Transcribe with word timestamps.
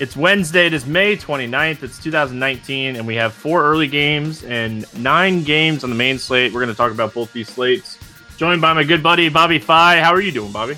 It's 0.00 0.16
Wednesday, 0.16 0.66
it 0.66 0.72
is 0.72 0.86
May 0.86 1.16
29th, 1.16 1.82
it's 1.82 2.00
2019, 2.00 2.94
and 2.94 3.04
we 3.04 3.16
have 3.16 3.34
four 3.34 3.64
early 3.64 3.88
games 3.88 4.44
and 4.44 4.86
nine 4.96 5.42
games 5.42 5.82
on 5.82 5.90
the 5.90 5.96
main 5.96 6.20
slate. 6.20 6.52
We're 6.52 6.60
going 6.60 6.72
to 6.72 6.76
talk 6.76 6.92
about 6.92 7.12
both 7.12 7.32
these 7.32 7.48
slates. 7.48 7.98
Joined 8.36 8.60
by 8.60 8.72
my 8.74 8.84
good 8.84 9.02
buddy, 9.02 9.28
Bobby 9.28 9.58
Fi. 9.58 9.98
How 9.98 10.14
are 10.14 10.20
you 10.20 10.30
doing, 10.30 10.52
Bobby? 10.52 10.76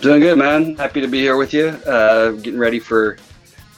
Doing 0.00 0.18
good, 0.18 0.36
man. 0.36 0.74
Happy 0.74 1.00
to 1.00 1.06
be 1.06 1.20
here 1.20 1.36
with 1.36 1.54
you. 1.54 1.68
Uh, 1.68 2.32
getting 2.32 2.58
ready 2.58 2.80
for 2.80 3.18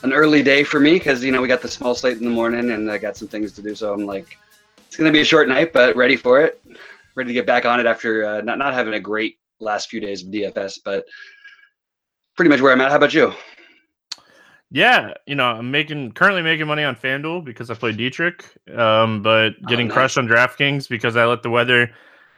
an 0.01 0.11
early 0.11 0.41
day 0.41 0.63
for 0.63 0.79
me 0.79 0.93
because, 0.93 1.23
you 1.23 1.31
know, 1.31 1.39
we 1.39 1.47
got 1.47 1.61
the 1.61 1.67
small 1.67 1.93
slate 1.93 2.17
in 2.17 2.23
the 2.23 2.31
morning 2.31 2.71
and 2.71 2.89
I 2.89 2.97
got 2.97 3.15
some 3.15 3.27
things 3.27 3.51
to 3.51 3.61
do. 3.61 3.75
So 3.75 3.93
I'm 3.93 4.07
like, 4.07 4.39
it's 4.87 4.97
going 4.97 5.07
to 5.07 5.13
be 5.13 5.21
a 5.21 5.25
short 5.25 5.49
night, 5.49 5.71
but 5.71 5.95
ready 5.95 6.15
for 6.15 6.41
it. 6.41 6.59
Ready 7.13 7.27
to 7.27 7.33
get 7.35 7.45
back 7.45 7.67
on 7.67 7.79
it 7.79 7.85
after 7.85 8.25
uh, 8.25 8.41
not, 8.41 8.57
not 8.57 8.73
having 8.73 8.95
a 8.95 8.99
great 8.99 9.37
last 9.59 9.87
few 9.87 9.99
days 9.99 10.23
of 10.23 10.29
DFS, 10.29 10.79
but 10.83 11.05
pretty 12.35 12.49
much 12.49 12.59
where 12.59 12.71
I'm 12.73 12.81
at. 12.81 12.89
How 12.89 12.97
about 12.97 13.13
you? 13.13 13.35
Yeah, 14.73 15.13
you 15.27 15.35
know, 15.35 15.47
I'm 15.47 15.69
making 15.69 16.13
currently 16.13 16.41
making 16.41 16.65
money 16.65 16.83
on 16.83 16.95
FanDuel 16.95 17.43
because 17.43 17.69
I 17.69 17.73
play 17.73 17.91
Dietrich, 17.91 18.45
um, 18.73 19.21
but 19.21 19.53
oh, 19.61 19.67
getting 19.67 19.87
oh, 19.87 19.89
nice. 19.89 19.93
crushed 19.93 20.17
on 20.17 20.27
DraftKings 20.29 20.87
because 20.87 21.17
I 21.17 21.25
let 21.25 21.43
the 21.43 21.49
weather 21.49 21.91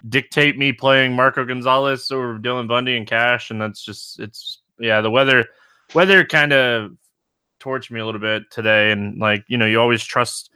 dictate 0.09 0.57
me 0.57 0.73
playing 0.73 1.13
Marco 1.13 1.45
Gonzalez 1.45 2.11
or 2.11 2.39
Dylan 2.39 2.67
Bundy 2.67 2.97
and 2.97 3.05
cash, 3.05 3.51
and 3.51 3.61
that's 3.61 3.85
just 3.85 4.19
it's 4.19 4.61
yeah 4.79 4.99
the 5.01 5.11
weather 5.11 5.45
weather 5.93 6.25
kind 6.25 6.53
of 6.53 6.93
torched 7.59 7.91
me 7.91 7.99
a 7.99 8.05
little 8.05 8.19
bit 8.19 8.49
today, 8.49 8.91
and 8.91 9.19
like 9.19 9.45
you 9.47 9.57
know 9.57 9.67
you 9.67 9.79
always 9.79 10.03
trust 10.03 10.49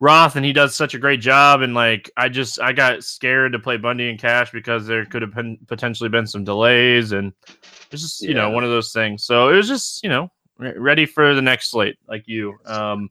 Roth 0.00 0.36
and 0.36 0.46
he 0.46 0.52
does 0.52 0.74
such 0.74 0.94
a 0.94 0.98
great 0.98 1.20
job. 1.20 1.60
And 1.60 1.74
like, 1.74 2.10
I 2.16 2.28
just, 2.28 2.60
I 2.60 2.72
got 2.72 3.02
scared 3.02 3.52
to 3.52 3.58
play 3.58 3.76
Bundy 3.76 4.08
and 4.08 4.18
Cash 4.18 4.52
because 4.52 4.86
there 4.86 5.04
could 5.04 5.22
have 5.22 5.34
been 5.34 5.58
potentially 5.66 6.08
been 6.08 6.26
some 6.26 6.44
delays. 6.44 7.12
And 7.12 7.32
it's 7.90 8.02
just, 8.02 8.22
yeah. 8.22 8.28
you 8.28 8.34
know, 8.34 8.50
one 8.50 8.64
of 8.64 8.70
those 8.70 8.92
things. 8.92 9.24
So 9.24 9.48
it 9.48 9.56
was 9.56 9.66
just, 9.66 10.02
you 10.04 10.08
know, 10.08 10.30
ready 10.58 11.06
for 11.06 11.34
the 11.34 11.42
next 11.42 11.70
slate 11.70 11.98
like 12.08 12.26
you. 12.26 12.58
Um, 12.64 13.10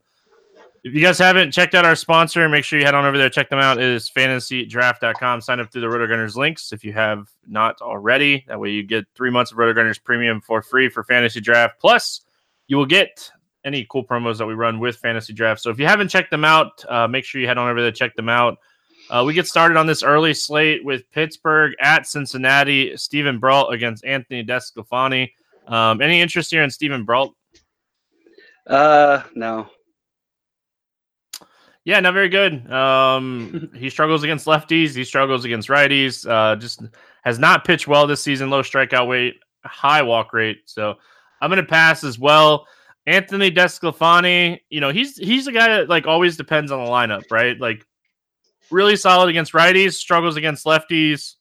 if 0.84 0.94
you 0.94 1.02
guys 1.02 1.18
haven't 1.18 1.52
checked 1.52 1.76
out 1.76 1.86
our 1.86 1.96
sponsor, 1.96 2.48
make 2.48 2.64
sure 2.64 2.80
you 2.80 2.86
head 2.86 2.96
on 2.96 3.06
over 3.06 3.18
there, 3.18 3.30
check 3.30 3.50
them 3.50 3.60
out. 3.60 3.78
It 3.78 3.84
is 3.84 4.10
fantasydraft.com. 4.10 5.42
Sign 5.42 5.60
up 5.60 5.72
through 5.72 5.82
the 5.82 5.88
RotoGrinders 5.88 6.36
links 6.36 6.72
if 6.72 6.84
you 6.84 6.94
have 6.94 7.30
not 7.48 7.82
already. 7.82 8.46
That 8.48 8.60
way 8.60 8.70
you 8.70 8.84
get 8.84 9.06
three 9.16 9.32
months 9.32 9.52
of 9.52 9.58
RotoGrinders 9.58 10.02
premium 10.02 10.40
for 10.40 10.62
free 10.62 10.88
for 10.88 11.04
fantasy 11.04 11.42
draft. 11.42 11.80
Plus, 11.80 12.22
you 12.68 12.78
will 12.78 12.86
get 12.86 13.30
any 13.66 13.86
cool 13.90 14.04
promos 14.04 14.38
that 14.38 14.46
we 14.46 14.54
run 14.54 14.80
with 14.80 14.96
Fantasy 14.98 15.34
Draft. 15.34 15.62
So 15.62 15.70
if 15.70 15.80
you 15.80 15.86
haven't 15.86 16.08
checked 16.08 16.32
them 16.32 16.46
out, 16.46 16.84
uh, 16.88 17.08
make 17.08 17.26
sure 17.26 17.42
you 17.42 17.48
head 17.48 17.58
on 17.58 17.70
over 17.70 17.82
there, 17.82 17.92
check 17.92 18.16
them 18.16 18.30
out. 18.30 18.58
Uh, 19.10 19.24
we 19.26 19.34
get 19.34 19.48
started 19.48 19.78
on 19.78 19.88
this 19.88 20.04
early 20.04 20.34
slate 20.34 20.84
with 20.84 21.10
Pittsburgh 21.12 21.74
at 21.82 22.08
Cincinnati, 22.08 22.96
Steven 22.98 23.40
Brault 23.40 23.74
against 23.74 24.06
Anthony 24.06 24.44
DeSclafani. 24.44 25.32
Um, 25.68 26.02
any 26.02 26.22
interest 26.22 26.52
here 26.52 26.64
in 26.64 26.70
Steven 26.70 27.04
Brault? 27.04 27.36
Uh, 28.66 29.24
no. 29.36 29.70
Yeah, 31.86 32.00
not 32.02 32.14
very 32.14 32.30
good. 32.30 32.70
Um, 32.72 33.70
he 33.76 33.90
struggles 33.90 34.24
against 34.24 34.46
lefties. 34.46 34.96
He 34.96 35.04
struggles 35.04 35.46
against 35.46 35.70
righties. 35.70 36.30
Uh, 36.30 36.56
just 36.56 36.82
has 37.24 37.40
not 37.40 37.66
pitched 37.66 37.88
well 37.88 38.08
this 38.08 38.22
season. 38.22 38.50
Low 38.50 38.62
strikeout 38.62 39.10
rate, 39.10 39.36
high 39.64 40.02
walk 40.02 40.34
rate. 40.34 40.64
So 40.66 40.96
I'm 41.42 41.50
going 41.50 41.64
to 41.64 41.70
pass 41.70 42.04
as 42.04 42.20
well. 42.20 42.68
Anthony 43.06 43.50
DeSclafani, 43.50 44.60
you 44.70 44.82
know, 44.82 44.90
he's 44.90 45.16
he's 45.16 45.48
a 45.48 45.54
guy 45.54 45.70
that 45.70 45.88
like 45.88 46.08
always 46.08 46.36
depends 46.36 46.74
on 46.74 46.84
the 46.84 46.92
lineup, 46.92 47.24
right? 47.32 47.58
Like 47.58 47.86
really 48.70 48.98
solid 48.98 49.30
against 49.30 49.54
righties, 49.54 49.94
struggles 49.94 50.36
against 50.36 50.66
lefties. 50.66 51.36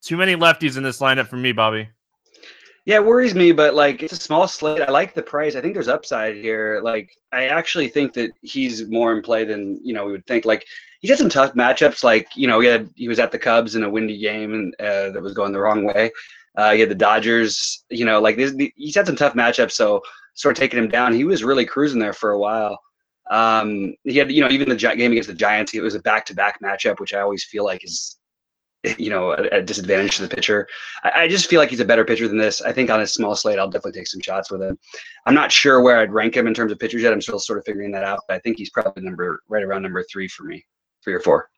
Too 0.00 0.16
many 0.16 0.36
lefties 0.36 0.78
in 0.78 0.82
this 0.82 1.00
lineup 1.00 1.28
for 1.28 1.36
me, 1.36 1.52
Bobby. 1.52 1.88
Yeah, 2.86 2.96
it 2.96 3.06
worries 3.06 3.34
me, 3.34 3.52
but 3.52 3.74
like 3.74 4.02
it's 4.02 4.12
a 4.12 4.16
small 4.16 4.46
slate. 4.46 4.82
I 4.82 4.90
like 4.90 5.14
the 5.14 5.22
price. 5.22 5.56
I 5.56 5.60
think 5.60 5.72
there's 5.74 5.88
upside 5.88 6.36
here. 6.36 6.80
Like 6.82 7.16
I 7.32 7.46
actually 7.46 7.88
think 7.88 8.12
that 8.14 8.32
he's 8.42 8.88
more 8.88 9.14
in 9.16 9.22
play 9.22 9.44
than 9.44 9.80
you 9.82 9.94
know 9.94 10.04
we 10.04 10.12
would 10.12 10.26
think. 10.26 10.44
Like 10.44 10.66
he 11.00 11.08
had 11.08 11.18
some 11.18 11.30
tough 11.30 11.54
matchups. 11.54 12.04
Like 12.04 12.28
you 12.36 12.46
know 12.46 12.60
he 12.60 12.68
had 12.68 12.90
he 12.94 13.08
was 13.08 13.18
at 13.18 13.32
the 13.32 13.38
Cubs 13.38 13.74
in 13.74 13.84
a 13.84 13.90
windy 13.90 14.18
game 14.18 14.52
and 14.52 14.74
uh, 14.80 15.10
that 15.10 15.22
was 15.22 15.32
going 15.32 15.52
the 15.52 15.60
wrong 15.60 15.84
way. 15.84 16.10
Uh, 16.56 16.72
he 16.72 16.80
had 16.80 16.90
the 16.90 16.94
Dodgers. 16.94 17.84
You 17.88 18.04
know, 18.04 18.20
like 18.20 18.36
this, 18.36 18.54
he's 18.76 18.94
had 18.94 19.06
some 19.06 19.16
tough 19.16 19.34
matchups. 19.34 19.72
So 19.72 20.02
sort 20.34 20.56
of 20.56 20.60
taking 20.60 20.78
him 20.78 20.88
down. 20.88 21.14
He 21.14 21.24
was 21.24 21.44
really 21.44 21.64
cruising 21.64 22.00
there 22.00 22.12
for 22.12 22.32
a 22.32 22.38
while. 22.38 22.78
Um, 23.30 23.94
he 24.04 24.18
had, 24.18 24.30
you 24.30 24.42
know, 24.42 24.50
even 24.50 24.68
the 24.68 24.76
game 24.76 25.12
against 25.12 25.28
the 25.28 25.34
Giants, 25.34 25.74
it 25.74 25.80
was 25.80 25.94
a 25.94 26.00
back-to-back 26.00 26.60
matchup, 26.60 27.00
which 27.00 27.14
I 27.14 27.20
always 27.20 27.44
feel 27.44 27.64
like 27.64 27.84
is, 27.84 28.18
you 28.98 29.10
know, 29.10 29.32
a, 29.32 29.58
a 29.58 29.62
disadvantage 29.62 30.16
to 30.16 30.22
the 30.22 30.34
pitcher. 30.34 30.68
I, 31.02 31.22
I, 31.22 31.28
just 31.28 31.48
feel 31.48 31.60
like 31.60 31.70
he's 31.70 31.80
a 31.80 31.84
better 31.84 32.04
pitcher 32.04 32.28
than 32.28 32.38
this. 32.38 32.60
I 32.60 32.72
think 32.72 32.90
on 32.90 33.00
a 33.00 33.06
small 33.06 33.34
slate, 33.34 33.58
I'll 33.58 33.68
definitely 33.68 33.98
take 33.98 34.06
some 34.06 34.20
shots 34.20 34.50
with 34.50 34.62
him. 34.62 34.78
I'm 35.26 35.34
not 35.34 35.50
sure 35.50 35.80
where 35.80 35.98
I'd 35.98 36.12
rank 36.12 36.36
him 36.36 36.46
in 36.46 36.54
terms 36.54 36.72
of 36.72 36.78
pitchers 36.78 37.02
yet. 37.02 37.12
I'm 37.12 37.20
still 37.20 37.38
sort 37.38 37.58
of 37.58 37.64
figuring 37.64 37.92
that 37.92 38.04
out. 38.04 38.20
But 38.28 38.34
I 38.34 38.38
think 38.40 38.58
he's 38.58 38.70
probably 38.70 39.02
number 39.02 39.42
right 39.48 39.62
around 39.62 39.82
number 39.82 40.04
three 40.10 40.28
for 40.28 40.44
me, 40.44 40.64
three 41.02 41.14
or 41.14 41.20
four. 41.20 41.48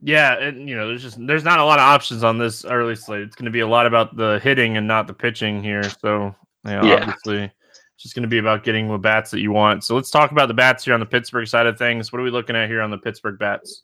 Yeah, 0.00 0.38
and 0.38 0.68
you 0.68 0.76
know, 0.76 0.86
there's 0.88 1.02
just 1.02 1.24
there's 1.26 1.44
not 1.44 1.58
a 1.58 1.64
lot 1.64 1.78
of 1.78 1.84
options 1.84 2.22
on 2.22 2.38
this 2.38 2.64
early 2.64 2.94
slate. 2.94 3.22
It's 3.22 3.34
going 3.34 3.46
to 3.46 3.50
be 3.50 3.60
a 3.60 3.66
lot 3.66 3.86
about 3.86 4.16
the 4.16 4.40
hitting 4.42 4.76
and 4.76 4.86
not 4.86 5.06
the 5.06 5.14
pitching 5.14 5.62
here. 5.62 5.82
So 5.82 6.34
you 6.64 6.72
know, 6.72 6.84
yeah. 6.84 6.94
obviously, 7.00 7.44
it's 7.44 8.02
just 8.02 8.14
going 8.14 8.22
to 8.22 8.28
be 8.28 8.38
about 8.38 8.62
getting 8.62 8.88
the 8.88 8.98
bats 8.98 9.32
that 9.32 9.40
you 9.40 9.50
want. 9.50 9.82
So 9.82 9.96
let's 9.96 10.10
talk 10.10 10.30
about 10.30 10.46
the 10.46 10.54
bats 10.54 10.84
here 10.84 10.94
on 10.94 11.00
the 11.00 11.06
Pittsburgh 11.06 11.48
side 11.48 11.66
of 11.66 11.78
things. 11.78 12.12
What 12.12 12.20
are 12.20 12.24
we 12.24 12.30
looking 12.30 12.54
at 12.54 12.68
here 12.68 12.80
on 12.80 12.90
the 12.90 12.98
Pittsburgh 12.98 13.38
bats? 13.38 13.82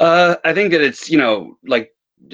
Uh, 0.00 0.36
I 0.44 0.52
think 0.52 0.70
that 0.72 0.80
it's 0.80 1.10
you 1.10 1.18
know 1.18 1.56
like 1.66 1.92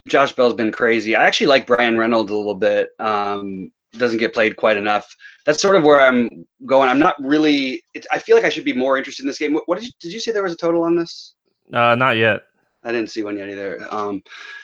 Josh 0.09 0.33
Bell's 0.33 0.55
been 0.55 0.73
crazy. 0.73 1.17
I 1.17 1.27
actually 1.27 1.47
like 1.49 1.67
Bryan 1.67 1.99
Reynolds 1.99 2.31
a 2.31 2.37
little 2.37 2.55
bit. 2.55 2.91
Um, 2.99 3.71
doesn't 3.93 4.19
get 4.19 4.35
played 4.35 4.57
quite 4.57 4.77
enough. 4.77 5.15
That's 5.47 5.63
sort 5.63 5.77
of 5.77 5.85
where 5.85 6.01
I'm 6.01 6.47
going. 6.67 6.89
I'm 6.89 6.99
not 6.99 7.15
really. 7.21 7.83
It, 7.95 8.07
I 8.13 8.19
feel 8.19 8.37
like 8.37 8.45
I 8.45 8.49
should 8.49 8.65
be 8.65 8.73
more 8.73 8.99
interested 8.99 9.23
in 9.23 9.29
this 9.29 9.39
game. 9.39 9.55
What, 9.55 9.69
what 9.69 9.79
did 9.79 9.87
you 9.87 9.93
did 10.01 10.13
you 10.13 10.21
say 10.21 10.33
there 10.33 10.43
was 10.43 10.53
a 10.53 10.57
total 10.57 10.83
on 10.83 10.97
this? 10.97 11.35
Uh, 11.73 11.95
not 11.95 12.17
yet. 12.17 12.43
I 12.83 12.93
didn't 12.93 13.11
see 13.11 13.23
one 13.23 13.39
yet 13.39 13.49
either. 13.49 13.87
Um, 13.91 14.23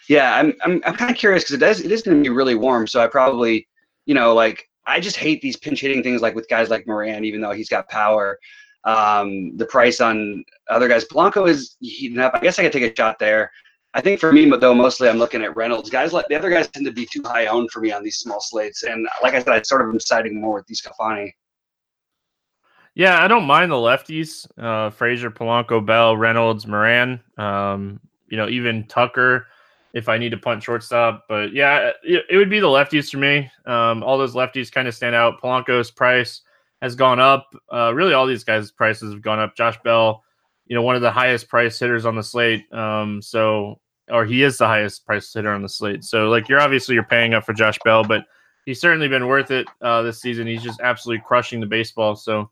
yeah, 0.09 0.35
I'm 0.37 0.53
I'm, 0.65 0.83
I'm 0.85 0.95
kind 0.95 1.11
of 1.11 1.17
curious 1.17 1.45
because 1.45 1.55
it 1.55 1.59
does 1.59 1.81
it 1.81 1.91
is 1.91 2.03
going 2.03 2.17
to 2.17 2.23
be 2.23 2.35
really 2.35 2.55
warm, 2.55 2.87
so 2.87 3.01
I 3.01 3.07
probably 3.07 3.67
you 4.07 4.15
know, 4.15 4.35
like 4.35 4.69
I 4.87 4.99
just 4.99 5.17
hate 5.17 5.41
these 5.41 5.57
pinch 5.57 5.81
hitting 5.81 6.03
things 6.03 6.21
like 6.21 6.35
with 6.35 6.49
guys 6.49 6.69
like 6.69 6.87
Moran, 6.87 7.25
even 7.25 7.41
though 7.41 7.53
he's 7.53 7.69
got 7.69 7.89
power. 7.89 8.39
Um, 8.85 9.57
the 9.57 9.67
price 9.67 10.01
on 10.01 10.45
other 10.69 10.89
guys, 10.89 11.05
Polanco 11.05 11.49
is 11.49 11.77
heating 11.81 12.19
up. 12.19 12.35
I 12.35 12.41
guess 12.41 12.59
I 12.59 12.63
could 12.63 12.73
take 12.73 12.91
a 12.91 12.97
shot 12.97 13.19
there. 13.19 13.51
I 13.93 14.01
think 14.01 14.21
for 14.21 14.33
me, 14.33 14.49
though, 14.49 14.75
mostly 14.75 15.09
I'm 15.09 15.19
looking 15.19 15.43
at 15.43 15.57
Reynolds. 15.57 15.91
Guys 15.91 16.13
like 16.13 16.27
the 16.29 16.37
other 16.37 16.51
guys 16.51 16.69
tend 16.69 16.87
to 16.87 16.93
be 16.93 17.07
too 17.07 17.23
high 17.25 17.47
owned 17.47 17.71
for 17.73 17.81
me 17.81 17.91
on 17.91 18.05
these 18.05 18.19
small 18.19 18.41
slates, 18.41 18.85
and 18.85 19.07
like 19.23 19.35
I 19.35 19.39
said, 19.43 19.53
I 19.53 19.63
sort 19.63 19.83
of 19.83 19.89
am 19.89 19.99
siding 19.99 20.41
more 20.41 20.55
with 20.55 20.67
DeSclafani. 20.67 21.33
Yeah, 22.95 23.23
I 23.23 23.27
don't 23.27 23.45
mind 23.45 23.73
the 23.73 23.77
lefties: 23.77 24.47
uh, 24.59 24.91
Frazier, 24.91 25.31
Polanco, 25.31 25.85
Bell, 25.85 26.17
Reynolds, 26.17 26.67
Moran. 26.69 27.21
Um, 27.37 28.01
you 28.29 28.37
know, 28.37 28.49
even 28.49 28.87
Tucker 28.87 29.49
if 29.93 30.09
I 30.09 30.19
need 30.19 30.31
to 30.31 30.37
punt 30.37 30.63
shortstop. 30.63 31.25
But 31.29 31.53
yeah, 31.53 31.91
it, 32.03 32.25
it 32.31 32.37
would 32.37 32.51
be 32.51 32.61
the 32.61 32.69
lefties 32.69 33.11
for 33.11 33.19
me. 33.19 33.51
Um, 33.67 34.03
all 34.03 34.19
those 34.19 34.35
lefties 34.35 34.71
kind 34.71 34.89
of 34.89 34.95
stand 34.95 35.15
out. 35.15 35.41
Polanco's 35.41 35.91
price 35.91 36.43
has 36.83 36.95
gone 36.95 37.21
up. 37.21 37.55
Uh, 37.73 37.93
really, 37.95 38.15
all 38.15 38.27
these 38.27 38.45
guys' 38.45 38.71
prices 38.71 39.13
have 39.13 39.23
gone 39.23 39.39
up. 39.39 39.57
Josh 39.57 39.79
Bell, 39.83 40.23
you 40.67 40.75
know, 40.75 40.83
one 40.83 40.97
of 40.97 41.03
the 41.03 41.11
highest 41.11 41.49
price 41.49 41.79
hitters 41.79 42.07
on 42.07 42.17
the 42.17 42.23
slate. 42.23 42.73
Um, 42.73 43.21
so, 43.21 43.81
or 44.11 44.25
he 44.25 44.43
is 44.43 44.59
the 44.59 44.67
highest 44.67 45.07
price 45.07 45.33
hitter 45.33 45.53
on 45.53 45.63
the 45.63 45.69
slate. 45.69 46.05
So, 46.05 46.29
like, 46.29 46.49
you're 46.49 46.61
obviously 46.61 46.95
you're 46.95 47.05
paying 47.05 47.35
up 47.35 47.45
for 47.45 47.53
Josh 47.53 47.79
Bell, 47.85 48.03
but 48.05 48.25
he's 48.67 48.81
certainly 48.81 49.09
been 49.09 49.27
worth 49.27 49.51
it 49.51 49.67
uh, 49.83 50.03
this 50.03 50.21
season. 50.21 50.47
He's 50.47 50.63
just 50.63 50.81
absolutely 50.81 51.23
crushing 51.27 51.61
the 51.61 51.67
baseball. 51.67 52.17
So, 52.17 52.49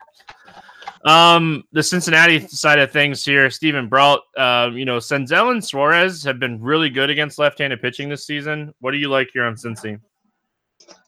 um, 1.04 1.64
the 1.72 1.82
Cincinnati 1.82 2.46
side 2.48 2.78
of 2.78 2.90
things 2.90 3.24
here, 3.24 3.48
Steven 3.50 3.88
Brault, 3.88 4.22
uh, 4.36 4.70
you 4.72 4.84
know, 4.84 4.98
Senzel 4.98 5.52
and 5.52 5.64
Suarez 5.64 6.24
have 6.24 6.38
been 6.38 6.60
really 6.60 6.90
good 6.90 7.08
against 7.08 7.38
left-handed 7.38 7.80
pitching 7.80 8.08
this 8.08 8.26
season. 8.26 8.74
What 8.80 8.90
do 8.90 8.98
you 8.98 9.08
like 9.08 9.30
here 9.32 9.44
on 9.44 9.54
Cincy? 9.54 10.00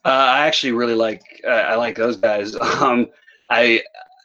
Uh, 0.03 0.09
I 0.09 0.47
actually 0.47 0.71
really 0.71 0.95
like 0.95 1.21
uh, 1.45 1.49
I 1.49 1.75
like 1.75 1.95
those 1.95 2.17
guys. 2.17 2.55
Um, 2.81 3.07
I 3.49 3.81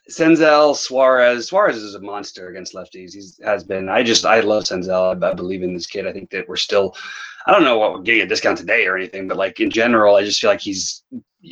Senzel, 0.08 0.76
Suarez. 0.76 1.48
Suarez 1.48 1.76
is 1.76 1.94
a 1.94 2.00
monster 2.00 2.48
against 2.48 2.74
lefties. 2.74 3.12
He 3.12 3.44
has 3.44 3.64
been. 3.64 3.88
I 3.88 4.02
just 4.02 4.24
I 4.24 4.40
love 4.40 4.64
Senzel. 4.64 5.22
I, 5.22 5.30
I, 5.30 5.34
believe 5.34 5.62
in 5.62 5.74
this 5.74 5.86
kid. 5.86 6.06
I 6.06 6.12
think 6.12 6.30
that 6.30 6.48
we're 6.48 6.56
still. 6.56 6.96
I 7.46 7.52
don't 7.52 7.64
know 7.64 7.78
what 7.78 7.92
we're 7.92 8.02
getting 8.02 8.22
a 8.22 8.26
discount 8.26 8.58
today 8.58 8.86
or 8.86 8.96
anything, 8.96 9.28
but 9.28 9.36
like 9.36 9.60
in 9.60 9.70
general, 9.70 10.16
I 10.16 10.24
just 10.24 10.40
feel 10.40 10.50
like 10.50 10.60
he's 10.60 11.02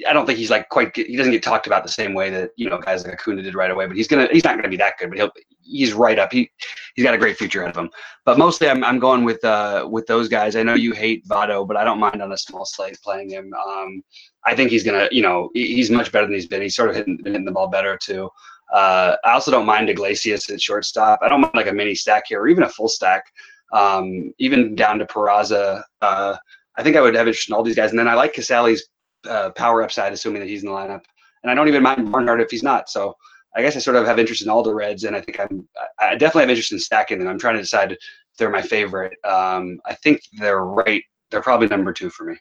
I 0.08 0.12
don't 0.12 0.26
think 0.26 0.38
he's 0.38 0.50
like 0.50 0.68
quite. 0.68 0.96
He 0.96 1.16
doesn't 1.16 1.32
get 1.32 1.42
talked 1.42 1.66
about 1.66 1.82
the 1.82 1.88
same 1.88 2.14
way 2.14 2.30
that 2.30 2.50
you 2.56 2.68
know 2.68 2.78
guys 2.78 3.04
like 3.04 3.14
Acuna 3.14 3.42
did 3.42 3.54
right 3.54 3.70
away. 3.70 3.86
But 3.86 3.96
he's 3.96 4.08
gonna. 4.08 4.28
He's 4.30 4.44
not 4.44 4.56
gonna 4.56 4.68
be 4.68 4.76
that 4.76 4.98
good. 4.98 5.10
But 5.10 5.18
he'll. 5.18 5.30
He's 5.64 5.92
right 5.92 6.18
up. 6.18 6.32
He 6.32 6.50
he's 6.94 7.04
got 7.04 7.14
a 7.14 7.18
great 7.18 7.36
future 7.36 7.62
ahead 7.62 7.76
of 7.76 7.84
him. 7.84 7.90
But 8.24 8.38
mostly, 8.38 8.68
I'm 8.68 8.84
I'm 8.84 8.98
going 8.98 9.24
with 9.24 9.44
uh 9.44 9.88
with 9.90 10.06
those 10.06 10.28
guys. 10.28 10.56
I 10.56 10.62
know 10.62 10.74
you 10.74 10.92
hate 10.92 11.26
Votto, 11.26 11.66
but 11.66 11.76
I 11.76 11.84
don't 11.84 11.98
mind 11.98 12.22
on 12.22 12.32
a 12.32 12.38
small 12.38 12.64
slate 12.64 12.98
playing 13.02 13.30
him. 13.30 13.52
Um, 13.66 14.02
I 14.44 14.54
think 14.54 14.70
he's 14.70 14.84
gonna. 14.84 15.08
You 15.10 15.22
know, 15.22 15.50
he's 15.54 15.90
much 15.90 16.12
better 16.12 16.26
than 16.26 16.34
he's 16.34 16.46
been. 16.46 16.62
He's 16.62 16.76
sort 16.76 16.90
of 16.90 16.96
hitting, 16.96 17.18
hitting 17.24 17.44
the 17.44 17.52
ball 17.52 17.68
better 17.68 17.98
too. 18.00 18.30
Uh, 18.72 19.16
I 19.24 19.32
also 19.32 19.50
don't 19.50 19.66
mind 19.66 19.90
Iglesias 19.90 20.50
at 20.50 20.60
shortstop. 20.60 21.20
I 21.22 21.28
don't 21.28 21.40
mind 21.40 21.54
like 21.54 21.68
a 21.68 21.72
mini 21.72 21.94
stack 21.94 22.24
here 22.28 22.40
or 22.40 22.48
even 22.48 22.64
a 22.64 22.68
full 22.68 22.88
stack. 22.88 23.24
Um, 23.72 24.32
even 24.38 24.74
down 24.74 24.98
to 24.98 25.06
Peraza. 25.06 25.82
Uh, 26.00 26.36
I 26.76 26.82
think 26.82 26.96
I 26.96 27.00
would 27.00 27.14
have 27.14 27.26
interest 27.26 27.48
in 27.48 27.54
all 27.54 27.62
these 27.62 27.76
guys. 27.76 27.90
And 27.90 27.98
then 27.98 28.08
I 28.08 28.14
like 28.14 28.34
Casali's 28.34 28.88
uh, 29.28 29.50
power 29.50 29.82
upside, 29.82 30.12
assuming 30.12 30.40
that 30.40 30.48
he's 30.48 30.62
in 30.62 30.68
the 30.68 30.74
lineup. 30.74 31.02
And 31.42 31.50
I 31.50 31.54
don't 31.54 31.68
even 31.68 31.82
mind 31.82 32.10
Barnhart 32.10 32.40
if 32.40 32.50
he's 32.50 32.62
not. 32.62 32.88
So 32.88 33.14
I 33.56 33.62
guess 33.62 33.76
I 33.76 33.78
sort 33.78 33.96
of 33.96 34.06
have 34.06 34.18
interest 34.18 34.42
in 34.42 34.48
all 34.48 34.62
the 34.62 34.74
Reds, 34.74 35.04
and 35.04 35.14
I 35.14 35.20
think 35.20 35.38
I'm 35.38 35.68
I 36.00 36.16
definitely 36.16 36.42
have 36.42 36.50
interest 36.50 36.72
in 36.72 36.78
stacking 36.78 37.18
them. 37.18 37.28
I'm 37.28 37.38
trying 37.38 37.54
to 37.54 37.62
decide 37.62 37.92
if 37.92 37.98
they're 38.38 38.50
my 38.50 38.62
favorite. 38.62 39.16
Um, 39.24 39.80
I 39.86 39.94
think 39.94 40.22
they're 40.38 40.64
right. 40.64 41.04
They're 41.30 41.42
probably 41.42 41.68
number 41.68 41.92
two 41.92 42.10
for 42.10 42.24
me. 42.24 42.36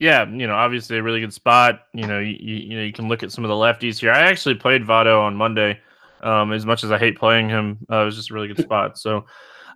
Yeah, 0.00 0.28
you 0.28 0.46
know, 0.46 0.54
obviously 0.54 0.96
a 0.96 1.02
really 1.02 1.20
good 1.20 1.32
spot. 1.32 1.82
You 1.92 2.06
know, 2.06 2.18
you, 2.18 2.36
you 2.40 2.76
know 2.76 2.82
you 2.82 2.92
can 2.92 3.08
look 3.08 3.22
at 3.22 3.30
some 3.30 3.44
of 3.44 3.48
the 3.48 3.54
lefties 3.54 4.00
here. 4.00 4.10
I 4.10 4.20
actually 4.20 4.54
played 4.54 4.82
Votto 4.82 5.20
on 5.20 5.36
Monday. 5.36 5.78
Um, 6.22 6.52
as 6.52 6.66
much 6.66 6.84
as 6.84 6.90
I 6.90 6.98
hate 6.98 7.18
playing 7.18 7.48
him, 7.48 7.78
uh, 7.90 8.02
it 8.02 8.04
was 8.04 8.16
just 8.16 8.30
a 8.30 8.34
really 8.34 8.48
good 8.48 8.58
spot. 8.64 8.98
So, 8.98 9.24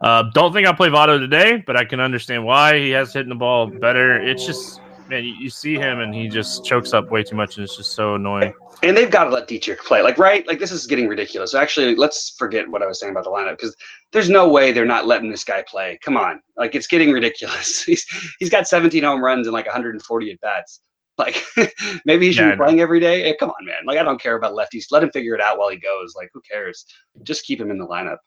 uh, 0.00 0.24
don't 0.34 0.52
think 0.52 0.66
I'll 0.66 0.74
play 0.74 0.88
Votto 0.88 1.18
today, 1.18 1.62
but 1.66 1.76
I 1.76 1.84
can 1.84 2.00
understand 2.00 2.44
why 2.44 2.78
he 2.78 2.90
has 2.90 3.12
hitting 3.12 3.28
the 3.28 3.34
ball 3.34 3.66
better. 3.66 4.20
It's 4.20 4.44
just 4.44 4.80
man, 5.08 5.24
you, 5.24 5.50
see 5.50 5.74
him 5.74 6.00
and 6.00 6.14
he 6.14 6.28
just 6.28 6.64
chokes 6.64 6.92
up 6.92 7.10
way 7.10 7.22
too 7.22 7.36
much, 7.36 7.56
and 7.56 7.64
it's 7.64 7.76
just 7.76 7.92
so 7.92 8.14
annoying. 8.14 8.52
And 8.82 8.96
they've 8.96 9.10
got 9.10 9.24
to 9.24 9.30
let 9.30 9.48
Dietrich 9.48 9.82
play, 9.84 10.02
like 10.02 10.18
right, 10.18 10.46
like 10.46 10.58
this 10.58 10.72
is 10.72 10.86
getting 10.86 11.08
ridiculous. 11.08 11.52
So 11.52 11.60
actually, 11.60 11.94
let's 11.94 12.34
forget 12.38 12.68
what 12.68 12.82
I 12.82 12.86
was 12.86 13.00
saying 13.00 13.12
about 13.12 13.24
the 13.24 13.30
lineup 13.30 13.58
because 13.58 13.74
there's 14.12 14.28
no 14.28 14.48
way 14.48 14.72
they're 14.72 14.84
not 14.84 15.06
letting 15.06 15.30
this 15.30 15.44
guy 15.44 15.64
play. 15.66 15.98
Come 16.02 16.16
on, 16.16 16.40
like 16.56 16.74
it's 16.74 16.86
getting 16.86 17.10
ridiculous. 17.10 17.82
He's 17.84 18.04
he's 18.38 18.50
got 18.50 18.66
17 18.66 19.02
home 19.02 19.22
runs 19.22 19.46
and 19.46 19.54
like 19.54 19.66
140 19.66 20.30
at 20.30 20.40
bats. 20.40 20.80
Like 21.16 21.42
maybe 22.04 22.26
he 22.26 22.32
should 22.32 22.46
yeah, 22.46 22.50
be 22.52 22.56
playing 22.56 22.80
every 22.80 23.00
day. 23.00 23.22
Hey, 23.22 23.36
come 23.38 23.50
on, 23.50 23.64
man. 23.64 23.86
Like 23.86 23.98
I 23.98 24.02
don't 24.02 24.20
care 24.20 24.36
about 24.36 24.52
lefties. 24.54 24.86
Let 24.90 25.02
him 25.02 25.10
figure 25.10 25.34
it 25.34 25.40
out 25.40 25.58
while 25.58 25.70
he 25.70 25.78
goes. 25.78 26.14
Like 26.16 26.30
who 26.34 26.40
cares? 26.40 26.86
Just 27.22 27.44
keep 27.44 27.60
him 27.60 27.70
in 27.70 27.78
the 27.78 27.86
lineup. 27.86 28.18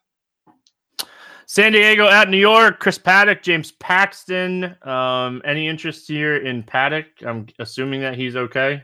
San 1.50 1.72
Diego 1.72 2.10
at 2.10 2.30
New 2.30 2.38
York. 2.38 2.82
Chris 2.82 3.00
Paddack, 3.00 3.42
James 3.42 3.72
Paxton. 3.72 4.76
Um, 4.82 5.42
any 5.46 5.70
interest 5.70 6.06
here 6.06 6.36
in 6.36 6.62
Paddack? 6.62 7.06
I'm 7.26 7.48
assuming 7.60 8.02
that 8.02 8.16
he's 8.16 8.36
okay. 8.36 8.84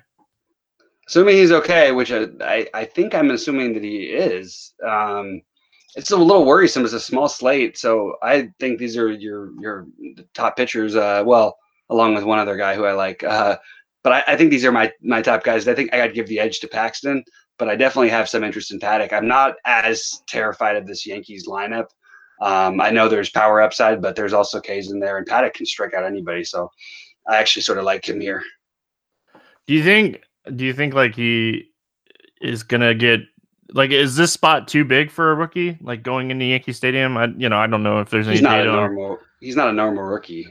Assuming 1.09 1.35
he's 1.35 1.51
okay, 1.51 1.91
which 1.91 2.13
I, 2.13 2.65
I, 2.73 2.85
think 2.85 3.13
I'm 3.13 3.31
assuming 3.31 3.73
that 3.73 3.83
he 3.83 4.03
is. 4.03 4.73
Um, 4.87 5.41
it's 5.97 6.11
a 6.11 6.15
little 6.15 6.45
worrisome. 6.45 6.85
It's 6.85 6.93
a 6.93 7.01
small 7.01 7.27
slate, 7.27 7.77
so 7.77 8.15
I 8.23 8.49
think 8.61 8.79
these 8.79 8.95
are 8.95 9.11
your 9.11 9.51
your 9.59 9.87
top 10.33 10.55
pitchers. 10.55 10.95
Uh, 10.95 11.21
well, 11.25 11.57
along 11.89 12.15
with 12.15 12.23
one 12.23 12.39
other 12.39 12.55
guy 12.55 12.75
who 12.75 12.85
I 12.85 12.93
like. 12.93 13.23
Uh, 13.23 13.57
but 14.03 14.13
I, 14.13 14.23
I, 14.29 14.37
think 14.37 14.51
these 14.51 14.63
are 14.63 14.71
my 14.71 14.89
my 15.01 15.21
top 15.21 15.43
guys. 15.43 15.67
I 15.67 15.75
think 15.75 15.93
I 15.93 15.97
got 15.97 16.07
to 16.07 16.13
give 16.13 16.29
the 16.29 16.39
edge 16.39 16.61
to 16.61 16.69
Paxton, 16.69 17.25
but 17.59 17.67
I 17.67 17.75
definitely 17.75 18.09
have 18.09 18.29
some 18.29 18.45
interest 18.45 18.71
in 18.71 18.79
Paddock. 18.79 19.11
I'm 19.11 19.27
not 19.27 19.55
as 19.65 20.23
terrified 20.29 20.77
of 20.77 20.87
this 20.87 21.05
Yankees 21.05 21.45
lineup. 21.45 21.87
Um, 22.41 22.81
I 22.81 22.89
know 22.89 23.07
there's 23.07 23.29
power 23.29 23.61
upside, 23.61 24.01
but 24.01 24.15
there's 24.15 24.33
also 24.33 24.59
K's 24.59 24.91
in 24.91 24.99
there, 24.99 25.17
and 25.17 25.27
Paddack 25.27 25.53
can 25.53 25.65
strike 25.65 25.93
out 25.93 26.03
anybody. 26.03 26.43
So 26.43 26.69
I 27.27 27.37
actually 27.37 27.61
sort 27.61 27.77
of 27.77 27.85
like 27.85 28.07
him 28.07 28.19
here. 28.19 28.43
Do 29.67 29.73
you 29.73 29.83
think? 29.83 30.21
Do 30.55 30.65
you 30.65 30.73
think 30.73 30.93
like 30.93 31.15
he 31.15 31.71
is 32.41 32.63
gonna 32.63 32.93
get 32.93 33.21
like 33.73 33.91
is 33.91 34.15
this 34.15 34.33
spot 34.33 34.67
too 34.67 34.83
big 34.83 35.09
for 35.09 35.31
a 35.31 35.35
rookie? 35.35 35.77
Like 35.81 36.03
going 36.03 36.31
into 36.31 36.45
Yankee 36.45 36.73
Stadium, 36.73 37.17
I 37.17 37.27
you 37.37 37.49
know 37.49 37.57
I 37.57 37.67
don't 37.67 37.83
know 37.83 37.99
if 37.99 38.09
there's 38.09 38.27
he's 38.27 38.39
any. 38.39 38.47
Not 38.47 38.61
a 38.61 38.65
normal. 38.65 39.19
He's 39.39 39.55
not 39.55 39.69
a 39.69 39.73
normal 39.73 40.03
rookie. 40.03 40.47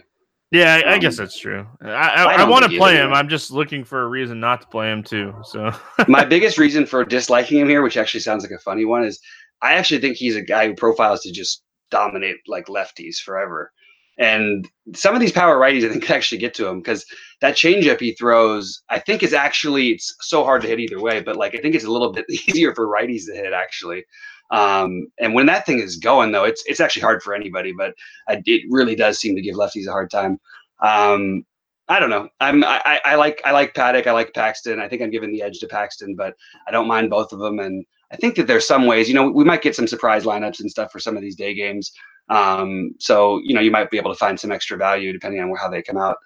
Yeah, 0.50 0.75
I, 0.75 0.82
um, 0.82 0.94
I 0.94 0.99
guess 0.99 1.17
that's 1.17 1.38
true. 1.38 1.67
I 1.81 1.88
I, 1.88 2.23
I, 2.25 2.35
I 2.43 2.49
want 2.49 2.70
to 2.70 2.76
play 2.76 2.96
him. 2.96 3.12
I'm 3.12 3.28
just 3.28 3.50
looking 3.50 3.85
for 3.85 4.02
a 4.02 4.08
reason 4.08 4.38
not 4.38 4.61
to 4.61 4.67
play 4.67 4.90
him 4.90 5.02
too. 5.02 5.35
So 5.44 5.73
my 6.08 6.25
biggest 6.26 6.58
reason 6.58 6.85
for 6.85 7.05
disliking 7.05 7.58
him 7.58 7.69
here, 7.69 7.82
which 7.82 7.96
actually 7.96 8.20
sounds 8.20 8.44
like 8.44 8.52
a 8.52 8.58
funny 8.58 8.85
one, 8.85 9.05
is 9.05 9.19
I 9.62 9.75
actually 9.75 10.00
think 10.00 10.17
he's 10.17 10.37
a 10.37 10.43
guy 10.43 10.67
who 10.67 10.75
profiles 10.75 11.23
to 11.23 11.32
just 11.32 11.62
dominate 11.92 12.38
like 12.48 12.66
lefties 12.66 13.18
forever. 13.18 13.70
And 14.18 14.68
some 14.94 15.14
of 15.14 15.20
these 15.20 15.32
power 15.32 15.58
righties, 15.58 15.84
I 15.84 15.88
think, 15.88 16.02
could 16.02 16.16
actually 16.16 16.38
get 16.38 16.54
to 16.54 16.66
him 16.66 16.80
because 16.80 17.06
that 17.40 17.54
changeup 17.54 18.00
he 18.00 18.12
throws, 18.12 18.82
I 18.90 18.98
think, 18.98 19.22
is 19.22 19.32
actually 19.32 19.90
it's 19.90 20.14
so 20.20 20.44
hard 20.44 20.62
to 20.62 20.68
hit 20.68 20.80
either 20.80 21.00
way. 21.00 21.20
But 21.20 21.36
like, 21.36 21.54
I 21.54 21.58
think 21.58 21.74
it's 21.74 21.84
a 21.84 21.90
little 21.90 22.12
bit 22.12 22.26
easier 22.48 22.74
for 22.74 22.86
righties 22.86 23.26
to 23.26 23.34
hit 23.34 23.52
actually. 23.52 24.04
Um, 24.50 25.06
and 25.18 25.32
when 25.34 25.46
that 25.46 25.64
thing 25.64 25.78
is 25.80 25.96
going, 25.96 26.32
though, 26.32 26.44
it's 26.44 26.62
it's 26.66 26.80
actually 26.80 27.02
hard 27.02 27.22
for 27.22 27.34
anybody. 27.34 27.72
But 27.76 27.94
I, 28.28 28.42
it 28.44 28.62
really 28.68 28.94
does 28.94 29.18
seem 29.18 29.34
to 29.36 29.42
give 29.42 29.54
lefties 29.54 29.86
a 29.86 29.92
hard 29.92 30.10
time. 30.10 30.38
Um, 30.82 31.44
I 31.88 31.98
don't 31.98 32.10
know. 32.10 32.28
I'm 32.40 32.62
I, 32.64 33.00
I 33.04 33.14
like 33.16 33.40
I 33.44 33.52
like 33.52 33.74
Paddack. 33.74 34.06
I 34.06 34.12
like 34.12 34.34
Paxton. 34.34 34.78
I 34.78 34.88
think 34.88 35.02
I'm 35.02 35.10
giving 35.10 35.32
the 35.32 35.42
edge 35.42 35.58
to 35.60 35.66
Paxton, 35.68 36.14
but 36.16 36.34
I 36.68 36.70
don't 36.70 36.86
mind 36.86 37.10
both 37.10 37.32
of 37.32 37.38
them. 37.38 37.58
And 37.58 37.84
I 38.12 38.17
think 38.17 38.37
that 38.37 38.47
there's 38.47 38.67
some 38.67 38.87
ways, 38.87 39.09
you 39.09 39.14
know, 39.14 39.31
we 39.31 39.44
might 39.44 39.62
get 39.62 39.75
some 39.75 39.87
surprise 39.87 40.25
lineups 40.25 40.61
and 40.61 40.70
stuff 40.70 40.93
for 40.93 41.00
some 41.00 41.17
of 41.17 41.23
these 41.23 41.37
day 41.37 41.55
games. 41.55 41.93
Um, 42.29 42.94
so 42.99 43.41
you 43.43 43.55
know, 43.55 43.61
you 43.61 43.70
might 43.70 43.91
be 43.91 43.99
able 43.99 44.12
to 44.12 44.19
find 44.19 44.38
some 44.38 44.53
extra 44.53 44.76
value 44.76 45.12
depending 45.12 45.41
on 45.41 45.55
how 45.56 45.69
they 45.69 45.82
come 45.82 45.97
out. 45.97 46.17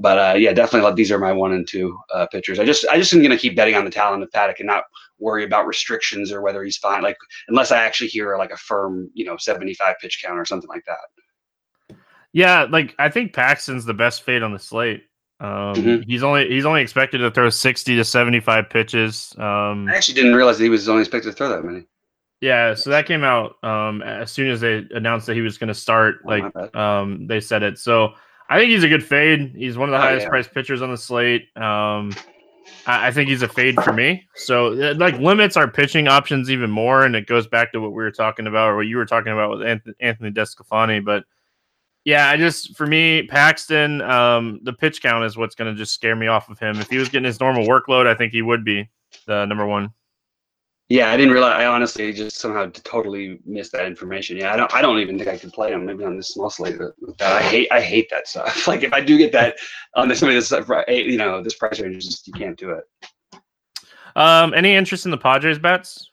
But 0.00 0.18
uh, 0.18 0.38
yeah, 0.38 0.52
definitely. 0.52 0.82
love 0.82 0.96
These 0.96 1.10
are 1.10 1.18
my 1.18 1.32
one 1.32 1.52
and 1.52 1.66
two 1.66 1.98
uh, 2.12 2.26
pitchers. 2.26 2.58
I 2.58 2.64
just, 2.64 2.86
I 2.88 2.96
just 2.96 3.12
am 3.12 3.20
going 3.20 3.30
to 3.30 3.38
keep 3.38 3.56
betting 3.56 3.74
on 3.74 3.84
the 3.84 3.90
talent 3.90 4.22
of 4.22 4.30
Paddack 4.30 4.58
and 4.58 4.66
not 4.66 4.84
worry 5.18 5.44
about 5.44 5.66
restrictions 5.66 6.30
or 6.30 6.40
whether 6.40 6.62
he's 6.62 6.76
fine. 6.76 7.02
Like 7.02 7.16
unless 7.48 7.72
I 7.72 7.78
actually 7.78 8.08
hear 8.08 8.36
like 8.36 8.52
a 8.52 8.56
firm, 8.56 9.10
you 9.14 9.24
know, 9.24 9.36
75 9.36 9.96
pitch 10.00 10.22
count 10.24 10.38
or 10.38 10.44
something 10.44 10.68
like 10.68 10.84
that. 10.86 11.96
Yeah, 12.32 12.66
like 12.70 12.94
I 12.98 13.08
think 13.08 13.32
Paxton's 13.32 13.84
the 13.84 13.94
best 13.94 14.22
fade 14.22 14.42
on 14.42 14.52
the 14.52 14.58
slate. 14.58 15.07
Um, 15.40 15.74
mm-hmm. 15.74 16.02
He's 16.02 16.22
only 16.22 16.48
he's 16.48 16.64
only 16.64 16.82
expected 16.82 17.18
to 17.18 17.30
throw 17.30 17.48
sixty 17.50 17.96
to 17.96 18.04
seventy 18.04 18.40
five 18.40 18.68
pitches. 18.68 19.34
Um, 19.38 19.88
I 19.88 19.94
actually 19.94 20.14
didn't 20.14 20.34
realize 20.34 20.58
he 20.58 20.68
was 20.68 20.88
only 20.88 21.02
expected 21.02 21.30
to 21.30 21.36
throw 21.36 21.48
that 21.48 21.64
many. 21.64 21.86
Yeah, 22.40 22.74
so 22.74 22.90
that 22.90 23.06
came 23.06 23.24
out 23.24 23.56
um, 23.64 24.00
as 24.02 24.30
soon 24.30 24.48
as 24.48 24.60
they 24.60 24.84
announced 24.92 25.26
that 25.26 25.34
he 25.34 25.40
was 25.40 25.58
going 25.58 25.68
to 25.68 25.74
start. 25.74 26.16
Oh, 26.24 26.28
like 26.28 26.76
um, 26.76 27.26
they 27.26 27.40
said 27.40 27.62
it. 27.62 27.78
So 27.78 28.14
I 28.48 28.58
think 28.58 28.70
he's 28.70 28.84
a 28.84 28.88
good 28.88 29.04
fade. 29.04 29.54
He's 29.56 29.76
one 29.76 29.88
of 29.88 29.92
the 29.92 29.98
oh, 29.98 30.02
highest 30.02 30.24
yeah. 30.24 30.28
priced 30.28 30.54
pitchers 30.54 30.80
on 30.80 30.90
the 30.90 30.96
slate. 30.96 31.48
Um, 31.56 32.14
I, 32.86 33.08
I, 33.08 33.10
think 33.12 33.28
he's 33.28 33.42
a 33.42 33.48
fade 33.48 33.74
for 33.82 33.92
me. 33.92 34.24
So 34.36 34.72
it, 34.72 34.98
like 34.98 35.18
limits 35.18 35.56
our 35.56 35.68
pitching 35.68 36.06
options 36.06 36.50
even 36.50 36.70
more, 36.70 37.04
and 37.04 37.16
it 37.16 37.26
goes 37.26 37.48
back 37.48 37.72
to 37.72 37.80
what 37.80 37.90
we 37.90 38.02
were 38.02 38.12
talking 38.12 38.46
about 38.46 38.68
or 38.68 38.76
what 38.76 38.86
you 38.86 38.96
were 38.96 39.06
talking 39.06 39.32
about 39.32 39.50
with 39.50 39.66
Anthony, 39.66 39.94
Anthony. 40.00 41.00
But 41.00 41.24
yeah, 42.08 42.30
I 42.30 42.38
just 42.38 42.74
for 42.74 42.86
me, 42.86 43.24
Paxton, 43.24 44.00
um, 44.00 44.60
the 44.62 44.72
pitch 44.72 45.02
count 45.02 45.26
is 45.26 45.36
what's 45.36 45.54
going 45.54 45.70
to 45.70 45.78
just 45.78 45.92
scare 45.92 46.16
me 46.16 46.26
off 46.26 46.48
of 46.48 46.58
him. 46.58 46.80
If 46.80 46.88
he 46.88 46.96
was 46.96 47.10
getting 47.10 47.26
his 47.26 47.38
normal 47.38 47.66
workload, 47.66 48.06
I 48.06 48.14
think 48.14 48.32
he 48.32 48.40
would 48.40 48.64
be 48.64 48.88
the 49.26 49.44
number 49.44 49.66
one. 49.66 49.92
Yeah, 50.88 51.10
I 51.10 51.18
didn't 51.18 51.34
realize. 51.34 51.60
I 51.60 51.66
honestly 51.66 52.10
just 52.14 52.38
somehow 52.38 52.70
totally 52.72 53.40
missed 53.44 53.72
that 53.72 53.84
information. 53.84 54.38
Yeah, 54.38 54.54
I 54.54 54.56
don't. 54.56 54.72
I 54.72 54.80
don't 54.80 55.00
even 55.00 55.18
think 55.18 55.28
I 55.28 55.36
could 55.36 55.52
play 55.52 55.70
him. 55.70 55.84
Maybe 55.84 56.02
on 56.02 56.16
this 56.16 56.28
small 56.28 56.48
slate. 56.48 56.78
I 57.20 57.42
hate. 57.42 57.68
I 57.70 57.82
hate 57.82 58.08
that 58.08 58.26
stuff. 58.26 58.66
Like 58.66 58.84
if 58.84 58.94
I 58.94 59.02
do 59.02 59.18
get 59.18 59.30
that 59.32 59.58
on 59.94 60.08
this, 60.08 60.20
this 60.20 60.50
you 60.50 61.18
know, 61.18 61.42
this 61.42 61.56
price 61.56 61.78
range, 61.78 62.06
just 62.06 62.26
you 62.26 62.32
can't 62.32 62.56
do 62.56 62.70
it. 62.70 62.84
Um, 64.16 64.54
any 64.54 64.74
interest 64.74 65.04
in 65.04 65.10
the 65.10 65.18
Padres 65.18 65.58
bets? 65.58 66.10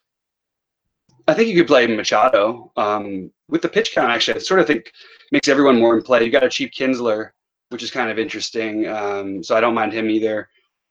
I 1.25 1.33
think 1.33 1.47
you 1.47 1.55
could 1.55 1.67
play 1.67 1.87
Machado. 1.87 2.73
Um, 2.75 3.31
with 3.49 3.61
the 3.61 3.69
pitch 3.69 3.91
count, 3.93 4.11
actually, 4.11 4.35
I 4.35 4.39
sort 4.39 4.59
of 4.59 4.67
think 4.67 4.91
makes 5.31 5.47
everyone 5.47 5.79
more 5.79 5.95
in 5.95 6.03
play. 6.03 6.23
You 6.23 6.31
got 6.31 6.43
a 6.43 6.49
cheap 6.49 6.71
Kinsler, 6.73 7.31
which 7.69 7.83
is 7.83 7.91
kind 7.91 8.09
of 8.09 8.19
interesting. 8.19 8.87
Um, 8.87 9.43
so 9.43 9.55
I 9.55 9.61
don't 9.61 9.73
mind 9.73 9.93
him 9.93 10.09
either. 10.09 10.49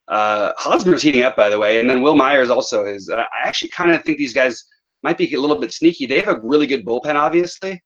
Uh, 0.08 0.52
Hosmer's 0.58 1.02
heating 1.02 1.22
up, 1.22 1.34
by 1.36 1.48
the 1.48 1.58
way, 1.58 1.80
and 1.80 1.88
then 1.88 2.02
Wil 2.02 2.14
Myers 2.14 2.50
also 2.50 2.84
is. 2.84 3.08
I 3.10 3.24
actually 3.42 3.70
kind 3.70 3.90
of 3.90 4.04
think 4.04 4.18
these 4.18 4.34
guys 4.34 4.64
might 5.02 5.18
be 5.18 5.32
a 5.34 5.40
little 5.40 5.58
bit 5.58 5.72
sneaky. 5.72 6.06
They 6.06 6.20
have 6.20 6.36
a 6.36 6.40
really 6.42 6.66
good 6.66 6.84
bullpen, 6.84 7.14
obviously. 7.14 7.82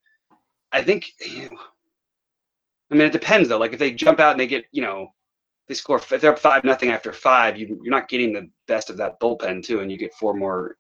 I 0.72 0.82
think. 0.82 1.06
I 2.90 2.94
mean, 2.94 3.06
it 3.06 3.12
depends 3.12 3.50
though. 3.50 3.58
Like 3.58 3.75
if 3.75 3.78
they 3.78 3.90
jump 3.90 4.18
out 4.18 4.30
and 4.30 4.40
they 4.40 4.46
get, 4.46 4.64
you 4.72 4.80
know, 4.80 5.12
they 5.68 5.75
score. 5.75 5.98
If 5.98 6.08
they're 6.08 6.32
up 6.32 6.38
five 6.38 6.64
nothing 6.64 6.90
after 6.90 7.12
five, 7.12 7.58
you, 7.58 7.78
you're 7.82 7.94
not 7.94 8.08
getting 8.08 8.32
the 8.32 8.48
best 8.66 8.88
of 8.88 8.96
that 8.96 9.20
bullpen 9.20 9.62
too, 9.62 9.80
and 9.80 9.92
you 9.92 9.98
get 9.98 10.14
four 10.14 10.32
more 10.32 10.76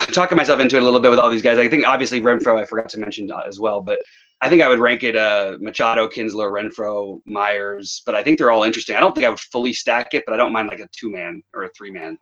I'm 0.00 0.12
talking 0.12 0.36
myself 0.36 0.60
into 0.60 0.76
it 0.76 0.82
a 0.82 0.84
little 0.84 1.00
bit 1.00 1.10
with 1.10 1.18
all 1.18 1.30
these 1.30 1.42
guys. 1.42 1.58
I 1.58 1.68
think 1.68 1.86
obviously 1.86 2.20
Renfroe, 2.20 2.60
I 2.60 2.64
forgot 2.64 2.88
to 2.90 2.98
mention 2.98 3.30
uh, 3.30 3.42
as 3.46 3.60
well, 3.60 3.80
but 3.80 3.98
I 4.40 4.48
think 4.48 4.62
I 4.62 4.68
would 4.68 4.78
rank 4.78 5.04
it 5.04 5.16
uh, 5.16 5.56
Machado, 5.60 6.08
Kinsler, 6.08 6.50
Renfroe, 6.50 7.20
Myers. 7.26 8.02
But 8.04 8.14
I 8.14 8.22
think 8.22 8.38
they're 8.38 8.50
all 8.50 8.64
interesting. 8.64 8.96
I 8.96 9.00
don't 9.00 9.14
think 9.14 9.26
I 9.26 9.30
would 9.30 9.40
fully 9.40 9.72
stack 9.72 10.14
it, 10.14 10.24
but 10.26 10.34
I 10.34 10.36
don't 10.36 10.52
mind 10.52 10.68
like 10.68 10.80
a 10.80 10.88
two 10.92 11.10
man 11.10 11.42
or 11.54 11.64
a 11.64 11.70
three 11.70 11.90
man. 11.90 12.18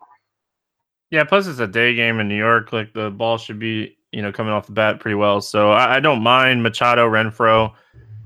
Yeah, 1.11 1.25
plus 1.25 1.47
it's 1.47 1.59
a 1.59 1.67
day 1.67 1.95
game 1.95 2.21
in 2.21 2.29
New 2.29 2.37
York. 2.37 2.73
Like 2.73 2.93
the 2.93 3.11
ball 3.11 3.39
should 3.39 3.59
be, 3.59 3.97
you 4.13 4.23
know, 4.23 4.33
coming 4.33 4.53
off 4.53 4.67
the 4.67 4.73
bat 4.73 5.01
pretty 5.01 5.17
well. 5.17 5.41
So 5.41 5.71
I, 5.71 5.97
I 5.97 6.01
don't 6.01 6.23
mind 6.23 6.63
Machado, 6.63 7.09
Renfroe, 7.09 7.73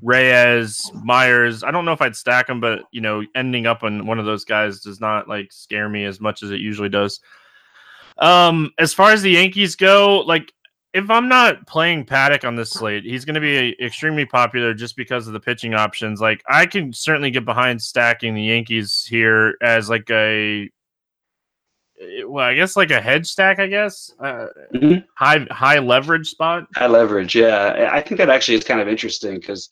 Reyes, 0.02 0.90
Myers. 1.02 1.62
I 1.62 1.70
don't 1.70 1.84
know 1.84 1.92
if 1.92 2.02
I'd 2.02 2.16
stack 2.16 2.46
them, 2.46 2.60
but 2.60 2.82
you 2.90 3.00
know, 3.00 3.24
ending 3.34 3.66
up 3.66 3.82
on 3.84 4.06
one 4.06 4.18
of 4.18 4.26
those 4.26 4.44
guys 4.44 4.80
does 4.80 5.00
not 5.00 5.28
like 5.28 5.52
scare 5.52 5.88
me 5.88 6.04
as 6.04 6.20
much 6.20 6.42
as 6.42 6.50
it 6.50 6.60
usually 6.60 6.88
does. 6.90 7.20
Um, 8.18 8.70
as 8.78 8.94
far 8.94 9.12
as 9.12 9.22
the 9.22 9.30
Yankees 9.30 9.76
go, 9.76 10.20
like 10.20 10.52
if 10.92 11.10
I'm 11.10 11.28
not 11.28 11.66
playing 11.66 12.06
Paddack 12.06 12.46
on 12.46 12.54
this 12.54 12.70
slate, 12.70 13.04
he's 13.04 13.24
going 13.24 13.34
to 13.34 13.40
be 13.40 13.76
extremely 13.84 14.24
popular 14.24 14.72
just 14.74 14.96
because 14.96 15.26
of 15.26 15.32
the 15.32 15.40
pitching 15.40 15.74
options. 15.74 16.20
Like 16.20 16.42
I 16.48 16.66
can 16.66 16.92
certainly 16.92 17.30
get 17.30 17.44
behind 17.44 17.82
stacking 17.82 18.34
the 18.34 18.42
Yankees 18.42 19.04
here 19.08 19.56
as 19.60 19.90
like 19.90 20.08
a 20.10 20.70
well, 22.26 22.44
I 22.44 22.54
guess 22.54 22.76
like 22.76 22.90
a 22.90 23.00
hedge 23.00 23.26
stack, 23.26 23.58
I 23.58 23.66
guess. 23.66 24.12
Uh, 24.20 24.46
mm-hmm. 24.74 24.98
High 25.16 25.46
high 25.50 25.78
leverage 25.78 26.28
spot. 26.28 26.66
High 26.74 26.86
leverage, 26.86 27.34
yeah. 27.34 27.90
I 27.92 28.00
think 28.00 28.18
that 28.18 28.30
actually 28.30 28.56
is 28.56 28.64
kind 28.64 28.80
of 28.80 28.88
interesting 28.88 29.36
because 29.36 29.68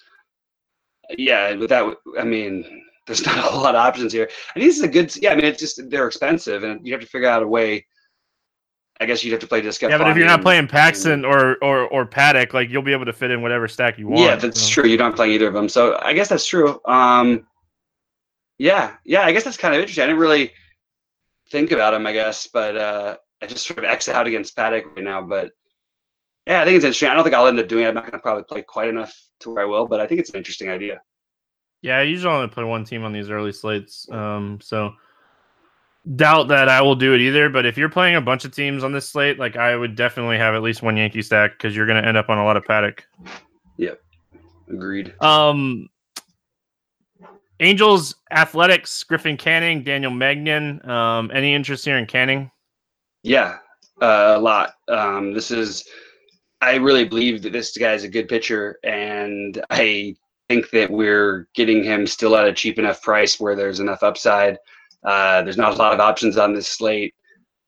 yeah, 1.18 1.54
with 1.54 1.70
that, 1.70 1.96
I 2.18 2.24
mean, 2.24 2.84
there's 3.06 3.24
not 3.26 3.38
a 3.38 3.42
whole 3.42 3.62
lot 3.62 3.74
of 3.74 3.80
options 3.80 4.12
here. 4.12 4.28
I 4.50 4.54
think 4.54 4.66
this 4.66 4.78
is 4.78 4.82
a 4.82 4.88
good. 4.88 5.14
Yeah, 5.16 5.32
I 5.32 5.36
mean, 5.36 5.44
it's 5.44 5.60
just 5.60 5.88
they're 5.90 6.06
expensive, 6.06 6.64
and 6.64 6.84
you 6.86 6.92
have 6.92 7.02
to 7.02 7.08
figure 7.08 7.28
out 7.28 7.42
a 7.42 7.48
way. 7.48 7.86
I 9.02 9.06
guess 9.06 9.22
you'd 9.24 9.32
have 9.32 9.40
to 9.40 9.46
play 9.46 9.60
this 9.60 9.78
guy. 9.78 9.88
Yeah, 9.88 9.98
but 9.98 10.08
if 10.08 10.16
you're 10.16 10.26
not 10.26 10.42
playing 10.42 10.68
Paxton 10.68 11.24
or, 11.24 11.56
or 11.62 11.86
or 11.88 12.06
Paddack, 12.06 12.52
like 12.54 12.70
you'll 12.70 12.82
be 12.82 12.92
able 12.92 13.04
to 13.04 13.12
fit 13.12 13.30
in 13.30 13.42
whatever 13.42 13.68
stack 13.68 13.98
you 13.98 14.08
want. 14.08 14.22
Yeah, 14.22 14.36
that's 14.36 14.60
so. 14.60 14.70
true. 14.70 14.88
You're 14.88 14.98
not 14.98 15.16
playing 15.16 15.32
either 15.32 15.48
of 15.48 15.54
them, 15.54 15.68
so 15.68 15.98
I 16.00 16.12
guess 16.12 16.28
that's 16.28 16.46
true. 16.46 16.80
Um, 16.86 17.46
yeah, 18.58 18.94
yeah, 19.04 19.22
I 19.22 19.32
guess 19.32 19.44
that's 19.44 19.56
kind 19.56 19.74
of 19.74 19.80
interesting. 19.80 20.04
I 20.04 20.06
didn't 20.06 20.20
really 20.20 20.52
think 21.50 21.72
about 21.72 21.94
him, 21.94 22.06
I 22.06 22.12
guess, 22.12 22.46
but 22.46 22.76
uh, 22.76 23.16
I 23.42 23.46
just 23.46 23.66
sort 23.66 23.78
of 23.78 23.84
X 23.84 24.08
out 24.08 24.26
against 24.26 24.56
Paddack 24.56 24.84
right 24.94 25.04
now. 25.04 25.20
But 25.20 25.50
yeah, 26.46 26.62
I 26.62 26.64
think 26.64 26.76
it's 26.76 26.84
interesting. 26.84 27.08
I 27.08 27.14
don't 27.14 27.24
think 27.24 27.34
I'll 27.34 27.48
end 27.48 27.58
up 27.58 27.68
doing 27.68 27.84
it. 27.84 27.88
I'm 27.88 27.94
not 27.94 28.04
going 28.04 28.12
to 28.12 28.18
probably 28.20 28.44
play 28.44 28.62
quite 28.62 28.88
enough 28.88 29.14
to 29.40 29.50
where 29.50 29.64
I 29.64 29.66
will, 29.66 29.86
but 29.86 30.00
I 30.00 30.06
think 30.06 30.20
it's 30.20 30.30
an 30.30 30.36
interesting 30.36 30.70
idea. 30.70 31.02
Yeah, 31.82 31.98
I 31.98 32.02
usually 32.02 32.32
only 32.32 32.48
play 32.48 32.64
one 32.64 32.84
team 32.84 33.02
on 33.04 33.12
these 33.12 33.30
early 33.30 33.52
slates. 33.52 34.08
Um, 34.10 34.60
so 34.62 34.92
doubt 36.16 36.48
that 36.48 36.68
I 36.68 36.82
will 36.82 36.94
do 36.94 37.14
it 37.14 37.20
either. 37.20 37.48
But 37.48 37.66
if 37.66 37.76
you're 37.76 37.88
playing 37.88 38.16
a 38.16 38.20
bunch 38.20 38.44
of 38.44 38.54
teams 38.54 38.84
on 38.84 38.92
this 38.92 39.08
slate, 39.08 39.38
like 39.38 39.56
I 39.56 39.76
would 39.76 39.96
definitely 39.96 40.38
have 40.38 40.54
at 40.54 40.62
least 40.62 40.82
one 40.82 40.96
Yankee 40.96 41.22
stack 41.22 41.52
because 41.52 41.76
you're 41.76 41.86
going 41.86 42.02
to 42.02 42.06
end 42.06 42.16
up 42.16 42.28
on 42.28 42.38
a 42.38 42.44
lot 42.44 42.56
of 42.56 42.64
Paddack. 42.64 43.00
Yep, 43.76 44.00
agreed. 44.68 45.14
Um, 45.20 45.88
Angels, 47.60 48.16
Athletics, 48.30 49.04
Griffin 49.04 49.36
Canning, 49.36 49.84
Daniel 49.84 50.10
Mengden. 50.10 50.86
Um, 50.86 51.30
any 51.32 51.54
interest 51.54 51.84
here 51.84 51.96
in 51.96 52.06
Canning? 52.06 52.50
Yeah, 53.22 53.58
uh, 54.00 54.34
a 54.36 54.40
lot. 54.40 54.74
Um, 54.88 55.32
this 55.32 55.52
is, 55.52 55.88
I 56.60 56.74
really 56.74 57.04
believe 57.04 57.42
that 57.42 57.52
this 57.52 57.76
guy 57.76 57.92
is 57.92 58.02
a 58.02 58.08
good 58.08 58.26
pitcher, 58.26 58.80
and 58.82 59.64
I 59.70 60.16
think 60.48 60.70
that 60.70 60.90
we're 60.90 61.48
getting 61.54 61.84
him 61.84 62.06
still 62.08 62.36
at 62.36 62.48
a 62.48 62.52
cheap 62.52 62.80
enough 62.80 63.00
price 63.00 63.38
where 63.38 63.54
there's 63.54 63.78
enough 63.78 64.02
upside. 64.02 64.58
Uh, 65.04 65.42
there's 65.42 65.56
not 65.56 65.74
a 65.74 65.76
lot 65.76 65.92
of 65.92 66.00
options 66.00 66.36
on 66.36 66.54
this 66.54 66.68
slate. 66.68 67.14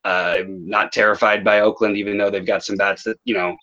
Uh, 0.04 0.36
I'm 0.38 0.68
not 0.68 0.92
terrified 0.92 1.42
by 1.42 1.60
Oakland, 1.60 1.96
even 1.96 2.18
though 2.18 2.30
they've 2.30 2.46
got 2.46 2.64
some 2.64 2.76
bats 2.76 3.04
that 3.04 3.18
you 3.24 3.34
know 3.34 3.56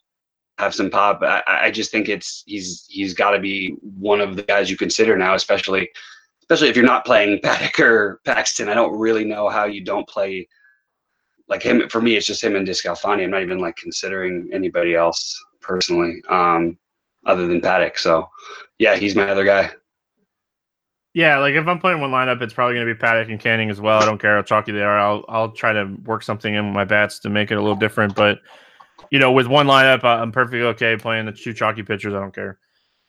have 0.58 0.75
some 0.75 0.90
pop. 0.90 1.22
I, 1.24 1.44
I 1.48 1.72
just 1.72 1.92
think 1.92 2.10
it's 2.10 2.44
he's 2.46 2.86
he's 2.90 3.13
got 3.13 3.32
to 3.32 3.40
be 3.40 3.75
one 3.82 4.22
of 4.22 4.36
the 4.36 4.44
guys 4.44 4.70
you 4.70 4.78
consider 4.78 5.18
now, 5.18 5.36
especially 5.36 5.90
especially 6.42 6.70
if 6.70 6.75
you're 6.75 6.86
not 6.86 7.06
playing 7.06 7.40
Paddack 7.44 7.80
or 7.80 8.20
Paxton. 8.25 8.70
I 8.70 8.74
don't 8.74 8.98
really 8.98 9.24
know 9.24 9.50
how 9.50 9.66
you 9.66 9.84
don't 9.84 10.08
play 10.08 10.48
like 11.48 11.63
him. 11.63 11.88
For 11.90 12.01
me, 12.01 12.16
it's 12.16 12.25
just 12.25 12.44
him 12.44 12.56
and 12.56 12.68
DeSclafani. 12.68 13.24
I'm 13.24 13.32
not 13.32 13.42
even 13.42 13.60
like 13.60 13.75
considering 13.75 14.50
anybody 14.54 14.96
else 14.96 15.38
personally, 15.62 16.22
um, 16.30 16.78
other 17.25 17.48
than 17.48 17.62
Paddack. 17.62 17.98
So, 17.98 18.28
yeah, 18.80 18.96
he's 18.96 19.16
my 19.16 19.30
other 19.30 19.44
guy. 19.44 19.72
Yeah, 21.13 21.39
like 21.39 21.56
if 21.56 21.68
I'm 21.68 21.80
playing 21.80 22.00
one 22.00 22.12
lineup, 22.12 22.41
it's 22.41 22.53
probably 22.53 22.75
going 22.75 22.88
to 22.88 22.94
be 22.94 23.00
Paddack 23.00 23.30
and 23.30 23.39
Canning 23.39 23.70
as 23.70 23.82
well. 23.82 24.01
I 24.01 24.06
don't 24.06 24.18
care 24.18 24.38
how 24.38 24.41
chalky 24.44 24.72
they 24.72 24.82
are. 24.82 24.98
I'll 24.98 25.25
I'll 25.27 25.51
try 25.51 25.74
to 25.74 25.86
work 26.06 26.24
something 26.24 26.53
in 26.53 26.72
my 26.72 26.86
bats 26.86 27.20
to 27.20 27.30
make 27.30 27.51
it 27.51 27.56
a 27.56 27.62
little 27.62 27.75
different. 27.75 28.15
But 28.15 28.39
you 29.10 29.20
know, 29.20 29.32
with 29.32 29.48
one 29.48 29.68
lineup, 29.68 30.06
I'm 30.06 30.32
perfectly 30.32 30.62
okay 30.62 30.96
playing 30.96 31.25
the 31.25 31.34
two 31.34 31.53
chalky 31.53 31.84
pitchers. 31.84 32.13
I 32.13 32.20
don't 32.20 32.34
care. 32.34 32.60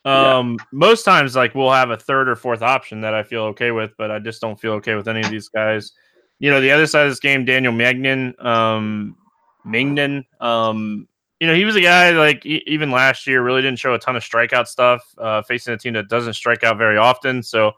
Um, 0.05 0.57
yeah. 0.59 0.65
most 0.73 1.05
times 1.05 1.37
like 1.37 1.55
we'll 1.55 1.71
have 1.71 1.91
a 1.91 1.97
third 1.97 2.29
or 2.29 2.35
fourth 2.35 2.61
option 2.61 3.01
that 3.03 3.15
I 3.15 3.23
feel 3.23 3.43
okay 3.45 3.71
with, 3.71 3.93
but 3.97 4.11
I 4.11 4.19
just 4.19 4.41
don't 4.41 4.59
feel 4.59 4.73
okay 4.75 4.97
with 4.97 5.07
any 5.07 5.21
of 5.21 5.31
these 5.31 5.49
guys. 5.49 5.93
You 6.41 6.51
know, 6.51 6.61
the 6.61 6.73
other 6.73 6.89
side 6.89 7.07
of 7.07 7.13
this 7.13 7.21
game, 7.21 7.45
Daniel 7.45 7.73
Magnan, 7.73 8.35
um, 8.41 9.17
Mengden, 9.65 10.25
um, 10.41 11.07
you 11.39 11.47
know, 11.47 11.55
he 11.55 11.65
was 11.65 11.77
a 11.77 11.81
guy 11.81 12.11
like 12.11 12.45
even 12.47 12.91
last 12.91 13.27
year 13.27 13.43
really 13.43 13.63
didn't 13.63 13.79
show 13.79 13.95
a 13.95 13.99
ton 13.99 14.17
of 14.17 14.23
strikeout 14.23 14.67
stuff, 14.67 15.03
uh, 15.19 15.43
facing 15.43 15.75
a 15.75 15.77
team 15.77 15.93
that 15.95 16.09
doesn't 16.09 16.35
strike 16.35 16.65
out 16.65 16.79
very 16.79 16.97
often. 16.97 17.43
So 17.43 17.73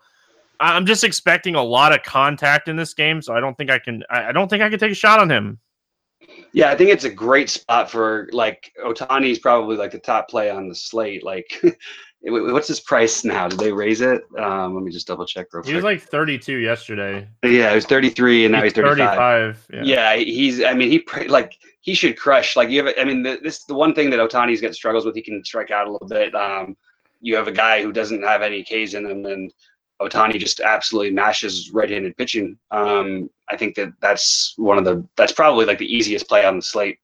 I'm 0.73 0.87
just 0.87 1.05
expecting 1.05 1.55
a 1.55 1.63
lot 1.63 1.93
of 1.93 2.03
contact 2.03 2.69
in 2.69 2.77
this 2.77 2.95
game. 2.95 3.23
So 3.23 3.35
I 3.35 3.41
don't 3.41 3.57
think 3.57 3.71
I 3.71 3.79
can, 3.79 4.03
I 4.11 4.33
don't 4.33 4.49
think 4.49 4.63
I 4.63 4.71
can 4.71 4.79
take 4.79 4.93
a 4.93 4.95
shot 4.95 5.21
on 5.21 5.31
him. 5.31 5.59
Yeah, 6.53 6.71
I 6.71 6.77
think 6.77 6.91
it's 6.91 7.05
a 7.05 7.11
great 7.11 7.51
spot 7.51 7.91
for 7.91 8.29
like 8.33 8.73
Ohtani's 8.83 9.39
probably 9.39 9.77
like 9.77 9.91
the 9.91 9.99
top 9.99 10.29
play 10.29 10.51
on 10.51 10.69
the 10.69 10.75
slate. 10.75 11.23
Like 11.23 11.63
What's 12.27 12.69
his 12.69 12.81
price 12.81 13.23
now? 13.23 13.49
Did 13.49 13.59
they 13.59 13.71
raise 13.71 14.01
it? 14.01 14.23
Um, 14.39 14.75
let 14.75 14.83
me 14.83 14.91
just 14.91 15.07
double 15.07 15.27
check 15.27 15.49
real 15.53 15.63
quick. 15.63 15.69
He 15.69 15.75
was 15.75 15.85
like 15.85 16.01
32 16.01 16.57
yesterday. 16.57 17.29
Yeah, 17.43 17.69
he 17.69 17.75
was 17.75 17.85
33, 17.85 18.47
and 18.47 18.53
now 18.53 18.63
he's, 18.63 18.73
he's 18.73 18.83
35. 18.83 19.59
35 19.59 19.67
yeah. 19.73 19.83
yeah. 19.83 20.17
he's. 20.17 20.63
I 20.65 20.73
mean, 20.73 20.91
he 20.91 21.29
like 21.29 21.53
he 21.83 21.93
should 21.93 22.19
crush. 22.19 22.57
Like 22.57 22.71
you 22.71 22.83
have. 22.83 22.95
I 22.99 23.05
mean, 23.05 23.23
the, 23.23 23.39
this 23.43 23.65
the 23.65 23.75
one 23.75 23.95
thing 23.95 24.09
that 24.09 24.21
Ohtani's 24.21 24.63
got 24.63 24.75
struggles 24.75 25.05
with. 25.05 25.15
He 25.15 25.21
can 25.21 25.45
strike 25.45 25.71
out 25.71 25.87
a 25.87 25.93
little 25.93 26.09
bit. 26.09 26.35
Um, 26.35 26.79
you 27.21 27.37
have 27.37 27.47
a 27.47 27.53
guy 27.53 27.83
who 27.83 27.93
doesn't 27.93 28.23
have 28.23 28.41
any 28.41 28.63
K's 28.63 28.95
in 28.95 29.05
him, 29.05 29.27
and 29.27 29.53
Ohtani 30.05 30.39
just 30.39 30.61
absolutely 30.61 31.13
mashes 31.13 31.71
right-handed 31.73 32.17
pitching. 32.17 32.59
Um, 32.71 33.31
I 33.51 33.57
think 33.57 33.75
that 33.77 33.93
that's 34.01 34.55
one 34.57 34.79
of 34.79 34.85
the. 34.85 35.07
That's 35.17 35.33
probably 35.33 35.67
like 35.67 35.79
the 35.79 35.93
easiest 35.93 36.29
play 36.29 36.45
on 36.45 36.57
the 36.57 36.63
slate. 36.63 36.99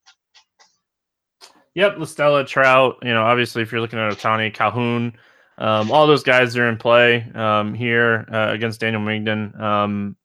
Yep, 1.74 1.98
La 1.98 2.04
Stella, 2.04 2.44
Trout. 2.44 2.96
You 3.02 3.14
know, 3.14 3.22
obviously, 3.22 3.62
if 3.62 3.70
you're 3.70 3.80
looking 3.80 3.98
at 3.98 4.12
Ohtani, 4.12 4.52
Calhoun, 4.52 5.16
um, 5.58 5.90
all 5.90 6.06
those 6.06 6.22
guys 6.22 6.56
are 6.56 6.68
in 6.68 6.76
play 6.76 7.30
um, 7.34 7.74
here 7.74 8.26
uh, 8.32 8.48
against 8.50 8.80
Daniel 8.80 9.02
Mengden. 9.02 9.58
Um, 9.60 10.16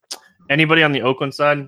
anybody 0.49 0.81
on 0.83 0.91
the 0.91 1.01
Oakland 1.01 1.33
side? 1.33 1.67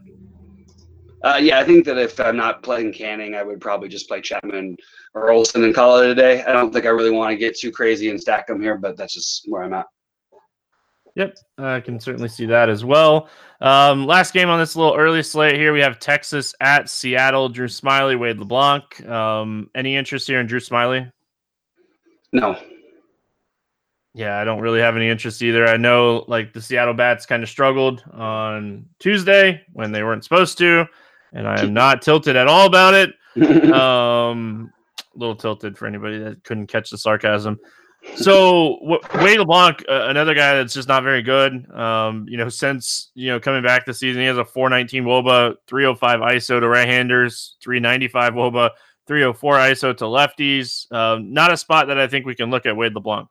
Uh, 1.23 1.39
yeah, 1.41 1.59
I 1.59 1.63
think 1.63 1.85
that 1.85 1.97
if 1.97 2.19
I'm 2.19 2.37
not 2.37 2.63
playing 2.63 2.93
Canning, 2.93 3.35
I 3.35 3.43
would 3.43 3.59
probably 3.59 3.89
just 3.89 4.07
play 4.07 4.21
Chapman 4.21 4.77
or 5.13 5.31
Olson 5.31 5.63
and 5.63 5.73
call 5.73 5.99
it 5.99 6.09
a 6.09 6.15
day. 6.15 6.43
I 6.43 6.53
don't 6.53 6.71
think 6.71 6.85
I 6.85 6.89
really 6.89 7.11
want 7.11 7.31
to 7.31 7.37
get 7.37 7.57
too 7.57 7.71
crazy 7.71 8.09
and 8.09 8.21
stack 8.21 8.47
them 8.47 8.61
here, 8.61 8.77
but 8.77 8.97
that's 8.97 9.13
just 9.13 9.45
where 9.47 9.63
I'm 9.63 9.73
at. 9.73 9.87
Yep, 11.17 11.36
I 11.57 11.79
can 11.79 12.00
certainly 12.00 12.29
see 12.29 12.45
that 12.45 12.69
as 12.69 12.86
well. 12.86 13.27
Um, 13.59 14.05
last 14.05 14.36
game 14.36 14.50
on 14.50 14.59
this 14.59 14.75
little 14.75 14.95
early 14.95 15.24
slate 15.24 15.55
here, 15.55 15.74
we 15.74 15.79
have 15.79 15.97
Texas 15.97 16.53
at 16.62 16.91
Seattle. 16.91 17.50
Drew 17.50 17.67
Smyly, 17.67 18.19
Wade 18.19 18.38
LeBlanc. 18.38 19.03
Um, 19.09 19.67
any 19.74 19.95
interest 19.95 20.27
here 20.27 20.39
in 20.39 20.45
Drew 20.45 20.59
Smyly? 20.59 21.12
No. 22.33 22.55
Yeah, 24.13 24.38
I 24.38 24.43
don't 24.43 24.59
really 24.62 24.79
have 24.79 24.95
any 24.95 25.09
interest 25.09 25.41
either. 25.41 25.67
I 25.67 25.75
know 25.75 26.24
like 26.27 26.53
the 26.53 26.62
Seattle 26.62 26.93
Bats 26.93 27.25
kind 27.25 27.41
of 27.41 27.50
struggled 27.50 28.03
on 28.13 28.86
Tuesday 29.00 29.63
when 29.74 29.91
they 29.91 30.03
weren't 30.03 30.24
supposed 30.24 30.59
to, 30.59 30.86
and 31.33 31.47
I 31.47 31.59
am 31.59 31.74
not 31.74 32.03
tilted 32.03 32.36
at 32.36 32.47
all 32.47 32.67
about 32.67 32.93
it. 32.93 33.13
Um, 33.74 34.71
a 35.15 35.19
little 35.19 35.36
tilted 35.36 35.77
for 35.77 35.88
anybody 35.88 36.17
that 36.19 36.43
couldn't 36.43 36.67
catch 36.67 36.89
the 36.89 36.97
sarcasm. 36.97 37.59
So 38.16 38.77
Wade 39.16 39.39
LeBlanc, 39.39 39.84
uh, 39.88 40.08
another 40.08 40.34
guy 40.34 40.56
that's 40.56 40.74
just 40.74 40.88
not 40.88 41.04
very 41.04 41.22
good. 41.22 41.70
Um, 41.72 42.25
you 42.27 42.38
know, 42.38 42.50
since 42.50 43.12
you 43.13 43.30
know 43.30 43.39
coming 43.39 43.63
back 43.63 43.86
this 43.86 44.00
season, 44.00 44.22
he 44.22 44.27
has 44.27 44.38
a 44.38 44.46
419 44.46 45.04
WOBA, 45.04 45.56
305 45.68 46.20
ISO 46.22 46.60
to 46.60 46.68
right-handers, 46.68 47.58
395 47.62 48.34
WOBA, 48.34 48.70
304 49.08 49.54
ISO 49.56 49.98
to 49.98 50.06
lefties. 50.06 50.92
Um, 50.92 51.34
not 51.34 51.51
a 51.51 51.58
spot 51.58 51.88
that 51.88 52.00
I 52.00 52.08
think 52.08 52.25
we 52.25 52.36
can 52.36 52.50
look 52.50 52.66
at 52.66 52.75
Wade 52.75 52.94
LeBlanc. 52.96 53.30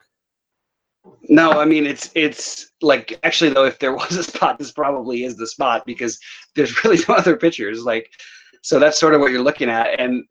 No, 1.28 1.52
I 1.60 1.64
mean 1.64 1.86
it's 1.86 2.10
it's 2.14 2.72
like 2.80 3.18
actually 3.22 3.50
though, 3.50 3.64
if 3.64 3.78
there 3.78 3.92
was 3.96 4.16
a 4.16 4.22
spot, 4.22 4.58
this 4.58 4.72
probably 4.72 5.24
is 5.24 5.36
the 5.36 5.46
spot 5.46 5.86
because 5.86 6.18
there's 6.54 6.84
really 6.84 7.02
no 7.08 7.14
other 7.14 7.36
pitchers. 7.36 7.84
Like, 7.84 8.10
so 8.62 8.78
that's 8.78 8.98
sort 9.00 9.14
of 9.14 9.20
what 9.20 9.32
you're 9.32 9.42
looking 9.42 9.68
at, 9.68 9.98
and 9.98 10.24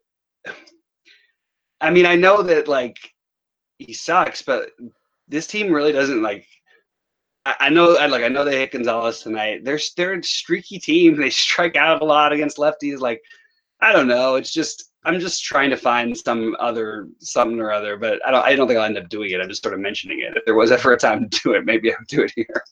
I 1.82 1.90
mean 1.90 2.06
I 2.06 2.16
know 2.16 2.42
that 2.42 2.68
like 2.68 2.98
he 3.78 3.94
sucks, 3.94 4.42
but 4.42 4.72
this 5.28 5.48
team 5.48 5.72
really 5.72 5.92
doesn't 5.92 6.22
like. 6.22 6.48
I, 7.46 7.56
I 7.62 7.70
know, 7.70 7.96
I 7.98 8.06
like, 8.08 8.24
I 8.24 8.28
know 8.28 8.44
they 8.44 8.60
hit 8.60 8.72
Gonzalez 8.72 9.22
tonight. 9.22 9.64
They're 9.64 9.80
they're 9.96 10.14
a 10.14 10.24
streaky 10.24 10.80
team. 10.80 11.18
They 11.18 11.30
strike 11.30 11.76
out 11.76 12.02
a 12.02 12.06
lot 12.06 12.34
against 12.34 12.58
lefties. 12.58 13.00
Like, 13.00 13.22
I 13.82 13.92
don't 13.92 14.08
know. 14.08 14.36
It's 14.36 14.52
just 14.52 14.92
I'm 15.04 15.20
just 15.20 15.44
trying 15.44 15.70
to 15.70 15.78
find 15.78 16.18
some 16.18 16.56
other 16.60 17.08
something 17.20 17.60
or 17.60 17.72
other, 17.72 17.98
but 17.98 18.20
I 18.26 18.32
don't 18.32 18.46
I 18.46 18.56
don't 18.56 18.68
think 18.68 18.80
I'll 18.80 18.86
end 18.86 18.98
up 18.98 19.10
doing 19.10 19.32
it. 19.32 19.40
I'm 19.40 19.50
just 19.50 19.62
sort 19.62 19.76
of 19.76 19.80
mentioning 19.80 20.20
it. 20.20 20.36
If 20.36 20.46
there 20.46 20.56
was 20.56 20.72
ever 20.72 20.94
a 20.94 20.98
time 20.98 21.30
to 21.30 21.42
do 21.44 21.54
it, 21.54 21.66
maybe 21.66 21.92
I 21.92 21.96
would 22.00 22.08
do 22.08 22.24
it 22.24 22.34
here. 22.36 22.64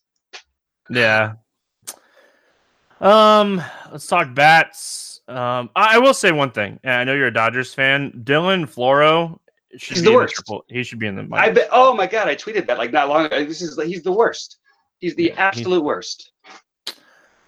Yeah. 0.89 1.33
Um, 2.99 3.61
let's 3.91 4.07
talk 4.07 4.33
bats. 4.33 5.21
Um, 5.27 5.69
I, 5.75 5.95
I 5.95 5.97
will 5.99 6.13
say 6.13 6.31
one 6.31 6.51
thing. 6.51 6.79
I 6.83 7.03
know 7.03 7.13
you're 7.13 7.27
a 7.27 7.33
Dodgers 7.33 7.73
fan. 7.73 8.11
Dylan 8.23 8.65
Floro 8.65 9.39
should 9.77 9.97
He's 9.97 10.03
be 10.03 10.05
the 10.07 10.11
in 10.11 10.15
worst. 10.17 10.35
triple- 10.35 10.65
he 10.69 10.83
should 10.83 10.99
be 10.99 11.07
in 11.07 11.15
the. 11.15 11.27
I 11.31 11.49
bet. 11.51 11.69
Oh 11.71 11.93
my 11.95 12.07
god, 12.07 12.27
I 12.27 12.35
tweeted 12.35 12.67
that 12.67 12.77
like 12.77 12.91
not 12.91 13.09
long 13.09 13.25
ago. 13.25 13.43
This 13.45 13.61
is 13.61 13.79
he's 13.83 14.03
the 14.03 14.11
worst. 14.11 14.57
He's 14.99 15.15
the 15.15 15.25
Yeah, 15.25 15.33
absolute 15.37 15.83
worst. 15.83 16.31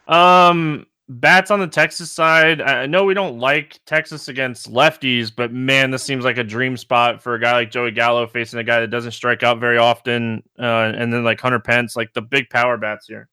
Um, 0.08 0.86
bats 1.10 1.52
on 1.52 1.60
the 1.60 1.68
Texas 1.68 2.12
side. 2.12 2.62
I 2.62 2.84
I 2.84 2.86
know 2.86 3.04
we 3.06 3.14
don't 3.14 3.40
like 3.40 3.80
Texas 3.86 4.28
against 4.28 4.72
lefties, 4.72 5.32
but 5.36 5.52
man, 5.52 5.92
this 5.92 6.04
seems 6.04 6.24
like 6.26 6.38
a 6.38 6.44
dream 6.44 6.78
spot 6.78 7.22
for 7.24 7.34
a 7.36 7.40
guy 7.40 7.54
like 7.54 7.72
Joey 7.72 7.92
Gallo 7.92 8.28
facing 8.28 8.60
a 8.60 8.64
guy 8.64 8.80
that 8.82 8.90
doesn't 8.90 9.12
strike 9.12 9.44
out 9.44 9.60
very 9.60 9.78
often. 9.78 10.44
Uh, 10.60 10.92
and 10.96 11.12
then 11.12 11.24
like 11.24 11.40
Hunter 11.42 11.60
Pence, 11.60 11.96
like 11.96 12.14
the 12.14 12.22
big 12.22 12.50
power 12.50 12.78
bats 12.78 13.08
here. 13.08 13.30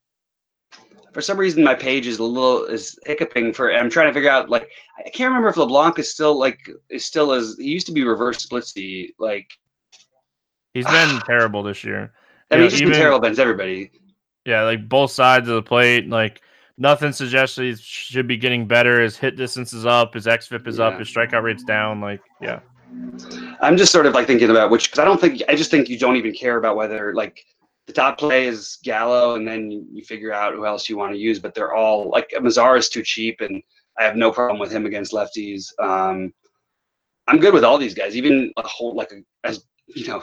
For 1.12 1.20
some 1.20 1.36
reason, 1.38 1.62
my 1.62 1.74
page 1.74 2.06
is 2.06 2.18
a 2.18 2.24
little 2.24 2.64
is 2.64 2.98
hiccuping 3.04 3.52
for. 3.52 3.72
I'm 3.72 3.90
trying 3.90 4.06
to 4.08 4.14
figure 4.14 4.30
out 4.30 4.48
like 4.48 4.68
I 4.98 5.10
can't 5.10 5.28
remember 5.28 5.48
if 5.48 5.56
LeBlanc 5.56 5.98
is 5.98 6.10
still 6.10 6.38
like 6.38 6.58
is 6.90 7.04
still 7.04 7.32
as 7.32 7.56
he 7.58 7.66
used 7.68 7.86
to 7.86 7.92
be 7.92 8.02
reverse 8.04 8.46
splitsy. 8.46 9.10
Like 9.18 9.48
He's 10.74 10.86
been 10.86 11.20
terrible 11.26 11.62
this 11.62 11.84
year. 11.84 12.12
I 12.50 12.54
Yeah, 12.54 12.60
mean, 12.60 12.62
he's 12.64 12.72
just 12.72 12.82
even- 12.82 12.92
been 12.92 13.00
terrible 13.00 13.18
against 13.24 13.40
everybody. 13.40 13.90
Yeah, 14.44 14.62
like 14.62 14.88
both 14.88 15.10
sides 15.12 15.48
of 15.48 15.54
the 15.54 15.62
plate. 15.62 16.08
Like 16.08 16.40
nothing 16.78 17.12
suggests 17.12 17.56
he 17.56 17.74
should 17.76 18.26
be 18.26 18.36
getting 18.36 18.66
better. 18.66 19.00
His 19.00 19.16
hit 19.16 19.36
distance 19.36 19.72
is 19.72 19.86
up. 19.86 20.14
His 20.14 20.26
xFIP 20.26 20.66
is 20.66 20.80
up. 20.80 20.98
His 20.98 21.08
strikeout 21.08 21.42
rate's 21.42 21.62
down. 21.62 22.00
Like 22.00 22.20
yeah. 22.40 22.60
I'm 23.60 23.76
just 23.76 23.92
sort 23.92 24.06
of 24.06 24.14
like 24.14 24.26
thinking 24.26 24.50
about 24.50 24.70
which 24.70 24.90
because 24.90 24.98
I 24.98 25.04
don't 25.04 25.20
think 25.20 25.42
I 25.48 25.54
just 25.54 25.70
think 25.70 25.88
you 25.88 25.98
don't 25.98 26.16
even 26.16 26.32
care 26.32 26.56
about 26.56 26.76
whether 26.76 27.14
like 27.14 27.44
the 27.86 27.92
top 27.92 28.18
play 28.18 28.46
is 28.46 28.78
Gallo 28.84 29.34
and 29.34 29.46
then 29.46 29.70
you, 29.70 30.04
figure 30.04 30.32
out 30.32 30.54
who 30.54 30.66
else 30.66 30.88
you 30.88 30.96
want 30.96 31.12
to 31.12 31.18
use, 31.18 31.38
but 31.38 31.54
they're 31.54 31.74
all 31.74 32.10
like 32.10 32.30
Mazar 32.36 32.78
is 32.78 32.88
too 32.88 33.02
cheap 33.02 33.40
and 33.40 33.62
I 33.98 34.04
have 34.04 34.16
no 34.16 34.30
problem 34.30 34.58
with 34.58 34.72
him 34.72 34.86
against 34.86 35.12
lefties. 35.12 35.66
Um, 35.78 36.32
I'm 37.28 37.38
good 37.38 37.54
with 37.54 37.64
all 37.64 37.78
these 37.78 37.94
guys, 37.94 38.16
even 38.16 38.52
a 38.56 38.66
whole 38.66 38.94
like 38.94 39.12
a, 39.12 39.22
as 39.46 39.64
you 39.86 40.06
know. 40.06 40.22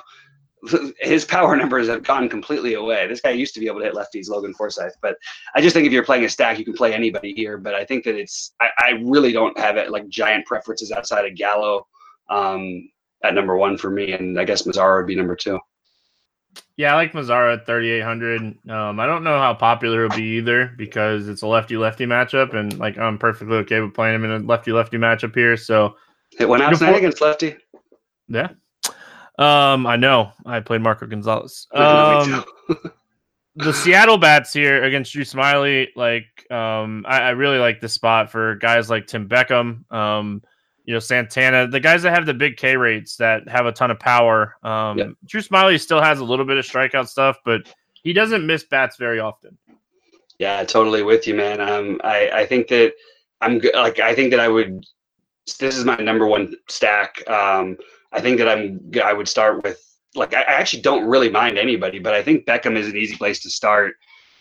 His 1.00 1.24
power 1.24 1.56
numbers 1.56 1.88
have 1.88 2.04
gone 2.04 2.28
completely 2.28 2.74
away. 2.74 3.08
This 3.08 3.22
guy 3.22 3.30
used 3.30 3.54
to 3.54 3.62
be 3.62 3.68
able 3.68 3.80
to 3.80 3.86
hit 3.86 3.94
lefties, 3.94 4.28
Logan 4.28 4.54
Forsythe. 4.54 4.92
But 5.02 5.16
I 5.56 5.62
just 5.62 5.74
think 5.74 5.88
if 5.88 5.94
you're 5.94 6.04
playing 6.04 6.26
a 6.26 6.30
stack, 6.30 6.60
you 6.60 6.66
can 6.66 6.74
play 6.74 6.94
anybody 6.94 7.34
here. 7.34 7.58
But 7.58 7.76
I 7.76 7.86
think 7.86 8.04
that 8.04 8.16
it's 8.16 8.54
I, 8.60 8.68
I 8.78 8.90
really 9.06 9.32
don't 9.32 9.58
have 9.58 9.78
it 9.78 9.90
like 9.90 10.10
giant 10.10 10.46
preferences 10.46 10.92
outside 10.92 11.26
of 11.26 11.36
Gallo 11.36 11.88
um, 12.30 12.90
at 13.24 13.36
number 13.36 13.56
one 13.56 13.78
for 13.78 13.90
me, 13.90 14.12
and 14.12 14.38
I 14.38 14.44
guess 14.44 14.64
Mazara 14.64 14.98
would 14.98 15.08
be 15.08 15.16
number 15.16 15.36
two. 15.36 15.60
Yeah, 16.80 16.94
I 16.94 16.96
like 16.96 17.12
Mazara 17.12 17.58
at 17.58 17.66
3,800. 17.66 18.70
Um, 18.70 19.02
I 19.02 19.06
don't 19.06 19.26
know 19.26 19.38
how 19.38 19.54
popular 19.54 20.06
it'll 20.06 20.16
be 20.16 20.38
either 20.38 20.74
because 20.78 21.28
it's 21.28 21.42
a 21.42 21.48
lefty 21.48 21.76
lefty 21.76 22.06
matchup, 22.06 22.54
and 22.56 22.80
like 22.80 22.98
I'm 22.98 23.18
perfectly 23.18 23.58
okay 23.58 23.82
with 23.82 23.94
playing 23.94 24.16
him 24.16 24.24
in 24.24 24.32
a 24.32 24.40
lefty 24.40 24.72
lefty 24.72 24.96
matchup 24.96 25.36
here. 25.36 25.58
So 25.58 25.98
It 26.40 26.48
went 26.48 26.64
out 26.64 26.74
tonight 26.78 26.96
against 26.96 27.20
lefty. 27.20 27.58
yeah, 28.30 28.52
um, 29.38 29.86
I 29.86 29.98
know 29.98 30.32
I 30.46 30.62
played 30.62 30.80
Marco 30.80 31.06
Gonzalez. 31.06 31.68
Um, 31.74 32.46
the 33.58 33.74
Seattle 33.74 34.18
bats 34.18 34.54
here 34.54 34.82
against 34.86 35.12
Drew 35.12 35.26
Smyly, 35.26 35.88
like 35.98 36.50
um, 36.50 37.04
I, 37.06 37.24
I 37.24 37.30
really 37.32 37.58
like 37.58 37.82
this 37.82 37.92
spot 37.92 38.32
for 38.32 38.56
guys 38.56 38.90
like 38.90 39.06
Tim 39.06 39.28
Beckham, 39.28 39.92
um, 39.92 40.42
you 40.90 40.96
know 40.96 41.00
Santana, 41.00 41.68
the 41.68 41.80
guys 41.80 42.02
that 42.02 42.16
have 42.16 42.26
the 42.26 42.34
big 42.34 42.58
K 42.58 42.76
rates 42.76 43.16
that 43.18 43.48
have 43.48 43.68
a 43.68 43.72
ton 43.72 43.92
of 43.92 44.00
power. 44.00 44.56
Um. 44.64 45.16
Drew 45.24 45.40
Smyly 45.40 45.80
still 45.80 46.02
has 46.02 46.20
a 46.20 46.24
little 46.24 46.46
bit 46.46 46.58
of 46.58 46.66
strikeout 46.66 47.08
stuff, 47.08 47.38
but 47.46 47.72
he 47.94 48.12
doesn't 48.12 48.44
miss 48.44 48.64
bats 48.64 48.98
very 48.98 49.20
often. 49.20 49.56
Yeah, 50.40 50.64
totally 50.64 51.04
with 51.04 51.28
you, 51.28 51.36
man. 51.36 51.62
Um, 51.62 52.02
I 52.04 52.32
I 52.34 52.46
think 52.48 52.70
that 52.70 52.94
I'm. 53.40 53.62
Like 53.76 54.00
I 54.00 54.16
think 54.16 54.32
that 54.32 54.40
I 54.40 54.48
would. 54.48 54.84
This 55.60 55.78
is 55.78 55.86
my 55.86 55.98
number 55.98 56.26
one 56.26 56.56
stack. 56.70 57.22
Um, 57.30 57.78
I 58.12 58.20
think 58.20 58.40
that 58.40 58.50
I'm. 58.50 58.82
I 59.04 59.14
would 59.14 59.28
start 59.28 59.64
with 59.64 59.80
like 60.16 60.34
I, 60.34 60.42
I 60.42 60.54
actually 60.54 60.82
don't 60.82 61.06
really 61.06 61.30
mind 61.30 61.60
anybody, 61.60 62.00
but 62.00 62.16
I 62.16 62.24
think 62.24 62.48
Beckham 62.48 62.76
is 62.76 62.88
an 62.88 62.98
easy 62.98 63.16
place 63.16 63.40
to 63.42 63.52
start. 63.52 63.94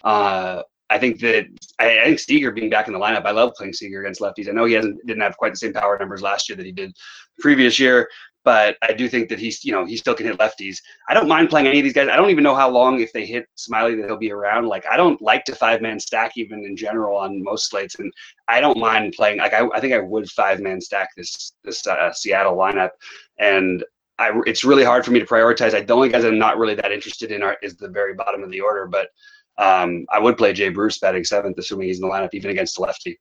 Uh, 0.03 0.63
I 0.91 0.99
think 0.99 1.21
that 1.21 1.47
I, 1.79 2.01
I 2.01 2.05
think 2.05 2.19
Seager 2.19 2.51
being 2.51 2.71
back 2.71 2.87
in 2.87 2.93
the 2.93 2.99
lineup. 2.99 3.27
I 3.27 3.31
love 3.31 3.53
playing 3.57 3.75
Seager 3.75 4.01
against 4.01 4.21
lefties. 4.21 4.49
I 4.49 4.53
know 4.53 4.65
he 4.65 4.75
hasn't 4.75 5.05
didn't 5.07 5.23
have 5.23 5.37
quite 5.37 5.53
the 5.53 5.59
same 5.59 5.73
power 5.73 5.99
numbers 5.99 6.23
last 6.23 6.49
year 6.49 6.57
that 6.57 6.67
he 6.67 6.73
did 6.73 6.97
previous 7.39 7.79
year, 7.79 8.09
but 8.45 8.77
I 8.81 8.95
do 8.95 9.09
think 9.09 9.29
that 9.29 9.39
he's 9.39 9.65
you 9.65 9.73
know 9.73 9.85
he 9.85 9.97
still 9.97 10.15
can 10.15 10.27
hit 10.27 10.39
lefties. 10.39 10.79
I 11.09 11.15
don't 11.15 11.29
mind 11.29 11.51
playing 11.51 11.67
any 11.67 11.81
of 11.81 11.85
these 11.85 11.93
guys. 11.93 12.09
I 12.09 12.17
don't 12.17 12.31
even 12.31 12.45
know 12.45 12.55
how 12.55 12.71
long 12.71 13.01
if 13.01 13.13
they 13.13 13.27
hit 13.27 13.47
Smyly 13.59 13.97
that 14.01 14.07
he'll 14.07 14.17
be 14.17 14.33
around. 14.33 14.67
Like 14.67 14.87
I 14.87 14.97
don't 14.97 15.21
like 15.21 15.45
to 15.45 15.55
five 15.55 15.83
man 15.83 16.01
stack 16.01 16.33
even 16.37 16.65
in 16.65 16.75
general 16.75 17.19
on 17.19 17.43
most 17.43 17.69
slates, 17.69 17.97
and 17.97 18.11
I 18.49 18.61
don't 18.61 18.79
mind 18.79 19.13
playing. 19.15 19.39
Like 19.39 19.53
I, 19.53 19.69
I 19.75 19.81
think 19.81 19.93
I 19.93 19.99
would 19.99 20.31
five 20.31 20.61
man 20.61 20.81
stack 20.81 21.11
this 21.17 21.53
this 21.65 21.87
uh, 21.87 22.13
Seattle 22.15 22.57
lineup, 22.57 22.91
and 23.39 23.85
I 24.19 24.33
it's 24.47 24.65
really 24.65 24.85
hard 24.85 25.05
for 25.05 25.11
me 25.11 25.21
to 25.21 25.27
prioritize. 25.27 25.75
I 25.75 25.83
the 25.83 25.95
only 25.95 26.09
guys 26.09 26.25
I'm 26.25 26.39
not 26.39 26.57
really 26.57 26.75
that 26.77 26.93
interested 26.93 27.31
in 27.31 27.43
are 27.43 27.57
is 27.63 27.77
the 27.77 27.89
very 27.89 28.15
bottom 28.15 28.43
of 28.43 28.51
the 28.51 28.61
order, 28.61 28.87
but 28.87 29.11
um, 29.59 30.07
I 30.11 30.19
would 30.19 30.37
play 30.39 30.53
Jay 30.53 30.69
Bruce 30.71 30.99
batting 30.99 31.25
seventh, 31.25 31.59
assuming 31.59 31.89
he's 31.89 32.01
in 32.01 32.09
the 32.09 32.13
lineup 32.15 32.31
even 32.33 32.51
against 32.51 32.77
the 32.77 32.83
lefty. 32.83 33.19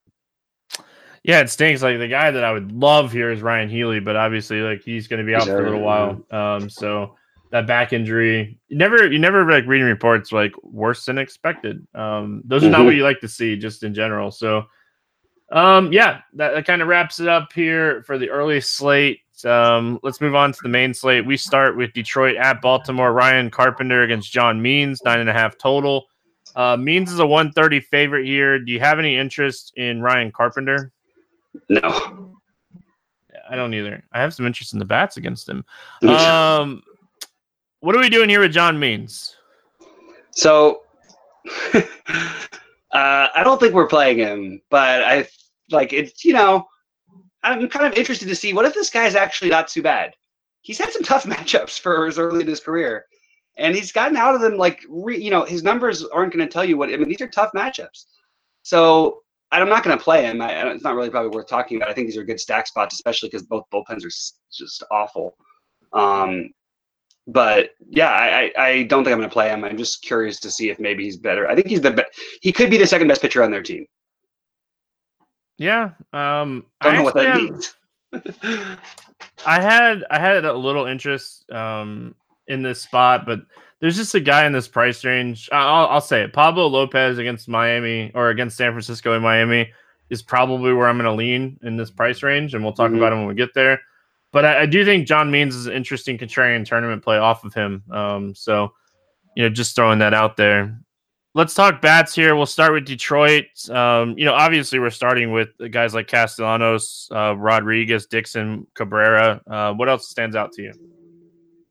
Yeah, 1.24 1.42
it 1.42 1.50
stinks. 1.50 1.82
Like 1.82 1.98
the 1.98 2.08
guy 2.08 2.32
that 2.32 2.44
I 2.44 2.52
would 2.54 2.72
love 2.72 3.12
here 3.12 3.32
is 3.32 3.42
Ryon 3.42 3.70
Healy, 3.70 4.00
but 4.00 4.16
obviously, 4.16 4.62
like 4.62 4.82
he's 4.82 5.08
going 5.08 5.20
to 5.20 5.26
be 5.26 5.36
out 5.36 5.42
He's 5.42 5.50
for 5.50 5.60
a 5.60 5.64
little 5.64 5.82
while. 5.82 6.26
Um, 6.32 6.70
so 6.70 7.16
that 7.52 7.68
back 7.68 7.92
injury, 7.92 8.58
you 8.68 8.78
never, 8.78 9.12
you 9.12 9.20
never 9.20 9.50
like 9.50 9.66
reading 9.66 9.88
reports 9.88 10.32
like 10.32 10.54
worse 10.64 11.06
than 11.06 11.18
expected. 11.18 11.86
Um, 11.96 12.44
those 12.46 12.64
are 12.64 12.70
not 12.70 12.82
Mhm. 12.82 12.86
what 12.86 12.96
you 12.96 13.04
like 13.04 13.20
to 13.22 13.28
see, 13.28 13.58
just 13.58 13.84
in 13.84 13.94
general. 13.94 14.32
So, 14.32 14.66
um, 15.52 15.92
yeah, 15.92 16.22
that, 16.34 16.54
that 16.54 16.66
kind 16.66 16.82
of 16.82 16.88
wraps 16.88 17.20
it 17.20 17.28
up 17.28 17.52
here 17.54 18.04
for 18.04 18.18
the 18.18 18.30
early 18.30 18.62
slate. 18.62 19.22
Um, 19.46 20.00
let's 20.04 20.20
move 20.22 20.36
on 20.36 20.52
to 20.52 20.60
the 20.62 20.70
main 20.70 20.94
slate. 20.94 21.26
We 21.26 21.38
start 21.38 21.78
with 21.78 21.94
Detroit 21.94 22.36
at 22.38 22.62
Baltimore. 22.62 23.14
Ryan 23.14 23.50
Carpenter 23.50 24.04
against 24.04 24.32
John 24.32 24.62
Means, 24.62 25.02
nine 25.04 25.20
and 25.20 25.30
a 25.30 25.34
half 25.34 25.58
total. 25.58 26.08
Uh, 26.58 26.76
Means 26.76 27.12
is 27.12 27.20
a 27.20 27.26
130 27.26 27.80
favorite 27.82 28.26
here. 28.26 28.58
Do 28.58 28.72
you 28.72 28.80
have 28.80 28.98
any 28.98 29.16
interest 29.16 29.74
in 29.78 30.02
Ryan 30.02 30.32
Carpenter? 30.32 30.92
No, 31.70 32.34
I 33.48 33.56
don't 33.56 33.76
either. 33.76 34.04
I 34.12 34.20
have 34.20 34.34
some 34.34 34.48
interest 34.48 34.74
in 34.74 34.80
the 34.80 34.86
bats 34.86 35.18
against 35.18 35.48
him. 35.48 35.64
Um, 36.10 36.82
what 37.82 37.96
are 37.96 38.00
we 38.00 38.10
doing 38.10 38.28
here 38.28 38.40
with 38.40 38.52
John 38.54 38.80
Means? 38.80 39.36
So 40.32 40.82
uh, 41.74 41.82
I 42.92 43.42
don't 43.44 43.60
think 43.60 43.76
we're 43.76 43.88
playing 43.88 44.18
him, 44.18 44.60
but 44.72 45.04
I 45.04 45.28
like 45.70 45.94
it's 45.94 46.26
you 46.26 46.34
know 46.34 46.68
I'm 47.44 47.70
kind 47.70 47.86
of 47.86 47.94
interested 47.94 48.28
to 48.30 48.36
see 48.36 48.54
what 48.54 48.66
if 48.66 48.74
this 48.74 48.90
guy's 48.90 49.14
actually 49.14 49.52
not 49.52 49.68
too 49.68 49.84
bad. 49.84 50.16
He's 50.62 50.80
had 50.80 50.92
some 50.92 51.04
tough 51.04 51.24
matchups 51.26 51.80
for 51.80 52.08
as 52.08 52.18
early 52.18 52.42
in 52.42 52.48
his 52.48 52.60
career, 52.60 53.06
and 53.58 53.76
he's 53.76 53.92
gotten 53.92 54.18
out 54.18 54.36
of 54.36 54.42
them 54.42 54.56
like 54.58 54.84
re, 54.90 55.18
you 55.18 55.32
know 55.32 55.44
his 55.44 55.64
numbers 55.64 56.04
aren't 56.06 56.34
going 56.34 56.46
to 56.46 56.52
tell 56.52 56.66
you 56.66 56.78
what 56.78 56.90
I 56.90 56.98
mean. 56.98 57.10
These 57.10 57.22
are 57.22 57.28
tough 57.28 57.52
matchups, 57.56 58.06
so 58.64 59.22
I'm 59.52 59.70
not 59.70 59.84
going 59.84 59.98
to 59.98 60.04
play 60.04 60.26
him. 60.26 60.42
I, 60.42 60.70
it's 60.72 60.84
not 60.84 60.96
really 60.96 61.10
probably 61.10 61.30
worth 61.36 61.48
talking 61.48 61.78
about. 61.78 61.90
I 61.90 61.94
think 61.94 62.08
these 62.08 62.18
are 62.18 62.24
good 62.24 62.40
stack 62.40 62.68
spots, 62.68 62.96
especially 62.96 63.30
because 63.30 63.44
both 63.44 63.64
bullpens 63.74 64.04
are 64.04 64.08
s- 64.08 64.40
just 64.52 64.84
awful. 64.92 65.38
Um, 65.94 66.50
but 67.28 67.72
yeah, 67.90 68.10
I, 68.10 68.52
I, 68.58 68.64
I 68.66 68.84
don't 68.84 69.04
think 69.04 69.14
I'm 69.14 69.20
going 69.20 69.30
to 69.30 69.34
play 69.34 69.50
him. 69.50 69.64
I'm 69.64 69.78
just 69.78 70.02
curious 70.02 70.40
to 70.42 70.52
see 70.52 70.70
if 70.70 70.80
maybe 70.80 71.04
he's 71.04 71.18
better. 71.18 71.50
I 71.50 71.56
think 71.56 71.68
he's 71.68 71.82
the 71.82 71.92
be- 71.92 72.04
he 72.42 72.52
could 72.52 72.70
be 72.70 72.78
the 72.78 72.88
second 72.88 73.08
best 73.08 73.22
pitcher 73.22 73.44
on 73.44 73.52
their 73.52 73.64
team. 73.64 73.86
Yeah. 75.58 75.92
Um, 76.14 76.66
I 76.82 76.86
Don't 76.86 76.94
I 76.94 76.98
know 76.98 77.04
what 77.04 77.16
that 77.16 77.36
means. 77.36 77.76
I 79.46 79.62
had 79.62 80.06
I 80.10 80.20
had 80.20 80.46
a 80.46 80.54
little 80.54 80.86
interest 80.86 81.50
um 81.52 82.16
in 82.48 82.62
this 82.62 82.82
spot, 82.82 83.26
but 83.26 83.40
there's 83.80 83.96
just 83.96 84.16
a 84.16 84.20
guy 84.20 84.46
in 84.46 84.52
this 84.54 84.68
price 84.68 85.04
range. 85.06 85.50
I'll, 85.52 85.88
I'll 85.88 86.02
say 86.02 86.24
it. 86.24 86.34
Pablo 86.34 86.68
Lopez 86.68 87.18
against 87.20 87.48
Miami 87.48 88.12
or 88.16 88.30
against 88.30 88.58
San 88.58 88.72
Francisco 88.72 89.14
and 89.14 89.24
Miami 89.24 89.72
is 90.10 90.24
probably 90.24 90.74
where 90.74 90.88
I'm 90.88 90.98
going 90.98 91.06
to 91.06 91.12
lean 91.14 91.60
in 91.64 91.78
this 91.78 91.92
price 91.92 92.24
range, 92.24 92.54
and 92.54 92.64
we'll 92.64 92.74
talk 92.74 92.92
Mhm. 92.92 92.98
about 92.98 93.14
him 93.14 93.20
when 93.20 93.28
we 93.28 93.36
get 93.36 93.54
there. 93.54 93.80
But 94.32 94.46
I, 94.46 94.62
I 94.62 94.66
do 94.66 94.84
think 94.86 95.08
John 95.08 95.30
Means 95.32 95.56
is 95.56 95.68
an 95.68 95.74
interesting 95.74 96.18
contrarian 96.18 96.66
tournament 96.66 97.04
play 97.04 97.18
off 97.18 97.44
of 97.44 97.54
him. 97.54 97.84
Um, 97.92 98.34
so 98.36 98.74
you 99.36 99.44
know, 99.44 99.50
just 99.50 99.76
throwing 99.76 100.00
that 100.00 100.14
out 100.16 100.36
there. 100.38 100.80
Let's 101.36 101.54
talk 101.54 101.80
bats 101.82 102.16
here. 102.16 102.36
We'll 102.36 102.48
start 102.48 102.74
with 102.74 102.86
Detroit. 102.86 103.46
Um, 103.70 104.18
you 104.18 104.26
know, 104.26 104.34
obviously 104.34 104.80
we're 104.80 104.90
starting 104.90 105.32
with 105.32 105.50
guys 105.70 105.94
like 105.94 106.08
Castellanos, 106.08 107.08
uh, 107.14 107.36
Rodriguez, 107.38 108.08
Dixon, 108.08 108.66
Cabrera. 108.74 109.40
Uh, 109.46 109.74
what 109.74 109.88
else 109.88 110.10
stands 110.10 110.36
out 110.36 110.52
to 110.54 110.64
you? 110.64 110.74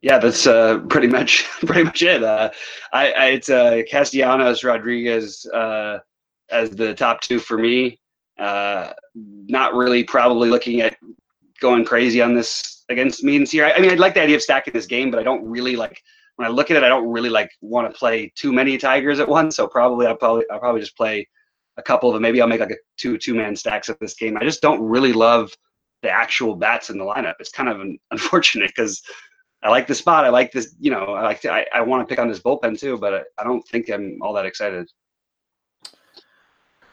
Yeah, 0.07 0.19
that's 0.19 0.47
uh, 0.47 0.79
pretty 0.88 1.09
much 1.09 1.42
pretty 1.66 1.83
much 1.83 2.01
it. 2.01 2.23
Uh, 2.23 2.51
I, 2.92 3.11
I 3.11 3.25
it's 3.31 3.51
uh, 3.51 3.83
Castellanos, 3.90 4.62
Rodriguez 4.62 5.45
uh, 5.53 5.99
as 6.49 6.71
the 6.71 6.95
top 6.95 7.21
two 7.23 7.40
for 7.40 7.59
me. 7.59 7.99
Uh, 8.38 8.92
not 9.16 9.75
really 9.75 10.05
probably 10.05 10.49
looking 10.49 10.81
at 10.81 10.97
going 11.61 11.85
crazy 11.85 12.23
on 12.23 12.37
this 12.37 12.85
against 12.88 13.25
Means 13.25 13.51
here. 13.51 13.64
I, 13.66 13.73
I 13.73 13.81
mean, 13.81 13.90
I'd 13.90 13.99
like 13.99 14.14
the 14.14 14.23
idea 14.23 14.37
of 14.37 14.42
stacking 14.42 14.75
this 14.75 14.87
game, 14.87 15.11
but 15.11 15.19
I 15.19 15.25
don't 15.25 15.45
really 15.45 15.75
like 15.75 16.01
when 16.37 16.47
I 16.47 16.53
look 16.53 16.71
at 16.71 16.77
it. 16.77 16.85
I 16.85 16.88
don't 16.88 17.09
really 17.11 17.31
like 17.31 17.51
want 17.61 17.92
to 17.92 17.99
play 17.99 18.33
too 18.37 18.53
many 18.53 18.79
Tigers 18.79 19.19
at 19.19 19.29
once. 19.29 19.57
So 19.57 19.66
probably 19.66 20.07
I'll 20.07 20.14
probably 20.14 20.45
I'll 20.53 20.61
probably 20.61 20.83
just 20.83 20.97
play 20.97 21.27
a 21.79 21.83
couple 21.83 22.09
of 22.09 22.14
them. 22.14 22.23
Maybe 22.23 22.40
I'll 22.40 22.47
make 22.47 22.61
like 22.61 22.71
a 22.71 22.77
two 22.97 23.19
two 23.19 23.35
man 23.35 23.57
stacks 23.57 23.88
of 23.88 23.99
this 24.01 24.14
game. 24.14 24.37
I 24.37 24.45
just 24.45 24.62
don't 24.62 24.81
really 24.81 25.12
love 25.12 25.53
the 26.03 26.11
actual 26.11 26.55
bats 26.55 26.90
in 26.90 26.99
the 26.99 27.05
lineup. 27.05 27.35
It's 27.40 27.51
kind 27.51 27.69
of 27.69 27.81
unfortunate 28.12 28.71
because 28.77 29.03
I 29.66 29.68
like 29.68 29.88
the 29.88 29.96
spot. 29.96 30.24
I 30.24 30.29
like 30.29 30.52
this, 30.52 30.76
you 30.79 30.92
know, 30.92 31.07
I 31.07 31.22
like 31.22 31.40
to, 31.40 31.50
I, 31.52 31.66
I 31.74 31.81
want 31.81 32.00
to 32.00 32.07
pick 32.07 32.20
on 32.20 32.29
this 32.29 32.38
bullpen 32.38 32.79
too, 32.79 32.96
but 32.98 33.12
I, 33.12 33.22
I 33.37 33.42
don't 33.42 33.66
think 33.66 33.88
I'm 33.88 34.22
all 34.22 34.33
that 34.35 34.46
excited. 34.46 34.88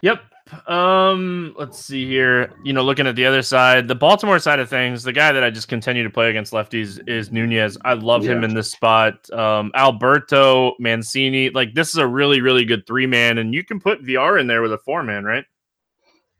Yep. 0.01 0.21
Um, 0.67 1.53
let's 1.55 1.77
see 1.77 2.07
here. 2.07 2.51
You 2.63 2.73
know, 2.73 2.81
looking 2.81 3.05
at 3.05 3.15
the 3.15 3.27
other 3.27 3.43
side, 3.43 3.87
the 3.87 3.93
Baltimore 3.93 4.39
side 4.39 4.57
of 4.57 4.69
things, 4.69 5.03
the 5.03 5.13
guy 5.13 5.31
that 5.31 5.43
I 5.43 5.51
just 5.51 5.67
continue 5.67 6.01
to 6.01 6.09
play 6.09 6.31
against 6.31 6.51
lefties 6.51 6.99
is 7.07 7.31
Nunez. 7.31 7.77
I 7.85 7.93
love 7.93 8.25
yeah. 8.25 8.31
him 8.31 8.43
in 8.43 8.55
this 8.55 8.71
spot. 8.71 9.31
Um, 9.31 9.71
Alberto 9.75 10.73
Mancini, 10.79 11.51
like 11.51 11.75
this 11.75 11.89
is 11.89 11.97
a 11.97 12.07
really, 12.07 12.41
really 12.41 12.65
good 12.65 12.87
three 12.87 13.05
man, 13.05 13.37
and 13.37 13.53
you 13.53 13.63
can 13.63 13.79
put 13.79 14.03
VR 14.03 14.41
in 14.41 14.47
there 14.47 14.63
with 14.63 14.73
a 14.73 14.79
four 14.79 15.03
man, 15.03 15.25
right? 15.25 15.45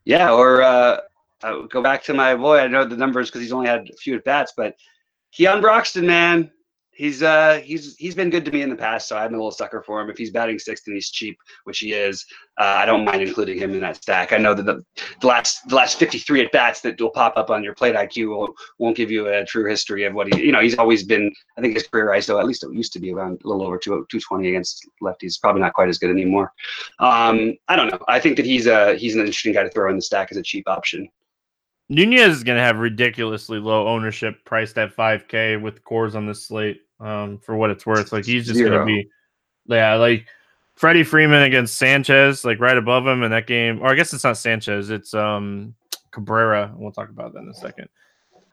Yeah, 0.03 0.31
or 0.31 0.63
uh, 0.63 0.97
go 1.69 1.83
back 1.83 2.03
to 2.05 2.15
my 2.15 2.35
boy. 2.35 2.57
I 2.57 2.67
know 2.67 2.85
the 2.85 2.97
numbers 2.97 3.29
because 3.29 3.41
he's 3.41 3.53
only 3.53 3.67
had 3.67 3.87
a 3.87 3.95
few 3.97 4.15
at 4.15 4.23
bats, 4.23 4.53
but 4.57 4.75
Keon 5.33 5.61
Broxton, 5.61 6.05
man, 6.05 6.51
he's 6.91 7.23
uh 7.23 7.59
he's 7.63 7.95
he's 7.97 8.15
been 8.15 8.29
good 8.29 8.45
to 8.45 8.51
me 8.51 8.61
in 8.61 8.69
the 8.69 8.75
past, 8.75 9.07
so 9.07 9.17
I'm 9.17 9.33
a 9.33 9.37
little 9.37 9.51
sucker 9.51 9.81
for 9.81 9.99
him. 9.99 10.09
If 10.09 10.17
he's 10.17 10.29
batting 10.29 10.59
sixth 10.59 10.85
and 10.87 10.95
he's 10.95 11.09
cheap, 11.09 11.37
which 11.63 11.79
he 11.79 11.93
is, 11.93 12.23
uh, 12.59 12.75
I 12.77 12.85
don't 12.85 13.03
mind 13.03 13.21
including 13.21 13.57
him 13.57 13.73
in 13.73 13.79
that 13.81 13.97
stack. 13.97 14.31
I 14.31 14.37
know 14.37 14.53
that 14.53 14.63
the, 14.63 14.83
the 15.21 15.27
last 15.27 15.67
the 15.67 15.75
last 15.75 15.97
53 15.97 16.45
at 16.45 16.51
bats 16.51 16.81
that 16.81 17.01
will 17.01 17.09
pop 17.09 17.35
up 17.35 17.49
on 17.49 17.63
your 17.63 17.73
plate 17.73 17.95
IQ 17.95 18.37
won't, 18.37 18.55
won't 18.77 18.95
give 18.95 19.09
you 19.09 19.27
a 19.27 19.43
true 19.45 19.67
history 19.67 20.03
of 20.05 20.13
what 20.13 20.33
he 20.33 20.45
you 20.45 20.51
know 20.51 20.61
he's 20.61 20.77
always 20.77 21.03
been. 21.03 21.33
I 21.57 21.61
think 21.61 21.73
his 21.73 21.87
career 21.87 22.07
ISO 22.07 22.39
at 22.39 22.45
least 22.45 22.63
it 22.63 22.73
used 22.73 22.93
to 22.93 22.99
be 22.99 23.11
around 23.11 23.41
a 23.43 23.47
little 23.47 23.65
over 23.65 23.77
two, 23.77 24.05
220 24.11 24.49
against 24.49 24.87
lefties. 25.01 25.41
Probably 25.41 25.61
not 25.61 25.73
quite 25.73 25.89
as 25.89 25.97
good 25.97 26.11
anymore. 26.11 26.51
Um, 26.99 27.55
I 27.67 27.75
don't 27.75 27.89
know. 27.89 27.99
I 28.07 28.19
think 28.19 28.37
that 28.37 28.45
he's 28.45 28.67
a 28.67 28.95
he's 28.95 29.15
an 29.15 29.21
interesting 29.21 29.53
guy 29.53 29.63
to 29.63 29.69
throw 29.69 29.89
in 29.89 29.95
the 29.95 30.01
stack 30.01 30.29
as 30.31 30.37
a 30.37 30.43
cheap 30.43 30.69
option. 30.69 31.09
Nunez 31.89 32.37
is 32.37 32.43
going 32.43 32.57
to 32.57 32.63
have 32.63 32.79
ridiculously 32.79 33.59
low 33.59 33.87
ownership, 33.87 34.43
priced 34.45 34.77
at 34.77 34.95
5K 34.95 35.61
with 35.61 35.83
Coors 35.83 36.15
on 36.15 36.25
this 36.25 36.43
slate. 36.43 36.81
Um, 36.99 37.37
for 37.39 37.57
what 37.57 37.69
it's 37.69 37.85
worth, 37.85 38.13
like 38.13 38.23
he's 38.23 38.47
just 38.47 38.59
going 38.59 38.71
to 38.71 38.85
be, 38.85 39.09
yeah, 39.65 39.95
like 39.95 40.25
Freddie 40.75 41.03
Freeman 41.03 41.43
against 41.43 41.75
Sanchez, 41.75 42.45
like 42.45 42.61
right 42.61 42.77
above 42.77 43.05
him 43.05 43.23
in 43.23 43.31
that 43.31 43.45
game. 43.45 43.81
Or 43.81 43.87
I 43.87 43.95
guess 43.95 44.13
it's 44.13 44.23
not 44.23 44.37
Sanchez, 44.37 44.89
it's 44.89 45.13
um 45.13 45.75
Cabrera. 46.11 46.73
We'll 46.75 46.91
talk 46.91 47.09
about 47.09 47.33
that 47.33 47.39
in 47.39 47.49
a 47.49 47.53
second. 47.53 47.89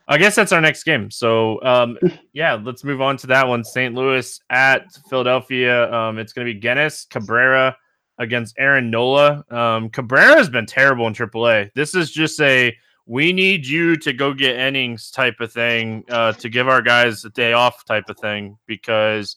I 0.09 0.19
guess 0.19 0.35
that's 0.35 0.51
our 0.51 0.61
next 0.61 0.83
game. 0.83 1.11
So 1.11 1.63
um, 1.63 1.97
yeah, 2.33 2.55
let's 2.55 2.83
move 2.83 3.01
on 3.01 3.17
to 3.19 3.29
that 3.29 3.47
one. 3.47 3.63
St. 3.63 3.95
Louis 3.95 4.41
at 4.51 4.93
Philadelphia. 5.09 5.93
Um, 5.93 6.19
it's 6.19 6.33
going 6.33 6.47
to 6.47 6.53
be 6.53 6.59
Genis 6.59 7.05
Cabrera 7.09 7.77
against 8.19 8.57
Aaron 8.59 8.91
Nola. 8.91 9.45
Um, 9.51 9.89
Cabrera 9.91 10.35
has 10.37 10.49
been 10.49 10.67
terrible 10.67 11.07
in 11.07 11.15
AAA. 11.15 11.71
This 11.75 11.95
is 11.95 12.11
just 12.11 12.41
a 12.41 12.77
we 13.11 13.33
need 13.33 13.67
you 13.67 13.97
to 13.97 14.13
go 14.13 14.33
get 14.33 14.55
innings 14.55 15.11
type 15.11 15.41
of 15.41 15.53
thing 15.53 16.05
uh, 16.11 16.31
to 16.31 16.49
give 16.49 16.69
our 16.69 16.81
guys 16.81 17.25
a 17.25 17.31
day 17.31 17.53
off 17.53 17.85
type 17.85 18.05
of 18.09 18.17
thing 18.17 18.57
because 18.67 19.35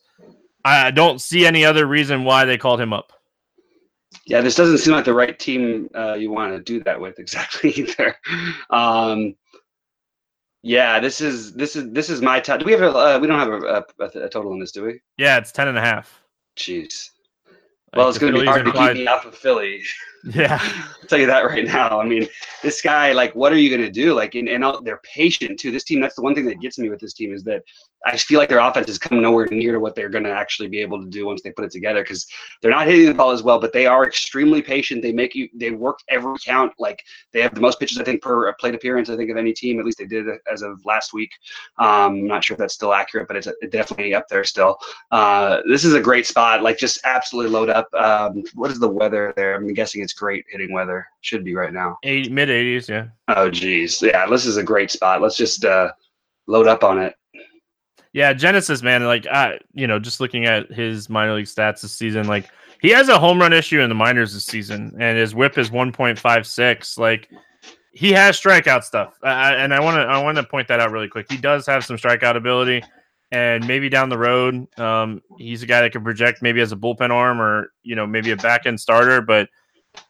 I 0.64 0.92
don't 0.92 1.20
see 1.20 1.48
any 1.48 1.66
other 1.66 1.88
reason 1.88 2.24
why 2.24 2.46
they 2.46 2.56
called 2.56 2.80
him 2.80 2.94
up. 2.94 3.14
Yeah, 4.28 4.42
this 4.42 4.54
doesn't 4.54 4.78
seem 4.78 4.94
like 4.94 5.06
the 5.06 5.14
right 5.16 5.40
team 5.40 5.90
uh, 5.96 6.14
you 6.14 6.30
want 6.30 6.54
to 6.54 6.62
do 6.62 6.84
that 6.84 7.02
with 7.02 7.18
exactly 7.20 7.72
either. 7.72 8.16
Um, 8.70 9.34
yeah, 10.62 11.00
this 11.00 11.20
is 11.20 11.54
this 11.56 11.76
is 11.76 11.92
this 11.94 12.12
is 12.12 12.22
my 12.22 12.40
top. 12.40 12.60
Do 12.60 12.68
we 12.68 12.74
have 12.74 12.82
a? 12.82 12.96
Uh, 12.96 13.20
we 13.20 13.26
don't 13.26 13.40
have 13.40 13.50
a, 13.50 13.84
a, 14.00 14.06
a, 14.26 14.30
total 14.30 14.54
in 14.54 14.60
this, 14.60 14.72
do 14.72 14.84
we? 14.84 15.02
Yeah, 15.18 15.38
it's 15.38 15.52
ten 15.52 15.68
and 15.68 15.80
a 15.80 15.82
half. 15.82 16.22
Jeez. 16.56 17.10
Well, 17.96 18.08
it's 18.08 18.20
going 18.20 18.34
to 18.34 18.40
be 18.40 18.46
hard 18.46 18.66
to 18.66 18.72
keep 18.72 18.94
me 18.94 19.08
off 19.08 19.26
of 19.26 19.36
Philly. 19.36 19.82
Yeah, 20.26 20.58
I'll 20.62 21.08
tell 21.08 21.20
you 21.20 21.28
that 21.28 21.46
right 21.46 21.66
now. 21.66 22.00
I 22.00 22.06
mean, 22.06 22.28
this 22.62 22.82
guy, 22.82 23.12
like, 23.12 23.36
what 23.36 23.52
are 23.52 23.58
you 23.58 23.70
going 23.70 23.82
to 23.82 23.92
do? 23.92 24.14
Like, 24.14 24.36
and, 24.36 24.48
and 24.48 24.64
they're 24.86 25.02
patient 25.04 25.60
too. 25.60 25.70
This 25.70 25.84
team, 25.84 26.00
that's 26.00 26.16
the 26.16 26.22
one 26.22 26.34
thing 26.34 26.46
that 26.46 26.62
gets 26.62 26.80
me 26.80 26.90
with 26.90 27.02
this 27.02 27.14
team 27.14 27.34
is 27.34 27.44
that 27.44 27.64
I 28.06 28.18
feel 28.18 28.38
like 28.38 28.50
their 28.50 28.60
offense 28.60 28.88
has 28.88 28.98
come 28.98 29.22
nowhere 29.22 29.48
near 29.48 29.72
to 29.74 29.80
what 29.80 29.96
they're 29.96 30.10
going 30.10 30.26
to 30.26 30.30
actually 30.30 30.68
be 30.68 30.82
able 30.82 31.02
to 31.02 31.10
do 31.10 31.26
once 31.26 31.42
they 31.42 31.52
put 31.52 31.66
it 31.66 31.72
together 31.72 32.04
because 32.04 32.28
they're 32.62 32.72
not 32.72 32.88
hitting 32.88 33.06
the 33.06 33.14
ball 33.14 33.32
as 33.32 33.44
well, 33.44 33.60
but 33.60 33.72
they 33.72 33.86
are 33.86 34.06
extremely 34.06 34.62
patient. 34.62 35.02
They 35.02 35.14
make 35.14 35.36
you, 35.36 35.48
they 35.54 35.72
work 35.72 36.00
every 36.10 36.36
count. 36.44 36.74
Like, 36.80 37.04
they 37.32 37.42
have 37.42 37.56
the 37.56 37.62
most 37.62 37.80
pitches, 37.80 37.98
I 37.98 38.04
think, 38.04 38.22
per 38.22 38.52
plate 38.54 38.76
appearance, 38.76 39.10
I 39.10 39.18
think, 39.18 39.30
of 39.30 39.38
any 39.38 39.54
team. 39.54 39.80
At 39.80 39.86
least 39.86 39.98
they 39.98 40.06
did 40.06 40.26
as 40.52 40.62
of 40.62 40.86
last 40.86 41.14
week. 41.14 41.32
Um, 41.80 42.14
I'm 42.14 42.28
not 42.28 42.44
sure 42.44 42.56
if 42.56 42.60
that's 42.60 42.74
still 42.74 42.94
accurate, 42.94 43.28
but 43.28 43.38
it's 43.38 43.48
definitely 43.72 44.16
up 44.16 44.28
there 44.30 44.44
still. 44.44 44.78
Uh, 45.12 45.62
this 45.68 45.86
is 45.86 45.94
a 45.94 46.02
great 46.02 46.28
spot. 46.28 46.62
Like, 46.62 46.78
just 46.78 47.00
absolutely 47.04 47.52
load 47.52 47.70
up. 47.70 47.94
Um, 47.94 48.44
what 48.54 48.72
is 48.72 48.80
the 48.80 48.90
weather 48.90 49.34
there? 49.36 49.56
I'm 49.56 49.74
guessing 49.74 50.02
it's 50.02 50.13
great 50.14 50.46
hitting 50.50 50.72
weather. 50.72 51.06
Should 51.22 51.44
be 51.44 51.56
right 51.56 51.74
now. 51.74 51.98
Eight, 52.04 52.32
mid 52.32 52.50
80s, 52.50 52.88
yeah. 52.90 53.08
Oh, 53.28 53.50
geez. 53.50 54.02
Yeah, 54.02 54.26
this 54.28 54.46
is 54.46 54.58
a 54.58 54.64
great 54.64 54.92
spot. 54.92 55.22
Let's 55.22 55.38
just 55.38 55.66
uh, 55.66 55.92
load 56.48 56.68
up 56.68 56.84
on 56.84 57.00
it. 57.00 57.16
Yeah, 58.14 58.32
Genesis, 58.34 58.84
man, 58.84 59.04
like 59.06 59.26
I, 59.26 59.60
you 59.74 59.88
know, 59.88 59.98
just 59.98 60.20
looking 60.20 60.46
at 60.46 60.72
his 60.72 61.10
minor 61.10 61.34
league 61.34 61.48
stats 61.48 61.82
this 61.82 61.94
season, 61.94 62.28
like 62.28 62.48
he 62.80 62.90
has 62.90 63.10
a 63.10 63.18
home 63.18 63.40
run 63.40 63.54
issue 63.54 63.82
in 63.82 63.90
the 63.90 63.96
minors 63.96 64.36
this 64.36 64.46
season, 64.46 64.96
and 65.00 65.18
his 65.18 65.34
WHIP 65.34 65.58
is 65.58 65.72
1.56. 65.72 67.00
Like 67.00 67.28
he 67.92 68.12
has 68.12 68.40
strikeout 68.40 68.84
stuff, 68.84 69.18
I, 69.24 69.56
and 69.56 69.74
I 69.74 69.80
want 69.80 69.96
to 69.96 70.02
I 70.02 70.22
want 70.22 70.38
to 70.38 70.44
point 70.44 70.68
that 70.68 70.80
out 70.80 70.92
really 70.92 71.08
quick. 71.08 71.26
He 71.32 71.38
does 71.38 71.66
have 71.66 71.84
some 71.84 71.98
strikeout 71.98 72.36
ability, 72.36 72.84
and 73.32 73.68
maybe 73.68 73.90
down 73.90 74.10
the 74.10 74.18
road, 74.18 74.68
um, 74.80 75.24
he's 75.40 75.64
a 75.64 75.66
guy 75.66 75.82
that 75.82 75.92
can 75.92 76.04
project 76.04 76.44
maybe 76.44 76.62
as 76.62 76.72
a 76.72 76.76
bullpen 76.76 77.10
arm 77.10 77.42
or 77.42 77.72
you 77.82 77.96
know 77.96 78.06
maybe 78.06 78.30
a 78.30 78.38
back 78.38 78.68
end 78.68 78.80
starter, 78.80 79.22
but 79.22 79.50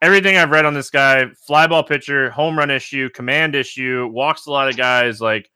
everything 0.02 0.38
I've 0.38 0.52
read 0.52 0.66
on 0.66 0.74
this 0.74 0.90
guy, 0.90 1.28
fly 1.48 1.68
ball 1.68 1.84
pitcher, 1.84 2.30
home 2.30 2.58
run 2.58 2.72
issue, 2.72 3.10
command 3.10 3.56
issue, 3.56 4.08
walks 4.12 4.46
a 4.46 4.52
lot 4.52 4.70
of 4.70 4.78
guys. 4.78 5.22
Like 5.22 5.50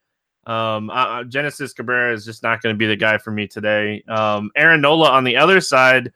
um, 0.45 0.89
uh, 0.89 1.23
Genesis 1.25 1.73
Cabrera 1.73 2.13
is 2.13 2.25
just 2.25 2.43
not 2.43 2.61
going 2.61 2.73
to 2.73 2.77
be 2.77 2.87
the 2.87 2.95
guy 2.95 3.17
for 3.17 3.31
me 3.31 3.47
today. 3.47 4.03
Um, 4.07 4.49
Aaron 4.55 4.81
Nola 4.81 5.09
on 5.09 5.23
the 5.23 5.37
other 5.37 5.59
side, 5.61 6.11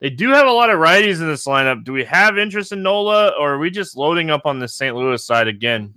they 0.00 0.10
do 0.10 0.30
have 0.30 0.46
a 0.46 0.52
lot 0.52 0.70
of 0.70 0.78
righties 0.78 1.20
in 1.20 1.28
this 1.28 1.46
lineup. 1.46 1.84
Do 1.84 1.92
we 1.92 2.04
have 2.04 2.36
interest 2.36 2.72
in 2.72 2.82
Nola, 2.82 3.28
or 3.38 3.54
are 3.54 3.58
we 3.58 3.70
just 3.70 3.96
loading 3.96 4.30
up 4.30 4.44
on 4.44 4.58
the 4.58 4.68
St. 4.68 4.94
Louis 4.94 5.24
side 5.24 5.48
again? 5.48 5.94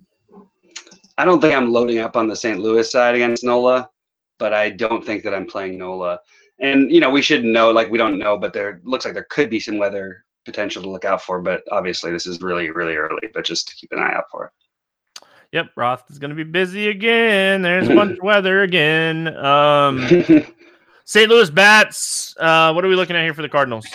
I 1.17 1.25
don't 1.25 1.41
think 1.41 1.53
I'm 1.53 1.73
loading 1.73 1.99
up 1.99 2.15
on 2.15 2.27
the 2.27 2.35
St. 2.35 2.59
Louis 2.59 2.89
side 2.89 3.15
against 3.15 3.43
Nola, 3.43 3.89
but 4.37 4.53
I 4.53 4.69
don't 4.69 5.05
think 5.05 5.23
that 5.23 5.33
I'm 5.33 5.45
playing 5.45 5.77
Nola. 5.77 6.19
And 6.59 6.91
you 6.91 7.01
know, 7.01 7.09
we 7.09 7.21
should 7.21 7.43
know, 7.43 7.71
like 7.71 7.89
we 7.89 7.97
don't 7.97 8.17
know, 8.17 8.37
but 8.37 8.53
there 8.53 8.79
looks 8.83 9.03
like 9.03 9.15
there 9.15 9.27
could 9.29 9.49
be 9.49 9.59
some 9.59 9.77
weather 9.77 10.23
potential 10.45 10.81
to 10.83 10.89
look 10.89 11.05
out 11.05 11.21
for. 11.21 11.41
But 11.41 11.63
obviously, 11.71 12.11
this 12.11 12.25
is 12.25 12.41
really, 12.41 12.69
really 12.71 12.95
early. 12.95 13.29
But 13.33 13.45
just 13.45 13.75
keep 13.75 13.91
an 13.91 13.99
eye 13.99 14.13
out 14.13 14.25
for 14.31 14.45
it. 14.45 14.51
Yep, 15.51 15.71
Roth 15.75 16.03
is 16.11 16.19
going 16.19 16.29
to 16.29 16.35
be 16.35 16.43
busy 16.43 16.89
again. 16.89 17.61
There's 17.61 17.89
a 17.89 17.95
bunch 17.95 18.17
of 18.17 18.23
weather 18.23 18.61
again. 18.61 19.35
Um, 19.37 20.07
St. 21.05 21.29
Louis 21.29 21.49
bats. 21.49 22.35
Uh, 22.39 22.71
what 22.71 22.85
are 22.85 22.87
we 22.87 22.95
looking 22.95 23.15
at 23.15 23.23
here 23.23 23.33
for 23.33 23.41
the 23.41 23.49
Cardinals? 23.49 23.85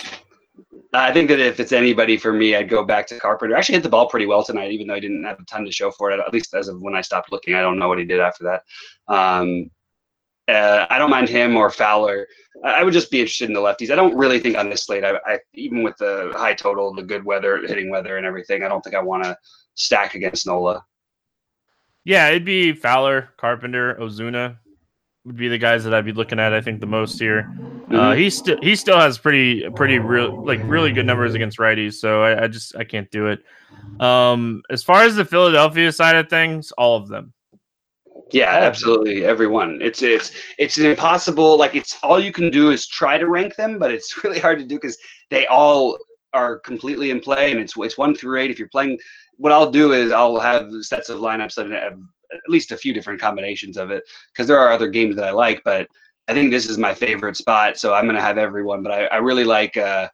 I 0.93 1.11
think 1.11 1.29
that 1.29 1.39
if 1.39 1.59
it's 1.59 1.71
anybody 1.71 2.17
for 2.17 2.31
me, 2.31 2.55
I'd 2.55 2.69
go 2.69 2.83
back 2.83 3.07
to 3.07 3.19
Carpenter. 3.19 3.55
Actually, 3.55 3.75
hit 3.75 3.83
the 3.83 3.89
ball 3.89 4.07
pretty 4.07 4.25
well 4.25 4.43
tonight, 4.43 4.71
even 4.71 4.87
though 4.87 4.95
he 4.95 5.01
didn't 5.01 5.23
have 5.23 5.39
a 5.39 5.45
ton 5.45 5.65
to 5.65 5.71
show 5.71 5.91
for 5.91 6.11
it. 6.11 6.19
At 6.19 6.33
least 6.33 6.53
as 6.53 6.67
of 6.67 6.81
when 6.81 6.95
I 6.95 7.01
stopped 7.01 7.31
looking, 7.31 7.53
I 7.53 7.61
don't 7.61 7.77
know 7.79 7.87
what 7.87 7.99
he 7.99 8.05
did 8.05 8.19
after 8.19 8.43
that. 8.45 9.13
Um, 9.13 9.69
uh, 10.47 10.85
I 10.89 10.97
don't 10.97 11.09
mind 11.09 11.27
him 11.27 11.55
or 11.57 11.69
Fowler. 11.69 12.27
I 12.63 12.83
would 12.83 12.93
just 12.93 13.11
be 13.11 13.19
interested 13.19 13.49
in 13.49 13.53
the 13.53 13.59
lefties. 13.59 13.91
I 13.91 13.95
don't 13.95 14.15
really 14.15 14.39
think 14.39 14.57
on 14.57 14.69
this 14.69 14.85
slate. 14.85 15.03
I, 15.03 15.19
I 15.25 15.39
even 15.53 15.83
with 15.83 15.97
the 15.97 16.31
high 16.35 16.53
total, 16.53 16.93
the 16.93 17.03
good 17.03 17.23
weather, 17.23 17.57
hitting 17.65 17.89
weather, 17.89 18.17
and 18.17 18.25
everything, 18.25 18.63
I 18.63 18.67
don't 18.67 18.81
think 18.81 18.95
I 18.95 19.01
want 19.01 19.23
to 19.23 19.37
stack 19.75 20.15
against 20.15 20.47
Nola. 20.47 20.83
Yeah, 22.03 22.29
it'd 22.29 22.45
be 22.45 22.73
Fowler, 22.73 23.29
Carpenter, 23.37 23.95
Ozuna 23.95 24.57
would 25.25 25.35
be 25.35 25.47
the 25.47 25.57
guys 25.57 25.83
that 25.83 25.93
I'd 25.93 26.05
be 26.05 26.13
looking 26.13 26.39
at. 26.39 26.53
I 26.53 26.61
think 26.61 26.79
the 26.79 26.85
most 26.85 27.19
here. 27.19 27.49
Uh, 27.49 27.59
mm-hmm. 27.59 27.95
Uh, 27.95 28.13
he 28.13 28.29
still 28.29 28.57
he 28.61 28.75
still 28.75 28.99
has 28.99 29.17
pretty 29.17 29.67
pretty 29.71 29.99
real 29.99 30.43
like 30.45 30.59
really 30.63 30.91
good 30.91 31.05
numbers 31.05 31.33
against 31.33 31.57
righties. 31.57 31.95
So 31.95 32.23
I, 32.23 32.43
I 32.43 32.47
just 32.47 32.75
I 32.75 32.83
can't 32.83 33.09
do 33.11 33.27
it. 33.27 33.43
Um, 33.99 34.61
as 34.69 34.83
far 34.83 35.03
as 35.03 35.15
the 35.15 35.25
Philadelphia 35.25 35.91
side 35.91 36.15
of 36.15 36.29
things, 36.29 36.71
all 36.73 36.95
of 36.95 37.07
them. 37.07 37.33
Yeah, 38.31 38.49
absolutely, 38.51 39.23
everyone. 39.23 39.79
It's 39.81 40.01
it's 40.01 40.31
it's 40.57 40.77
an 40.77 40.87
impossible. 40.87 41.57
Like 41.57 41.75
it's 41.75 41.97
all 42.03 42.19
you 42.19 42.31
can 42.31 42.49
do 42.49 42.71
is 42.71 42.87
try 42.87 43.17
to 43.17 43.27
rank 43.29 43.55
them, 43.55 43.77
but 43.77 43.91
it's 43.91 44.23
really 44.23 44.39
hard 44.39 44.59
to 44.59 44.65
do 44.65 44.75
because 44.75 44.97
they 45.29 45.45
all 45.47 45.97
are 46.33 46.59
completely 46.59 47.11
in 47.11 47.19
play, 47.19 47.51
and 47.51 47.59
it's 47.59 47.75
it's 47.77 47.97
one 47.97 48.15
through 48.15 48.39
eight. 48.41 48.49
If 48.51 48.57
you're 48.59 48.67
playing 48.69 48.97
what 49.37 49.51
I'll 49.51 49.69
do 49.69 49.93
is 49.93 50.11
I'll 50.11 50.39
have 50.39 50.69
sets 50.81 51.09
of 51.09 51.19
lineups 51.19 51.55
that 51.55 51.69
have 51.69 51.99
at 52.33 52.39
least 52.49 52.71
a 52.71 52.77
few 52.77 52.93
different 52.93 53.21
combinations 53.21 53.77
of 53.77 53.91
it 53.91 54.03
because 54.33 54.47
there 54.47 54.59
are 54.59 54.71
other 54.71 54.87
games 54.87 55.15
that 55.17 55.25
I 55.25 55.31
like, 55.31 55.61
but 55.63 55.87
I 56.27 56.33
think 56.33 56.51
this 56.51 56.67
is 56.69 56.77
my 56.77 56.93
favorite 56.93 57.37
spot. 57.37 57.77
So 57.77 57.93
I'm 57.93 58.05
going 58.05 58.15
to 58.15 58.21
have 58.21 58.37
everyone, 58.37 58.81
but 58.81 58.91
I, 58.91 59.05
I 59.07 59.17
really 59.17 59.43
like, 59.43 59.77
uh, 59.77 60.07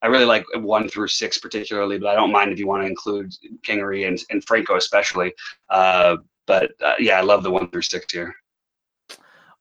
I 0.00 0.06
really 0.06 0.24
like 0.24 0.44
one 0.56 0.88
through 0.88 1.08
six 1.08 1.38
particularly, 1.38 1.98
but 1.98 2.08
I 2.08 2.14
don't 2.14 2.32
mind 2.32 2.52
if 2.52 2.58
you 2.58 2.66
want 2.68 2.84
to 2.84 2.88
include 2.88 3.34
Kingery 3.66 4.06
and, 4.08 4.18
and 4.30 4.42
Franco 4.44 4.76
especially. 4.76 5.34
Uh, 5.68 6.16
but 6.48 6.72
uh, 6.84 6.94
yeah, 6.98 7.18
I 7.18 7.20
love 7.20 7.44
the 7.44 7.50
one 7.52 7.70
through 7.70 7.82
six 7.82 8.12
here. 8.12 8.34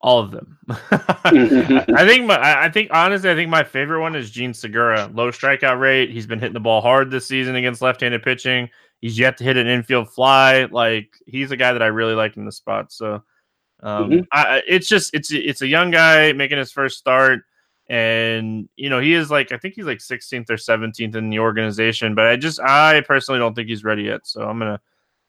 All 0.02 0.20
of 0.20 0.32
them. 0.32 0.58
I 0.70 2.06
think 2.08 2.26
my, 2.26 2.64
I 2.64 2.70
think 2.70 2.90
honestly, 2.92 3.30
I 3.30 3.36
think 3.36 3.50
my 3.50 3.64
favorite 3.64 4.02
one 4.02 4.16
is 4.16 4.32
Jean 4.32 4.54
Segura. 4.54 5.12
Low 5.14 5.30
strikeout 5.32 5.80
rate. 5.80 6.10
He's 6.10 6.26
been 6.26 6.40
hitting 6.40 6.54
the 6.54 6.60
ball 6.60 6.82
hard 6.82 7.12
this 7.12 7.28
season 7.28 7.56
against 7.56 7.82
left-handed 7.82 8.24
pitching 8.24 8.70
He's 9.00 9.20
yet 9.20 9.38
to 9.38 9.44
hit 9.44 9.58
an 9.58 9.68
infield 9.68 10.12
fly. 10.12 10.66
Like 10.66 11.18
he's 11.28 11.52
a 11.52 11.58
guy 11.58 11.74
that 11.74 11.84
I 11.84 11.88
really 11.88 12.16
like 12.16 12.36
in 12.36 12.46
the 12.46 12.52
spot. 12.52 12.92
So 12.92 13.24
um, 13.84 14.10
mm-hmm. 14.10 14.20
I, 14.32 14.64
it's 14.68 14.88
just 14.88 15.14
it's 15.14 15.32
it's 15.32 15.62
a 15.62 15.68
young 15.68 15.92
guy 15.92 16.34
making 16.34 16.58
his 16.58 16.72
first 16.72 16.98
start, 16.98 17.42
and 17.90 18.68
you 18.76 18.90
know 18.90 19.00
he 19.00 19.14
is 19.14 19.30
like 19.30 19.52
I 19.52 19.58
think 19.58 19.76
he's 19.76 19.86
like 19.86 20.00
16th 20.00 20.50
or 20.50 20.56
17th 20.56 21.16
in 21.16 21.30
the 21.30 21.40
organization. 21.40 22.16
But 22.16 22.26
I 22.26 22.38
just 22.38 22.60
I 22.60 23.02
personally 23.02 23.40
don't 23.40 23.54
think 23.54 23.68
he's 23.68 23.84
ready 23.84 24.04
yet. 24.04 24.26
So 24.26 24.42
I'm 24.42 24.58
gonna 24.58 24.82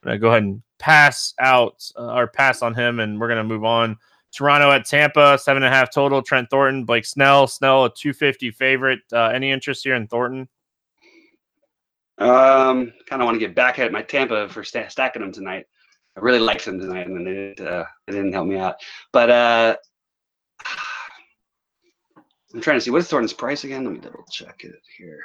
go 0.05 0.29
ahead 0.29 0.43
and 0.43 0.63
pass 0.79 1.35
out 1.41 1.85
uh, 1.97 2.15
or 2.15 2.27
pass 2.27 2.63
on 2.63 2.75
him, 2.75 3.01
and 3.01 3.21
we're 3.21 3.29
gonna 3.29 3.45
move 3.45 3.65
on. 3.65 3.97
Toronto 4.33 4.71
at 4.71 4.85
Tampa, 4.85 5.39
seven 5.39 5.63
and 5.63 5.73
a 5.73 5.77
half 5.77 5.93
total. 5.93 6.23
Trent 6.23 6.49
Thornton, 6.51 6.85
Blake 6.85 7.05
Snell, 7.05 7.47
Snell 7.47 7.87
a 7.87 7.95
250 7.95 8.51
favorite. 8.51 9.01
Uh, 9.13 9.27
any 9.27 9.51
interest 9.51 9.85
here 9.85 9.95
in 9.95 10.07
Thornton? 10.07 10.49
Um, 12.19 12.93
kind 13.07 13.23
of 13.23 13.27
want 13.27 13.37
to 13.37 13.41
get 13.41 13.55
back 13.55 13.79
at 13.79 13.93
my 13.93 14.03
Tampa 14.03 14.49
for 14.49 14.65
st- 14.65 14.91
stacking 14.91 15.23
them 15.23 15.33
tonight. 15.33 15.67
I 16.17 16.21
really 16.21 16.41
liked 16.41 16.65
them 16.65 16.81
tonight, 16.81 17.07
and 17.07 17.27
they, 17.27 17.33
did, 17.33 17.61
uh, 17.61 17.85
didn't 18.07 18.33
help 18.33 18.49
me 18.49 18.59
out. 18.59 18.77
But 19.13 19.31
uh, 19.31 19.77
I'm 22.55 22.61
trying 22.61 22.77
to 22.77 22.81
see 22.81 22.91
what 22.91 22.99
is 23.03 23.09
Thornton's 23.09 23.33
price 23.33 23.65
again. 23.65 23.85
Let 23.85 23.93
me 23.93 24.01
double 24.01 24.25
check 24.31 24.65
it 24.65 24.75
here 24.97 25.23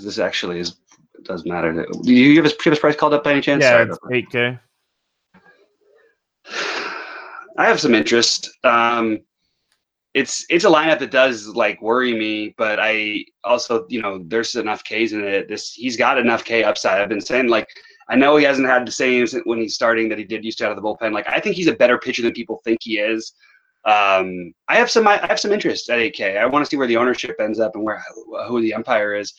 because 0.00 0.16
this 0.16 0.24
actually 0.24 0.60
is 0.60 0.76
does 1.24 1.44
matter. 1.44 1.86
Do 2.02 2.14
you 2.14 2.36
have 2.36 2.44
his, 2.44 2.56
his 2.62 2.78
price 2.78 2.96
called 2.96 3.12
up 3.12 3.24
by 3.24 3.32
any 3.32 3.40
chance? 3.42 3.62
Yeah, 3.62 3.86
eight 4.10 4.30
k. 4.30 4.58
I 7.58 7.66
have 7.66 7.78
some 7.78 7.94
interest. 7.94 8.50
Um, 8.64 9.18
it's 10.14 10.46
it's 10.48 10.64
a 10.64 10.68
lineup 10.68 10.98
that 11.00 11.10
does 11.10 11.48
like 11.48 11.80
worry 11.82 12.14
me, 12.14 12.54
but 12.56 12.78
I 12.80 13.24
also 13.44 13.86
you 13.88 14.00
know 14.00 14.24
there's 14.26 14.54
enough 14.54 14.82
K's 14.82 15.12
in 15.12 15.22
it. 15.22 15.48
This 15.48 15.72
he's 15.72 15.96
got 15.96 16.18
enough 16.18 16.44
K 16.44 16.64
upside. 16.64 17.00
I've 17.00 17.10
been 17.10 17.20
saying 17.20 17.48
like 17.48 17.68
I 18.08 18.16
know 18.16 18.36
he 18.36 18.44
hasn't 18.44 18.66
had 18.66 18.86
the 18.86 18.92
same 18.92 19.26
when 19.44 19.58
he's 19.58 19.74
starting 19.74 20.08
that 20.08 20.18
he 20.18 20.24
did 20.24 20.44
used 20.44 20.58
to 20.58 20.66
out 20.66 20.72
of 20.72 20.76
the 20.76 20.82
bullpen. 20.82 21.12
Like 21.12 21.28
I 21.28 21.38
think 21.38 21.56
he's 21.56 21.68
a 21.68 21.74
better 21.74 21.98
pitcher 21.98 22.22
than 22.22 22.32
people 22.32 22.60
think 22.64 22.78
he 22.82 22.98
is. 22.98 23.34
Um, 23.84 24.52
I 24.68 24.76
have 24.76 24.90
some 24.90 25.06
I 25.06 25.16
have 25.26 25.40
some 25.40 25.52
interest 25.52 25.88
at 25.88 25.98
8K. 25.98 26.38
I 26.38 26.46
want 26.46 26.64
to 26.64 26.68
see 26.68 26.76
where 26.76 26.86
the 26.86 26.98
ownership 26.98 27.36
ends 27.40 27.60
up 27.60 27.74
and 27.74 27.84
where 27.84 28.02
who 28.46 28.60
the 28.60 28.74
umpire 28.74 29.14
is, 29.14 29.32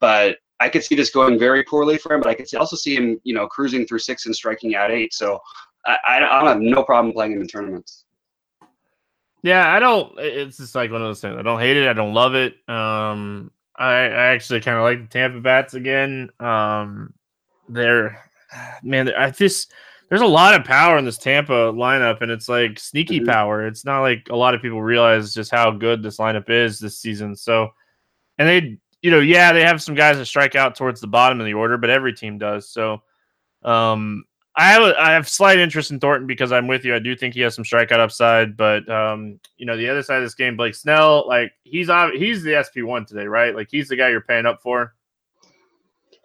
but 0.00 0.38
I 0.60 0.68
could 0.68 0.84
see 0.84 0.94
this 0.94 1.10
going 1.10 1.38
very 1.38 1.62
poorly 1.64 1.98
for 1.98 2.14
him. 2.14 2.20
But 2.20 2.30
I 2.30 2.34
could 2.34 2.52
also 2.54 2.76
see 2.76 2.94
him 2.94 3.20
you 3.24 3.34
know 3.34 3.46
cruising 3.46 3.86
through 3.86 4.00
six 4.00 4.26
and 4.26 4.34
striking 4.34 4.74
out 4.74 4.90
eight. 4.90 5.14
So 5.14 5.40
I, 5.86 5.96
I 6.06 6.18
don't 6.18 6.46
have 6.46 6.60
no 6.60 6.82
problem 6.82 7.12
playing 7.12 7.32
him 7.32 7.40
in 7.40 7.48
tournaments. 7.48 8.04
Yeah, 9.42 9.72
I 9.72 9.78
don't. 9.78 10.12
It's 10.18 10.56
just 10.56 10.74
like 10.74 10.90
one 10.90 11.02
of 11.02 11.08
those 11.08 11.20
things. 11.20 11.36
I 11.38 11.42
don't 11.42 11.60
hate 11.60 11.76
it. 11.76 11.88
I 11.88 11.92
don't 11.92 12.14
love 12.14 12.34
it. 12.34 12.54
Um, 12.68 13.50
I, 13.76 13.92
I 13.92 14.26
actually 14.32 14.60
kind 14.60 14.76
of 14.76 14.82
like 14.82 15.02
the 15.02 15.06
Tampa 15.06 15.40
bats 15.40 15.74
again. 15.74 16.30
Um, 16.40 17.12
they're 17.68 18.18
man, 18.82 19.12
I 19.16 19.30
just 19.30 19.72
there's 20.08 20.20
a 20.20 20.26
lot 20.26 20.54
of 20.54 20.64
power 20.64 20.98
in 20.98 21.04
this 21.04 21.18
Tampa 21.18 21.72
lineup, 21.72 22.22
and 22.22 22.30
it's 22.30 22.48
like 22.48 22.78
sneaky 22.78 23.18
mm-hmm. 23.18 23.28
power. 23.28 23.66
It's 23.66 23.84
not 23.84 24.00
like 24.00 24.28
a 24.30 24.36
lot 24.36 24.54
of 24.54 24.62
people 24.62 24.82
realize 24.82 25.34
just 25.34 25.50
how 25.50 25.70
good 25.70 26.02
this 26.02 26.18
lineup 26.18 26.48
is 26.48 26.78
this 26.78 26.98
season. 26.98 27.34
So, 27.34 27.70
and 28.38 28.48
they, 28.48 28.78
you 29.06 29.12
know, 29.12 29.20
yeah, 29.20 29.52
they 29.52 29.62
have 29.62 29.80
some 29.80 29.94
guys 29.94 30.16
that 30.16 30.26
strike 30.26 30.56
out 30.56 30.74
towards 30.74 31.00
the 31.00 31.06
bottom 31.06 31.38
of 31.38 31.46
the 31.46 31.54
order, 31.54 31.78
but 31.78 31.90
every 31.90 32.12
team 32.12 32.38
does. 32.38 32.68
So, 32.68 33.02
um, 33.62 34.24
I 34.56 34.64
have 34.64 34.82
a, 34.82 35.00
I 35.00 35.12
have 35.12 35.28
slight 35.28 35.60
interest 35.60 35.92
in 35.92 36.00
Thornton 36.00 36.26
because 36.26 36.50
I'm 36.50 36.66
with 36.66 36.84
you. 36.84 36.92
I 36.92 36.98
do 36.98 37.14
think 37.14 37.32
he 37.32 37.40
has 37.42 37.54
some 37.54 37.62
strikeout 37.62 38.00
upside, 38.00 38.56
but 38.56 38.88
um, 38.88 39.38
you 39.58 39.64
know, 39.64 39.76
the 39.76 39.88
other 39.88 40.02
side 40.02 40.16
of 40.16 40.24
this 40.24 40.34
game, 40.34 40.56
Blake 40.56 40.74
Snell, 40.74 41.24
like 41.28 41.52
he's 41.62 41.88
on 41.88 42.16
he's 42.16 42.42
the 42.42 42.60
SP 42.66 42.82
one 42.82 43.06
today, 43.06 43.26
right? 43.26 43.54
Like 43.54 43.68
he's 43.70 43.86
the 43.86 43.94
guy 43.94 44.08
you're 44.08 44.22
paying 44.22 44.44
up 44.44 44.60
for. 44.60 44.96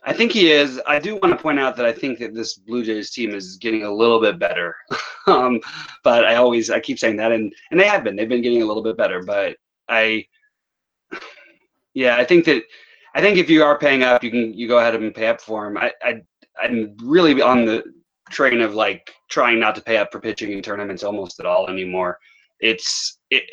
I 0.03 0.13
think 0.13 0.31
he 0.31 0.51
is. 0.51 0.81
I 0.87 0.97
do 0.97 1.17
want 1.17 1.37
to 1.37 1.37
point 1.37 1.59
out 1.59 1.75
that 1.75 1.85
I 1.85 1.93
think 1.93 2.17
that 2.17 2.33
this 2.33 2.55
Blue 2.55 2.83
Jays 2.83 3.11
team 3.11 3.35
is 3.35 3.57
getting 3.57 3.83
a 3.83 3.93
little 3.93 4.19
bit 4.19 4.39
better. 4.39 4.75
um, 5.27 5.59
but 6.03 6.25
I 6.25 6.37
always 6.37 6.71
I 6.71 6.79
keep 6.79 6.97
saying 6.97 7.17
that, 7.17 7.31
and 7.31 7.53
and 7.69 7.79
they 7.79 7.85
have 7.85 8.03
been. 8.03 8.15
They've 8.15 8.27
been 8.27 8.41
getting 8.41 8.63
a 8.63 8.65
little 8.65 8.81
bit 8.81 8.97
better. 8.97 9.21
But 9.21 9.57
I, 9.87 10.25
yeah, 11.93 12.15
I 12.17 12.25
think 12.25 12.45
that 12.45 12.63
I 13.13 13.21
think 13.21 13.37
if 13.37 13.49
you 13.49 13.63
are 13.63 13.77
paying 13.77 14.03
up, 14.03 14.23
you 14.23 14.31
can 14.31 14.53
you 14.53 14.67
go 14.67 14.79
ahead 14.79 14.95
and 14.95 15.13
pay 15.13 15.27
up 15.27 15.41
for 15.41 15.67
him. 15.67 15.77
I, 15.77 15.91
I 16.01 16.21
I'm 16.61 16.95
really 17.01 17.41
on 17.41 17.65
the 17.65 17.83
train 18.29 18.61
of 18.61 18.73
like 18.73 19.13
trying 19.29 19.59
not 19.59 19.75
to 19.75 19.81
pay 19.81 19.97
up 19.97 20.11
for 20.11 20.19
pitching 20.19 20.51
in 20.51 20.61
tournaments 20.61 21.03
almost 21.03 21.39
at 21.39 21.45
all 21.45 21.69
anymore. 21.69 22.17
It's 22.59 23.19
it. 23.29 23.43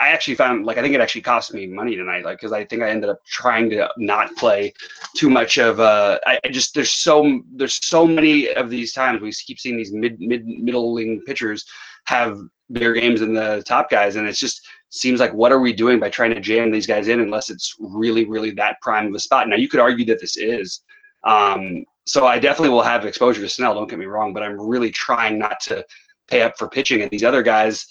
I 0.00 0.08
actually 0.08 0.34
found 0.34 0.66
like 0.66 0.78
I 0.78 0.82
think 0.82 0.94
it 0.96 1.00
actually 1.00 1.22
cost 1.22 1.54
me 1.54 1.68
money 1.68 1.94
tonight, 1.94 2.24
like 2.24 2.38
because 2.38 2.52
I 2.52 2.64
think 2.64 2.82
I 2.82 2.90
ended 2.90 3.08
up 3.08 3.24
trying 3.24 3.70
to 3.70 3.88
not 3.98 4.34
play 4.36 4.72
too 5.16 5.30
much 5.30 5.58
of. 5.58 5.78
Uh, 5.78 6.18
I, 6.26 6.40
I 6.44 6.48
just 6.48 6.74
there's 6.74 6.90
so 6.90 7.40
there's 7.54 7.78
so 7.86 8.04
many 8.04 8.52
of 8.52 8.68
these 8.68 8.92
times 8.92 9.20
we 9.20 9.30
keep 9.32 9.60
seeing 9.60 9.76
these 9.76 9.92
mid 9.92 10.18
mid 10.18 10.44
middling 10.44 11.22
pitchers 11.24 11.64
have 12.06 12.40
bigger 12.72 12.92
games 12.92 13.20
than 13.20 13.34
the 13.34 13.62
top 13.66 13.90
guys, 13.90 14.16
and 14.16 14.26
it's 14.26 14.40
just 14.40 14.66
seems 14.90 15.20
like 15.20 15.32
what 15.32 15.52
are 15.52 15.60
we 15.60 15.72
doing 15.72 15.98
by 15.98 16.08
trying 16.08 16.34
to 16.34 16.40
jam 16.40 16.70
these 16.70 16.86
guys 16.86 17.08
in 17.08 17.20
unless 17.20 17.50
it's 17.50 17.74
really 17.78 18.24
really 18.24 18.50
that 18.52 18.80
prime 18.80 19.06
of 19.08 19.14
a 19.14 19.20
spot. 19.20 19.48
Now 19.48 19.56
you 19.56 19.68
could 19.68 19.80
argue 19.80 20.04
that 20.06 20.20
this 20.20 20.36
is, 20.36 20.82
um, 21.24 21.84
so 22.04 22.26
I 22.26 22.38
definitely 22.38 22.70
will 22.70 22.82
have 22.82 23.04
exposure 23.04 23.42
to 23.42 23.48
Snell. 23.48 23.74
Don't 23.74 23.90
get 23.90 23.98
me 23.98 24.06
wrong, 24.06 24.32
but 24.32 24.42
I'm 24.42 24.60
really 24.60 24.90
trying 24.90 25.38
not 25.38 25.60
to 25.62 25.84
pay 26.28 26.42
up 26.42 26.56
for 26.56 26.68
pitching. 26.68 27.02
And 27.02 27.10
these 27.10 27.24
other 27.24 27.42
guys 27.42 27.86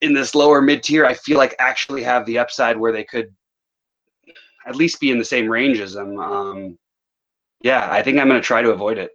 in 0.00 0.12
this 0.12 0.34
lower 0.34 0.60
mid 0.60 0.82
tier, 0.82 1.06
I 1.06 1.14
feel 1.14 1.38
like 1.38 1.54
actually 1.58 2.02
have 2.02 2.26
the 2.26 2.38
upside 2.38 2.76
where 2.76 2.92
they 2.92 3.04
could 3.04 3.34
at 4.66 4.76
least 4.76 5.00
be 5.00 5.10
in 5.10 5.18
the 5.18 5.24
same 5.24 5.48
range 5.48 5.78
as 5.80 5.94
them. 5.94 6.18
Um, 6.18 6.78
yeah, 7.62 7.88
I 7.90 8.02
think 8.02 8.18
I'm 8.18 8.28
going 8.28 8.40
to 8.40 8.46
try 8.46 8.62
to 8.62 8.70
avoid 8.70 8.98
it. 8.98 9.12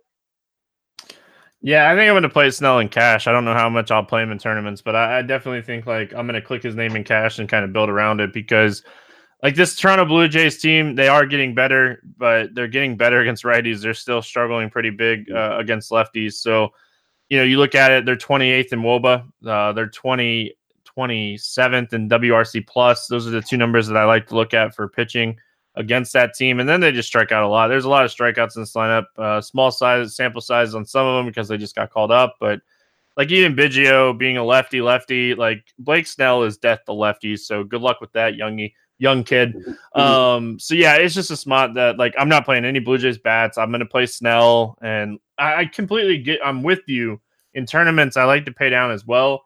Yeah, 1.63 1.91
I 1.91 1.95
think 1.95 2.07
I'm 2.07 2.13
going 2.13 2.23
to 2.23 2.29
play 2.29 2.49
Snell 2.49 2.79
in 2.79 2.89
cash. 2.89 3.27
I 3.27 3.31
don't 3.31 3.45
know 3.45 3.53
how 3.53 3.69
much 3.69 3.91
I'll 3.91 4.03
play 4.03 4.23
him 4.23 4.31
in 4.31 4.39
tournaments, 4.39 4.81
but 4.81 4.95
I, 4.95 5.19
I 5.19 5.21
definitely 5.21 5.61
think 5.61 5.85
like 5.85 6.11
I'm 6.13 6.25
going 6.25 6.39
to 6.39 6.45
click 6.45 6.63
his 6.63 6.75
name 6.75 6.95
in 6.95 7.03
cash 7.03 7.37
and 7.37 7.47
kind 7.47 7.63
of 7.63 7.71
build 7.71 7.89
around 7.89 8.19
it 8.19 8.33
because 8.33 8.83
like 9.43 9.55
this 9.55 9.75
Toronto 9.75 10.05
Blue 10.05 10.27
Jays 10.27 10.59
team, 10.59 10.95
they 10.95 11.07
are 11.07 11.25
getting 11.25 11.53
better, 11.53 12.01
but 12.17 12.55
they're 12.55 12.67
getting 12.67 12.97
better 12.97 13.21
against 13.21 13.43
righties. 13.43 13.81
They're 13.81 13.93
still 13.93 14.23
struggling 14.23 14.71
pretty 14.71 14.89
big 14.89 15.31
uh, 15.31 15.57
against 15.59 15.91
lefties. 15.91 16.33
So, 16.33 16.69
you 17.29 17.37
know, 17.37 17.43
you 17.43 17.57
look 17.57 17.75
at 17.75 17.91
it, 17.91 18.05
they're 18.05 18.15
28th 18.15 18.73
in 18.73 18.81
WOBA, 18.81 19.31
uh, 19.45 19.73
they're 19.73 19.87
20, 19.87 20.53
27th 20.97 21.93
in 21.93 22.09
WRC 22.09 22.65
plus. 22.67 23.07
Those 23.07 23.27
are 23.27 23.31
the 23.31 23.41
two 23.41 23.57
numbers 23.57 23.87
that 23.87 23.97
I 23.97 24.05
like 24.05 24.27
to 24.27 24.35
look 24.35 24.53
at 24.55 24.75
for 24.75 24.87
pitching 24.87 25.37
against 25.75 26.13
that 26.13 26.33
team. 26.33 26.59
And 26.59 26.67
then 26.67 26.81
they 26.81 26.91
just 26.91 27.07
strike 27.07 27.31
out 27.31 27.43
a 27.43 27.47
lot. 27.47 27.67
There's 27.67 27.85
a 27.85 27.89
lot 27.89 28.05
of 28.05 28.11
strikeouts 28.11 28.55
in 28.55 28.61
this 28.61 28.73
lineup. 28.73 29.05
Uh, 29.17 29.41
small 29.41 29.71
size 29.71 30.15
sample 30.15 30.41
size 30.41 30.75
on 30.75 30.85
some 30.85 31.05
of 31.05 31.17
them 31.17 31.25
because 31.25 31.47
they 31.47 31.57
just 31.57 31.75
got 31.75 31.91
called 31.91 32.11
up, 32.11 32.35
but 32.39 32.61
like 33.17 33.29
even 33.31 33.55
Biggio 33.55 34.17
being 34.17 34.37
a 34.37 34.43
lefty 34.43 34.81
lefty, 34.81 35.35
like 35.35 35.63
Blake 35.79 36.07
Snell 36.07 36.43
is 36.43 36.57
death 36.57 36.79
to 36.85 36.91
lefties. 36.91 37.39
So 37.39 37.63
good 37.63 37.81
luck 37.81 38.01
with 38.01 38.11
that, 38.13 38.33
Youngie 38.33 38.73
young 39.01 39.23
kid. 39.23 39.55
Um, 39.93 40.57
so 40.57 40.73
yeah, 40.73 40.95
it's 40.95 41.13
just 41.13 41.31
a 41.31 41.35
spot 41.35 41.73
that 41.73 41.97
like 41.97 42.13
I'm 42.17 42.29
not 42.29 42.45
playing 42.45 42.63
any 42.63 42.79
Blue 42.79 42.97
Jays 42.97 43.17
bats. 43.17 43.57
I'm 43.57 43.69
gonna 43.71 43.85
play 43.85 44.05
Snell, 44.05 44.77
and 44.81 45.19
I, 45.37 45.55
I 45.55 45.65
completely 45.65 46.17
get. 46.17 46.39
I'm 46.41 46.63
with 46.63 46.79
you 46.87 47.19
in 47.53 47.65
tournaments. 47.65 48.15
I 48.15 48.23
like 48.23 48.45
to 48.45 48.53
pay 48.53 48.69
down 48.69 48.89
as 48.89 49.05
well, 49.05 49.43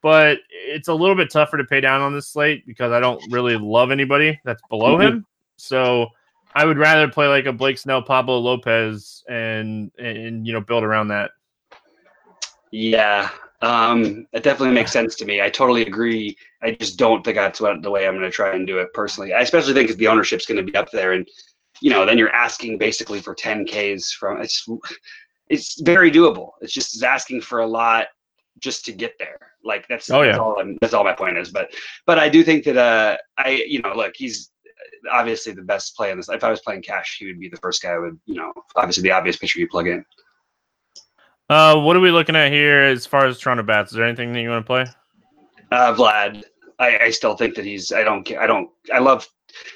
but 0.00 0.38
it's 0.48 0.88
a 0.88 0.94
little 0.94 1.14
bit 1.14 1.30
tougher 1.30 1.58
to 1.58 1.64
pay 1.64 1.82
down 1.82 2.00
on 2.00 2.14
this 2.14 2.28
slate 2.28 2.66
because 2.66 2.90
I 2.90 3.00
don't 3.00 3.22
really 3.30 3.58
love 3.58 3.90
anybody 3.90 4.40
that's 4.46 4.62
below 4.70 4.96
mm-hmm. 4.96 5.16
him. 5.16 5.26
So 5.56 6.08
I 6.54 6.64
would 6.64 6.78
rather 6.78 7.08
play 7.08 7.28
like 7.28 7.46
a 7.46 7.52
Blake 7.52 7.78
Snell, 7.78 8.02
Pablo 8.02 8.38
Lopez, 8.38 9.24
and 9.28 9.90
and 9.98 10.46
you 10.46 10.52
know 10.52 10.60
build 10.60 10.84
around 10.84 11.08
that. 11.08 11.30
Yeah, 12.70 13.30
um, 13.60 14.26
it 14.32 14.42
definitely 14.42 14.74
makes 14.74 14.92
sense 14.92 15.14
to 15.16 15.24
me. 15.24 15.42
I 15.42 15.50
totally 15.50 15.82
agree. 15.82 16.36
I 16.62 16.72
just 16.72 16.98
don't 16.98 17.24
think 17.24 17.36
that's 17.36 17.60
what 17.60 17.82
the 17.82 17.90
way 17.90 18.06
I'm 18.06 18.14
going 18.14 18.24
to 18.24 18.30
try 18.30 18.54
and 18.54 18.66
do 18.66 18.78
it 18.78 18.92
personally. 18.94 19.32
I 19.32 19.40
especially 19.40 19.74
think 19.74 19.96
the 19.96 20.08
ownership's 20.08 20.46
going 20.46 20.64
to 20.64 20.70
be 20.70 20.76
up 20.76 20.90
there, 20.90 21.12
and 21.12 21.28
you 21.80 21.90
know, 21.90 22.06
then 22.06 22.18
you're 22.18 22.34
asking 22.34 22.78
basically 22.78 23.20
for 23.20 23.34
10ks 23.34 24.12
from 24.12 24.40
it's. 24.40 24.68
It's 25.48 25.78
very 25.82 26.10
doable. 26.10 26.52
It's 26.62 26.72
just 26.72 27.02
asking 27.02 27.42
for 27.42 27.58
a 27.58 27.66
lot 27.66 28.06
just 28.58 28.86
to 28.86 28.92
get 28.92 29.18
there. 29.18 29.38
Like 29.62 29.86
that's, 29.86 30.10
oh, 30.10 30.22
yeah. 30.22 30.28
that's 30.28 30.38
all 30.38 30.58
I'm, 30.58 30.78
that's 30.80 30.94
all 30.94 31.04
my 31.04 31.12
point 31.12 31.36
is. 31.36 31.50
But 31.50 31.74
but 32.06 32.18
I 32.18 32.28
do 32.28 32.42
think 32.42 32.64
that 32.64 32.76
uh 32.78 33.16
I 33.36 33.62
you 33.66 33.82
know 33.82 33.92
look 33.94 34.12
he's 34.16 34.50
obviously 35.10 35.52
the 35.52 35.62
best 35.62 35.96
play 35.96 36.10
on 36.10 36.16
this. 36.16 36.28
If 36.28 36.44
I 36.44 36.50
was 36.50 36.60
playing 36.60 36.82
cash, 36.82 37.16
he 37.18 37.26
would 37.26 37.40
be 37.40 37.48
the 37.48 37.56
first 37.56 37.82
guy. 37.82 37.90
I 37.90 37.98
would 37.98 38.18
you 38.26 38.36
know 38.36 38.52
obviously 38.76 39.02
the 39.02 39.12
obvious 39.12 39.36
pitcher 39.36 39.58
you 39.58 39.68
plug 39.68 39.88
in. 39.88 40.04
Uh, 41.48 41.76
what 41.80 41.96
are 41.96 42.00
we 42.00 42.10
looking 42.10 42.36
at 42.36 42.50
here 42.50 42.82
as 42.82 43.04
far 43.04 43.26
as 43.26 43.38
Toronto 43.38 43.62
bats? 43.62 43.92
Is 43.92 43.96
there 43.96 44.06
anything 44.06 44.32
that 44.32 44.40
you 44.40 44.48
want 44.48 44.64
to 44.64 44.66
play? 44.66 44.86
Uh, 45.70 45.94
Vlad, 45.94 46.44
I, 46.78 46.98
I 46.98 47.10
still 47.10 47.36
think 47.36 47.54
that 47.56 47.64
he's. 47.64 47.92
I 47.92 48.02
don't. 48.04 48.30
I 48.32 48.46
don't. 48.46 48.70
I 48.92 48.98
love 48.98 49.26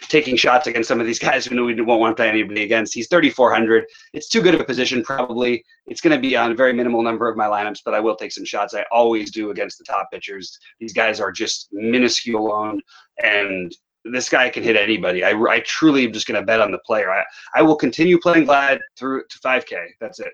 taking 0.09 0.37
shots 0.37 0.67
against 0.67 0.89
some 0.89 1.01
of 1.01 1.07
these 1.07 1.19
guys 1.19 1.45
who 1.45 1.65
we 1.65 1.81
won't 1.81 2.01
want 2.01 2.17
to 2.17 2.21
play 2.21 2.29
anybody 2.29 2.63
against. 2.63 2.95
He's 2.95 3.09
3,400. 3.09 3.85
It's 4.15 4.29
too 4.29 4.41
good 4.41 4.55
of 4.55 4.61
a 4.61 4.65
position, 4.65 5.03
probably. 5.03 5.63
It's 5.87 6.01
going 6.01 6.17
to 6.17 6.21
be 6.21 6.37
on 6.37 6.53
a 6.53 6.55
very 6.55 6.73
minimal 6.73 7.03
number 7.03 7.29
of 7.29 7.37
my 7.37 7.47
lineups, 7.47 7.81
but 7.85 7.95
I 7.95 8.01
will 8.01 8.17
take 8.17 8.33
some 8.33 8.45
shots. 8.45 8.75
I 8.75 8.85
always 8.91 9.31
do 9.31 9.51
against 9.51 9.79
the 9.79 9.85
top 9.85 10.09
pitchers. 10.11 10.59
These 10.81 10.93
guys 10.93 11.21
are 11.21 11.31
just 11.31 11.69
minuscule 11.73 12.53
owned, 12.53 12.83
and 13.23 13.75
this 14.13 14.29
guy 14.29 14.49
can 14.49 14.63
hit 14.63 14.77
anybody. 14.77 15.25
I, 15.25 15.31
I 15.31 15.61
truly 15.61 16.05
am 16.05 16.13
just 16.13 16.27
going 16.27 16.41
to 16.41 16.47
bet 16.47 16.61
on 16.61 16.71
the 16.71 16.79
player. 16.79 17.11
I, 17.11 17.25
I 17.55 17.63
will 17.63 17.77
continue 17.77 18.19
playing 18.19 18.47
Vlad 18.47 18.81
through 18.97 19.23
to 19.29 19.39
5K. 19.39 19.87
That's 20.01 20.21
it. 20.21 20.33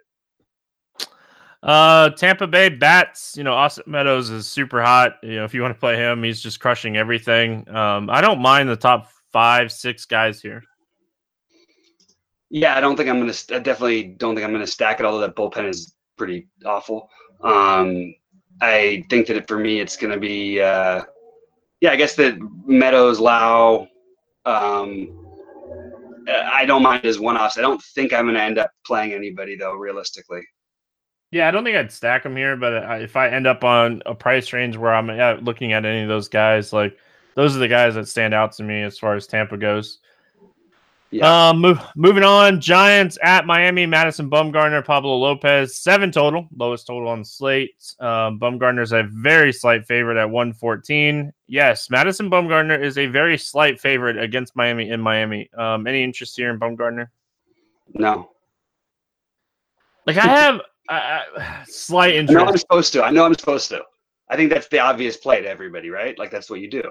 Uh, 1.63 2.11
Tampa 2.11 2.47
Bay 2.47 2.69
bats. 2.69 3.35
You 3.37 3.45
know, 3.45 3.55
Austin 3.55 3.85
Meadows 3.87 4.31
is 4.31 4.47
super 4.49 4.83
hot. 4.83 5.17
You 5.23 5.37
know, 5.37 5.45
if 5.45 5.55
you 5.55 5.63
want 5.63 5.75
to 5.75 5.79
play 5.79 5.97
him, 5.97 6.23
he's 6.23 6.41
just 6.41 6.61
crushing 6.61 6.97
everything. 6.97 7.69
Um, 7.69 8.11
I 8.11 8.21
don't 8.21 8.41
mind 8.41 8.69
the 8.69 8.77
top 8.77 9.11
five, 9.33 9.71
six 9.71 10.05
guys 10.05 10.43
here. 10.43 10.63
Yeah, 12.51 12.77
I 12.77 12.81
don't 12.81 12.97
think 12.97 13.09
I'm 13.09 13.19
gonna. 13.19 13.33
I 13.51 13.61
definitely 13.61 14.05
don't 14.05 14.35
think 14.35 14.45
I'm 14.45 14.53
gonna 14.53 14.67
stack 14.67 15.01
it. 15.01 15.07
Although 15.07 15.21
that 15.21 15.37
bullpen 15.37 15.69
is 15.71 15.95
pretty 16.19 16.49
awful. 16.67 17.09
Um, 17.43 18.15
I 18.61 19.05
think 19.09 19.27
that 19.29 19.37
it, 19.37 19.49
for 19.49 19.59
me, 19.59 19.81
it's 19.81 19.97
gonna 19.97 20.19
be. 20.19 20.61
Uh, 20.61 21.03
yeah, 21.83 21.91
I 21.91 21.97
guess 21.97 22.15
that 22.15 22.39
Meadows, 22.65 23.19
Lowe. 23.19 23.89
Um, 24.47 25.19
I 26.29 26.65
don't 26.65 26.83
mind 26.83 27.05
as 27.05 27.19
one 27.19 27.37
offs. 27.37 27.59
I 27.59 27.61
don't 27.61 27.83
think 27.83 28.13
I'm 28.13 28.27
gonna 28.27 28.39
end 28.39 28.57
up 28.57 28.71
playing 28.87 29.13
anybody 29.13 29.57
though, 29.57 29.75
realistically. 29.75 30.43
Yeah, 31.33 31.49
I 31.49 31.51
don't 31.51 31.65
think 31.65 31.77
I'd 31.77 31.91
stack 31.91 32.23
them 32.23 32.37
here, 32.37 32.57
but 32.57 33.03
if 33.03 33.17
I 33.17 33.29
end 33.29 33.49
up 33.49 33.65
on 33.65 34.01
a 34.07 34.15
price 34.15 34.53
range 34.53 34.77
where 34.77 34.95
I'm 34.95 35.09
looking 35.45 35.73
at 35.73 35.85
any 35.85 36.03
of 36.03 36.09
those 36.09 36.29
guys, 36.29 36.73
like 36.73 36.97
those 37.35 37.57
are 37.57 37.59
the 37.59 37.69
guys 37.69 37.97
that 37.97 38.07
stand 38.07 38.33
out 38.33 38.53
to 38.53 38.63
me 38.63 38.83
as 38.83 38.97
far 38.97 39.17
as 39.17 39.27
Tampa 39.27 39.57
goes. 39.57 39.99
Yeah. 41.13 41.51
Um, 41.51 41.61
move, 41.61 41.79
moving 41.95 42.25
on. 42.25 42.59
Giants 42.59 43.19
at 43.23 43.45
Miami. 43.45 43.85
Madison 43.85 44.31
Bumgarner, 44.31 44.83
Pablo 44.83 45.15
Lopez, 45.19 45.77
seven 45.77 46.11
total, 46.11 46.49
lowest 46.57 46.87
total 46.87 47.09
on 47.09 47.23
slate. 47.23 47.95
Um, 48.01 48.41
Bumgarner's 48.41 48.93
a 48.93 49.03
very 49.13 49.53
slight 49.53 49.87
favorite 49.87 50.17
at 50.17 50.31
114. 50.31 51.31
Yes, 51.49 51.91
Madison 51.91 52.31
Bumgarner 52.31 52.83
is 52.83 52.97
a 52.97 53.07
very 53.07 53.37
slight 53.37 53.79
favorite 53.79 54.19
against 54.19 54.57
Miami 54.57 54.89
in 54.89 55.03
Miami. 55.03 55.51
Um, 55.53 55.87
any 55.87 56.03
interest 56.03 56.35
here 56.35 56.51
in 56.51 56.59
Bumgarner? 56.59 57.09
No. 57.93 58.31
Like 60.07 60.17
I 60.17 60.27
have 60.27 60.61
uh, 60.89 61.65
slight 61.67 62.15
interest. 62.15 62.41
I 62.41 62.43
know 62.43 62.49
I'm 62.49 62.57
supposed 62.57 62.93
to. 62.95 63.05
I 63.05 63.11
know 63.11 63.27
I'm 63.27 63.35
supposed 63.35 63.69
to. 63.69 63.83
I 64.31 64.37
think 64.37 64.51
that's 64.51 64.69
the 64.69 64.79
obvious 64.79 65.19
play 65.19 65.43
to 65.43 65.49
everybody, 65.49 65.91
right? 65.91 66.19
Like 66.19 66.31
that's 66.31 66.49
what 66.49 66.61
you 66.61 66.71
do. 66.71 66.83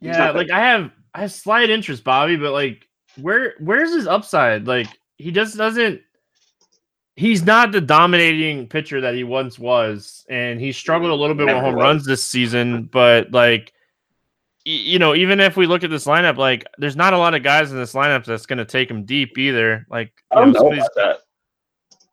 Yeah, 0.00 0.30
like 0.30 0.50
I 0.50 0.60
have 0.60 0.92
I 1.12 1.22
have 1.22 1.32
slight 1.32 1.70
interest, 1.70 2.04
Bobby, 2.04 2.36
but 2.36 2.52
like 2.52 2.88
where 3.20 3.54
where's 3.60 3.92
his 3.94 4.06
upside? 4.06 4.66
Like 4.66 4.88
he 5.18 5.30
just 5.30 5.56
doesn't 5.56 6.00
he's 7.16 7.44
not 7.44 7.72
the 7.72 7.80
dominating 7.80 8.66
pitcher 8.68 9.00
that 9.00 9.14
he 9.14 9.24
once 9.24 9.58
was, 9.58 10.24
and 10.28 10.60
he 10.60 10.72
struggled 10.72 11.10
a 11.10 11.14
little 11.14 11.36
bit 11.36 11.46
with 11.46 11.56
home 11.56 11.74
was. 11.74 11.82
runs 11.82 12.06
this 12.06 12.24
season, 12.24 12.84
but 12.84 13.30
like 13.32 13.72
you 14.64 14.98
know, 14.98 15.14
even 15.14 15.40
if 15.40 15.56
we 15.56 15.66
look 15.66 15.82
at 15.82 15.90
this 15.90 16.06
lineup, 16.06 16.36
like 16.36 16.64
there's 16.78 16.96
not 16.96 17.12
a 17.12 17.18
lot 17.18 17.34
of 17.34 17.42
guys 17.42 17.72
in 17.72 17.78
this 17.78 17.94
lineup 17.94 18.24
that's 18.24 18.46
going 18.46 18.58
to 18.58 18.64
take 18.64 18.90
him 18.90 19.04
deep 19.04 19.36
either. 19.36 19.86
Like, 19.90 20.12
I 20.30 20.44
know, 20.44 20.52
know 20.52 20.86
that. 20.94 21.18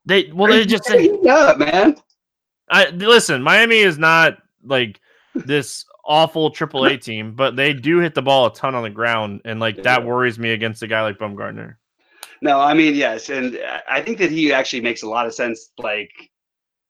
They 0.05 0.31
well, 0.33 0.51
they 0.51 0.65
just 0.65 0.85
say, 0.85 1.09
up, 1.29 1.59
man. 1.59 1.95
I 2.71 2.89
listen. 2.89 3.43
Miami 3.43 3.79
is 3.79 3.97
not 3.97 4.37
like 4.63 4.99
this 5.35 5.85
awful 6.09 6.51
AAA 6.51 7.01
team, 7.01 7.35
but 7.35 7.55
they 7.55 7.71
do 7.71 7.99
hit 7.99 8.15
the 8.15 8.21
ball 8.21 8.47
a 8.47 8.53
ton 8.53 8.75
on 8.75 8.83
the 8.83 8.89
ground, 8.89 9.41
and 9.45 9.59
like 9.59 9.83
that 9.83 10.03
worries 10.03 10.37
me 10.37 10.51
against 10.51 10.83
a 10.83 10.87
guy 10.87 11.01
like 11.03 11.17
Bumgarner. 11.17 11.75
No, 12.41 12.59
I 12.59 12.73
mean 12.73 12.95
yes, 12.95 13.29
and 13.29 13.57
I 13.87 14.01
think 14.01 14.17
that 14.17 14.31
he 14.31 14.51
actually 14.51 14.81
makes 14.81 15.03
a 15.03 15.07
lot 15.07 15.27
of 15.27 15.33
sense. 15.33 15.71
Like, 15.77 16.11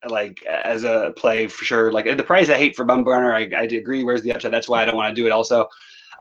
like 0.07 0.43
as 0.45 0.85
a 0.85 1.13
play 1.17 1.47
for 1.47 1.65
sure. 1.65 1.91
Like 1.91 2.05
the 2.17 2.23
price 2.23 2.49
I 2.49 2.57
hate 2.57 2.75
for 2.75 2.85
Bumgarner, 2.85 3.33
I, 3.33 3.59
I 3.59 3.63
agree. 3.63 4.03
Where's 4.03 4.21
the 4.21 4.31
upside? 4.31 4.51
That's 4.51 4.69
why 4.69 4.81
I 4.81 4.85
don't 4.85 4.95
want 4.95 5.13
to 5.13 5.21
do 5.21 5.27
it. 5.27 5.31
Also, 5.31 5.67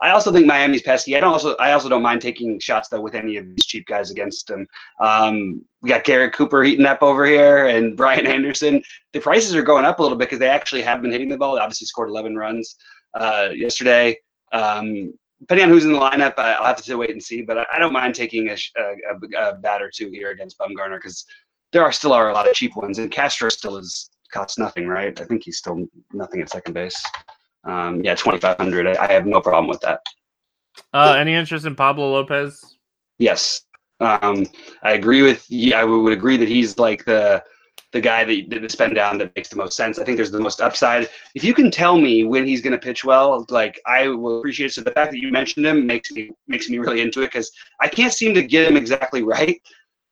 I 0.01 0.11
also 0.11 0.31
think 0.31 0.45
Miami's 0.45 0.81
pesky. 0.81 1.15
I 1.15 1.19
don't 1.19 1.33
also 1.33 1.55
I 1.57 1.71
also 1.73 1.89
don't 1.89 2.01
mind 2.01 2.21
taking 2.21 2.59
shots 2.59 2.89
though 2.89 3.01
with 3.01 3.15
any 3.15 3.37
of 3.37 3.47
these 3.47 3.65
cheap 3.65 3.85
guys 3.87 4.11
against 4.11 4.47
them. 4.47 4.65
Um, 4.99 5.61
we 5.81 5.89
got 5.89 6.03
Garrett 6.03 6.33
Cooper 6.33 6.63
heating 6.63 6.85
up 6.85 7.03
over 7.03 7.25
here 7.25 7.67
and 7.67 7.97
Brian 7.97 8.25
Anderson. 8.25 8.81
The 9.13 9.19
prices 9.19 9.55
are 9.55 9.61
going 9.61 9.85
up 9.85 9.99
a 9.99 10.01
little 10.01 10.17
bit 10.17 10.25
because 10.25 10.39
they 10.39 10.49
actually 10.49 10.81
have 10.83 11.01
been 11.01 11.11
hitting 11.11 11.29
the 11.29 11.37
ball. 11.37 11.55
They 11.55 11.61
obviously 11.61 11.87
scored 11.87 12.09
11 12.09 12.35
runs 12.35 12.75
uh, 13.13 13.49
yesterday. 13.53 14.17
Um, 14.51 15.13
depending 15.41 15.65
on 15.65 15.69
who's 15.69 15.85
in 15.85 15.93
the 15.93 15.99
lineup, 15.99 16.33
I'll 16.37 16.65
have 16.65 16.83
to 16.83 16.95
wait 16.95 17.11
and 17.11 17.21
see. 17.23 17.41
But 17.41 17.65
I, 17.73 17.79
don't 17.79 17.93
mind 17.93 18.15
taking 18.15 18.49
a, 18.49 18.57
a, 18.77 19.37
a 19.37 19.55
bat 19.55 19.81
or 19.81 19.91
two 19.93 20.09
here 20.09 20.31
against 20.31 20.57
Bumgarner 20.57 20.97
because 20.97 21.25
there 21.71 21.83
are 21.83 21.91
still 21.91 22.13
are 22.13 22.29
a 22.29 22.33
lot 22.33 22.47
of 22.47 22.53
cheap 22.55 22.75
ones, 22.75 22.99
and 22.99 23.11
Castro 23.11 23.49
still 23.49 23.77
is 23.77 24.09
costs 24.31 24.57
nothing, 24.57 24.87
right? 24.87 25.19
I 25.19 25.25
think 25.25 25.43
he's 25.43 25.57
still 25.57 25.85
nothing 26.13 26.41
at 26.41 26.49
second 26.49 26.73
base 26.73 27.01
um, 27.63 28.03
yeah, 28.03 28.15
2,500. 28.15 28.87
I, 28.87 29.05
I, 29.05 29.11
have 29.11 29.25
no 29.25 29.41
problem 29.41 29.67
with 29.67 29.81
that. 29.81 30.01
Uh, 30.93 31.15
any 31.17 31.33
interest 31.33 31.65
in 31.65 31.75
Pablo 31.75 32.11
Lopez? 32.11 32.77
Yes. 33.17 33.61
Um, 33.99 34.47
I 34.81 34.93
agree 34.93 35.21
with 35.21 35.45
yeah, 35.49 35.81
I 35.81 35.83
would 35.83 36.13
agree 36.13 36.37
that 36.37 36.47
he's 36.47 36.77
like 36.77 37.03
the 37.03 37.43
the 37.91 37.99
guy 37.99 38.23
that, 38.23 38.49
that 38.49 38.61
the 38.61 38.69
spend 38.69 38.95
down 38.95 39.17
that 39.17 39.35
makes 39.35 39.49
the 39.49 39.55
most 39.55 39.75
sense. 39.75 39.97
I 39.97 40.03
think 40.03 40.15
there's 40.15 40.31
the 40.31 40.39
most 40.39 40.61
upside. 40.61 41.09
If 41.35 41.43
you 41.43 41.53
can 41.53 41.71
tell 41.71 41.97
me 41.97 42.23
when 42.23 42.45
he's 42.45 42.61
going 42.61 42.73
to 42.73 42.77
pitch 42.77 43.03
well, 43.03 43.45
like 43.49 43.81
I 43.85 44.07
will 44.07 44.39
appreciate 44.39 44.67
it. 44.67 44.73
So 44.73 44.81
the 44.81 44.91
fact 44.91 45.11
that 45.11 45.19
you 45.19 45.31
mentioned 45.31 45.65
him 45.65 45.85
makes 45.85 46.11
me 46.11 46.31
makes 46.47 46.69
me 46.69 46.77
really 46.77 47.01
into 47.01 47.21
it 47.21 47.27
because 47.27 47.51
I 47.81 47.87
can't 47.87 48.13
seem 48.13 48.33
to 48.35 48.43
get 48.43 48.69
him 48.69 48.77
exactly 48.77 49.23
right, 49.35 49.61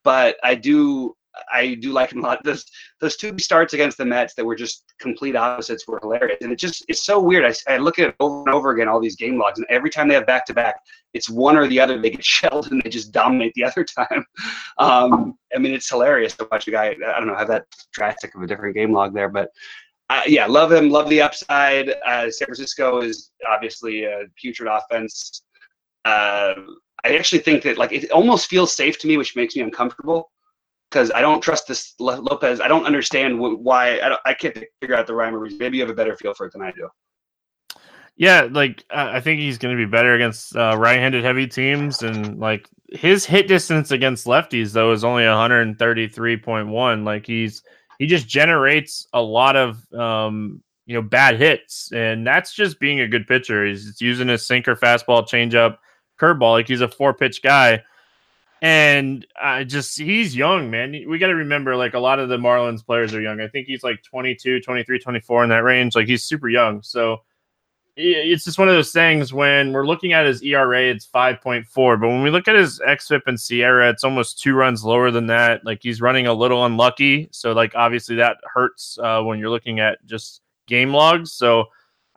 but 0.03 0.38
I 0.43 0.55
do 0.55 1.15
I 1.54 1.76
do 1.76 1.91
like 1.91 2.12
him 2.12 2.19
a 2.19 2.28
lot. 2.28 2.43
Those 2.43 2.65
those 3.00 3.17
two 3.17 3.38
starts 3.39 3.73
against 3.73 3.97
the 3.97 4.06
Mets 4.06 4.34
that 4.36 4.45
were 4.45 4.56
just 4.56 4.84
complete 5.00 5.36
opposites 5.36 5.88
were 5.88 6.00
hilarious, 6.02 6.38
and 6.41 6.52
it 6.52 6.60
just 6.60 6.86
it's 6.88 7.04
so 7.04 7.19
weird. 7.19 7.45
I, 7.45 7.73
I 7.73 7.78
look 7.78 8.00
at 8.00 8.10
it 8.10 8.15
over 8.19 8.41
and 8.41 8.54
over 8.54 8.71
again, 8.71 8.88
all 8.88 9.00
these 9.00 9.15
game 9.15 9.38
logs, 9.38 9.60
and 9.60 9.67
every 9.69 9.89
time 9.89 10.08
they 10.08 10.13
have 10.15 10.26
back 10.26 10.45
to 10.47 10.54
back, 10.54 10.76
it's 11.13 11.30
one 11.30 11.58
or 11.58 11.67
the 11.67 11.80
other. 11.80 12.02
They 12.02 12.12
get 12.12 12.23
shelled 12.38 12.71
and 12.71 12.82
they 12.84 12.89
just 12.89 13.12
dominate 13.12 13.54
the 13.56 13.63
other 13.63 13.84
time. 13.84 14.26
Um, 14.80 15.38
I 15.56 15.60
mean, 15.60 15.73
it's 15.73 15.89
hilarious 15.89 16.36
to 16.38 16.47
watch 16.52 16.67
a 16.67 16.71
guy. 16.71 16.89
I 16.89 17.17
don't 17.17 17.26
know 17.28 17.36
have 17.36 17.47
that 17.47 17.65
drastic 17.93 18.36
of 18.36 18.43
a 18.43 18.47
different 18.47 18.76
game 18.76 18.93
log 18.93 19.13
there, 19.13 19.30
but. 19.30 19.50
Uh, 20.10 20.21
yeah, 20.26 20.45
love 20.45 20.71
him. 20.71 20.89
Love 20.89 21.10
the 21.10 21.21
upside. 21.21 21.89
Uh, 22.06 22.32
San 22.32 22.45
Francisco 22.45 23.02
is 23.02 23.32
obviously 23.45 24.06
a 24.06 24.23
putrid 24.41 24.69
offense. 24.71 25.41
Uh, 26.06 26.54
I 27.04 27.17
actually 27.17 27.39
think 27.39 27.63
that 27.63 27.78
like 27.78 27.91
it 27.91 28.10
almost 28.12 28.47
feels 28.47 28.73
safe 28.73 28.97
to 29.00 29.08
me, 29.08 29.17
which 29.17 29.36
makes 29.36 29.56
me 29.56 29.62
uncomfortable 29.62 30.32
because 30.89 31.12
I 31.12 31.21
don't 31.21 31.41
trust 31.41 31.67
this 31.67 31.93
Lopez. 32.00 32.62
I 32.62 32.67
don't 32.67 32.86
understand 32.86 33.39
why. 33.39 33.97
I, 34.00 34.17
I 34.26 34.34
can't 34.34 34.58
figure 34.82 34.95
out 34.95 35.08
the 35.08 35.15
rhyme 35.15 35.36
or 35.36 35.39
reason. 35.39 35.58
Maybe 35.60 35.78
you 35.78 35.84
have 35.84 35.89
a 35.89 35.95
better 35.95 36.15
feel 36.15 36.34
for 36.34 36.45
it 36.45 36.54
than 36.54 36.62
I 36.62 36.71
do. 36.71 36.89
Yeah, 38.15 38.47
like 38.50 38.84
I 38.89 39.19
think 39.19 39.39
he's 39.39 39.60
going 39.60 39.78
to 39.78 39.86
be 39.86 39.89
better 39.89 40.15
against 40.15 40.56
uh, 40.56 40.76
right-handed 40.78 41.23
heavy 41.23 41.45
teams, 41.45 42.02
and 42.02 42.39
like 42.39 42.67
his 42.89 43.26
hit 43.26 43.47
distance 43.47 43.91
against 43.91 44.26
lefties 44.26 44.73
though 44.73 44.91
is 44.91 45.04
only 45.04 45.23
133.1. 45.23 47.06
Like 47.06 47.28
he's 47.28 47.62
he 48.00 48.08
just 48.08 48.28
generates 48.28 49.08
a 49.13 49.21
lot 49.21 49.56
of 49.56 49.93
um, 49.93 50.63
you 50.88 50.95
know 50.95 51.02
bad 51.04 51.38
hits, 51.38 51.91
and 51.91 52.26
that's 52.26 52.54
just 52.54 52.80
being 52.80 53.02
a 53.02 53.08
good 53.08 53.28
pitcher. 53.28 53.65
He's 53.65 54.02
using 54.02 54.30
his 54.30 54.47
sinker, 54.47 54.76
fastball, 54.76 55.28
changeup, 55.28 55.78
curveball. 56.19 56.54
Like 56.54 56.67
he's 56.67 56.82
a 56.82 56.88
four-pitch 56.88 57.43
guy 57.43 57.84
and 58.62 59.26
I 59.41 59.63
just 59.63 59.98
he's 59.98 60.36
young, 60.36 60.70
man. 60.72 60.91
We 61.08 61.17
got 61.17 61.28
to 61.28 61.36
remember 61.36 61.76
like 61.76 61.93
a 61.93 62.00
lot 62.00 62.20
of 62.20 62.30
the 62.30 62.38
Marlins 62.38 62.86
players 62.86 63.13
are 63.13 63.22
young. 63.22 63.41
I 63.41 63.48
think 63.48 63.67
he's 63.67 63.84
like 63.84 64.02
22, 64.04 64.62
23, 64.62 65.00
24 65.00 65.43
in 65.43 65.50
that 65.50 65.63
range. 65.63 65.96
Like 65.96 66.08
he's 66.08 66.24
super 66.24 66.50
young. 66.50 66.82
So 66.82 67.22
it's 68.00 68.46
just 68.46 68.60
one 68.60 68.70
of 68.70 68.76
those 68.76 68.91
things 68.91 69.34
when 69.34 69.74
we're 69.74 69.88
looking 69.88 70.13
at 70.13 70.28
his 70.28 70.43
ERA, 70.43 70.84
it's 70.84 71.08
5.4. 71.08 71.65
But 72.00 72.08
when 72.08 72.22
we 72.22 72.30
look 72.30 72.48
at 72.48 72.56
his 72.56 72.80
XFIP 72.80 73.22
and 73.26 73.38
SIERA, 73.38 73.91
it's 73.91 74.04
almost 74.04 74.39
two 74.39 74.54
runs 74.54 74.84
lower 74.84 75.10
than 75.10 75.26
that. 75.28 75.65
Like 75.65 75.80
he's 75.82 76.00
running 76.00 76.28
a 76.28 76.34
little 76.34 76.63
unlucky. 76.65 77.28
So, 77.32 77.54
like, 77.54 77.74
obviously 77.76 78.15
that 78.17 78.38
hurts 78.54 79.00
uh, 79.02 79.24
when 79.24 79.39
you're 79.39 79.50
looking 79.50 79.80
at 79.80 79.98
just 80.06 80.41
game 80.67 80.93
logs. 80.93 81.34
So, 81.34 81.65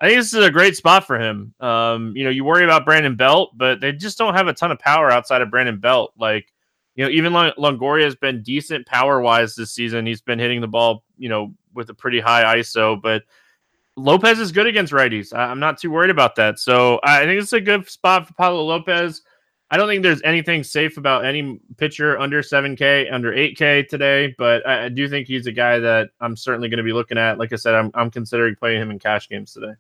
I 0.01 0.07
think 0.07 0.19
this 0.19 0.33
is 0.33 0.45
a 0.45 0.51
great 0.51 0.77
spot 0.77 1.07
for 1.07 1.19
him. 1.19 1.55
Um, 1.61 2.15
you 2.17 2.25
know, 2.25 2.31
you 2.31 2.43
worry 2.43 2.65
about 2.65 2.87
Brandon 2.87 3.17
Belt, 3.17 3.53
but 3.57 3.81
they 3.81 3.93
just 3.93 4.17
don't 4.17 4.35
have 4.35 4.49
a 4.49 4.55
ton 4.55 4.73
of 4.73 4.79
power 4.79 5.11
outside 5.11 5.43
of 5.43 5.51
Brandon 5.51 5.79
Belt. 5.79 6.15
Like, 6.19 6.53
you 6.95 7.05
know, 7.05 7.11
even 7.11 7.33
Longoria 7.33 8.05
has 8.05 8.17
been 8.17 8.43
decent 8.43 8.87
power 8.87 9.21
wise 9.21 9.55
this 9.55 9.73
season. 9.73 10.07
He's 10.07 10.23
been 10.23 10.39
hitting 10.39 10.63
the 10.63 10.69
ball, 10.69 11.05
you 11.19 11.29
know, 11.29 11.55
with 11.75 11.91
a 11.91 11.95
pretty 11.95 12.19
high 12.19 12.57
ISO, 12.57 13.01
but 13.01 13.25
Lopez 13.97 14.39
is 14.39 14.53
good 14.53 14.67
against 14.67 14.93
righties. 14.93 15.37
I'm 15.37 15.61
not 15.61 15.79
too 15.79 15.91
worried 15.91 16.11
about 16.11 16.35
that. 16.37 16.59
So 16.59 16.99
I 17.05 17.25
think 17.25 17.41
it's 17.41 17.53
a 17.53 17.61
good 17.61 17.89
spot 17.89 18.27
for 18.27 18.33
Pablo 18.35 18.65
Lopez. 18.65 19.23
I 19.71 19.77
don't 19.77 19.87
think 19.87 20.03
there's 20.03 20.23
anything 20.23 20.65
safe 20.65 20.97
about 20.97 21.25
any 21.25 21.61
pitcher 21.77 22.19
under 22.19 22.43
7K, 22.43 23.13
under 23.13 23.33
8K 23.33 23.87
today, 23.87 24.35
but 24.37 24.67
I, 24.67 24.87
I 24.87 24.89
do 24.89 25.09
think 25.09 25.29
he's 25.29 25.47
a 25.47 25.53
guy 25.53 25.79
that 25.79 26.09
I'm 26.21 26.37
certainly 26.37 26.69
going 26.69 26.79
to 26.79 26.85
be 26.85 26.93
looking 26.93 27.19
at. 27.19 27.39
Like 27.39 27.53
I 27.53 27.57
said, 27.57 27.75
I'm, 27.75 27.91
I'm 27.95 28.11
considering 28.11 28.57
playing 28.57 28.81
him 28.81 28.91
in 28.91 28.99
cash 28.99 29.29
games 29.29 29.53
today. 29.53 29.75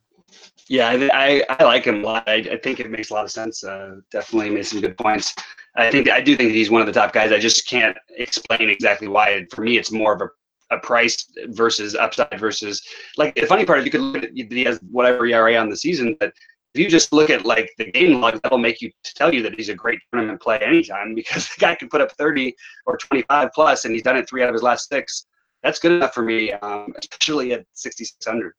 Yeah, 0.68 0.88
I, 0.88 1.42
I, 1.48 1.64
like 1.64 1.84
him 1.84 2.04
a 2.04 2.06
lot. 2.06 2.28
I, 2.28 2.34
I, 2.34 2.56
think 2.58 2.78
it 2.78 2.88
makes 2.90 3.10
a 3.10 3.14
lot 3.14 3.24
of 3.24 3.32
sense. 3.32 3.64
Uh, 3.64 3.96
definitely 4.12 4.50
made 4.50 4.66
some 4.66 4.80
good 4.80 4.96
points. 4.96 5.34
I 5.76 5.90
think 5.90 6.08
I 6.08 6.20
do 6.20 6.36
think 6.36 6.52
he's 6.52 6.70
one 6.70 6.80
of 6.80 6.86
the 6.86 6.92
top 6.92 7.12
guys. 7.12 7.32
I 7.32 7.38
just 7.38 7.66
can't 7.66 7.96
explain 8.16 8.70
exactly 8.70 9.08
why. 9.08 9.44
For 9.50 9.62
me, 9.62 9.78
it's 9.78 9.90
more 9.90 10.14
of 10.14 10.20
a, 10.20 10.76
a 10.76 10.78
price 10.78 11.26
versus 11.48 11.96
upside 11.96 12.38
versus 12.38 12.82
like 13.16 13.34
the 13.34 13.46
funny 13.46 13.64
part. 13.64 13.80
If 13.80 13.84
you 13.84 13.90
could 13.90 14.00
look 14.00 14.22
at 14.22 14.30
he 14.32 14.64
has 14.64 14.78
whatever 14.90 15.26
ERA 15.26 15.56
on 15.56 15.70
the 15.70 15.76
season, 15.76 16.16
but 16.20 16.32
if 16.74 16.80
you 16.80 16.88
just 16.88 17.12
look 17.12 17.30
at 17.30 17.44
like 17.44 17.72
the 17.78 17.90
game 17.90 18.20
log, 18.20 18.40
that'll 18.42 18.58
make 18.58 18.80
you 18.80 18.90
tell 19.02 19.34
you 19.34 19.42
that 19.42 19.54
he's 19.54 19.70
a 19.70 19.74
great 19.74 19.98
tournament 20.12 20.40
play 20.40 20.58
anytime 20.58 21.14
because 21.16 21.48
the 21.48 21.60
guy 21.60 21.74
can 21.74 21.88
put 21.88 22.00
up 22.00 22.12
30 22.12 22.54
or 22.86 22.96
25 22.96 23.50
plus, 23.54 23.84
and 23.84 23.94
he's 23.94 24.02
done 24.02 24.16
it 24.16 24.28
three 24.28 24.42
out 24.42 24.48
of 24.48 24.54
his 24.54 24.62
last 24.62 24.88
six. 24.88 25.26
That's 25.62 25.78
good 25.78 25.92
enough 25.92 26.14
for 26.14 26.22
me, 26.22 26.52
um, 26.52 26.94
especially 26.96 27.52
at 27.52 27.66
6,600. 27.74 28.52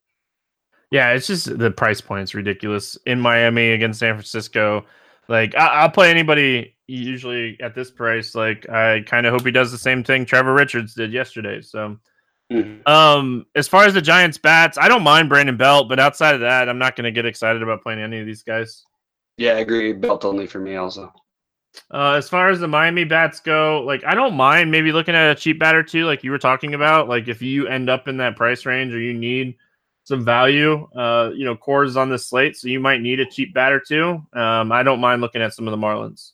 Yeah, 0.91 1.11
it's 1.11 1.25
just 1.25 1.57
the 1.57 1.71
price 1.71 2.01
point 2.01 2.23
is 2.23 2.35
ridiculous 2.35 2.97
in 3.05 3.19
Miami 3.19 3.71
against 3.71 3.99
San 3.99 4.13
Francisco. 4.13 4.85
Like 5.29 5.55
I, 5.55 5.83
will 5.83 5.91
play 5.91 6.11
anybody 6.11 6.75
usually 6.87 7.57
at 7.61 7.73
this 7.73 7.89
price. 7.89 8.35
Like 8.35 8.69
I 8.69 9.01
kind 9.05 9.25
of 9.25 9.33
hope 9.33 9.45
he 9.45 9.51
does 9.51 9.71
the 9.71 9.77
same 9.77 10.03
thing 10.03 10.25
Trevor 10.25 10.53
Richards 10.53 10.93
did 10.93 11.13
yesterday. 11.13 11.61
So, 11.61 11.97
mm-hmm. 12.51 12.85
um, 12.91 13.45
as 13.55 13.69
far 13.69 13.85
as 13.85 13.93
the 13.93 14.01
Giants 14.01 14.37
bats, 14.37 14.77
I 14.77 14.89
don't 14.89 15.03
mind 15.03 15.29
Brandon 15.29 15.55
Belt, 15.55 15.87
but 15.87 15.99
outside 15.99 16.35
of 16.35 16.41
that, 16.41 16.67
I'm 16.67 16.79
not 16.79 16.97
going 16.97 17.05
to 17.05 17.11
get 17.11 17.25
excited 17.25 17.63
about 17.63 17.81
playing 17.81 18.01
any 18.01 18.19
of 18.19 18.25
these 18.25 18.43
guys. 18.43 18.83
Yeah, 19.37 19.53
I 19.53 19.59
agree. 19.59 19.93
Belt 19.93 20.25
only 20.25 20.45
for 20.45 20.59
me 20.59 20.75
also. 20.75 21.13
Uh, 21.89 22.15
as 22.17 22.27
far 22.27 22.49
as 22.49 22.59
the 22.59 22.67
Miami 22.67 23.05
bats 23.05 23.39
go, 23.39 23.81
like 23.85 24.03
I 24.05 24.13
don't 24.13 24.35
mind 24.35 24.71
maybe 24.71 24.91
looking 24.91 25.15
at 25.15 25.31
a 25.31 25.39
cheap 25.39 25.57
batter 25.57 25.83
too, 25.83 26.05
like 26.05 26.21
you 26.21 26.31
were 26.31 26.37
talking 26.37 26.73
about. 26.73 27.07
Like 27.07 27.29
if 27.29 27.41
you 27.41 27.67
end 27.67 27.89
up 27.89 28.09
in 28.09 28.17
that 28.17 28.35
price 28.35 28.65
range 28.65 28.93
or 28.93 28.99
you 28.99 29.13
need 29.13 29.55
some 30.12 30.26
value. 30.26 30.88
Uh, 30.95 31.32
you 31.34 31.45
know, 31.45 31.55
Coors 31.55 31.95
on 31.95 32.09
the 32.09 32.20
slate, 32.20 32.57
so 32.57 32.68
you 32.68 32.80
might 32.80 33.01
need 33.01 33.20
a 33.20 33.26
cheap 33.26 33.53
batter 33.53 33.80
too. 33.80 34.22
Um, 34.34 34.72
I 34.72 34.84
don't 34.84 34.99
mind 34.99 35.22
looking 35.22 35.41
at 35.41 35.53
some 35.53 35.68
of 35.68 35.72
the 35.72 35.78
Marlins. 35.78 36.34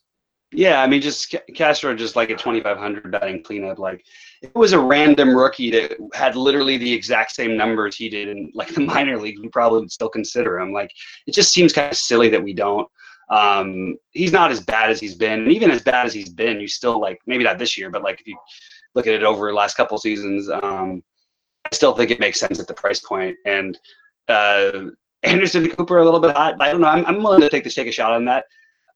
Yeah, 0.50 0.80
I 0.82 0.86
mean, 0.86 1.00
just 1.00 1.34
Castro, 1.54 1.94
just 1.94 2.16
like 2.16 2.30
a 2.30 2.34
2,500 2.34 3.12
batting 3.12 3.42
cleanup. 3.42 3.78
Like, 3.78 4.04
it 4.40 4.54
was 4.54 4.72
a 4.72 4.78
random 4.78 5.36
rookie 5.36 5.70
that 5.70 5.96
had 6.14 6.36
literally 6.36 6.78
the 6.78 6.92
exact 6.92 7.32
same 7.32 7.56
numbers 7.56 7.96
he 7.96 8.08
did 8.08 8.28
in 8.28 8.50
like 8.54 8.74
the 8.74 8.80
minor 8.94 9.18
league, 9.18 9.38
we 9.40 9.48
probably 9.48 9.80
would 9.80 9.92
still 9.92 10.08
consider 10.08 10.58
him. 10.58 10.72
Like, 10.72 10.90
it 11.26 11.34
just 11.34 11.52
seems 11.52 11.72
kind 11.72 11.92
of 11.92 11.98
silly 11.98 12.28
that 12.30 12.42
we 12.42 12.52
don't. 12.52 12.88
Um, 13.30 13.96
he's 14.12 14.32
not 14.32 14.50
as 14.50 14.60
bad 14.60 14.90
as 14.90 14.98
he's 14.98 15.14
been, 15.14 15.40
and 15.40 15.52
even 15.52 15.70
as 15.70 15.82
bad 15.82 16.06
as 16.06 16.14
he's 16.14 16.30
been, 16.30 16.60
you 16.60 16.68
still 16.68 16.98
like 16.98 17.20
maybe 17.26 17.44
not 17.44 17.58
this 17.58 17.76
year, 17.76 17.90
but 17.90 18.02
like 18.02 18.20
if 18.20 18.26
you 18.26 18.38
look 18.94 19.06
at 19.06 19.12
it 19.12 19.22
over 19.22 19.48
the 19.48 19.54
last 19.54 19.76
couple 19.76 19.98
seasons, 19.98 20.48
um, 20.48 21.02
I 21.70 21.74
still 21.74 21.94
think 21.94 22.10
it 22.10 22.20
makes 22.20 22.40
sense 22.40 22.58
at 22.58 22.66
the 22.66 22.74
price 22.74 23.00
point. 23.00 23.36
And 23.44 23.78
uh, 24.28 24.90
Anderson 25.22 25.68
Cooper 25.70 25.98
a 25.98 26.04
little 26.04 26.20
bit 26.20 26.36
hot. 26.36 26.56
I 26.60 26.70
don't 26.70 26.80
know. 26.80 26.88
I'm, 26.88 27.04
I'm 27.06 27.22
willing 27.22 27.40
to 27.40 27.50
take 27.50 27.64
this, 27.64 27.74
take 27.74 27.88
a 27.88 27.92
shot 27.92 28.12
on 28.12 28.24
that. 28.26 28.44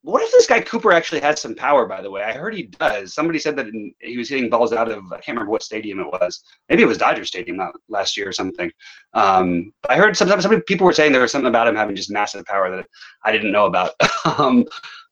What 0.05 0.21
if 0.21 0.33
this 0.33 0.49
guy 0.49 0.61
Cooper 0.61 0.91
actually 0.91 1.21
has 1.21 1.41
some 1.41 1.55
power? 1.55 1.87
By 1.87 2.03
the 2.03 2.11
way, 2.11 2.25
I 2.25 2.33
heard 2.33 2.55
he 2.55 2.65
does. 2.65 3.15
Somebody 3.15 3.39
said 3.39 3.55
that 3.57 3.69
in, 3.69 3.95
he 4.01 4.19
was 4.19 4.29
hitting 4.29 4.51
balls 4.51 4.73
out 4.73 4.91
of 4.91 5.05
I 5.13 5.17
can't 5.17 5.29
remember 5.29 5.53
what 5.53 5.63
stadium 5.63 6.01
it 6.01 6.09
was. 6.09 6.43
Maybe 6.69 6.83
it 6.83 6.87
was 6.87 6.99
Dodger 6.99 7.25
Stadium 7.25 7.61
last 7.89 8.17
year 8.17 8.29
or 8.29 8.33
something. 8.33 8.69
Um, 9.15 9.73
I 9.89 9.97
heard 9.97 10.17
some 10.17 10.29
some 10.41 10.61
people 10.63 10.87
were 10.87 10.93
saying 10.93 11.13
there 11.13 11.21
was 11.21 11.31
something 11.31 11.49
about 11.49 11.69
him 11.69 11.77
having 11.77 11.95
just 11.95 12.11
massive 12.11 12.45
power 12.47 12.69
that 12.75 12.87
I 13.25 13.31
didn't 13.31 13.53
know 13.53 13.67
about. 13.67 13.93
um, 14.39 14.65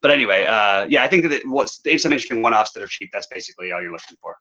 but 0.02 0.10
anyway, 0.10 0.44
uh, 0.46 0.86
yeah, 0.88 1.04
I 1.04 1.08
think 1.08 1.22
that 1.22 1.32
it, 1.32 1.42
what's 1.46 1.78
they 1.78 1.92
have 1.92 2.00
some 2.00 2.12
interesting 2.12 2.42
one-offs 2.42 2.72
that 2.72 2.82
are 2.82 2.88
cheap. 2.88 3.10
That's 3.12 3.28
basically 3.28 3.70
all 3.70 3.80
you're 3.80 3.92
looking 3.92 4.16
for. 4.20 4.36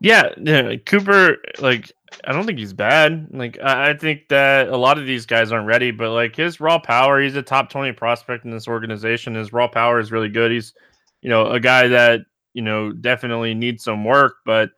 Yeah, 0.00 0.30
yeah, 0.40 0.76
Cooper, 0.86 1.38
like 1.58 1.92
I 2.24 2.32
don't 2.32 2.46
think 2.46 2.58
he's 2.58 2.72
bad. 2.72 3.28
Like 3.32 3.58
I, 3.60 3.90
I 3.90 3.96
think 3.96 4.28
that 4.28 4.68
a 4.68 4.76
lot 4.76 4.98
of 4.98 5.06
these 5.06 5.26
guys 5.26 5.50
aren't 5.52 5.66
ready, 5.66 5.90
but 5.90 6.12
like 6.12 6.36
his 6.36 6.60
raw 6.60 6.78
power, 6.78 7.20
he's 7.20 7.36
a 7.36 7.42
top 7.42 7.70
twenty 7.70 7.92
prospect 7.92 8.44
in 8.44 8.50
this 8.50 8.68
organization. 8.68 9.34
His 9.34 9.52
raw 9.52 9.68
power 9.68 9.98
is 9.98 10.12
really 10.12 10.28
good. 10.28 10.52
He's, 10.52 10.72
you 11.20 11.28
know, 11.28 11.46
a 11.50 11.60
guy 11.60 11.88
that 11.88 12.20
you 12.54 12.62
know 12.62 12.92
definitely 12.92 13.54
needs 13.54 13.84
some 13.84 14.04
work, 14.04 14.36
but 14.44 14.70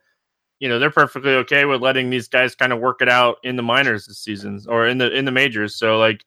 you 0.59 0.69
know 0.69 0.79
they're 0.79 0.91
perfectly 0.91 1.31
okay 1.35 1.65
with 1.65 1.81
letting 1.81 2.09
these 2.09 2.27
guys 2.27 2.55
kind 2.55 2.73
of 2.73 2.79
work 2.79 3.01
it 3.01 3.09
out 3.09 3.37
in 3.43 3.55
the 3.55 3.63
minors 3.63 4.05
this 4.07 4.19
season 4.19 4.59
or 4.67 4.87
in 4.87 4.97
the 4.97 5.11
in 5.11 5.25
the 5.25 5.31
majors. 5.31 5.75
So 5.75 5.99
like 5.99 6.25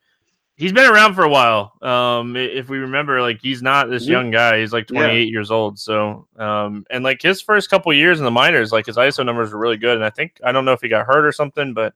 he's 0.57 0.72
been 0.72 0.90
around 0.90 1.14
for 1.14 1.24
a 1.24 1.28
while. 1.28 1.72
Um, 1.82 2.36
if 2.36 2.68
we 2.68 2.78
remember, 2.78 3.20
like 3.20 3.40
he's 3.40 3.62
not 3.62 3.90
this 3.90 4.07
young 4.07 4.30
guy. 4.30 4.61
He's 4.61 4.72
like 4.72 4.86
28 4.86 5.24
yeah. 5.24 5.30
years 5.30 5.50
old. 5.50 5.78
So, 5.78 6.26
um, 6.36 6.86
and 6.90 7.02
like 7.05 7.20
his 7.20 7.40
first 7.40 7.70
couple 7.70 7.92
years 7.92 8.18
in 8.18 8.24
the 8.24 8.30
minors, 8.30 8.72
like 8.72 8.86
his 8.86 8.96
ISO 8.96 9.24
numbers 9.24 9.52
were 9.52 9.59
really 9.59 9.76
good. 9.76 9.96
And 9.96 10.05
I 10.05 10.11
think 10.11 10.40
I 10.44 10.52
don't 10.52 10.64
know 10.64 10.72
if 10.72 10.80
he 10.80 10.88
got 10.88 11.07
hurt 11.07 11.24
or 11.24 11.32
something, 11.32 11.74
but 11.74 11.94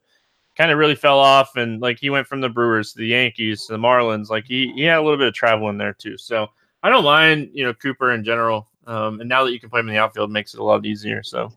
kind 0.56 0.70
of 0.70 0.78
really 0.78 0.96
fell 0.96 1.18
off. 1.18 1.56
And 1.56 1.80
like 1.80 1.98
he 1.98 2.10
went 2.10 2.26
from 2.26 2.40
the 2.40 2.48
Brewers 2.48 2.92
to 2.92 2.98
the 2.98 3.06
Yankees 3.06 3.66
to 3.66 3.72
the 3.72 3.78
Marlins. 3.78 4.30
Like 4.30 4.46
he 4.46 4.72
he 4.74 4.82
had 4.82 4.98
a 4.98 5.02
little 5.02 5.18
bit 5.18 5.28
of 5.28 5.34
travel 5.34 5.68
in 5.70 5.78
there 5.78 5.94
too. 5.94 6.18
So 6.18 6.48
I 6.82 6.90
don't 6.90 7.04
mind 7.04 7.50
you 7.52 7.64
know 7.64 7.74
Cooper 7.74 8.12
in 8.12 8.24
general. 8.24 8.68
Um, 8.86 9.20
and 9.20 9.28
now 9.28 9.44
that 9.44 9.52
you 9.52 9.60
can 9.60 9.68
play 9.68 9.80
him 9.80 9.88
in 9.88 9.94
the 9.94 10.00
outfield, 10.00 10.30
makes 10.30 10.54
it 10.54 10.60
a 10.60 10.64
lot 10.64 10.84
easier. 10.84 11.22
So. 11.22 11.52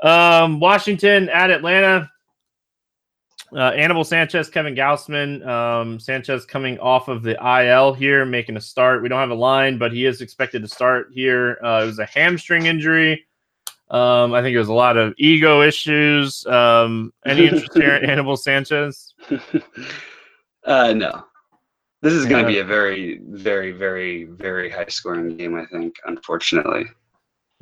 Um, 0.00 0.60
Washington 0.60 1.28
at 1.28 1.50
Atlanta. 1.50 2.08
Uh, 3.56 4.04
Sanchez, 4.04 4.50
Kevin 4.50 4.74
Gausman. 4.74 5.46
Um, 5.46 5.98
Sanchez 5.98 6.44
coming 6.44 6.78
off 6.78 7.08
of 7.08 7.22
the 7.22 7.36
IL 7.42 7.94
here, 7.94 8.24
making 8.24 8.56
a 8.56 8.60
start. 8.60 9.02
We 9.02 9.08
don't 9.08 9.20
have 9.20 9.30
a 9.30 9.34
line, 9.34 9.78
but 9.78 9.92
he 9.92 10.06
is 10.06 10.20
expected 10.20 10.62
to 10.62 10.68
start 10.68 11.08
here. 11.12 11.58
Uh, 11.62 11.80
it 11.82 11.86
was 11.86 11.98
a 11.98 12.06
hamstring 12.06 12.66
injury. 12.66 13.24
Um, 13.90 14.34
I 14.34 14.42
think 14.42 14.54
it 14.54 14.58
was 14.58 14.68
a 14.68 14.74
lot 14.74 14.96
of 14.96 15.14
ego 15.16 15.62
issues. 15.62 16.44
Um, 16.46 17.12
any 17.24 17.46
interest 17.46 17.70
here 17.74 17.96
in 17.96 18.36
Sanchez? 18.36 19.14
Uh, 20.64 20.92
no. 20.92 21.24
This 22.02 22.12
is 22.12 22.26
going 22.26 22.44
to 22.44 22.46
be 22.46 22.58
a 22.58 22.64
very, 22.64 23.20
very, 23.24 23.72
very, 23.72 24.24
very 24.24 24.68
high 24.68 24.84
scoring 24.88 25.34
game, 25.36 25.56
I 25.56 25.64
think, 25.66 25.96
unfortunately. 26.04 26.84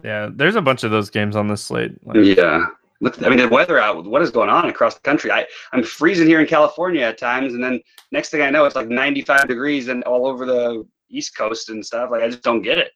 Yeah, 0.02 0.28
there's 0.32 0.56
a 0.56 0.62
bunch 0.62 0.82
of 0.82 0.90
those 0.90 1.08
games 1.08 1.36
on 1.36 1.46
this 1.46 1.62
slate. 1.62 1.92
Like, 2.04 2.16
yeah. 2.16 2.66
Look, 3.00 3.22
I 3.22 3.28
mean, 3.28 3.38
the 3.38 3.48
weather 3.48 3.78
out. 3.78 4.04
What 4.04 4.22
is 4.22 4.30
going 4.30 4.48
on 4.48 4.68
across 4.68 4.94
the 4.94 5.00
country? 5.00 5.30
I 5.30 5.46
I'm 5.72 5.82
freezing 5.82 6.26
here 6.26 6.40
in 6.40 6.46
California 6.46 7.02
at 7.02 7.18
times, 7.18 7.54
and 7.54 7.62
then 7.62 7.80
next 8.10 8.30
thing 8.30 8.42
I 8.42 8.50
know, 8.50 8.64
it's 8.64 8.76
like 8.76 8.88
95 8.88 9.48
degrees 9.48 9.88
and 9.88 10.02
all 10.04 10.26
over 10.26 10.46
the 10.46 10.86
East 11.10 11.36
Coast 11.36 11.68
and 11.68 11.84
stuff. 11.84 12.10
Like 12.10 12.22
I 12.22 12.28
just 12.28 12.42
don't 12.42 12.62
get 12.62 12.78
it. 12.78 12.92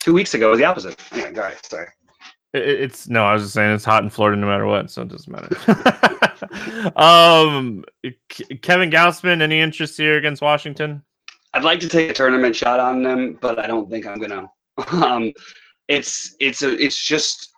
Two 0.00 0.12
weeks 0.12 0.34
ago 0.34 0.50
was 0.50 0.58
the 0.58 0.64
opposite. 0.64 1.00
Anyway, 1.12 1.32
all 1.36 1.42
right, 1.42 1.66
sorry. 1.66 1.88
It's 2.54 3.08
no, 3.08 3.24
I 3.24 3.32
was 3.32 3.42
just 3.42 3.54
saying 3.54 3.74
it's 3.74 3.84
hot 3.84 4.02
in 4.02 4.10
Florida 4.10 4.38
no 4.38 4.46
matter 4.46 4.66
what, 4.66 4.90
so 4.90 5.02
it 5.02 5.08
doesn't 5.08 5.32
matter. 5.32 6.92
um, 6.96 7.84
Kevin 8.60 8.90
Gausman, 8.90 9.40
any 9.40 9.60
interest 9.60 9.96
here 9.96 10.18
against 10.18 10.42
Washington? 10.42 11.02
I'd 11.54 11.64
like 11.64 11.80
to 11.80 11.88
take 11.88 12.10
a 12.10 12.14
tournament 12.14 12.56
shot 12.56 12.80
on 12.80 13.02
them, 13.02 13.38
but 13.40 13.58
I 13.58 13.66
don't 13.66 13.88
think 13.88 14.06
I'm 14.06 14.18
gonna. 14.18 14.50
um, 14.92 15.32
it's 15.88 16.34
it's 16.40 16.62
a 16.62 16.72
it's 16.82 17.02
just 17.02 17.51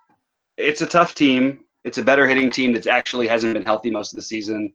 it's 0.56 0.82
a 0.82 0.86
tough 0.86 1.14
team. 1.14 1.60
It's 1.84 1.98
a 1.98 2.02
better 2.02 2.26
hitting 2.26 2.50
team 2.50 2.72
that 2.72 2.86
actually 2.86 3.28
hasn't 3.28 3.54
been 3.54 3.64
healthy 3.64 3.90
most 3.90 4.12
of 4.12 4.16
the 4.16 4.22
season. 4.22 4.72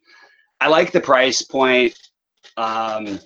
I 0.62 0.68
like 0.68 0.92
the 0.92 1.02
price 1.02 1.42
point. 1.42 1.98
Um, 2.58 3.20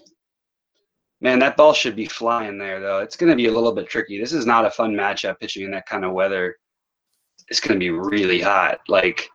man, 1.21 1.39
that 1.39 1.57
ball 1.57 1.73
should 1.73 1.95
be 1.95 2.05
flying 2.05 2.57
there, 2.57 2.79
though. 2.79 2.99
It's 2.99 3.17
going 3.17 3.31
to 3.31 3.35
be 3.35 3.47
a 3.47 3.51
little 3.51 3.73
bit 3.73 3.89
tricky. 3.89 4.19
This 4.19 4.33
is 4.33 4.45
not 4.45 4.65
a 4.65 4.71
fun 4.71 4.93
matchup 4.93 5.39
pitching 5.39 5.63
in 5.63 5.71
that 5.71 5.87
kind 5.87 6.05
of 6.05 6.13
weather. 6.13 6.55
It's 7.49 7.59
going 7.59 7.77
to 7.77 7.79
be 7.79 7.89
really 7.89 8.39
hot. 8.39 8.79
Like, 8.87 9.29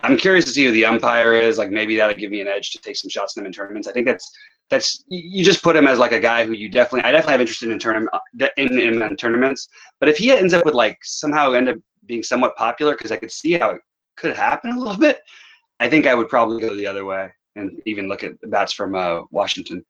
I'm 0.00 0.16
curious 0.16 0.44
to 0.46 0.50
see 0.52 0.64
who 0.64 0.72
the 0.72 0.86
umpire 0.86 1.34
is. 1.34 1.58
Like, 1.58 1.70
maybe 1.70 1.96
that'll 1.96 2.16
give 2.16 2.30
me 2.30 2.40
an 2.40 2.48
edge 2.48 2.70
to 2.70 2.78
take 2.78 2.96
some 2.96 3.10
shots 3.10 3.36
in 3.36 3.42
them 3.42 3.46
in 3.46 3.52
tournaments. 3.52 3.88
I 3.88 3.92
think 3.92 4.06
that's 4.06 4.30
that's 4.68 5.04
you 5.08 5.44
just 5.44 5.62
put 5.62 5.76
him 5.76 5.86
as 5.86 5.98
like 5.98 6.12
a 6.12 6.20
guy 6.20 6.44
who 6.44 6.52
you 6.52 6.68
definitely 6.68 7.08
I 7.08 7.12
definitely 7.12 7.32
have 7.32 7.40
interest 7.40 7.62
in 7.62 7.78
tournament 7.78 8.10
in, 8.56 8.78
in, 8.78 9.02
in 9.02 9.16
tournaments. 9.16 9.68
But 10.00 10.08
if 10.08 10.16
he 10.16 10.32
ends 10.32 10.54
up 10.54 10.64
with 10.64 10.74
like 10.74 10.98
somehow 11.02 11.52
end 11.52 11.68
up 11.68 11.76
being 12.06 12.22
somewhat 12.22 12.56
popular 12.56 12.92
because 12.92 13.12
I 13.12 13.16
could 13.16 13.32
see 13.32 13.52
how 13.52 13.70
it 13.70 13.80
could 14.16 14.36
happen 14.36 14.70
a 14.70 14.78
little 14.78 14.96
bit, 14.96 15.20
I 15.80 15.88
think 15.88 16.06
I 16.06 16.14
would 16.14 16.28
probably 16.28 16.60
go 16.60 16.74
the 16.74 16.86
other 16.86 17.04
way 17.04 17.30
and 17.54 17.80
even 17.86 18.08
look 18.08 18.22
at 18.24 18.40
the 18.40 18.46
bats 18.46 18.72
from 18.72 18.94
uh, 18.94 19.22
Washington. 19.30 19.84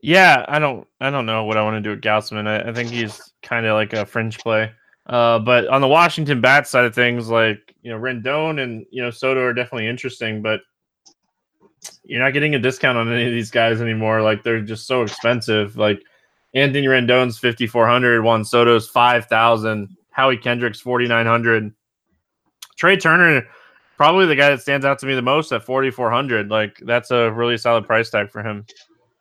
Yeah, 0.00 0.44
I 0.48 0.58
don't, 0.58 0.86
I 1.00 1.10
don't 1.10 1.26
know 1.26 1.44
what 1.44 1.56
I 1.56 1.62
want 1.62 1.76
to 1.76 1.80
do 1.80 1.90
with 1.90 2.02
Gausman. 2.02 2.46
I, 2.46 2.68
I 2.68 2.72
think 2.72 2.90
he's 2.90 3.32
kind 3.42 3.66
of 3.66 3.74
like 3.74 3.92
a 3.92 4.06
fringe 4.06 4.38
play. 4.38 4.70
Uh, 5.08 5.38
but 5.38 5.66
on 5.68 5.80
the 5.80 5.88
Washington 5.88 6.40
bat 6.40 6.68
side 6.68 6.84
of 6.84 6.94
things, 6.94 7.28
like 7.28 7.74
you 7.82 7.90
know, 7.90 7.98
Rendon 7.98 8.62
and 8.62 8.84
you 8.90 9.02
know 9.02 9.10
Soto 9.10 9.40
are 9.40 9.54
definitely 9.54 9.88
interesting, 9.88 10.42
but 10.42 10.60
you're 12.04 12.22
not 12.22 12.32
getting 12.32 12.54
a 12.54 12.58
discount 12.58 12.98
on 12.98 13.10
any 13.10 13.26
of 13.26 13.32
these 13.32 13.50
guys 13.50 13.80
anymore. 13.80 14.20
Like 14.20 14.42
they're 14.42 14.60
just 14.60 14.86
so 14.86 15.02
expensive. 15.02 15.76
Like 15.76 16.02
Anthony 16.54 16.86
Rendon's 16.86 17.38
fifty 17.38 17.66
four 17.66 17.88
hundred, 17.88 18.22
Juan 18.22 18.44
Soto's 18.44 18.88
five 18.88 19.26
thousand. 19.26 19.96
Howie 20.18 20.36
Kendrick's 20.36 20.80
4,900. 20.80 21.72
Trea 22.76 22.96
Turner, 22.96 23.46
probably 23.96 24.26
the 24.26 24.34
guy 24.34 24.50
that 24.50 24.60
stands 24.60 24.84
out 24.84 24.98
to 24.98 25.06
me 25.06 25.14
the 25.14 25.22
most 25.22 25.52
at 25.52 25.62
4,400. 25.62 26.50
Like, 26.50 26.76
that's 26.84 27.12
a 27.12 27.30
really 27.30 27.56
solid 27.56 27.86
price 27.86 28.10
tag 28.10 28.28
for 28.28 28.42
him. 28.42 28.66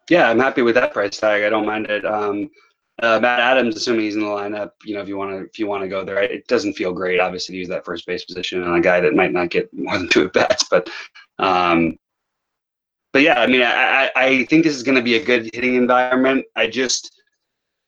Yeah, 0.10 0.28
I'm 0.28 0.40
happy 0.40 0.64
with 0.64 0.74
that 0.74 0.94
price 0.94 1.20
tag. 1.20 1.44
I 1.44 1.50
don't 1.50 1.68
mind 1.68 1.86
it. 1.86 2.04
Um, 2.04 2.50
uh, 3.04 3.20
Matt 3.20 3.40
Adams, 3.40 3.76
assuming 3.76 4.06
he's 4.06 4.16
in 4.16 4.22
the 4.22 4.28
lineup, 4.28 4.72
you 4.86 4.96
know, 4.96 5.02
if 5.02 5.08
you 5.08 5.18
want 5.18 5.34
to, 5.34 5.46
if 5.46 5.60
you 5.60 5.68
want 5.68 5.84
to 5.84 5.88
go 5.88 6.04
there, 6.04 6.20
it 6.24 6.48
doesn't 6.48 6.74
feel 6.74 6.92
great, 6.92 7.20
obviously, 7.20 7.54
to 7.54 7.60
use 7.60 7.70
that 7.70 7.86
first 7.86 8.08
base 8.08 8.26
position 8.26 8.64
on 8.64 8.76
a 8.76 8.82
guy 8.82 9.00
that 9.00 9.14
might 9.14 9.32
not 9.32 9.52
get 9.52 9.72
more 9.72 10.00
than 10.00 10.10
two 10.10 10.26
at 10.26 10.34
bats. 10.34 10.64
But, 10.68 10.90
um, 11.38 12.00
but 13.14 13.22
yeah, 13.22 13.40
I 13.40 13.46
mean, 13.46 13.62
I, 13.62 14.10
I 14.16 14.46
think 14.46 14.64
this 14.64 14.76
is 14.76 14.82
going 14.82 14.98
to 14.98 15.04
be 15.04 15.16
a 15.16 15.24
good 15.24 15.48
hitting 15.54 15.76
environment. 15.76 16.46
I 16.56 16.66
just, 16.66 17.17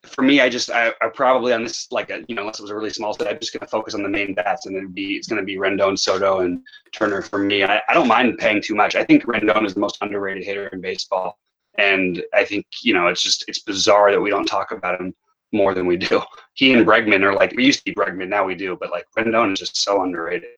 for 0.03 0.21
me, 0.21 0.39
I 0.39 0.49
just 0.49 0.71
I, 0.71 0.93
I 1.01 1.09
probably 1.13 1.53
on 1.53 1.63
this 1.63 1.87
like 1.91 2.09
a 2.09 2.23
you 2.27 2.35
know 2.35 2.41
unless 2.41 2.59
it 2.59 2.63
was 2.63 2.71
a 2.71 2.75
really 2.75 2.89
small 2.89 3.13
set, 3.13 3.27
I'm 3.27 3.39
just 3.39 3.53
going 3.53 3.61
to 3.61 3.67
focus 3.67 3.93
on 3.93 4.03
the 4.03 4.09
main 4.09 4.33
bats, 4.33 4.65
and 4.65 4.75
it'd 4.75 4.95
be 4.95 5.15
it's 5.15 5.27
going 5.27 5.41
to 5.41 5.45
be 5.45 5.57
Rendon, 5.57 5.97
Soto, 5.97 6.39
and 6.39 6.61
Turner 6.93 7.21
for 7.21 7.39
me. 7.39 7.63
I, 7.63 7.81
I 7.89 7.93
don't 7.93 8.07
mind 8.07 8.37
paying 8.37 8.61
too 8.61 8.75
much. 8.75 8.95
I 8.95 9.03
think 9.03 9.25
Rendon 9.25 9.65
is 9.65 9.73
the 9.73 9.79
most 9.79 9.97
underrated 10.01 10.43
hitter 10.43 10.67
in 10.67 10.79
baseball, 10.79 11.37
and 11.77 12.23
I 12.33 12.45
think 12.45 12.65
you 12.81 12.93
know 12.93 13.07
it's 13.07 13.23
just 13.23 13.45
it's 13.47 13.59
bizarre 13.59 14.11
that 14.11 14.21
we 14.21 14.29
don't 14.29 14.45
talk 14.45 14.71
about 14.71 14.99
him 14.99 15.13
more 15.51 15.73
than 15.73 15.85
we 15.85 15.97
do. 15.97 16.21
He 16.53 16.73
and 16.73 16.85
Bregman 16.85 17.23
are 17.23 17.33
like 17.33 17.53
we 17.55 17.63
used 17.63 17.79
to 17.79 17.85
be 17.85 17.93
Bregman, 17.93 18.27
now 18.27 18.43
we 18.43 18.53
do, 18.53 18.75
but 18.77 18.91
like 18.91 19.05
Rendon 19.17 19.53
is 19.53 19.59
just 19.59 19.77
so 19.77 20.03
underrated. 20.03 20.49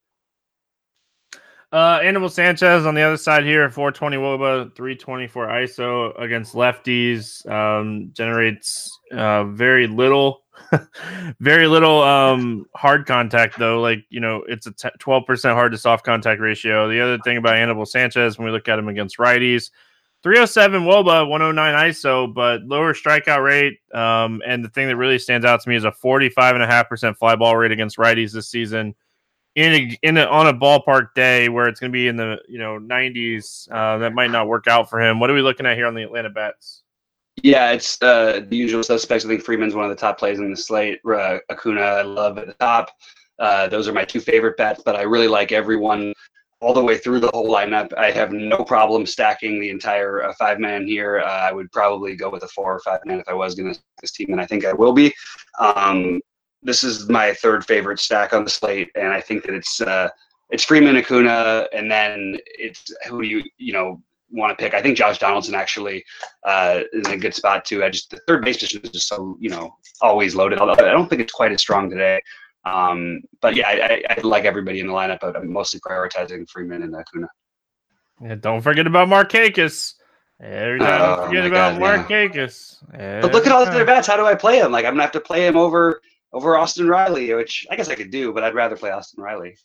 Uh, 1.72 2.00
Anibal 2.04 2.28
Sanchez 2.28 2.86
on 2.86 2.96
the 2.96 3.02
other 3.02 3.16
side 3.16 3.46
here, 3.46 3.70
420 3.70 4.18
Woba, 4.18 4.76
324 4.76 5.48
ISO 5.48 6.20
against 6.22 6.54
lefties. 6.54 7.50
Um, 7.50 8.10
generates 8.12 9.00
uh, 9.14 9.46
very 9.46 9.88
little, 9.88 10.44
very 11.40 11.68
little 11.68 12.04
um, 12.04 12.66
hard 12.76 13.06
contact 13.06 13.58
though. 13.58 13.80
Like 13.80 14.00
you 14.10 14.20
know, 14.20 14.44
it's 14.50 14.68
a 14.68 14.72
12% 14.72 15.54
hard 15.54 15.72
to 15.72 15.78
soft 15.78 16.04
contact 16.04 16.42
ratio. 16.42 16.90
The 16.90 17.00
other 17.00 17.18
thing 17.20 17.38
about 17.38 17.56
Anibal 17.56 17.86
Sanchez, 17.86 18.38
when 18.38 18.46
we 18.46 18.52
look 18.52 18.68
at 18.68 18.78
him 18.78 18.90
against 18.90 19.18
righties, 19.18 19.72
307 20.24 20.82
Woba, 20.84 21.26
109 21.26 21.90
ISO, 21.90 22.34
but 22.34 22.64
lower 22.64 22.94
strikeout 22.94 23.46
rate. 23.46 23.80
Um, 23.94 24.42
and 24.46 24.62
the 24.62 24.70
thing 24.70 24.90
that 24.90 24.98
really 24.98 25.20
stands 25.20 25.46
out 25.46 25.62
to 25.62 25.70
me 25.70 25.78
is 25.78 25.86
a 25.86 25.92
45.5% 25.92 27.16
fly 27.16 27.38
ball 27.38 27.56
rate 27.56 27.72
against 27.72 27.96
righties 27.96 28.34
this 28.34 28.50
season 28.50 28.94
in 29.56 29.74
a, 29.74 30.00
in 30.02 30.18
a, 30.18 30.26
on 30.26 30.48
a 30.48 30.54
ballpark 30.54 31.14
day 31.14 31.50
where 31.50 31.68
it's 31.68 31.80
going 31.80 31.92
to 31.92 31.94
be 31.94 32.08
in 32.08 32.16
the 32.16 32.38
you 32.48 32.58
know 32.58 32.80
90s. 32.80 33.70
Uh, 33.72 33.98
that 34.00 34.14
might 34.14 34.32
not 34.32 34.48
work 34.48 34.68
out 34.68 34.90
for 34.90 35.02
him. 35.02 35.20
What 35.20 35.30
are 35.30 35.34
we 35.34 35.42
looking 35.42 35.66
at 35.66 35.78
here 35.78 35.88
on 35.88 35.96
the 35.96 36.04
Atlanta 36.04 36.30
bats? 36.30 36.84
Yeah, 37.44 37.72
it's 37.72 38.02
uh, 38.02 38.42
the 38.48 38.58
usual 38.58 38.84
suspects. 38.84 39.26
I 39.26 39.28
think 39.28 39.44
Freeman's 39.44 39.74
one 39.74 39.86
of 39.86 39.90
the 39.90 39.96
top 39.96 40.20
plays 40.20 40.40
in 40.40 40.52
the 40.52 40.58
slate. 40.58 41.00
Uh, 41.06 41.38
Acuna, 41.50 41.82
I 41.82 42.02
love 42.04 42.38
at 42.38 42.48
the 42.48 42.54
top. 42.54 42.90
Uh, 43.40 43.68
those 43.68 43.88
are 43.88 43.94
my 43.94 44.06
two 44.06 44.20
favorite 44.20 44.58
bets, 44.58 44.84
but 44.86 44.96
I 44.96 45.02
really 45.02 45.28
like 45.28 45.52
everyone 45.52 46.14
all 46.60 46.74
the 46.74 46.84
way 46.84 46.98
through 46.98 47.20
the 47.20 47.32
whole 47.34 47.50
lineup. 47.50 47.92
I 47.98 48.12
have 48.12 48.32
no 48.32 48.64
problem 48.64 49.06
stacking 49.06 49.60
the 49.60 49.70
entire 49.70 50.24
uh, 50.24 50.34
five 50.38 50.60
man 50.60 50.86
here. 50.86 51.20
Uh, 51.20 51.26
I 51.26 51.52
would 51.52 51.72
probably 51.72 52.16
go 52.16 52.30
with 52.30 52.44
a 52.44 52.48
four 52.50 52.72
or 52.76 52.80
five 52.82 53.00
man 53.06 53.20
if 53.20 53.28
I 53.28 53.34
was 53.34 53.56
going 53.56 53.74
to 53.74 53.80
this 54.00 54.12
team, 54.12 54.28
and 54.30 54.40
I 54.40 54.46
think 54.46 54.64
I 54.64 54.74
will 54.74 54.94
be. 54.94 55.12
Um, 55.60 56.22
this 56.64 56.84
is 56.84 57.10
my 57.10 57.34
third 57.34 57.66
favorite 57.66 58.00
stack 58.00 58.34
on 58.34 58.44
the 58.44 58.50
slate, 58.50 58.90
and 58.96 59.08
I 59.08 59.22
think 59.22 59.44
that 59.44 59.54
it's 59.54 59.82
uh, 59.82 60.10
it's 60.50 60.64
Freeman 60.64 60.98
Acuna, 60.98 61.68
and 61.74 61.90
then 61.92 62.38
it's 62.46 62.92
who 63.08 63.22
do 63.22 63.28
you 63.28 63.44
you 63.58 63.74
know 63.74 64.02
want 64.32 64.58
to 64.58 64.64
pick. 64.64 64.74
I 64.74 64.82
think 64.82 64.98
Josh 64.98 65.20
Donaldson 65.20 65.56
actually 65.56 66.04
uh, 66.46 66.82
is 66.94 67.08
in 67.08 67.14
a 67.14 67.18
good 67.18 67.36
spot 67.36 67.66
too. 67.66 67.84
I 67.84 67.90
just 67.90 68.12
the 68.12 68.20
third 68.28 68.44
base 68.44 68.58
position 68.58 68.82
is 68.84 68.92
just 68.92 69.08
so 69.08 69.38
you 69.40 69.50
know 69.50 69.76
always 70.02 70.36
loaded. 70.36 70.60
Although 70.60 70.74
I 70.74 70.92
don't 70.92 71.10
think 71.10 71.22
it's 71.22 71.34
quite 71.34 71.52
as 71.52 71.62
strong 71.62 71.90
today. 71.90 72.22
Um, 72.64 73.22
but 73.42 73.56
yeah, 73.56 73.68
I, 73.68 73.72
I, 73.72 74.04
I, 74.18 74.22
like 74.22 74.46
everybody 74.46 74.82
in 74.82 74.88
the 74.88 74.94
lineup, 74.94 75.20
but 75.22 75.36
I'm 75.36 75.52
mostly 75.52 75.80
prioritizing 75.80 76.48
Freeman 76.48 76.84
and 76.84 76.96
Acuna. 76.96 77.28
Yeah, 78.22 78.36
don't 78.36 78.62
forget 78.62 78.86
about 78.86 79.08
Markakis. 79.08 79.96
Every 80.40 80.80
time 80.80 81.20
oh, 81.20 81.26
forget 81.26 81.46
about 81.46 81.80
God, 81.80 82.08
Markakis. 82.08 82.84
Yeah. 82.94 83.22
But 83.22 83.32
look 83.32 83.48
at 83.48 83.52
all 83.52 83.66
the 83.66 83.72
other 83.72 83.86
bats. 83.86 84.08
How 84.08 84.16
do 84.16 84.26
I 84.26 84.36
play 84.36 84.60
him? 84.60 84.72
Like 84.72 84.86
I'm 84.86 84.94
gonna 84.94 85.02
have 85.02 85.12
to 85.14 85.20
play 85.20 85.46
him 85.46 85.58
over 85.58 86.02
over 86.34 86.58
Austin 86.58 86.88
Riley, 86.88 87.34
which 87.34 87.66
I 87.70 87.76
guess 87.76 87.90
I 87.90 87.96
could 87.96 88.12
do, 88.12 88.34
but 88.34 88.44
I'd 88.44 88.56
rather 88.56 88.78
play 88.78 88.92
Austin 88.92 89.24
Riley. 89.24 89.58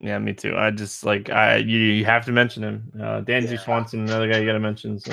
Yeah, 0.00 0.18
me 0.18 0.32
too. 0.32 0.56
I 0.56 0.70
just 0.70 1.04
like 1.04 1.30
I 1.30 1.56
you, 1.56 1.78
you 1.78 2.04
have 2.04 2.26
to 2.26 2.32
mention 2.32 2.64
him. 2.64 2.92
Uh, 2.96 3.22
Dansby 3.22 3.52
yeah. 3.52 3.60
Swanson, 3.60 4.00
another 4.00 4.30
guy 4.30 4.38
you 4.38 4.46
got 4.46 4.52
to 4.54 4.60
mention. 4.60 4.98
So. 4.98 5.12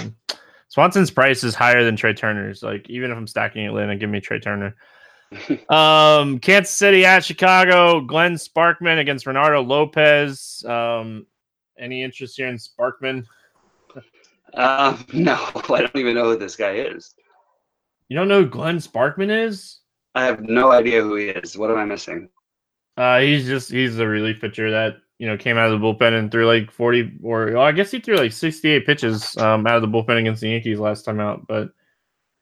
Swanson's 0.70 1.12
price 1.12 1.44
is 1.44 1.56
higher 1.56 1.84
than 1.84 1.96
Trea 1.96 2.14
Turner's. 2.14 2.64
Like 2.64 2.90
even 2.90 3.12
if 3.12 3.18
I'm 3.18 3.28
stacking 3.28 3.66
Atlanta, 3.66 3.96
give 3.96 4.10
me 4.10 4.20
Trea 4.20 4.40
Turner. 4.40 4.76
um, 5.70 6.40
Kansas 6.40 6.74
City 6.74 7.06
at 7.06 7.24
Chicago. 7.24 8.02
Glenn 8.02 8.36
Sparkman 8.36 9.00
against 9.00 9.26
Reynaldo 9.26 9.68
Lopez. 9.68 10.64
Um, 10.68 11.26
any 11.78 12.04
interest 12.04 12.38
here 12.38 12.48
in 12.48 12.58
Sparkman? 12.58 13.26
Uh, 14.54 14.98
no, 15.14 15.50
I 15.70 15.82
don't 15.82 15.96
even 15.96 16.16
know 16.16 16.32
who 16.32 16.38
this 16.38 16.56
guy 16.56 16.74
is. 16.74 17.14
You 18.08 18.18
don't 18.18 18.28
know 18.28 18.44
who 18.44 18.50
Glenn 18.50 18.78
Sparkman 18.78 19.46
is? 19.46 19.79
I 20.16 20.26
have 20.26 20.42
no 20.42 20.72
idea 20.72 21.02
who 21.02 21.16
he 21.16 21.30
is. 21.30 21.58
What 21.58 21.72
am 21.72 21.78
I 21.78 21.86
missing? 21.86 22.30
Uh, 22.98 23.20
he's 23.20 23.46
just 23.46 23.72
he's 23.72 23.98
a 24.00 24.08
relief 24.08 24.42
pitcher 24.42 24.72
that 24.72 24.98
you 25.20 25.28
know 25.28 25.38
came 25.38 25.58
out 25.58 25.72
of 25.72 25.80
the 25.80 25.86
bullpen 25.86 26.18
and 26.18 26.32
threw 26.32 26.46
like 26.46 26.72
forty 26.72 27.18
or 27.24 27.54
well, 27.54 27.62
I 27.62 27.72
guess 27.72 27.92
he 27.92 28.00
threw 28.00 28.18
like 28.18 28.34
sixty 28.34 28.70
eight 28.70 28.86
pitches 28.86 29.38
um, 29.38 29.66
out 29.68 29.76
of 29.76 29.82
the 29.82 29.88
bullpen 29.88 30.20
against 30.20 30.42
the 30.42 30.50
Yankees 30.50 30.80
last 30.80 31.04
time 31.04 31.20
out. 31.20 31.48
But 31.48 31.70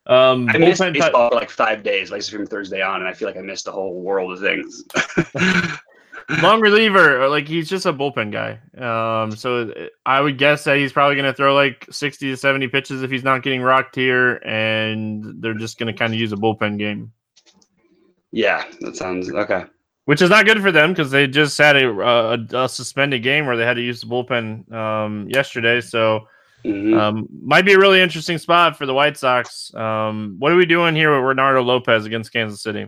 um, 0.08 0.50
I 0.50 0.58
missed 0.58 0.82
baseball 0.82 1.30
for 1.30 1.36
like 1.36 1.50
five 1.50 1.84
days, 1.84 2.12
like 2.12 2.24
from 2.24 2.48
Thursday 2.48 2.82
on, 2.82 3.02
and 3.02 3.10
I 3.10 3.14
feel 3.14 3.28
like 3.28 3.38
I 3.38 3.42
missed 3.42 3.68
a 3.68 3.72
whole 3.72 4.02
world 4.02 4.32
of 4.32 4.40
things. 4.40 4.84
Long 6.42 6.60
reliever, 6.60 7.30
like 7.30 7.48
he's 7.48 7.70
just 7.70 7.86
a 7.86 7.94
bullpen 7.94 8.32
guy. 8.32 8.60
Um, 8.78 9.32
so 9.32 9.72
I 10.06 10.20
would 10.20 10.38
guess 10.38 10.64
that 10.64 10.78
he's 10.78 10.92
probably 10.92 11.16
going 11.16 11.26
to 11.26 11.34
throw 11.34 11.54
like 11.54 11.86
sixty 11.92 12.30
to 12.30 12.38
seventy 12.38 12.68
pitches 12.68 13.04
if 13.04 13.12
he's 13.12 13.24
not 13.24 13.44
getting 13.44 13.62
rocked 13.62 13.96
here, 13.96 14.38
and 14.38 15.42
they're 15.42 15.54
just 15.54 15.78
going 15.78 15.94
to 15.94 15.98
kind 15.98 16.14
of 16.14 16.20
use 16.20 16.32
a 16.32 16.38
bullpen 16.38 16.78
game. 16.78 17.12
Yeah, 18.38 18.66
that 18.82 18.96
sounds 18.96 19.32
okay. 19.32 19.66
Which 20.06 20.22
is 20.22 20.30
not 20.30 20.46
good 20.46 20.62
for 20.62 20.72
them 20.72 20.92
because 20.92 21.10
they 21.10 21.26
just 21.26 21.58
had 21.58 21.76
a, 21.76 21.90
a, 21.90 22.66
a, 22.66 22.70
suspended 22.70 23.24
game 23.24 23.48
where 23.48 23.58
they 23.58 23.66
had 23.66 23.78
to 23.78 23.82
use 23.82 24.00
the 24.00 24.06
bullpen 24.06 24.72
um, 24.72 25.28
yesterday. 25.28 25.82
So 25.82 26.28
mm-hmm. 26.64 26.94
um, 26.94 27.28
might 27.42 27.66
be 27.66 27.74
a 27.74 27.80
really 27.80 28.00
interesting 28.00 28.38
spot 28.38 28.78
for 28.78 28.86
the 28.86 28.94
White 28.94 29.18
Sox. 29.18 29.74
Um, 29.74 30.36
what 30.38 30.52
are 30.52 30.56
we 30.56 30.68
doing 30.68 30.96
here 30.96 31.10
with 31.12 31.36
Reynaldo 31.36 31.66
Lopez 31.66 32.06
against 32.06 32.32
Kansas 32.32 32.62
City? 32.62 32.86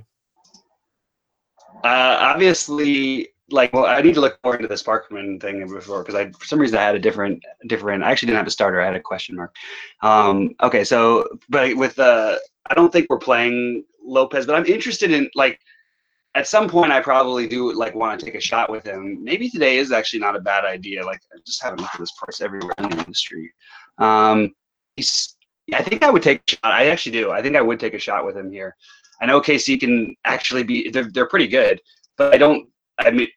Uh, 1.83 2.17
obviously, 2.21 3.29
like, 3.49 3.73
well, 3.73 3.87
I 3.87 4.03
need 4.03 4.13
to 4.13 4.21
look 4.21 4.37
more 4.43 4.55
into 4.55 4.67
the 4.67 4.75
Sparkman 4.75 5.41
thing 5.41 5.67
before 5.67 6.03
because 6.03 6.13
I, 6.13 6.29
for 6.29 6.45
some 6.45 6.59
reason, 6.59 6.77
I 6.77 6.83
had 6.83 6.95
a 6.95 6.99
different, 6.99 7.41
different. 7.67 8.03
I 8.03 8.11
actually 8.11 8.27
didn't 8.27 8.37
have 8.37 8.47
a 8.47 8.51
starter. 8.51 8.81
I 8.81 8.85
had 8.85 8.95
a 8.95 9.01
question 9.01 9.35
mark. 9.35 9.55
Um, 10.03 10.53
okay, 10.61 10.83
so, 10.83 11.27
but 11.49 11.75
with, 11.75 11.97
uh, 11.97 12.37
I 12.69 12.75
don't 12.75 12.93
think 12.93 13.07
we're 13.09 13.17
playing 13.17 13.83
Lopez, 14.09 14.45
but 14.45 14.55
I'm 14.55 14.65
interested 14.65 15.11
in 15.11 15.29
like 15.35 15.59
at 16.35 16.47
some 16.47 16.69
point 16.69 16.91
I 16.91 17.01
probably 17.01 17.47
do 17.47 17.73
like 17.73 17.95
want 17.95 18.19
to 18.19 18.25
take 18.25 18.35
a 18.35 18.41
shot 18.41 18.69
with 18.69 18.85
him. 18.85 19.23
Maybe 19.23 19.49
today 19.49 19.77
is 19.77 19.91
actually 19.91 20.19
not 20.19 20.35
a 20.35 20.39
bad 20.39 20.65
idea. 20.65 21.05
Like 21.05 21.21
I 21.33 21.37
just 21.45 21.61
haven't 21.61 21.81
looked 21.81 21.95
at 21.95 21.99
this 21.99 22.11
price 22.11 22.41
everywhere 22.41 22.73
in 22.77 22.89
the 22.89 22.97
industry. 22.97 23.51
Um, 23.97 24.53
he's 24.95 25.35
I 25.73 25.83
think 25.83 26.03
I 26.03 26.09
would 26.09 26.23
take 26.23 26.41
a 26.47 26.51
shot. 26.51 26.73
I 26.73 26.87
actually 26.87 27.13
do. 27.13 27.31
I 27.31 27.41
think 27.41 27.55
I 27.55 27.61
would 27.61 27.79
take 27.79 27.93
a 27.93 27.99
shot 27.99 28.25
with 28.25 28.35
him 28.35 28.51
here. 28.51 28.75
I 29.21 29.25
know 29.25 29.41
KC 29.41 29.79
can 29.79 30.15
actually 30.25 30.63
be 30.63 30.89
they're 30.89 31.09
they're 31.11 31.27
pretty 31.27 31.47
good, 31.47 31.81
but 32.17 32.33
I 32.33 32.37
don't 32.37 32.69
I 32.99 33.11
mean 33.11 33.27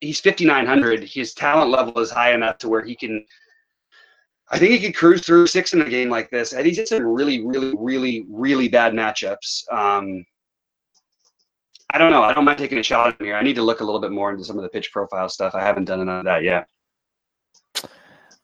he's 0.00 0.20
5900. 0.20 1.04
His 1.04 1.34
talent 1.34 1.70
level 1.70 1.98
is 2.00 2.10
high 2.10 2.34
enough 2.34 2.58
to 2.58 2.68
where 2.68 2.82
he 2.82 2.94
can 2.94 3.24
I 4.54 4.58
think 4.58 4.70
he 4.70 4.78
could 4.78 4.94
cruise 4.94 5.26
through 5.26 5.48
six 5.48 5.74
in 5.74 5.82
a 5.82 5.90
game 5.90 6.08
like 6.08 6.30
this. 6.30 6.52
And 6.52 6.64
he's 6.64 6.78
in 6.78 6.86
some 6.86 7.04
really, 7.04 7.44
really, 7.44 7.74
really, 7.76 8.24
really 8.28 8.68
bad 8.68 8.92
matchups. 8.92 9.64
Um, 9.72 10.24
I 11.90 11.98
don't 11.98 12.12
know. 12.12 12.22
I 12.22 12.32
don't 12.32 12.44
mind 12.44 12.58
taking 12.58 12.78
a 12.78 12.82
shot 12.82 13.08
at 13.08 13.20
here. 13.20 13.34
I 13.34 13.42
need 13.42 13.56
to 13.56 13.62
look 13.62 13.80
a 13.80 13.84
little 13.84 14.00
bit 14.00 14.12
more 14.12 14.30
into 14.30 14.44
some 14.44 14.56
of 14.56 14.62
the 14.62 14.68
pitch 14.68 14.92
profile 14.92 15.28
stuff. 15.28 15.56
I 15.56 15.60
haven't 15.60 15.86
done 15.86 16.06
none 16.06 16.20
of 16.20 16.24
that 16.26 16.44
yet. 16.44 16.68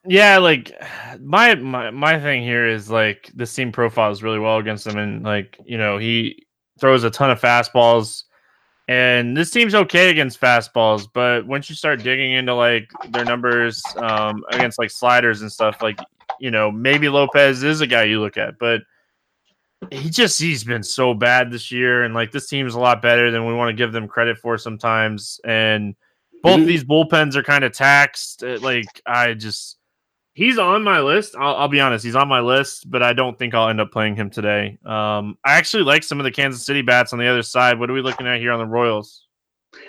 Yeah, 0.04 0.38
like 0.38 0.72
my 1.20 1.54
my 1.54 1.92
my 1.92 2.18
thing 2.18 2.42
here 2.42 2.66
is 2.66 2.90
like 2.90 3.30
the 3.36 3.46
seam 3.46 3.70
profiles 3.70 4.20
really 4.20 4.40
well 4.40 4.56
against 4.56 4.88
him, 4.88 4.98
and 4.98 5.22
like 5.22 5.58
you 5.64 5.78
know 5.78 5.96
he 5.96 6.44
throws 6.80 7.04
a 7.04 7.10
ton 7.10 7.30
of 7.30 7.40
fastballs. 7.40 8.24
And 8.90 9.36
this 9.36 9.52
team's 9.52 9.76
okay 9.76 10.10
against 10.10 10.40
fastballs, 10.40 11.06
but 11.14 11.46
once 11.46 11.70
you 11.70 11.76
start 11.76 12.02
digging 12.02 12.32
into 12.32 12.56
like 12.56 12.90
their 13.10 13.24
numbers 13.24 13.80
um, 13.98 14.42
against 14.50 14.80
like 14.80 14.90
sliders 14.90 15.42
and 15.42 15.52
stuff, 15.52 15.80
like 15.80 16.00
you 16.40 16.50
know 16.50 16.72
maybe 16.72 17.08
Lopez 17.08 17.62
is 17.62 17.80
a 17.82 17.86
guy 17.86 18.02
you 18.02 18.20
look 18.20 18.36
at, 18.36 18.58
but 18.58 18.80
he 19.92 20.10
just 20.10 20.40
he's 20.40 20.64
been 20.64 20.82
so 20.82 21.14
bad 21.14 21.52
this 21.52 21.70
year, 21.70 22.02
and 22.02 22.14
like 22.14 22.32
this 22.32 22.48
team's 22.48 22.74
a 22.74 22.80
lot 22.80 23.00
better 23.00 23.30
than 23.30 23.46
we 23.46 23.54
want 23.54 23.68
to 23.68 23.80
give 23.80 23.92
them 23.92 24.08
credit 24.08 24.38
for 24.38 24.58
sometimes. 24.58 25.40
And 25.44 25.94
both 26.42 26.58
mm-hmm. 26.58 26.66
these 26.66 26.82
bullpens 26.82 27.36
are 27.36 27.44
kind 27.44 27.62
of 27.62 27.72
taxed. 27.72 28.42
Like 28.42 28.86
I 29.06 29.34
just 29.34 29.78
he's 30.34 30.58
on 30.58 30.82
my 30.82 31.00
list. 31.00 31.34
I'll, 31.38 31.56
I'll, 31.56 31.68
be 31.68 31.80
honest, 31.80 32.04
he's 32.04 32.16
on 32.16 32.28
my 32.28 32.40
list, 32.40 32.90
but 32.90 33.02
I 33.02 33.12
don't 33.12 33.38
think 33.38 33.54
I'll 33.54 33.68
end 33.68 33.80
up 33.80 33.90
playing 33.90 34.16
him 34.16 34.30
today. 34.30 34.78
Um, 34.84 35.36
I 35.44 35.52
actually 35.52 35.82
like 35.82 36.02
some 36.02 36.20
of 36.20 36.24
the 36.24 36.30
Kansas 36.30 36.64
City 36.64 36.82
bats 36.82 37.12
on 37.12 37.18
the 37.18 37.26
other 37.26 37.42
side. 37.42 37.78
What 37.78 37.90
are 37.90 37.94
we 37.94 38.02
looking 38.02 38.26
at 38.26 38.40
here 38.40 38.52
on 38.52 38.58
the 38.58 38.66
Royals? 38.66 39.26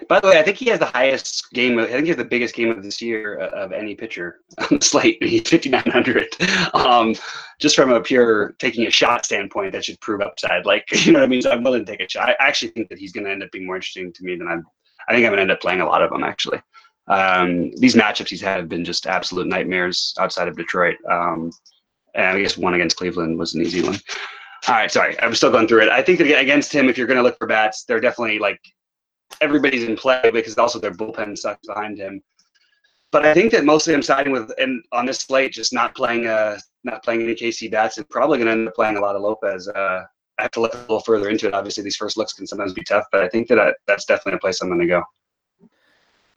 By 0.07 0.19
the 0.19 0.27
way, 0.27 0.39
I 0.39 0.43
think 0.43 0.57
he 0.57 0.69
has 0.69 0.79
the 0.79 0.85
highest 0.85 1.51
game. 1.53 1.79
I 1.79 1.87
think 1.87 2.03
he 2.03 2.09
has 2.09 2.17
the 2.17 2.25
biggest 2.25 2.53
game 2.53 2.69
of 2.69 2.83
this 2.83 3.01
year 3.01 3.39
uh, 3.39 3.49
of 3.49 3.71
any 3.71 3.95
pitcher 3.95 4.41
on 4.59 4.77
the 4.77 4.85
slate. 4.85 5.23
He's 5.23 5.49
5,900. 5.49 6.35
Um, 6.75 7.15
just 7.59 7.75
from 7.75 7.91
a 7.91 8.01
pure 8.01 8.53
taking 8.59 8.85
a 8.85 8.91
shot 8.91 9.25
standpoint, 9.25 9.71
that 9.71 9.85
should 9.85 9.99
prove 9.99 10.21
upside. 10.21 10.65
Like, 10.65 10.85
you 11.05 11.11
know 11.11 11.19
what 11.19 11.25
I 11.25 11.29
mean? 11.29 11.41
So 11.41 11.51
I'm 11.51 11.63
willing 11.63 11.83
to 11.85 11.91
take 11.91 12.01
a 12.01 12.09
shot. 12.09 12.29
I 12.29 12.35
actually 12.39 12.69
think 12.69 12.89
that 12.89 12.99
he's 12.99 13.11
going 13.11 13.25
to 13.25 13.31
end 13.31 13.43
up 13.43 13.51
being 13.51 13.65
more 13.65 13.75
interesting 13.75 14.13
to 14.13 14.23
me 14.23 14.35
than 14.35 14.47
I'm. 14.47 14.63
I 15.09 15.13
think 15.13 15.25
I'm 15.25 15.31
going 15.31 15.37
to 15.37 15.41
end 15.41 15.51
up 15.51 15.61
playing 15.61 15.81
a 15.81 15.85
lot 15.85 16.03
of 16.03 16.11
them 16.11 16.23
actually. 16.23 16.61
Um, 17.11 17.71
these 17.75 17.93
matchups 17.93 18.29
he's 18.29 18.41
had 18.41 18.57
have 18.57 18.69
been 18.69 18.85
just 18.85 19.05
absolute 19.05 19.45
nightmares 19.45 20.15
outside 20.17 20.47
of 20.47 20.55
Detroit. 20.55 20.95
Um, 21.09 21.51
and 22.15 22.37
I 22.37 22.41
guess 22.41 22.57
one 22.57 22.73
against 22.73 22.95
Cleveland 22.95 23.37
was 23.37 23.53
an 23.53 23.61
easy 23.61 23.81
one. 23.81 23.99
All 24.67 24.75
right, 24.75 24.91
sorry, 24.91 25.19
I'm 25.21 25.35
still 25.35 25.51
going 25.51 25.67
through 25.67 25.81
it. 25.83 25.89
I 25.89 26.01
think 26.01 26.19
that 26.19 26.39
against 26.39 26.71
him, 26.71 26.87
if 26.87 26.97
you're 26.97 27.07
going 27.07 27.17
to 27.17 27.23
look 27.23 27.37
for 27.37 27.47
bats, 27.47 27.83
they're 27.83 27.99
definitely 27.99 28.39
like 28.39 28.61
everybody's 29.41 29.83
in 29.83 29.95
play 29.95 30.29
because 30.31 30.57
also 30.57 30.79
their 30.79 30.91
bullpen 30.91 31.37
sucks 31.37 31.67
behind 31.67 31.97
him. 31.97 32.21
But 33.11 33.25
I 33.25 33.33
think 33.33 33.51
that 33.51 33.65
mostly 33.65 33.93
I'm 33.93 34.01
siding 34.01 34.31
with 34.31 34.51
and 34.57 34.81
on 34.93 35.05
this 35.05 35.19
slate, 35.19 35.51
just 35.51 35.73
not 35.73 35.95
playing 35.95 36.27
uh 36.27 36.59
not 36.83 37.03
playing 37.03 37.23
any 37.23 37.35
KC 37.35 37.69
bats 37.69 37.97
and 37.97 38.07
probably 38.09 38.37
going 38.37 38.45
to 38.45 38.53
end 38.53 38.67
up 38.67 38.75
playing 38.75 38.97
a 38.97 39.01
lot 39.01 39.15
of 39.15 39.21
Lopez. 39.21 39.67
Uh, 39.67 40.03
I 40.39 40.43
have 40.43 40.51
to 40.51 40.61
look 40.61 40.73
a 40.73 40.77
little 40.77 41.01
further 41.01 41.29
into 41.29 41.47
it. 41.47 41.53
Obviously, 41.53 41.83
these 41.83 41.97
first 41.97 42.15
looks 42.15 42.33
can 42.33 42.47
sometimes 42.47 42.73
be 42.73 42.83
tough, 42.83 43.05
but 43.11 43.21
I 43.21 43.27
think 43.27 43.47
that 43.49 43.59
I, 43.59 43.73
that's 43.85 44.05
definitely 44.05 44.37
a 44.37 44.39
place 44.39 44.61
I'm 44.61 44.69
going 44.69 44.79
to 44.79 44.87
go. 44.87 45.03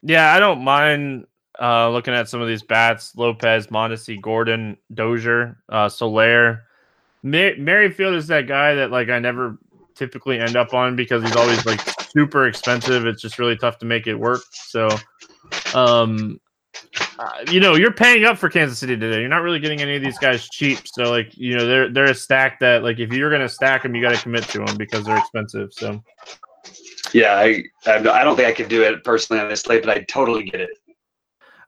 Yeah, 0.05 0.35
I 0.35 0.39
don't 0.39 0.63
mind 0.63 1.27
uh, 1.61 1.89
looking 1.91 2.15
at 2.15 2.29
some 2.29 2.41
of 2.41 2.49
these 2.49 2.63
bats: 2.63 3.17
Lopez, 3.17 3.69
Mondesi, 3.69 4.21
Gordon, 4.21 4.77
Dozier, 4.93 5.57
uh, 5.69 5.89
Soler. 5.89 6.65
Mar- 7.23 7.57
Merrifield 7.57 8.15
is 8.15 8.27
that 8.27 8.47
guy 8.47 8.75
that 8.75 8.91
like 8.91 9.09
I 9.09 9.19
never 9.19 9.59
typically 9.95 10.39
end 10.39 10.57
up 10.57 10.75
on 10.75 10.95
because 10.95 11.23
he's 11.23 11.37
always 11.37 11.65
like 11.65 11.81
super 12.11 12.47
expensive. 12.47 13.07
It's 13.07 13.23
just 13.23 13.39
really 13.39 13.57
tough 13.57 13.79
to 13.79 13.87
make 13.87 14.07
it 14.07 14.15
work. 14.15 14.43
So, 14.53 14.89
um, 15.75 16.39
uh, 17.19 17.45
you 17.51 17.61
know, 17.61 17.75
you're 17.77 17.93
paying 17.93 18.25
up 18.27 18.37
for 18.37 18.51
Kansas 18.51 18.79
City 18.79 18.97
today. 18.97 19.21
You're 19.21 19.29
not 19.29 19.43
really 19.43 19.61
getting 19.61 19.81
any 19.81 19.97
of 19.97 20.03
these 20.03 20.19
guys 20.19 20.49
cheap. 20.51 20.81
So, 20.85 21.05
like, 21.05 21.37
you 21.37 21.57
know, 21.57 21.67
they're 21.67 21.89
they're 21.89 22.11
a 22.11 22.15
stack 22.15 22.61
that 22.61 22.83
like 22.83 22.99
if 22.99 23.11
you're 23.11 23.31
gonna 23.31 23.49
stack 23.49 23.85
them, 23.85 23.95
you 23.95 24.03
got 24.03 24.15
to 24.15 24.21
commit 24.21 24.45
to 24.45 24.59
them 24.65 24.77
because 24.77 25.05
they're 25.05 25.17
expensive. 25.17 25.73
So, 25.73 26.03
yeah, 27.15 27.37
I 27.37 27.65
I 27.87 28.25
don't 28.25 28.37
think 28.37 28.49
I 28.49 28.53
could 28.53 28.69
do 28.69 28.83
it 28.83 29.05
personally 29.05 29.41
on 29.41 29.49
this 29.49 29.61
slate, 29.61 29.85
but 29.85 29.97
I 29.97 30.03
totally 30.03 30.45
get 30.45 30.61
it. 30.61 30.71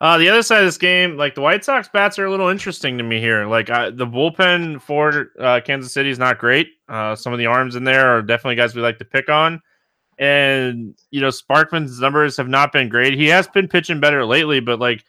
Uh, 0.01 0.19
the 0.19 0.29
other 0.29 0.43
side 0.43 0.59
of 0.59 0.67
this 0.67 0.77
game, 0.77 1.17
like 1.17 1.35
the 1.35 1.41
White 1.41 1.65
Sox 1.65 1.89
bats 1.89 2.19
are 2.19 2.27
a 2.27 2.31
little 2.31 2.49
interesting 2.49 2.99
to 2.99 3.05
me 3.05 3.19
here. 3.21 3.47
Like 3.47 3.71
I, 3.71 3.91
the 3.91 4.07
bullpen 4.07 4.83
for 4.83 5.31
uh, 5.39 5.61
Kansas 5.65 5.95
City 5.95 6.11
is 6.11 6.19
not 6.19 6.39
great. 6.39 6.69
Uh, 6.89 7.15
some 7.15 7.33
of 7.33 7.39
the 7.39 7.47
arms 7.47 7.77
in 7.77 7.85
there 7.85 8.09
are 8.09 8.23
definitely 8.23 8.57
guys 8.57 8.75
we 8.75 8.83
like 8.83 8.99
to 8.99 9.05
pick 9.05 9.31
on. 9.31 9.63
And 10.19 10.95
you 11.11 11.21
know, 11.21 11.29
Sparkman's 11.29 12.01
numbers 12.01 12.37
have 12.37 12.49
not 12.49 12.73
been 12.73 12.89
great. 12.89 13.15
He 13.15 13.27
has 13.29 13.47
been 13.47 13.69
pitching 13.69 14.01
better 14.01 14.25
lately, 14.25 14.61
but 14.61 14.81
like 14.81 15.05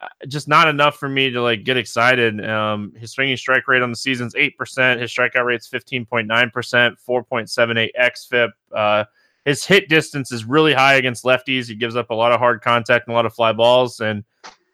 uh, 0.00 0.06
just 0.28 0.48
not 0.48 0.68
enough 0.68 0.96
for 0.96 1.08
me 1.08 1.30
to 1.30 1.42
like 1.42 1.64
get 1.64 1.76
excited. 1.76 2.42
Um, 2.48 2.94
his 2.96 3.10
swinging 3.10 3.36
strike 3.36 3.66
rate 3.66 3.82
on 3.82 3.90
the 3.90 3.96
season's 3.96 4.34
eight 4.36 4.56
percent. 4.56 5.00
His 5.00 5.10
strikeout 5.10 5.44
rate's 5.44 5.66
fifteen 5.66 6.06
point 6.06 6.28
nine 6.28 6.50
percent, 6.50 6.98
four 6.98 7.24
point 7.24 7.50
seven 7.50 7.76
eight 7.76 7.92
xFIP. 8.00 8.50
Uh, 8.72 9.04
his 9.44 9.64
hit 9.64 9.88
distance 9.88 10.32
is 10.32 10.44
really 10.44 10.72
high 10.72 10.94
against 10.94 11.24
lefties. 11.24 11.66
He 11.66 11.74
gives 11.74 11.96
up 11.96 12.10
a 12.10 12.14
lot 12.14 12.32
of 12.32 12.38
hard 12.38 12.62
contact 12.62 13.06
and 13.06 13.14
a 13.14 13.16
lot 13.16 13.26
of 13.26 13.34
fly 13.34 13.52
balls. 13.52 14.00
And 14.00 14.24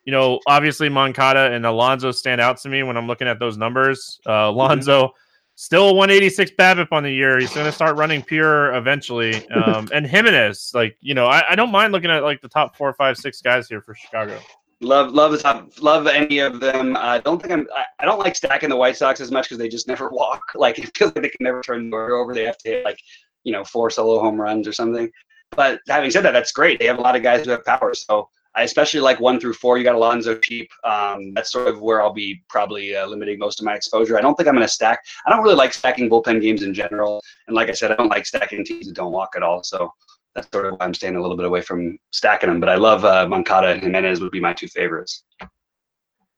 you 0.05 0.13
know, 0.13 0.41
obviously 0.47 0.89
Moncada 0.89 1.53
and 1.53 1.67
Alonso 1.67 2.11
stand 2.11 2.41
out 2.41 2.57
to 2.59 2.69
me 2.69 2.83
when 2.83 2.97
I'm 2.97 3.07
looking 3.07 3.29
at 3.29 3.39
those 3.39 3.57
numbers. 3.57 4.21
Uh, 4.27 4.31
mm-hmm. 4.31 4.57
Alonso. 4.57 5.03
Mm-hmm 5.05 5.17
Still 5.61 5.95
186 5.95 6.53
BABIP 6.53 6.89
on 6.91 7.03
the 7.03 7.13
year. 7.13 7.39
He's 7.39 7.53
going 7.53 7.67
to 7.67 7.73
start 7.73 7.99
running 7.99 8.23
pure 8.23 8.75
eventually. 8.75 9.47
Um, 9.61 9.89
and 9.93 10.07
Jimenez, 10.07 10.71
like 10.75 10.97
you 11.03 11.13
know, 11.13 11.27
I, 11.27 11.51
I, 11.51 11.55
don't 11.55 11.71
mind 11.71 11.93
looking 11.93 12.11
at 12.11 12.23
like 12.23 12.41
the 12.41 12.49
top 12.49 12.77
four, 12.77 12.95
five, 12.95 13.19
six 13.19 13.43
guys 13.43 13.69
here 13.69 13.83
for 13.83 13.95
Chicago. 13.95 14.41
Love, 14.81 15.13
love 15.13 15.33
the 15.33 15.39
top, 15.39 15.71
love 15.83 16.07
any 16.07 16.39
of 16.39 16.61
them. 16.61 16.97
I 16.97 17.19
don't 17.19 17.43
think 17.43 17.53
I'm. 17.53 17.67
I, 17.77 17.85
I 17.99 18.07
don't 18.07 18.19
like 18.19 18.37
stacking 18.37 18.71
the 18.71 18.77
White 18.77 18.97
Sox 18.97 19.21
as 19.21 19.31
much 19.31 19.47
because 19.47 19.59
they 19.59 19.69
just 19.69 19.87
never 19.87 20.09
walk. 20.13 20.41
Like 20.55 20.79
it 20.79 20.97
feels 20.97 21.15
like 21.15 21.23
they 21.23 21.29
can 21.29 21.45
never 21.45 21.61
turn 21.61 21.91
the 21.91 21.97
order 21.97 22.17
over. 22.17 22.33
They 22.33 22.45
have 22.45 22.57
to 22.59 22.69
hit 22.71 22.85
like 22.87 22.99
you 23.45 23.53
know 23.53 23.65
four 23.65 23.91
solo 23.91 24.21
home 24.21 24.41
runs 24.41 24.67
or 24.67 24.73
something. 24.73 25.11
But 25.53 25.81
having 25.89 26.11
said 26.11 26.23
that, 26.25 26.33
that's 26.33 26.53
great. 26.53 26.79
They 26.79 26.87
have 26.87 26.99
a 26.99 27.03
lot 27.03 27.17
of 27.17 27.23
guys 27.23 27.45
who 27.45 27.51
have 27.51 27.65
power. 27.65 27.93
So 27.95 28.29
I 28.55 28.63
especially 28.63 29.01
like 29.01 29.21
one 29.21 29.39
through 29.39 29.55
four. 29.55 29.79
You 29.79 29.85
got 29.85 29.95
Alonso 29.95 30.37
cheap. 30.39 30.69
Um, 30.85 31.33
that's 31.35 31.53
sort 31.53 31.69
of 31.69 31.81
where 31.81 32.03
I'll 32.03 32.13
be 32.13 32.43
probably 32.49 32.97
uh, 32.97 33.07
limiting 33.07 33.39
most 33.39 33.61
of 33.61 33.67
my 33.67 33.75
exposure. 33.75 34.19
I 34.19 34.21
don't 34.21 34.35
think 34.35 34.49
I'm 34.49 34.55
going 34.55 34.67
to 34.67 34.73
stack. 34.73 35.01
I 35.27 35.31
don't 35.31 35.43
really 35.43 35.55
like 35.55 35.73
stacking 35.73 36.11
bullpen 36.11 36.41
games 36.41 36.63
in 36.63 36.75
general. 36.75 37.23
And 37.47 37.55
like 37.55 37.69
I 37.69 37.73
said, 37.73 37.93
I 37.93 37.97
don't 37.97 38.09
like 38.09 38.27
stacking 38.27 38.65
teams 38.65 38.87
that 38.87 38.95
don't 38.95 39.13
walk 39.13 39.31
at 39.37 39.43
all. 39.43 39.63
So 39.63 39.93
that's 40.35 40.49
sort 40.53 40.67
of 40.67 40.73
why 40.73 40.85
I'm 40.85 40.95
staying 40.95 41.17
a 41.17 41.21
little 41.21 41.37
bit 41.37 41.47
away 41.47 41.61
from 41.61 41.97
stacking 42.11 42.49
them. 42.49 42.61
But 42.61 42.69
I 42.69 42.77
love 42.77 43.05
uh, 43.05 43.29
Moncada 43.29 43.69
and 43.69 43.83
Jimenez 43.83 44.21
would 44.21 44.33
be 44.33 44.41
my 44.41 44.53
two 44.53 44.69
favorites. 44.69 45.25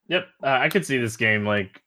Yep, 0.09 0.27
uh, 0.45 0.49
I 0.49 0.69
could 0.69 0.85
see 0.85 0.99
this 0.99 1.17
game 1.17 1.47
like 1.47 1.81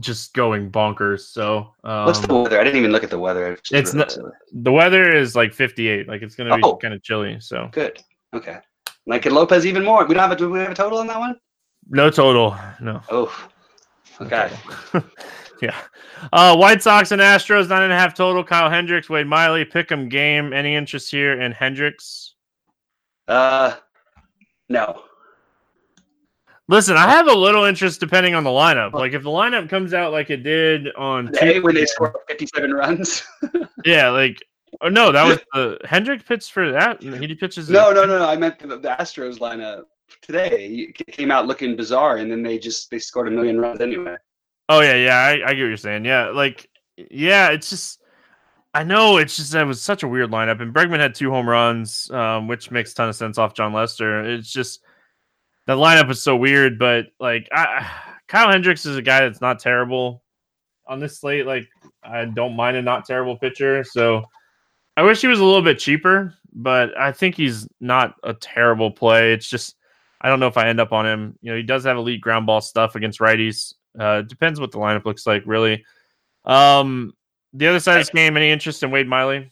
just 0.00 0.34
going 0.34 0.70
bonkers. 0.70 1.20
So 1.20 1.74
um, 1.84 2.06
what's 2.06 2.20
the 2.20 2.34
weather? 2.34 2.60
I 2.60 2.64
didn't 2.64 2.78
even 2.78 2.92
look 2.92 3.04
at 3.04 3.10
the 3.10 3.18
weather. 3.18 3.58
It's 3.70 3.94
not, 3.94 4.16
the 4.52 4.72
weather 4.72 5.14
is 5.14 5.34
like 5.34 5.52
58. 5.52 6.08
Like 6.08 6.22
it's 6.22 6.34
going 6.34 6.50
to 6.50 6.56
be 6.56 6.62
oh, 6.62 6.76
kind 6.76 6.94
of 6.94 7.02
chilly. 7.02 7.38
So 7.40 7.68
good. 7.72 8.02
Okay. 8.34 8.58
Like 9.06 9.24
Lopez 9.24 9.66
even 9.66 9.84
more. 9.84 10.04
We 10.06 10.14
don't 10.14 10.22
have 10.22 10.32
a 10.32 10.36
do 10.36 10.50
we 10.50 10.60
have 10.60 10.70
a 10.70 10.74
total 10.74 10.98
on 10.98 11.06
that 11.06 11.18
one? 11.18 11.36
No 11.88 12.10
total. 12.10 12.56
No. 12.80 13.00
Oh. 13.10 13.48
Okay. 14.20 14.50
yeah. 15.62 15.76
Uh, 16.32 16.56
White 16.56 16.82
Sox 16.82 17.12
and 17.12 17.22
Astros 17.22 17.68
nine 17.68 17.82
and 17.82 17.92
a 17.92 17.96
half 17.96 18.14
total. 18.14 18.44
Kyle 18.44 18.68
Hendricks, 18.68 19.08
Wade 19.08 19.26
Miley, 19.26 19.64
Pick'em 19.64 20.10
game. 20.10 20.52
Any 20.52 20.74
interest 20.74 21.10
here 21.10 21.40
in 21.40 21.52
Hendricks? 21.52 22.34
Uh, 23.26 23.76
no. 24.68 25.02
Listen, 26.68 26.96
I 26.96 27.08
have 27.08 27.28
a 27.28 27.34
little 27.34 27.64
interest 27.64 27.98
depending 27.98 28.34
on 28.34 28.44
the 28.44 28.50
lineup. 28.50 28.92
Like 28.92 29.12
if 29.14 29.22
the 29.22 29.30
lineup 29.30 29.70
comes 29.70 29.94
out 29.94 30.12
like 30.12 30.28
it 30.28 30.42
did 30.42 30.92
on 30.94 31.32
hey, 31.34 31.60
when 31.60 31.74
they 31.74 31.86
score 31.86 32.14
fifty-seven 32.28 32.72
runs. 32.72 33.22
yeah, 33.84 34.10
like 34.10 34.38
Oh 34.80 34.88
no, 34.88 35.12
that 35.12 35.24
was 35.24 35.38
the 35.54 35.78
Hendrick 35.84 36.24
pitched 36.26 36.52
for 36.52 36.70
that. 36.72 37.02
He 37.02 37.34
pitches. 37.34 37.68
No, 37.68 37.92
no, 37.92 38.04
no, 38.04 38.18
no. 38.18 38.26
I 38.26 38.36
meant 38.36 38.58
the, 38.58 38.66
the 38.78 38.96
Astros 39.00 39.38
lineup 39.38 39.84
today. 40.22 40.68
He 40.68 40.92
came 40.92 41.30
out 41.30 41.46
looking 41.46 41.76
bizarre, 41.76 42.18
and 42.18 42.30
then 42.30 42.42
they 42.42 42.58
just 42.58 42.90
they 42.90 42.98
scored 42.98 43.28
a 43.28 43.30
million 43.30 43.60
runs 43.60 43.80
anyway. 43.80 44.16
Oh 44.68 44.80
yeah, 44.80 44.94
yeah. 44.94 45.16
I, 45.16 45.30
I 45.30 45.54
get 45.54 45.62
what 45.62 45.68
you're 45.68 45.76
saying. 45.76 46.04
Yeah, 46.04 46.28
like 46.28 46.68
yeah, 46.96 47.50
it's 47.50 47.70
just. 47.70 48.00
I 48.74 48.84
know 48.84 49.16
it's 49.16 49.34
just 49.34 49.52
that 49.52 49.66
was 49.66 49.80
such 49.80 50.02
a 50.02 50.08
weird 50.08 50.30
lineup, 50.30 50.60
and 50.60 50.74
Bregman 50.74 51.00
had 51.00 51.14
two 51.14 51.30
home 51.30 51.48
runs, 51.48 52.10
um, 52.10 52.46
which 52.46 52.70
makes 52.70 52.92
a 52.92 52.94
ton 52.94 53.08
of 53.08 53.16
sense 53.16 53.38
off 53.38 53.54
Jon 53.54 53.72
Lester. 53.72 54.22
It's 54.22 54.52
just 54.52 54.82
the 55.68 55.76
lineup 55.76 56.10
is 56.10 56.22
so 56.22 56.34
weird, 56.34 56.78
but 56.78 57.08
like 57.20 57.46
I, 57.52 57.86
Kyle 58.26 58.50
Hendricks 58.50 58.86
is 58.86 58.96
a 58.96 59.02
guy 59.02 59.20
that's 59.20 59.42
not 59.42 59.58
terrible 59.58 60.22
on 60.86 60.98
this 60.98 61.18
slate. 61.20 61.44
Like 61.46 61.68
I 62.02 62.24
don't 62.24 62.56
mind 62.56 62.78
a 62.78 62.82
not 62.82 63.04
terrible 63.04 63.36
pitcher, 63.36 63.84
so 63.84 64.24
I 64.96 65.02
wish 65.02 65.20
he 65.20 65.26
was 65.26 65.40
a 65.40 65.44
little 65.44 65.60
bit 65.60 65.78
cheaper, 65.78 66.32
but 66.54 66.96
I 66.98 67.12
think 67.12 67.34
he's 67.34 67.68
not 67.80 68.14
a 68.24 68.32
terrible 68.32 68.90
play. 68.90 69.34
It's 69.34 69.46
just 69.46 69.76
I 70.22 70.30
don't 70.30 70.40
know 70.40 70.46
if 70.46 70.56
I 70.56 70.68
end 70.68 70.80
up 70.80 70.92
on 70.92 71.06
him. 71.06 71.38
You 71.42 71.50
know, 71.50 71.56
he 71.58 71.62
does 71.62 71.84
have 71.84 71.98
elite 71.98 72.22
ground 72.22 72.46
ball 72.46 72.62
stuff 72.62 72.94
against 72.94 73.20
righties. 73.20 73.74
Uh, 73.98 74.22
depends 74.22 74.58
what 74.58 74.72
the 74.72 74.78
lineup 74.78 75.04
looks 75.04 75.26
like, 75.26 75.42
really. 75.44 75.84
Um, 76.46 77.12
the 77.52 77.66
other 77.66 77.78
side 77.78 77.96
of 77.96 78.06
this 78.06 78.10
game, 78.10 78.38
any 78.38 78.50
interest 78.50 78.82
in 78.82 78.90
Wade 78.90 79.06
Miley? 79.06 79.50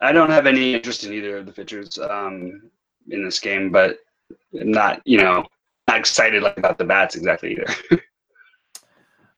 I 0.00 0.10
don't 0.10 0.30
have 0.30 0.46
any 0.48 0.74
interest 0.74 1.04
in 1.04 1.12
either 1.12 1.36
of 1.36 1.46
the 1.46 1.52
pitchers 1.52 1.96
um, 1.98 2.70
in 3.08 3.24
this 3.24 3.38
game, 3.38 3.70
but 3.70 3.98
not, 4.52 5.00
you 5.04 5.18
know, 5.18 5.44
not 5.88 5.98
excited 5.98 6.42
like 6.42 6.56
about 6.56 6.78
the 6.78 6.84
bats 6.84 7.16
exactly 7.16 7.52
either. 7.52 7.66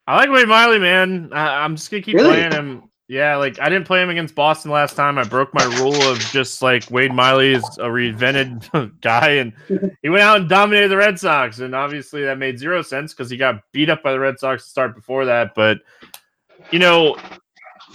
I 0.06 0.16
like 0.16 0.30
Wade 0.30 0.48
Miley, 0.48 0.78
man. 0.78 1.30
I, 1.32 1.64
am 1.64 1.76
just 1.76 1.90
gonna 1.90 2.02
keep 2.02 2.16
really? 2.16 2.30
playing 2.30 2.52
him. 2.52 2.90
Yeah, 3.08 3.36
like 3.36 3.60
I 3.60 3.68
didn't 3.68 3.86
play 3.86 4.02
him 4.02 4.10
against 4.10 4.34
Boston 4.34 4.70
last 4.70 4.96
time. 4.96 5.18
I 5.18 5.24
broke 5.24 5.52
my 5.54 5.64
rule 5.78 6.00
of 6.02 6.18
just 6.18 6.62
like 6.62 6.90
Wade 6.90 7.12
Miley 7.12 7.52
is 7.52 7.64
a 7.78 7.86
reinvented 7.86 8.92
guy, 9.00 9.30
and 9.32 9.52
he 10.02 10.08
went 10.08 10.22
out 10.22 10.40
and 10.40 10.48
dominated 10.48 10.88
the 10.88 10.96
Red 10.96 11.18
Sox. 11.18 11.60
And 11.60 11.74
obviously, 11.74 12.24
that 12.24 12.38
made 12.38 12.58
zero 12.58 12.82
sense 12.82 13.12
because 13.12 13.30
he 13.30 13.36
got 13.36 13.62
beat 13.72 13.90
up 13.90 14.02
by 14.02 14.12
the 14.12 14.18
Red 14.18 14.38
Sox 14.38 14.64
to 14.64 14.70
start 14.70 14.94
before 14.94 15.24
that. 15.26 15.54
But 15.54 15.78
you 16.70 16.78
know, 16.78 17.16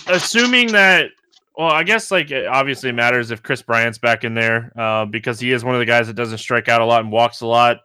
assuming 0.08 0.72
that, 0.74 1.10
well, 1.58 1.72
I 1.72 1.82
guess 1.82 2.12
like 2.12 2.30
it 2.30 2.46
obviously 2.46 2.92
matters 2.92 3.32
if 3.32 3.42
Kris 3.42 3.64
Bryant's 3.64 3.98
back 3.98 4.24
in 4.24 4.36
there 4.36 4.72
uh, 4.78 5.06
because 5.06 5.40
he 5.40 5.52
is 5.52 5.66
one 5.66 5.74
of 5.74 5.80
the 5.80 5.86
guys 5.86 6.06
that 6.06 6.14
doesn't 6.14 6.38
strike 6.38 6.70
out 6.70 6.82
a 6.82 6.86
lot 6.86 7.02
and 7.02 7.12
walks 7.12 7.42
a 7.42 7.48
lot. 7.48 7.80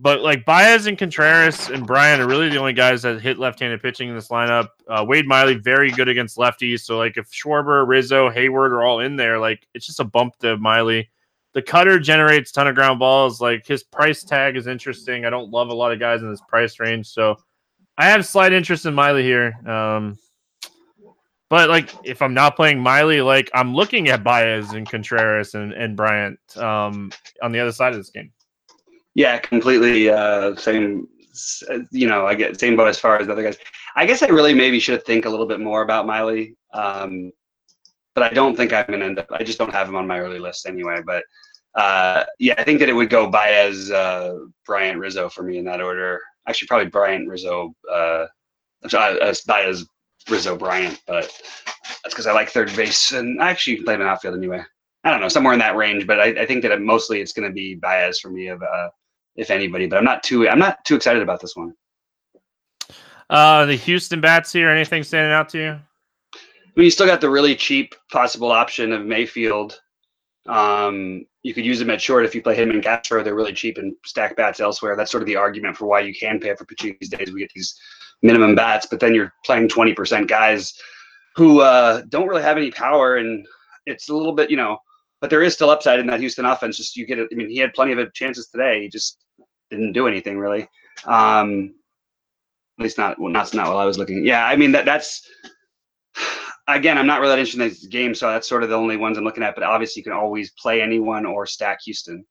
But 0.00 0.20
like 0.20 0.44
Baez 0.44 0.86
and 0.86 0.98
Contreras 0.98 1.70
and 1.70 1.86
Bryant 1.86 2.20
are 2.20 2.26
really 2.26 2.48
the 2.48 2.58
only 2.58 2.72
guys 2.72 3.02
that 3.02 3.20
hit 3.20 3.38
left-handed 3.38 3.82
pitching 3.82 4.08
in 4.08 4.16
this 4.16 4.28
lineup. 4.28 4.68
Uh, 4.88 5.04
Wade 5.06 5.26
Miley 5.26 5.54
very 5.54 5.92
good 5.92 6.08
against 6.08 6.36
lefties. 6.36 6.80
So 6.80 6.98
like 6.98 7.16
if 7.16 7.30
Schwarber, 7.30 7.86
Rizzo, 7.86 8.30
Heyward 8.30 8.70
are 8.70 8.82
all 8.82 9.00
in 9.00 9.14
there, 9.14 9.38
like 9.38 9.66
it's 9.74 9.86
just 9.86 10.00
a 10.00 10.04
bump 10.04 10.36
to 10.38 10.56
Miley. 10.56 11.08
The 11.54 11.62
cutter 11.62 12.00
generates 12.00 12.50
ton 12.50 12.66
of 12.66 12.74
ground 12.74 12.98
balls. 12.98 13.40
Like 13.40 13.64
his 13.64 13.84
price 13.84 14.24
tag 14.24 14.56
is 14.56 14.66
interesting. 14.66 15.24
I 15.24 15.30
don't 15.30 15.50
love 15.50 15.68
a 15.68 15.74
lot 15.74 15.92
of 15.92 16.00
guys 16.00 16.22
in 16.22 16.30
this 16.30 16.42
price 16.48 16.80
range, 16.80 17.06
so 17.06 17.36
I 17.96 18.06
have 18.06 18.26
slight 18.26 18.52
interest 18.52 18.86
in 18.86 18.94
Miley 18.94 19.22
here. 19.22 19.54
Um, 19.68 20.16
but 21.50 21.68
like 21.68 21.90
if 22.04 22.20
I'm 22.20 22.34
not 22.34 22.56
playing 22.56 22.80
Miley, 22.80 23.20
like 23.20 23.50
I'm 23.54 23.74
looking 23.74 24.08
at 24.08 24.22
Baez 24.22 24.72
and 24.72 24.88
Contreras 24.88 25.54
and, 25.54 25.72
and 25.72 25.96
Bryant 25.96 26.38
um, 26.56 27.10
on 27.42 27.52
the 27.52 27.60
other 27.60 27.72
side 27.72 27.92
of 27.92 27.98
this 27.98 28.10
game. 28.10 28.32
Yeah, 29.14 29.38
completely. 29.38 30.10
Uh, 30.10 30.54
same. 30.56 31.08
You 31.92 32.08
know, 32.08 32.26
I 32.26 32.34
get 32.34 32.58
same 32.58 32.76
boat 32.76 32.88
as 32.88 32.98
far 32.98 33.18
as 33.18 33.26
the 33.26 33.32
other 33.32 33.42
guys. 33.42 33.58
I 33.96 34.06
guess 34.06 34.22
I 34.22 34.26
really 34.26 34.54
maybe 34.54 34.78
should 34.80 35.04
think 35.04 35.24
a 35.24 35.30
little 35.30 35.46
bit 35.46 35.60
more 35.60 35.82
about 35.82 36.06
Miley. 36.06 36.56
Um, 36.72 37.32
but 38.14 38.24
I 38.24 38.34
don't 38.34 38.56
think 38.56 38.72
I'm 38.72 38.86
gonna 38.86 39.04
end 39.04 39.18
up. 39.18 39.26
I 39.30 39.44
just 39.44 39.58
don't 39.58 39.72
have 39.72 39.88
him 39.88 39.96
on 39.96 40.06
my 40.06 40.18
early 40.18 40.38
list 40.38 40.66
anyway. 40.66 41.00
But 41.04 41.24
uh, 41.74 42.24
yeah, 42.38 42.54
I 42.58 42.64
think 42.64 42.80
that 42.80 42.88
it 42.88 42.92
would 42.92 43.10
go 43.10 43.30
Baez, 43.30 43.90
uh, 43.90 44.38
Bryant, 44.66 44.98
Rizzo 44.98 45.28
for 45.28 45.42
me 45.44 45.58
in 45.58 45.64
that 45.66 45.80
order. 45.80 46.20
Actually, 46.48 46.68
probably 46.68 46.88
Bryant, 46.88 47.28
Rizzo, 47.28 47.74
uh, 47.90 48.26
uh, 48.92 49.34
Baez, 49.46 49.86
Rizzo 50.28 50.56
Bryant, 50.56 51.00
but 51.06 51.32
that's 52.02 52.14
because 52.14 52.26
I 52.26 52.32
like 52.32 52.50
third 52.50 52.74
base 52.76 53.12
and 53.12 53.40
I 53.42 53.50
actually 53.50 53.82
played 53.82 54.00
an 54.00 54.06
outfield 54.06 54.36
anyway. 54.36 54.62
I 55.04 55.10
don't 55.10 55.20
know, 55.20 55.28
somewhere 55.28 55.52
in 55.52 55.58
that 55.60 55.76
range, 55.76 56.06
but 56.06 56.20
I, 56.20 56.42
I 56.42 56.46
think 56.46 56.62
that 56.62 56.80
mostly 56.80 57.20
it's 57.20 57.32
going 57.32 57.48
to 57.48 57.54
be 57.54 57.74
Baez 57.74 58.18
for 58.18 58.30
me, 58.30 58.48
of 58.48 58.62
uh, 58.62 58.88
if 59.36 59.50
anybody. 59.50 59.86
But 59.86 59.98
I'm 59.98 60.04
not 60.04 60.22
too 60.22 60.48
I'm 60.48 60.58
not 60.58 60.84
too 60.84 60.96
excited 60.96 61.22
about 61.22 61.40
this 61.40 61.56
one. 61.56 61.72
Uh, 63.30 63.66
the 63.66 63.76
Houston 63.76 64.20
bats 64.20 64.52
here. 64.52 64.70
Anything 64.70 65.02
standing 65.02 65.32
out 65.32 65.48
to 65.50 65.58
you? 65.58 65.70
I 66.34 66.80
mean, 66.80 66.84
you 66.84 66.90
still 66.90 67.06
got 67.06 67.20
the 67.20 67.30
really 67.30 67.54
cheap 67.54 67.94
possible 68.10 68.50
option 68.50 68.92
of 68.92 69.04
Mayfield. 69.04 69.80
Um, 70.46 71.26
you 71.48 71.54
could 71.54 71.64
use 71.64 71.78
them 71.78 71.88
at 71.88 71.98
short 71.98 72.26
if 72.26 72.34
you 72.34 72.42
play 72.42 72.54
him 72.54 72.70
and 72.70 72.82
Castro. 72.82 73.24
They're 73.24 73.34
really 73.34 73.54
cheap 73.54 73.78
and 73.78 73.96
stack 74.04 74.36
bats 74.36 74.60
elsewhere. 74.60 74.96
That's 74.96 75.10
sort 75.10 75.22
of 75.22 75.26
the 75.26 75.36
argument 75.36 75.78
for 75.78 75.86
why 75.86 76.00
you 76.00 76.14
can 76.14 76.38
pay 76.38 76.54
for 76.54 76.66
Pacheco 76.66 76.98
these 77.00 77.08
days. 77.08 77.32
We 77.32 77.40
get 77.40 77.50
these 77.54 77.74
minimum 78.20 78.54
bats, 78.54 78.84
but 78.84 79.00
then 79.00 79.14
you're 79.14 79.32
playing 79.46 79.68
20% 79.68 80.28
guys 80.28 80.74
who 81.36 81.62
uh, 81.62 82.02
don't 82.10 82.28
really 82.28 82.42
have 82.42 82.58
any 82.58 82.70
power. 82.70 83.16
And 83.16 83.46
it's 83.86 84.10
a 84.10 84.14
little 84.14 84.34
bit, 84.34 84.50
you 84.50 84.58
know, 84.58 84.76
but 85.22 85.30
there 85.30 85.42
is 85.42 85.54
still 85.54 85.70
upside 85.70 86.00
in 86.00 86.06
that 86.08 86.20
Houston 86.20 86.44
offense. 86.44 86.76
Just 86.76 86.98
you 86.98 87.06
get 87.06 87.18
it. 87.18 87.28
I 87.32 87.34
mean, 87.34 87.48
he 87.48 87.56
had 87.56 87.72
plenty 87.72 87.92
of 87.92 88.12
chances 88.12 88.48
today. 88.48 88.82
He 88.82 88.88
just 88.90 89.16
didn't 89.70 89.94
do 89.94 90.06
anything 90.06 90.38
really. 90.38 90.68
Um, 91.06 91.74
at 92.78 92.82
least 92.82 92.98
not, 92.98 93.18
well, 93.18 93.32
not, 93.32 93.54
not 93.54 93.68
while 93.68 93.78
I 93.78 93.86
was 93.86 93.96
looking. 93.96 94.22
Yeah. 94.26 94.44
I 94.44 94.54
mean, 94.54 94.72
that 94.72 94.84
that's, 94.84 95.26
again, 96.68 96.98
I'm 96.98 97.06
not 97.06 97.20
really 97.20 97.32
that 97.32 97.38
interested 97.38 97.62
in 97.62 97.68
this 97.68 97.86
game, 97.86 98.14
so 98.14 98.28
that's 98.28 98.48
sort 98.48 98.62
of 98.62 98.68
the 98.68 98.76
only 98.76 98.96
ones 98.96 99.18
I'm 99.18 99.24
looking 99.24 99.42
at. 99.42 99.54
But 99.54 99.64
obviously, 99.64 100.00
you 100.00 100.04
can 100.04 100.12
always 100.12 100.50
play 100.52 100.80
anyone 100.80 101.26
or 101.26 101.46
stack 101.46 101.80
Houston. 101.84 102.24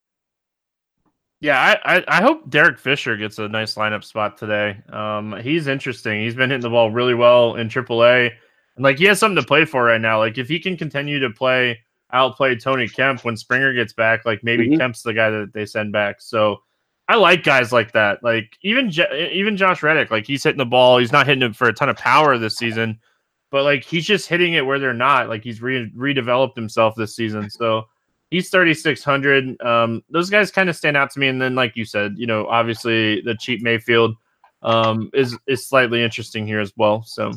Yeah, 1.40 1.60
I, 1.86 1.98
I, 1.98 2.04
I, 2.08 2.22
hope 2.24 2.50
Derek 2.50 2.80
Fisher 2.80 3.16
gets 3.16 3.38
a 3.38 3.48
nice 3.48 3.76
lineup 3.76 4.04
spot 4.04 4.40
today. 4.40 4.82
Um, 4.92 5.36
he's 5.44 5.68
interesting. 5.68 6.22
He's 6.22 6.34
been 6.34 6.50
hitting 6.50 6.64
the 6.64 6.70
ball 6.70 6.90
really 6.90 7.14
well 7.14 7.56
in 7.56 7.70
AAA, 7.70 8.32
and 8.76 8.84
like 8.84 8.98
he 8.98 9.06
has 9.06 9.20
something 9.20 9.42
to 9.42 9.48
play 9.48 9.66
for 9.66 9.84
right 9.84 10.02
now. 10.02 10.18
Like 10.18 10.40
if 10.40 10.48
he 10.48 10.60
can 10.60 10.78
continue 10.78 11.20
to 11.20 11.30
play 11.30 11.80
outplay 12.12 12.56
Tony 12.56 12.88
Kemp 12.88 13.24
when 13.24 13.38
Springer 13.38 13.74
gets 13.74 13.94
back, 13.94 14.26
like 14.26 14.44
maybe 14.44 14.68
mm-hmm. 14.68 14.80
Kemp's 14.80 15.04
the 15.04 15.14
guy 15.14 15.30
that 15.30 15.54
they 15.54 15.66
send 15.66 15.92
back. 15.92 16.22
So 16.22 16.58
I 17.08 17.16
like 17.16 17.44
guys 17.44 17.72
like 17.72 17.92
that. 17.92 18.24
Like 18.24 18.58
even 18.64 18.92
even 19.12 19.58
Josh 19.58 19.84
Reddick, 19.84 20.10
like 20.10 20.26
he's 20.26 20.44
hitting 20.44 20.58
the 20.58 20.66
ball. 20.66 20.98
He's 20.98 21.12
not 21.12 21.28
hitting 21.28 21.44
it 21.44 21.56
for 21.56 21.68
a 21.68 21.74
ton 21.74 21.90
of 21.90 21.98
power 21.98 22.38
this 22.40 22.58
season, 22.58 23.00
but 23.50 23.64
like 23.64 23.84
he's 23.84 24.06
just 24.06 24.28
hitting 24.28 24.54
it 24.54 24.66
where 24.66 24.80
they're 24.80 24.94
not. 24.94 25.30
Like 25.30 25.44
he's 25.44 25.62
re- 25.62 25.92
redeveloped 25.96 26.56
himself 26.56 26.96
this 26.96 27.16
season. 27.16 27.50
So 27.50 27.86
he's 28.30 28.50
3600 28.50 29.62
um 29.62 30.04
those 30.10 30.30
guys 30.30 30.52
kind 30.52 30.70
of 30.70 30.76
stand 30.76 30.98
out 30.98 31.12
to 31.12 31.20
me. 31.20 31.28
And 31.28 31.42
then 31.42 31.56
like 31.56 31.76
you 31.76 31.86
said 31.86 32.16
you 32.18 32.28
know 32.28 32.46
obviously 32.48 33.22
the 33.22 33.36
cheap 33.36 33.62
mayfield 33.62 34.16
um 34.64 35.10
is 35.14 35.38
is 35.48 35.66
slightly 35.66 36.04
interesting 36.04 36.46
here 36.46 36.60
as 36.60 36.74
well. 36.78 37.04
So 37.04 37.32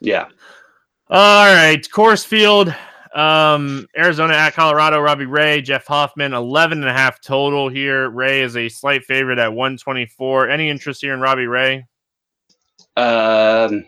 yeah. 0.00 0.28
all 1.10 1.54
right. 1.54 1.82
Coors 1.92 2.24
Field 2.24 2.74
um 3.14 3.86
arizona 3.94 4.32
at 4.32 4.54
colorado 4.54 4.98
robbie 4.98 5.26
ray 5.26 5.60
jeff 5.60 5.86
hoffman 5.86 6.32
11 6.32 6.78
and 6.78 6.88
a 6.88 6.92
half 6.94 7.20
total 7.20 7.68
here. 7.68 8.08
Ray 8.08 8.40
is 8.40 8.56
a 8.56 8.70
slight 8.70 9.04
favorite 9.04 9.38
at 9.38 9.52
124 9.52 10.48
any 10.48 10.70
interest 10.70 11.02
here 11.02 11.12
in 11.12 11.20
robbie 11.20 11.46
ray? 11.46 11.84
Um 12.96 13.84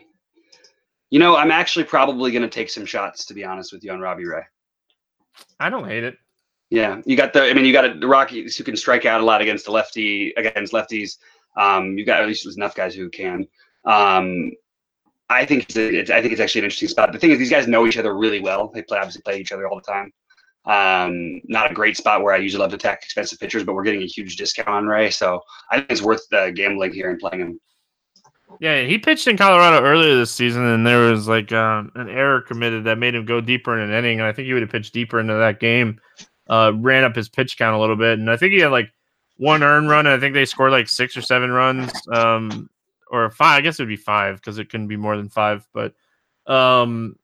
you 1.15 1.19
know 1.19 1.35
i'm 1.35 1.51
actually 1.51 1.85
probably 1.85 2.31
going 2.31 2.41
to 2.41 2.49
take 2.49 2.69
some 2.69 2.85
shots 2.85 3.25
to 3.25 3.33
be 3.33 3.43
honest 3.43 3.71
with 3.71 3.83
you 3.83 3.91
on 3.91 3.99
robbie 3.99 4.25
ray 4.25 4.43
I 5.59 5.69
don't 5.69 5.87
hate 5.87 6.03
it. 6.03 6.17
Yeah, 6.69 7.01
you 7.05 7.15
got 7.15 7.33
the. 7.33 7.43
I 7.43 7.53
mean, 7.53 7.65
you 7.65 7.73
got 7.73 7.99
the 7.99 8.07
Rockies 8.07 8.57
who 8.57 8.63
can 8.63 8.75
strike 8.75 9.05
out 9.05 9.21
a 9.21 9.25
lot 9.25 9.41
against 9.41 9.65
the 9.65 9.71
lefty 9.71 10.33
against 10.35 10.73
lefties. 10.73 11.17
Um, 11.57 11.97
you've 11.97 12.07
got 12.07 12.21
at 12.21 12.27
least 12.27 12.45
enough 12.57 12.75
guys 12.75 12.95
who 12.95 13.09
can. 13.09 13.47
Um, 13.85 14.51
I 15.29 15.45
think 15.45 15.63
it's, 15.63 15.75
it's, 15.75 16.11
I 16.11 16.21
think 16.21 16.33
it's 16.33 16.41
actually 16.41 16.59
an 16.59 16.65
interesting 16.65 16.89
spot. 16.89 17.11
The 17.11 17.19
thing 17.19 17.31
is, 17.31 17.39
these 17.39 17.49
guys 17.49 17.67
know 17.67 17.87
each 17.87 17.97
other 17.97 18.15
really 18.15 18.39
well. 18.39 18.71
They 18.73 18.81
play 18.81 18.97
obviously 18.97 19.21
play 19.21 19.39
each 19.39 19.51
other 19.51 19.67
all 19.67 19.75
the 19.75 19.81
time. 19.81 20.11
Um, 20.65 21.41
not 21.45 21.69
a 21.69 21.73
great 21.73 21.97
spot 21.97 22.23
where 22.23 22.33
I 22.33 22.37
usually 22.37 22.61
love 22.61 22.71
to 22.71 22.75
attack 22.75 23.03
expensive 23.03 23.39
pitchers, 23.39 23.63
but 23.63 23.75
we're 23.75 23.83
getting 23.83 24.01
a 24.01 24.07
huge 24.07 24.35
discount 24.35 24.67
on 24.67 24.87
Ray, 24.87 25.11
so 25.11 25.41
I 25.71 25.77
think 25.77 25.91
it's 25.91 26.01
worth 26.01 26.25
uh, 26.33 26.49
gambling 26.49 26.91
here 26.91 27.11
and 27.11 27.19
playing 27.19 27.39
him. 27.39 27.59
Yeah, 28.59 28.83
he 28.83 28.97
pitched 28.97 29.27
in 29.27 29.37
Colorado 29.37 29.85
earlier 29.85 30.15
this 30.15 30.31
season, 30.31 30.63
and 30.63 30.85
there 30.85 31.11
was 31.11 31.27
like 31.27 31.51
um, 31.51 31.91
an 31.95 32.09
error 32.09 32.41
committed 32.41 32.85
that 32.85 32.97
made 32.97 33.15
him 33.15 33.25
go 33.25 33.41
deeper 33.41 33.77
in 33.77 33.89
an 33.89 33.95
inning. 33.95 34.19
And 34.19 34.27
I 34.27 34.31
think 34.31 34.45
he 34.45 34.53
would 34.53 34.61
have 34.61 34.71
pitched 34.71 34.93
deeper 34.93 35.19
into 35.19 35.33
that 35.33 35.59
game, 35.59 35.99
uh, 36.49 36.71
ran 36.75 37.03
up 37.03 37.15
his 37.15 37.29
pitch 37.29 37.57
count 37.57 37.75
a 37.75 37.79
little 37.79 37.95
bit, 37.95 38.19
and 38.19 38.29
I 38.29 38.37
think 38.37 38.53
he 38.53 38.59
had 38.59 38.71
like 38.71 38.91
one 39.37 39.63
earned 39.63 39.89
run. 39.89 40.05
And 40.05 40.15
I 40.15 40.19
think 40.19 40.33
they 40.33 40.45
scored 40.45 40.71
like 40.71 40.87
six 40.87 41.17
or 41.17 41.21
seven 41.21 41.51
runs, 41.51 41.91
um, 42.11 42.69
or 43.11 43.29
five. 43.29 43.57
I 43.57 43.61
guess 43.61 43.79
it 43.79 43.83
would 43.83 43.89
be 43.89 43.95
five 43.95 44.37
because 44.37 44.57
it 44.57 44.69
couldn't 44.69 44.87
be 44.87 44.97
more 44.97 45.17
than 45.17 45.29
five. 45.29 45.67
But, 45.73 45.93
um, 46.47 47.17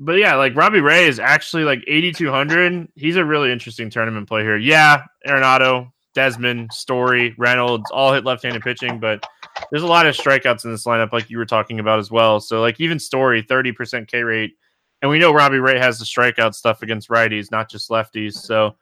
but 0.00 0.14
yeah, 0.14 0.36
like 0.36 0.56
Robbie 0.56 0.80
Ray 0.80 1.06
is 1.06 1.18
actually 1.18 1.64
like 1.64 1.84
eighty 1.86 2.12
two 2.12 2.30
hundred. 2.30 2.88
He's 2.94 3.16
a 3.16 3.24
really 3.24 3.52
interesting 3.52 3.90
tournament 3.90 4.28
play 4.28 4.42
here. 4.42 4.56
Yeah, 4.56 5.02
Arenado, 5.26 5.90
Desmond, 6.14 6.72
Story, 6.72 7.34
Reynolds 7.36 7.90
all 7.90 8.12
hit 8.12 8.24
left 8.24 8.44
handed 8.44 8.62
pitching, 8.62 9.00
but 9.00 9.24
there's 9.70 9.82
a 9.82 9.86
lot 9.86 10.06
of 10.06 10.16
strikeouts 10.16 10.64
in 10.64 10.72
this 10.72 10.84
lineup, 10.84 11.12
like 11.12 11.30
you 11.30 11.38
were 11.38 11.46
talking 11.46 11.80
about 11.80 11.98
as 11.98 12.10
well. 12.10 12.40
So, 12.40 12.60
like 12.60 12.80
even 12.80 12.98
Story, 12.98 13.42
30% 13.42 14.08
K 14.08 14.22
rate, 14.22 14.56
and 15.02 15.10
we 15.10 15.18
know 15.18 15.32
Robbie 15.32 15.58
Ray 15.58 15.78
has 15.78 15.98
the 15.98 16.04
strikeout 16.04 16.54
stuff 16.54 16.82
against 16.82 17.08
righties, 17.08 17.50
not 17.50 17.70
just 17.70 17.90
lefties. 17.90 18.34
So, 18.34 18.76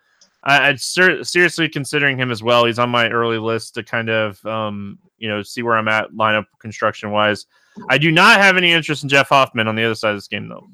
I, 0.45 0.69
would 0.69 0.81
ser- 0.81 1.25
seriously 1.25 1.69
considering 1.69 2.19
him 2.19 2.31
as 2.31 2.43
well. 2.43 2.65
He's 2.65 2.79
on 2.79 2.91
my 2.91 3.09
early 3.09 3.39
list 3.39 3.75
to 3.75 3.83
kind 3.83 4.09
of, 4.09 4.45
um, 4.47 4.99
you 5.19 5.29
know, 5.29 5.43
see 5.43 5.63
where 5.63 5.77
I'm 5.77 5.89
at 5.89 6.13
lineup 6.13 6.45
construction 6.61 7.11
wise. 7.11 7.47
I 7.91 7.99
do 7.99 8.13
not 8.13 8.41
have 8.41 8.57
any 8.57 8.73
interest 8.73 9.03
in 9.03 9.09
Jeff 9.09 9.29
Hoffman 9.29 9.69
on 9.69 9.75
the 9.75 9.85
other 9.85 9.95
side 9.95 10.11
of 10.11 10.17
this 10.17 10.29
game, 10.29 10.49
though. 10.49 10.69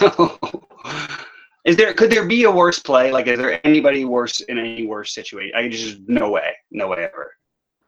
no. 0.00 0.38
Is 1.64 1.76
there 1.76 1.92
could 1.92 2.10
there 2.10 2.26
be 2.26 2.44
a 2.44 2.50
worse 2.50 2.78
play? 2.78 3.12
Like, 3.12 3.26
is 3.26 3.38
there 3.38 3.60
anybody 3.66 4.06
worse 4.06 4.40
in 4.40 4.58
any 4.58 4.86
worse 4.86 5.12
situation? 5.12 5.54
I 5.54 5.68
just 5.68 5.98
no 6.06 6.30
way, 6.30 6.56
no 6.70 6.88
way 6.88 7.04
ever. 7.12 7.34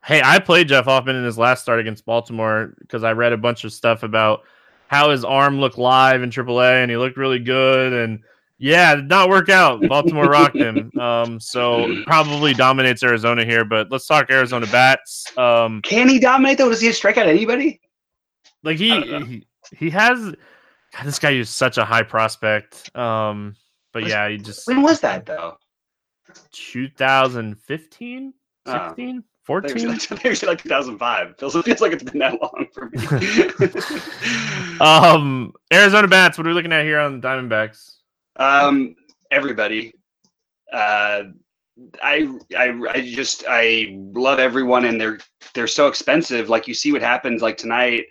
Hey, 0.04 0.22
I 0.24 0.38
played 0.38 0.68
Jeff 0.68 0.86
Hoffman 0.86 1.16
in 1.16 1.24
his 1.24 1.38
last 1.38 1.62
start 1.62 1.78
against 1.78 2.04
Baltimore 2.04 2.74
because 2.80 3.04
I 3.04 3.12
read 3.12 3.32
a 3.32 3.36
bunch 3.36 3.64
of 3.64 3.72
stuff 3.72 4.02
about 4.02 4.42
how 4.88 5.10
his 5.10 5.24
arm 5.24 5.60
looked 5.60 5.78
live 5.78 6.22
in 6.22 6.30
AAA 6.30 6.82
and 6.82 6.90
he 6.90 6.96
looked 6.96 7.16
really 7.16 7.38
good. 7.38 7.92
And 7.92 8.20
yeah, 8.58 8.94
did 8.94 9.08
not 9.08 9.28
work 9.28 9.48
out. 9.48 9.86
Baltimore 9.88 10.24
rocked 10.28 10.56
him. 10.56 10.90
Um, 10.98 11.38
so 11.38 12.02
probably 12.06 12.54
dominates 12.54 13.02
Arizona 13.02 13.44
here. 13.44 13.64
But 13.64 13.90
let's 13.90 14.06
talk 14.06 14.30
Arizona 14.30 14.66
bats. 14.66 15.26
Um, 15.36 15.80
Can 15.82 16.08
he 16.08 16.18
dominate 16.18 16.58
though? 16.58 16.68
Does 16.68 16.80
he 16.80 16.90
strike 16.92 17.18
out 17.18 17.26
anybody? 17.26 17.80
Like 18.62 18.78
he 18.78 19.00
he, 19.00 19.46
he 19.76 19.90
has. 19.90 20.34
God, 20.92 21.04
this 21.04 21.18
guy 21.18 21.30
is 21.30 21.48
such 21.48 21.78
a 21.78 21.84
high 21.84 22.02
prospect. 22.02 22.94
Um, 22.96 23.54
but 23.92 24.02
was, 24.02 24.10
yeah, 24.10 24.28
he 24.28 24.38
just. 24.38 24.66
When 24.66 24.82
was 24.82 25.00
that 25.00 25.24
though? 25.24 25.56
2015, 26.52 28.34
16. 28.66 29.24
14? 29.44 29.74
Maybe 29.74 29.86
like, 29.86 30.10
maybe 30.24 30.46
like 30.46 30.62
2005. 30.62 31.38
Feels, 31.38 31.56
feels 31.64 31.80
like 31.80 31.92
it's 31.92 32.02
been 32.02 32.18
that 32.18 32.40
long 32.40 32.66
for 32.72 32.90
me. 32.90 34.80
um, 34.80 35.52
Arizona 35.72 36.08
Bats, 36.08 36.38
what 36.38 36.46
are 36.46 36.50
we 36.50 36.54
looking 36.54 36.72
at 36.72 36.84
here 36.84 36.98
on 37.00 37.20
the 37.20 37.26
Diamondbacks? 37.26 37.96
Um, 38.36 38.94
everybody. 39.30 39.92
Uh, 40.72 41.24
I, 42.02 42.28
I, 42.56 42.80
I 42.90 43.00
just, 43.00 43.44
I 43.48 43.96
love 44.14 44.38
everyone 44.38 44.84
and 44.84 45.00
they're, 45.00 45.18
they're 45.54 45.66
so 45.66 45.88
expensive. 45.88 46.48
Like 46.48 46.68
you 46.68 46.74
see 46.74 46.92
what 46.92 47.02
happens 47.02 47.42
like 47.42 47.56
tonight. 47.56 48.04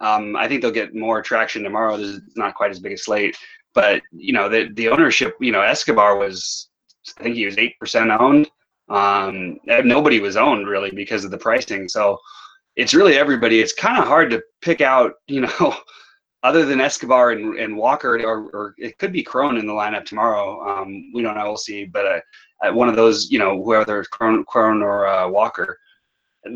Um, 0.00 0.34
I 0.34 0.48
think 0.48 0.62
they'll 0.62 0.72
get 0.72 0.94
more 0.94 1.22
traction 1.22 1.62
tomorrow. 1.62 1.96
There's 1.96 2.20
not 2.34 2.56
quite 2.56 2.72
as 2.72 2.80
big 2.80 2.92
a 2.92 2.96
slate, 2.96 3.36
but 3.72 4.02
you 4.10 4.32
know, 4.32 4.48
the, 4.48 4.68
the 4.74 4.88
ownership, 4.88 5.36
you 5.40 5.52
know, 5.52 5.62
Escobar 5.62 6.16
was, 6.16 6.68
I 7.18 7.22
think 7.22 7.36
he 7.36 7.46
was 7.46 7.56
8% 7.56 8.20
owned 8.20 8.50
um, 8.88 9.58
nobody 9.66 10.20
was 10.20 10.36
owned 10.36 10.68
really 10.68 10.90
because 10.90 11.24
of 11.24 11.30
the 11.30 11.38
pricing. 11.38 11.88
So 11.88 12.18
it's 12.76 12.94
really 12.94 13.16
everybody. 13.16 13.60
It's 13.60 13.72
kind 13.72 13.98
of 13.98 14.06
hard 14.06 14.30
to 14.30 14.42
pick 14.60 14.80
out, 14.80 15.14
you 15.26 15.42
know, 15.42 15.76
other 16.42 16.64
than 16.64 16.80
Escobar 16.80 17.30
and, 17.30 17.58
and 17.58 17.76
Walker, 17.76 18.16
or, 18.26 18.50
or 18.50 18.74
it 18.78 18.98
could 18.98 19.12
be 19.12 19.22
Cron 19.22 19.58
in 19.58 19.66
the 19.66 19.72
lineup 19.72 20.04
tomorrow. 20.04 20.60
Um, 20.68 21.10
we 21.14 21.22
don't 21.22 21.36
know. 21.36 21.44
We'll 21.44 21.56
see. 21.56 21.84
But 21.84 22.22
uh, 22.64 22.72
one 22.72 22.88
of 22.88 22.96
those, 22.96 23.30
you 23.30 23.38
know, 23.38 23.56
whether 23.56 24.04
Cron, 24.04 24.44
Cron 24.44 24.82
or 24.82 25.06
uh, 25.06 25.28
Walker, 25.28 25.78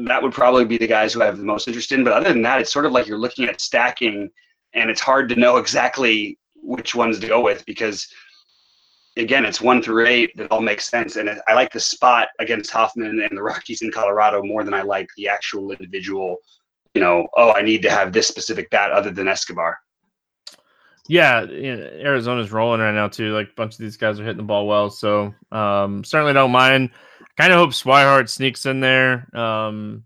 that 0.06 0.22
would 0.22 0.32
probably 0.32 0.64
be 0.64 0.78
the 0.78 0.86
guys 0.86 1.12
who 1.12 1.22
I 1.22 1.26
have 1.26 1.38
the 1.38 1.44
most 1.44 1.68
interest 1.68 1.92
in. 1.92 2.02
But 2.02 2.12
other 2.12 2.32
than 2.32 2.42
that, 2.42 2.60
it's 2.60 2.72
sort 2.72 2.86
of 2.86 2.92
like 2.92 3.06
you're 3.06 3.18
looking 3.18 3.44
at 3.44 3.60
stacking, 3.60 4.28
and 4.74 4.90
it's 4.90 5.00
hard 5.00 5.28
to 5.28 5.36
know 5.36 5.58
exactly 5.58 6.38
which 6.56 6.94
ones 6.94 7.20
to 7.20 7.28
go 7.28 7.40
with 7.40 7.64
because– 7.66 8.06
again, 9.16 9.44
it's 9.44 9.60
one 9.60 9.82
through 9.82 10.06
eight 10.06 10.36
that 10.36 10.50
all 10.50 10.60
makes 10.60 10.88
sense. 10.88 11.16
And 11.16 11.30
I 11.48 11.54
like 11.54 11.72
the 11.72 11.80
spot 11.80 12.28
against 12.38 12.70
Hoffman 12.70 13.20
and 13.20 13.36
the 13.36 13.42
Rockies 13.42 13.82
in 13.82 13.90
Colorado 13.90 14.42
more 14.42 14.64
than 14.64 14.74
I 14.74 14.82
like 14.82 15.08
the 15.16 15.28
actual 15.28 15.72
individual, 15.72 16.36
you 16.94 17.00
know, 17.00 17.26
oh, 17.36 17.52
I 17.52 17.62
need 17.62 17.82
to 17.82 17.90
have 17.90 18.12
this 18.12 18.28
specific 18.28 18.70
bat 18.70 18.92
other 18.92 19.10
than 19.10 19.28
Escobar. 19.28 19.78
Yeah, 21.08 21.42
Arizona's 21.42 22.50
rolling 22.50 22.80
right 22.80 22.94
now 22.94 23.08
too. 23.08 23.32
Like 23.32 23.48
a 23.50 23.54
bunch 23.56 23.74
of 23.74 23.78
these 23.78 23.96
guys 23.96 24.18
are 24.18 24.24
hitting 24.24 24.38
the 24.38 24.42
ball 24.42 24.66
well, 24.66 24.90
so 24.90 25.32
um, 25.52 26.02
certainly 26.02 26.32
don't 26.32 26.50
mind. 26.50 26.90
Kind 27.38 27.52
of 27.52 27.58
hope 27.58 27.70
Swihart 27.70 28.28
sneaks 28.28 28.66
in 28.66 28.80
there. 28.80 29.28
Um, 29.36 30.04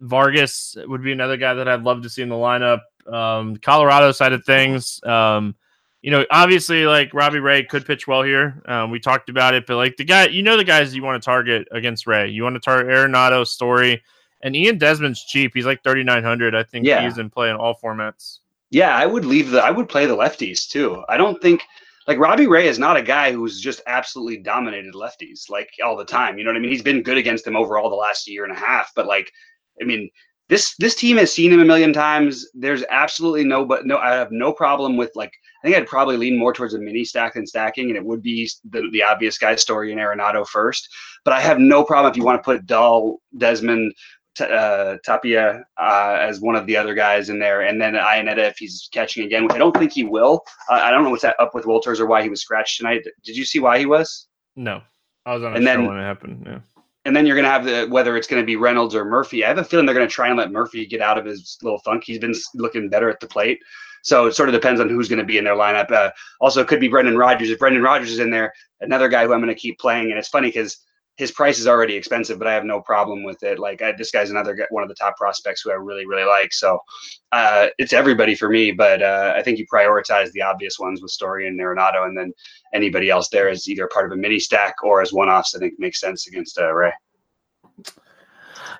Vargas 0.00 0.76
would 0.86 1.04
be 1.04 1.12
another 1.12 1.36
guy 1.36 1.54
that 1.54 1.68
I'd 1.68 1.84
love 1.84 2.02
to 2.02 2.10
see 2.10 2.22
in 2.22 2.28
the 2.28 2.34
lineup. 2.34 2.80
Um, 3.06 3.56
Colorado 3.58 4.10
side 4.10 4.32
of 4.32 4.44
things, 4.44 5.02
um, 5.04 5.54
you 6.02 6.10
know, 6.10 6.26
obviously, 6.32 6.84
like 6.84 7.14
Robbie 7.14 7.38
Ray 7.38 7.62
could 7.62 7.86
pitch 7.86 8.08
well 8.08 8.22
here. 8.22 8.60
Um, 8.66 8.90
we 8.90 8.98
talked 8.98 9.28
about 9.28 9.54
it, 9.54 9.66
but 9.66 9.76
like 9.76 9.96
the 9.96 10.04
guy, 10.04 10.26
you 10.26 10.42
know, 10.42 10.56
the 10.56 10.64
guys 10.64 10.94
you 10.94 11.02
want 11.02 11.22
to 11.22 11.24
target 11.24 11.68
against 11.70 12.06
Ray. 12.08 12.28
You 12.28 12.42
want 12.42 12.56
to 12.56 12.60
target 12.60 12.88
Arenado, 12.88 13.46
Story, 13.46 14.02
and 14.42 14.56
Ian 14.56 14.78
Desmond's 14.78 15.24
cheap. 15.24 15.52
He's 15.54 15.64
like 15.64 15.82
thirty 15.84 16.02
nine 16.02 16.24
hundred. 16.24 16.56
I 16.56 16.64
think 16.64 16.84
Yeah. 16.86 17.02
he's 17.04 17.18
in 17.18 17.30
play 17.30 17.50
in 17.50 17.56
all 17.56 17.78
formats. 17.80 18.38
Yeah, 18.70 18.96
I 18.96 19.06
would 19.06 19.24
leave 19.24 19.50
the. 19.50 19.62
I 19.62 19.70
would 19.70 19.88
play 19.88 20.06
the 20.06 20.16
lefties 20.16 20.68
too. 20.68 21.04
I 21.08 21.16
don't 21.16 21.40
think 21.40 21.62
like 22.08 22.18
Robbie 22.18 22.48
Ray 22.48 22.66
is 22.66 22.80
not 22.80 22.96
a 22.96 23.02
guy 23.02 23.30
who's 23.30 23.60
just 23.60 23.80
absolutely 23.86 24.38
dominated 24.38 24.94
lefties 24.94 25.48
like 25.48 25.70
all 25.84 25.96
the 25.96 26.04
time. 26.04 26.36
You 26.36 26.42
know 26.42 26.50
what 26.50 26.56
I 26.56 26.60
mean? 26.60 26.72
He's 26.72 26.82
been 26.82 27.02
good 27.02 27.16
against 27.18 27.44
them 27.44 27.54
overall 27.54 27.88
the 27.88 27.94
last 27.94 28.26
year 28.26 28.42
and 28.44 28.52
a 28.52 28.58
half. 28.58 28.90
But 28.96 29.06
like, 29.06 29.30
I 29.80 29.84
mean, 29.84 30.10
this 30.48 30.74
this 30.80 30.96
team 30.96 31.16
has 31.18 31.32
seen 31.32 31.52
him 31.52 31.60
a 31.60 31.64
million 31.64 31.92
times. 31.92 32.48
There's 32.54 32.82
absolutely 32.90 33.44
no, 33.44 33.64
but 33.64 33.86
no, 33.86 33.98
I 33.98 34.14
have 34.14 34.32
no 34.32 34.52
problem 34.52 34.96
with 34.96 35.12
like. 35.14 35.32
I 35.62 35.66
think 35.68 35.76
I'd 35.76 35.86
probably 35.86 36.16
lean 36.16 36.38
more 36.38 36.52
towards 36.52 36.74
a 36.74 36.78
mini 36.78 37.04
stack 37.04 37.34
than 37.34 37.46
stacking, 37.46 37.88
and 37.88 37.96
it 37.96 38.04
would 38.04 38.22
be 38.22 38.50
the, 38.70 38.88
the 38.92 39.02
obvious 39.02 39.38
guy 39.38 39.54
story 39.54 39.92
in 39.92 39.98
Arenado 39.98 40.46
first. 40.46 40.88
But 41.24 41.34
I 41.34 41.40
have 41.40 41.58
no 41.58 41.84
problem 41.84 42.10
if 42.10 42.16
you 42.16 42.24
want 42.24 42.40
to 42.40 42.44
put 42.44 42.66
Dahl, 42.66 43.20
Desmond, 43.38 43.92
T- 44.34 44.44
uh, 44.44 44.96
Tapia 45.04 45.62
uh, 45.80 46.16
as 46.20 46.40
one 46.40 46.56
of 46.56 46.66
the 46.66 46.76
other 46.76 46.94
guys 46.94 47.28
in 47.28 47.38
there, 47.38 47.60
and 47.60 47.80
then 47.80 47.94
Iannetta 47.94 48.38
if 48.38 48.56
he's 48.58 48.88
catching 48.92 49.24
again, 49.24 49.44
which 49.44 49.52
I 49.52 49.58
don't 49.58 49.76
think 49.76 49.92
he 49.92 50.04
will. 50.04 50.42
Uh, 50.70 50.74
I 50.74 50.90
don't 50.90 51.04
know 51.04 51.10
what's 51.10 51.22
up 51.24 51.54
with 51.54 51.64
Wolters 51.64 52.00
or 52.00 52.06
why 52.06 52.22
he 52.22 52.28
was 52.28 52.40
scratched 52.40 52.78
tonight. 52.78 53.02
Did 53.24 53.36
you 53.36 53.44
see 53.44 53.60
why 53.60 53.78
he 53.78 53.86
was? 53.86 54.26
No, 54.56 54.80
I 55.26 55.34
was 55.34 55.44
on 55.44 55.52
a 55.52 55.56
And 55.56 55.66
then- 55.66 55.86
when 55.86 55.98
it 55.98 56.02
happened. 56.02 56.44
Yeah. 56.46 56.58
And 57.04 57.16
then 57.16 57.26
you're 57.26 57.34
going 57.34 57.44
to 57.44 57.50
have 57.50 57.64
the 57.64 57.86
whether 57.92 58.16
it's 58.16 58.28
going 58.28 58.40
to 58.40 58.46
be 58.46 58.54
Reynolds 58.54 58.94
or 58.94 59.04
Murphy. 59.04 59.44
I 59.44 59.48
have 59.48 59.58
a 59.58 59.64
feeling 59.64 59.86
they're 59.86 59.94
going 59.94 60.06
to 60.06 60.12
try 60.14 60.28
and 60.28 60.38
let 60.38 60.52
Murphy 60.52 60.86
get 60.86 61.00
out 61.00 61.18
of 61.18 61.24
his 61.24 61.58
little 61.60 61.80
funk. 61.80 62.04
He's 62.04 62.20
been 62.20 62.34
looking 62.54 62.88
better 62.88 63.10
at 63.10 63.18
the 63.18 63.26
plate. 63.26 63.58
So 64.02 64.26
it 64.26 64.34
sort 64.34 64.48
of 64.48 64.52
depends 64.52 64.80
on 64.80 64.88
who's 64.88 65.08
going 65.08 65.20
to 65.20 65.24
be 65.24 65.38
in 65.38 65.44
their 65.44 65.56
lineup. 65.56 65.90
Uh, 65.90 66.10
also, 66.40 66.60
it 66.60 66.68
could 66.68 66.80
be 66.80 66.88
Brendan 66.88 67.16
Rodgers. 67.16 67.50
If 67.50 67.58
Brendan 67.58 67.82
Rodgers 67.82 68.10
is 68.10 68.18
in 68.18 68.30
there, 68.30 68.52
another 68.80 69.08
guy 69.08 69.24
who 69.24 69.32
I'm 69.32 69.40
going 69.40 69.54
to 69.54 69.60
keep 69.60 69.78
playing. 69.78 70.10
And 70.10 70.18
it's 70.18 70.28
funny 70.28 70.48
because 70.48 70.84
his 71.16 71.30
price 71.30 71.58
is 71.58 71.66
already 71.66 71.94
expensive, 71.94 72.38
but 72.38 72.48
I 72.48 72.54
have 72.54 72.64
no 72.64 72.80
problem 72.80 73.22
with 73.22 73.42
it. 73.42 73.58
Like 73.58 73.82
I, 73.82 73.92
this 73.92 74.10
guy's 74.10 74.30
another 74.30 74.66
one 74.70 74.82
of 74.82 74.88
the 74.88 74.94
top 74.94 75.16
prospects 75.16 75.60
who 75.60 75.70
I 75.70 75.74
really, 75.74 76.06
really 76.06 76.24
like. 76.24 76.52
So 76.52 76.80
uh, 77.32 77.68
it's 77.78 77.92
everybody 77.92 78.34
for 78.34 78.48
me. 78.48 78.72
But 78.72 79.02
uh, 79.02 79.34
I 79.36 79.42
think 79.42 79.58
you 79.58 79.66
prioritize 79.72 80.32
the 80.32 80.42
obvious 80.42 80.78
ones 80.78 81.02
with 81.02 81.10
Story 81.10 81.46
and 81.46 81.60
Arenado, 81.60 82.06
and 82.06 82.16
then 82.16 82.32
anybody 82.72 83.10
else 83.10 83.28
there 83.28 83.48
is 83.50 83.68
either 83.68 83.88
part 83.88 84.06
of 84.06 84.12
a 84.12 84.20
mini 84.20 84.38
stack 84.38 84.74
or 84.82 85.02
as 85.02 85.12
one-offs. 85.12 85.54
I 85.54 85.58
think 85.58 85.74
makes 85.78 86.00
sense 86.00 86.26
against 86.26 86.58
uh, 86.58 86.72
Ray. 86.72 86.92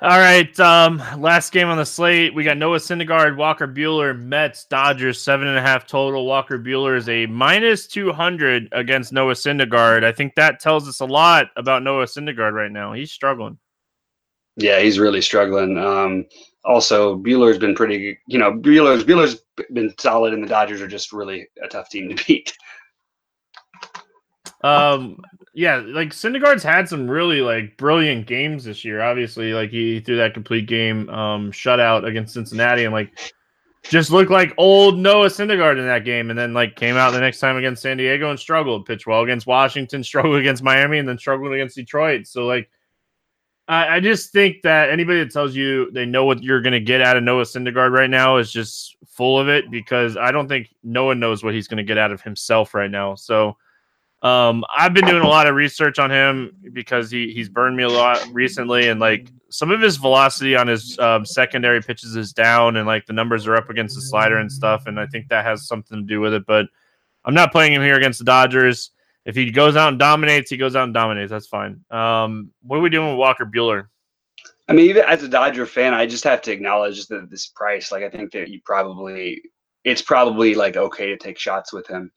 All 0.00 0.18
right. 0.18 0.58
Um, 0.58 1.02
last 1.18 1.52
game 1.52 1.68
on 1.68 1.76
the 1.76 1.86
slate, 1.86 2.34
we 2.34 2.42
got 2.44 2.56
Noah 2.56 2.78
Syndergaard, 2.78 3.36
Walker 3.36 3.68
Buehler, 3.68 4.18
Mets, 4.18 4.64
Dodgers, 4.64 5.20
seven 5.20 5.46
and 5.46 5.56
a 5.56 5.62
half 5.62 5.86
total. 5.86 6.26
Walker 6.26 6.58
Buehler 6.58 6.96
is 6.96 7.08
a 7.08 7.26
minus 7.26 7.86
two 7.86 8.12
hundred 8.12 8.68
against 8.72 9.12
Noah 9.12 9.34
Syndergaard. 9.34 10.04
I 10.04 10.12
think 10.12 10.34
that 10.34 10.60
tells 10.60 10.88
us 10.88 11.00
a 11.00 11.04
lot 11.04 11.46
about 11.56 11.82
Noah 11.82 12.06
Syndergaard 12.06 12.52
right 12.52 12.72
now. 12.72 12.92
He's 12.92 13.12
struggling. 13.12 13.58
Yeah, 14.56 14.80
he's 14.80 14.98
really 14.98 15.22
struggling. 15.22 15.78
Um, 15.78 16.26
also, 16.64 17.16
Buehler's 17.16 17.58
been 17.58 17.74
pretty. 17.74 18.18
You 18.26 18.38
know, 18.38 18.52
Buehler's 18.52 19.04
Buehler's 19.04 19.42
been 19.72 19.94
solid, 19.98 20.34
and 20.34 20.42
the 20.42 20.48
Dodgers 20.48 20.80
are 20.80 20.88
just 20.88 21.12
really 21.12 21.46
a 21.62 21.68
tough 21.68 21.88
team 21.88 22.14
to 22.14 22.24
beat. 22.26 22.52
Um, 24.62 25.18
yeah, 25.54 25.82
like 25.84 26.10
Syndergaard's 26.10 26.62
had 26.62 26.88
some 26.88 27.10
really 27.10 27.42
like 27.42 27.76
brilliant 27.76 28.26
games 28.26 28.64
this 28.64 28.84
year. 28.84 29.02
Obviously, 29.02 29.52
like 29.52 29.70
he 29.70 30.00
threw 30.00 30.16
that 30.16 30.32
complete 30.32 30.66
game 30.66 31.08
um 31.10 31.52
shutout 31.52 32.06
against 32.06 32.34
Cincinnati 32.34 32.84
and 32.84 32.92
like 32.92 33.32
just 33.82 34.10
looked 34.10 34.30
like 34.30 34.54
old 34.56 34.98
Noah 34.98 35.26
Syndergaard 35.26 35.78
in 35.78 35.86
that 35.86 36.04
game, 36.04 36.30
and 36.30 36.38
then 36.38 36.54
like 36.54 36.76
came 36.76 36.96
out 36.96 37.10
the 37.10 37.20
next 37.20 37.40
time 37.40 37.56
against 37.56 37.82
San 37.82 37.98
Diego 37.98 38.30
and 38.30 38.40
struggled. 38.40 38.86
Pitched 38.86 39.06
well 39.06 39.22
against 39.22 39.46
Washington, 39.46 40.02
struggled 40.04 40.36
against 40.36 40.62
Miami, 40.62 40.98
and 40.98 41.08
then 41.08 41.18
struggled 41.18 41.52
against 41.52 41.76
Detroit. 41.76 42.26
So 42.26 42.46
like. 42.46 42.68
I 43.68 43.96
I 43.96 44.00
just 44.00 44.32
think 44.32 44.62
that 44.62 44.90
anybody 44.90 45.20
that 45.20 45.32
tells 45.32 45.54
you 45.54 45.88
they 45.92 46.04
know 46.04 46.24
what 46.24 46.42
you're 46.42 46.60
going 46.60 46.72
to 46.72 46.80
get 46.80 47.00
out 47.00 47.16
of 47.16 47.22
Noah 47.22 47.44
Syndergaard 47.44 47.92
right 47.92 48.10
now 48.10 48.38
is 48.38 48.50
just 48.50 48.96
full 49.06 49.38
of 49.38 49.48
it 49.48 49.70
because 49.70 50.16
I 50.16 50.32
don't 50.32 50.48
think 50.48 50.66
no 50.82 51.04
one 51.04 51.20
knows 51.20 51.44
what 51.44 51.54
he's 51.54 51.68
going 51.68 51.76
to 51.76 51.84
get 51.84 51.96
out 51.96 52.10
of 52.10 52.20
himself 52.20 52.74
right 52.74 52.90
now. 52.90 53.14
So, 53.14 53.56
um, 54.22 54.64
I've 54.74 54.94
been 54.94 55.04
doing 55.04 55.22
a 55.22 55.28
lot 55.28 55.48
of 55.48 55.56
research 55.56 55.98
on 55.98 56.10
him 56.10 56.52
because 56.72 57.10
he 57.10 57.32
he's 57.32 57.48
burned 57.48 57.76
me 57.76 57.82
a 57.82 57.88
lot 57.88 58.24
recently, 58.32 58.88
and 58.88 59.00
like 59.00 59.28
some 59.48 59.70
of 59.72 59.80
his 59.80 59.96
velocity 59.96 60.54
on 60.54 60.68
his 60.68 60.96
um, 61.00 61.26
secondary 61.26 61.80
pitches 61.80 62.14
is 62.14 62.32
down, 62.32 62.76
and 62.76 62.86
like 62.86 63.04
the 63.06 63.12
numbers 63.12 63.48
are 63.48 63.56
up 63.56 63.68
against 63.68 63.96
the 63.96 64.00
slider 64.00 64.38
and 64.38 64.50
stuff, 64.50 64.86
and 64.86 65.00
I 65.00 65.06
think 65.06 65.28
that 65.28 65.44
has 65.44 65.66
something 65.66 65.98
to 65.98 66.06
do 66.06 66.20
with 66.20 66.34
it. 66.34 66.46
But 66.46 66.66
I'm 67.24 67.34
not 67.34 67.50
playing 67.50 67.72
him 67.72 67.82
here 67.82 67.96
against 67.96 68.20
the 68.20 68.24
Dodgers. 68.24 68.90
If 69.24 69.34
he 69.34 69.50
goes 69.50 69.74
out 69.74 69.88
and 69.88 69.98
dominates, 69.98 70.50
he 70.50 70.56
goes 70.56 70.76
out 70.76 70.84
and 70.84 70.94
dominates. 70.94 71.30
That's 71.30 71.46
fine. 71.48 71.84
Um, 71.90 72.50
what 72.62 72.76
are 72.76 72.80
we 72.80 72.90
doing 72.90 73.08
with 73.08 73.18
Walker 73.18 73.44
Buehler? 73.44 73.86
I 74.68 74.72
mean, 74.72 74.88
even 74.88 75.04
as 75.04 75.22
a 75.24 75.28
Dodger 75.28 75.66
fan, 75.66 75.94
I 75.94 76.06
just 76.06 76.24
have 76.24 76.42
to 76.42 76.52
acknowledge 76.52 77.06
that 77.08 77.28
this 77.28 77.48
price. 77.48 77.90
Like, 77.90 78.04
I 78.04 78.08
think 78.08 78.32
that 78.32 78.48
you 78.48 78.60
probably 78.64 79.42
it's 79.84 80.02
probably 80.02 80.54
like 80.54 80.76
okay 80.76 81.06
to 81.06 81.16
take 81.16 81.38
shots 81.38 81.72
with 81.72 81.88
him. 81.88 82.12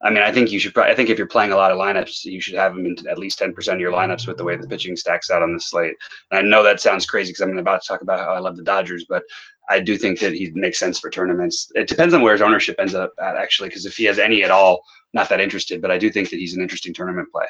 I 0.00 0.10
mean, 0.10 0.22
I 0.22 0.30
think 0.30 0.52
you 0.52 0.60
should. 0.60 0.74
Probably, 0.74 0.92
I 0.92 0.94
think 0.94 1.08
if 1.08 1.18
you're 1.18 1.26
playing 1.26 1.50
a 1.50 1.56
lot 1.56 1.72
of 1.72 1.78
lineups, 1.78 2.24
you 2.24 2.40
should 2.40 2.54
have 2.54 2.72
him 2.72 2.86
in 2.86 3.08
at 3.08 3.18
least 3.18 3.38
ten 3.38 3.52
percent 3.52 3.76
of 3.76 3.80
your 3.80 3.92
lineups 3.92 4.28
with 4.28 4.36
the 4.36 4.44
way 4.44 4.54
the 4.56 4.68
pitching 4.68 4.96
stacks 4.96 5.28
out 5.30 5.42
on 5.42 5.52
the 5.52 5.60
slate. 5.60 5.96
And 6.30 6.38
I 6.38 6.42
know 6.42 6.62
that 6.62 6.80
sounds 6.80 7.04
crazy 7.04 7.32
because 7.32 7.40
I'm 7.40 7.58
about 7.58 7.82
to 7.82 7.88
talk 7.88 8.02
about 8.02 8.20
how 8.20 8.32
I 8.32 8.38
love 8.38 8.56
the 8.56 8.62
Dodgers, 8.62 9.06
but 9.08 9.24
I 9.68 9.80
do 9.80 9.98
think 9.98 10.20
that 10.20 10.34
he 10.34 10.50
makes 10.54 10.78
sense 10.78 11.00
for 11.00 11.10
tournaments. 11.10 11.72
It 11.74 11.88
depends 11.88 12.14
on 12.14 12.22
where 12.22 12.32
his 12.32 12.42
ownership 12.42 12.76
ends 12.78 12.94
up 12.94 13.12
at, 13.20 13.36
actually, 13.36 13.70
because 13.70 13.86
if 13.86 13.96
he 13.96 14.04
has 14.04 14.20
any 14.20 14.44
at 14.44 14.52
all, 14.52 14.82
not 15.14 15.28
that 15.30 15.40
interested. 15.40 15.82
But 15.82 15.90
I 15.90 15.98
do 15.98 16.10
think 16.10 16.30
that 16.30 16.38
he's 16.38 16.54
an 16.54 16.62
interesting 16.62 16.94
tournament 16.94 17.28
play. 17.32 17.46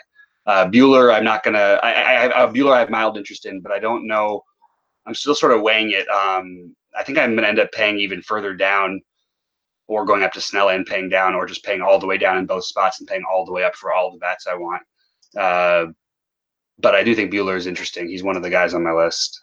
Uh, 0.46 0.66
Buehler, 0.66 1.14
I'm 1.14 1.24
not 1.24 1.42
gonna. 1.42 1.78
I, 1.82 1.92
I, 1.92 2.14
I 2.14 2.44
uh, 2.44 2.50
Buehler, 2.50 2.72
I 2.72 2.78
have 2.78 2.88
mild 2.88 3.18
interest 3.18 3.44
in, 3.44 3.60
but 3.60 3.72
I 3.72 3.78
don't 3.78 4.06
know. 4.06 4.42
I'm 5.06 5.14
still 5.14 5.34
sort 5.34 5.52
of 5.52 5.60
weighing 5.60 5.90
it. 5.90 6.08
Um, 6.08 6.74
I 6.98 7.04
think 7.04 7.18
I'm 7.18 7.34
gonna 7.34 7.46
end 7.46 7.60
up 7.60 7.70
paying 7.72 7.98
even 7.98 8.22
further 8.22 8.54
down, 8.54 9.02
or 9.88 10.04
going 10.04 10.22
up 10.22 10.32
to 10.34 10.40
Snell 10.40 10.68
and 10.68 10.86
paying 10.86 11.08
down, 11.08 11.34
or 11.34 11.46
just 11.46 11.64
paying 11.64 11.82
all 11.82 11.98
the 11.98 12.06
way 12.06 12.18
down 12.18 12.38
in 12.38 12.46
both 12.46 12.64
spots 12.64 13.00
and 13.00 13.08
paying 13.08 13.24
all 13.24 13.44
the 13.44 13.52
way 13.52 13.64
up 13.64 13.74
for 13.74 13.92
all 13.92 14.12
the 14.12 14.18
bats 14.18 14.46
I 14.46 14.54
want. 14.54 14.82
Uh, 15.36 15.86
but 16.78 16.94
I 16.94 17.02
do 17.02 17.14
think 17.14 17.32
Buehler 17.32 17.56
is 17.56 17.66
interesting. 17.66 18.08
He's 18.08 18.22
one 18.22 18.36
of 18.36 18.42
the 18.42 18.50
guys 18.50 18.74
on 18.74 18.84
my 18.84 18.92
list. 18.92 19.42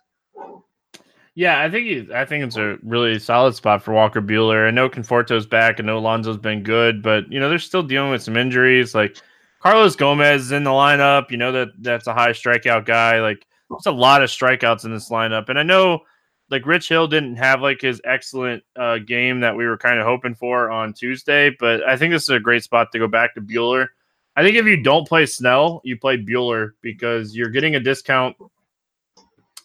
Yeah, 1.38 1.62
I 1.62 1.70
think 1.70 1.86
he, 1.86 2.08
I 2.14 2.24
think 2.24 2.46
it's 2.46 2.56
a 2.56 2.78
really 2.82 3.20
solid 3.20 3.56
spot 3.56 3.84
for 3.84 3.94
Walker 3.94 4.22
Buehler. 4.22 4.68
I 4.68 4.72
know 4.72 4.88
Conforto's 4.88 5.46
back. 5.46 5.80
I 5.80 5.84
know 5.84 5.98
Alonso's 5.98 6.38
been 6.38 6.64
good, 6.64 7.02
but 7.04 7.30
you 7.30 7.42
know 7.42 7.50
they're 7.50 7.60
still 7.60 7.84
dealing 7.84 8.10
with 8.10 8.24
some 8.24 8.38
injuries. 8.38 8.96
Like 8.96 9.18
Carlos 9.62 9.98
Gomez 9.98 10.44
is 10.44 10.52
in 10.54 10.64
the 10.64 10.70
lineup. 10.70 11.30
You 11.32 11.38
know 11.38 11.52
that 11.52 11.70
that's 11.80 12.08
a 12.08 12.14
high 12.14 12.30
strikeout 12.30 12.86
guy. 12.86 13.20
Like 13.20 13.46
there's 13.70 13.86
a 13.86 13.92
lot 13.92 14.24
of 14.24 14.30
strikeouts 14.30 14.86
in 14.86 14.94
this 14.94 15.10
lineup, 15.10 15.50
and 15.50 15.60
I 15.60 15.64
know 15.64 16.04
like 16.50 16.66
Rich 16.66 16.90
Hill 16.90 17.08
didn't 17.08 17.38
have 17.38 17.62
like 17.62 17.82
his 17.82 18.02
excellent 18.04 18.64
uh, 18.76 19.00
game 19.00 19.40
that 19.40 19.56
we 19.56 19.66
were 19.66 19.78
kind 19.78 20.00
of 20.00 20.06
hoping 20.06 20.36
for 20.36 20.70
on 20.70 20.94
Tuesday, 20.94 21.56
but 21.60 21.84
I 21.88 21.98
think 21.98 22.14
this 22.14 22.24
is 22.24 22.30
a 22.30 22.40
great 22.40 22.64
spot 22.64 22.92
to 22.92 23.00
go 23.00 23.08
back 23.08 23.34
to 23.36 23.42
Buehler. 23.42 23.88
I 24.36 24.44
think 24.44 24.58
if 24.58 24.66
you 24.66 24.82
don't 24.82 25.08
play 25.08 25.26
Snell, 25.26 25.82
you 25.84 25.98
play 25.98 26.18
Buehler 26.18 26.72
because 26.82 27.36
you're 27.36 27.50
getting 27.50 27.76
a 27.76 27.80
discount, 27.80 28.36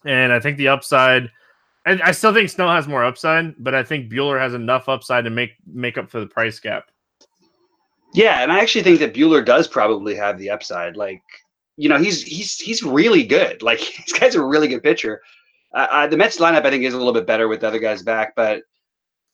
and 0.04 0.32
I 0.32 0.40
think 0.40 0.56
the 0.56 0.68
upside. 0.68 1.30
I, 1.86 2.00
I 2.04 2.12
still 2.12 2.32
think 2.32 2.50
Snell 2.50 2.70
has 2.70 2.86
more 2.86 3.04
upside, 3.04 3.54
but 3.58 3.74
I 3.74 3.82
think 3.82 4.10
Buehler 4.10 4.38
has 4.38 4.54
enough 4.54 4.88
upside 4.88 5.24
to 5.24 5.30
make 5.30 5.52
make 5.66 5.98
up 5.98 6.08
for 6.10 6.20
the 6.20 6.26
price 6.26 6.60
gap. 6.60 6.90
Yeah, 8.14 8.42
and 8.42 8.50
I 8.50 8.60
actually 8.60 8.82
think 8.82 9.00
that 9.00 9.14
Buehler 9.14 9.44
does 9.44 9.68
probably 9.68 10.14
have 10.14 10.38
the 10.38 10.50
upside. 10.50 10.96
Like, 10.96 11.22
you 11.76 11.88
know, 11.88 11.98
he's 11.98 12.22
he's 12.22 12.58
he's 12.58 12.82
really 12.82 13.24
good. 13.24 13.62
Like, 13.62 13.80
this 14.06 14.18
guy's 14.18 14.34
a 14.34 14.42
really 14.42 14.68
good 14.68 14.82
pitcher. 14.82 15.20
The 15.72 16.16
Mets 16.16 16.38
lineup, 16.38 16.64
I 16.64 16.70
think, 16.70 16.84
is 16.84 16.94
a 16.94 16.98
little 16.98 17.12
bit 17.12 17.26
better 17.26 17.48
with 17.48 17.60
the 17.60 17.68
other 17.68 17.78
guys 17.78 18.02
back, 18.02 18.34
but 18.34 18.62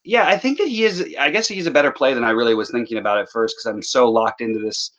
yeah, 0.07 0.28
I 0.28 0.39
think 0.39 0.59
that 0.59 0.68
he 0.68 0.84
is. 0.84 1.14
I 1.18 1.30
guess 1.30 1.49
he's 1.49 1.66
a 1.66 1.70
better 1.70 1.91
play 1.91 2.14
than 2.14 2.22
I 2.22 2.30
really 2.30 2.55
was 2.55 2.70
thinking 2.70 2.97
about 2.97 3.18
at 3.18 3.28
first 3.28 3.57
because 3.57 3.66
I'm 3.66 3.82
so 3.82 4.09
locked 4.09 4.41
into 4.41 4.61
this 4.61 4.93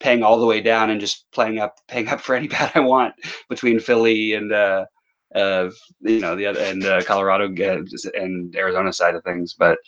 paying 0.00 0.22
all 0.22 0.40
the 0.40 0.46
way 0.46 0.62
down 0.62 0.90
and 0.90 0.98
just 1.00 1.26
playing 1.30 1.58
up, 1.58 1.76
paying 1.88 2.08
up 2.08 2.20
for 2.20 2.34
any 2.34 2.48
bat 2.48 2.72
I 2.74 2.80
want 2.80 3.14
between 3.50 3.78
Philly 3.78 4.32
and 4.32 4.50
uh, 4.52 4.86
uh, 5.34 5.68
you 6.00 6.20
know 6.20 6.34
the 6.34 6.46
other 6.46 6.60
and 6.60 6.84
uh, 6.84 7.02
Colorado 7.02 7.44
uh, 7.44 7.82
and 8.14 8.56
Arizona 8.56 8.92
side 8.92 9.14
of 9.14 9.22
things, 9.22 9.54
but. 9.54 9.78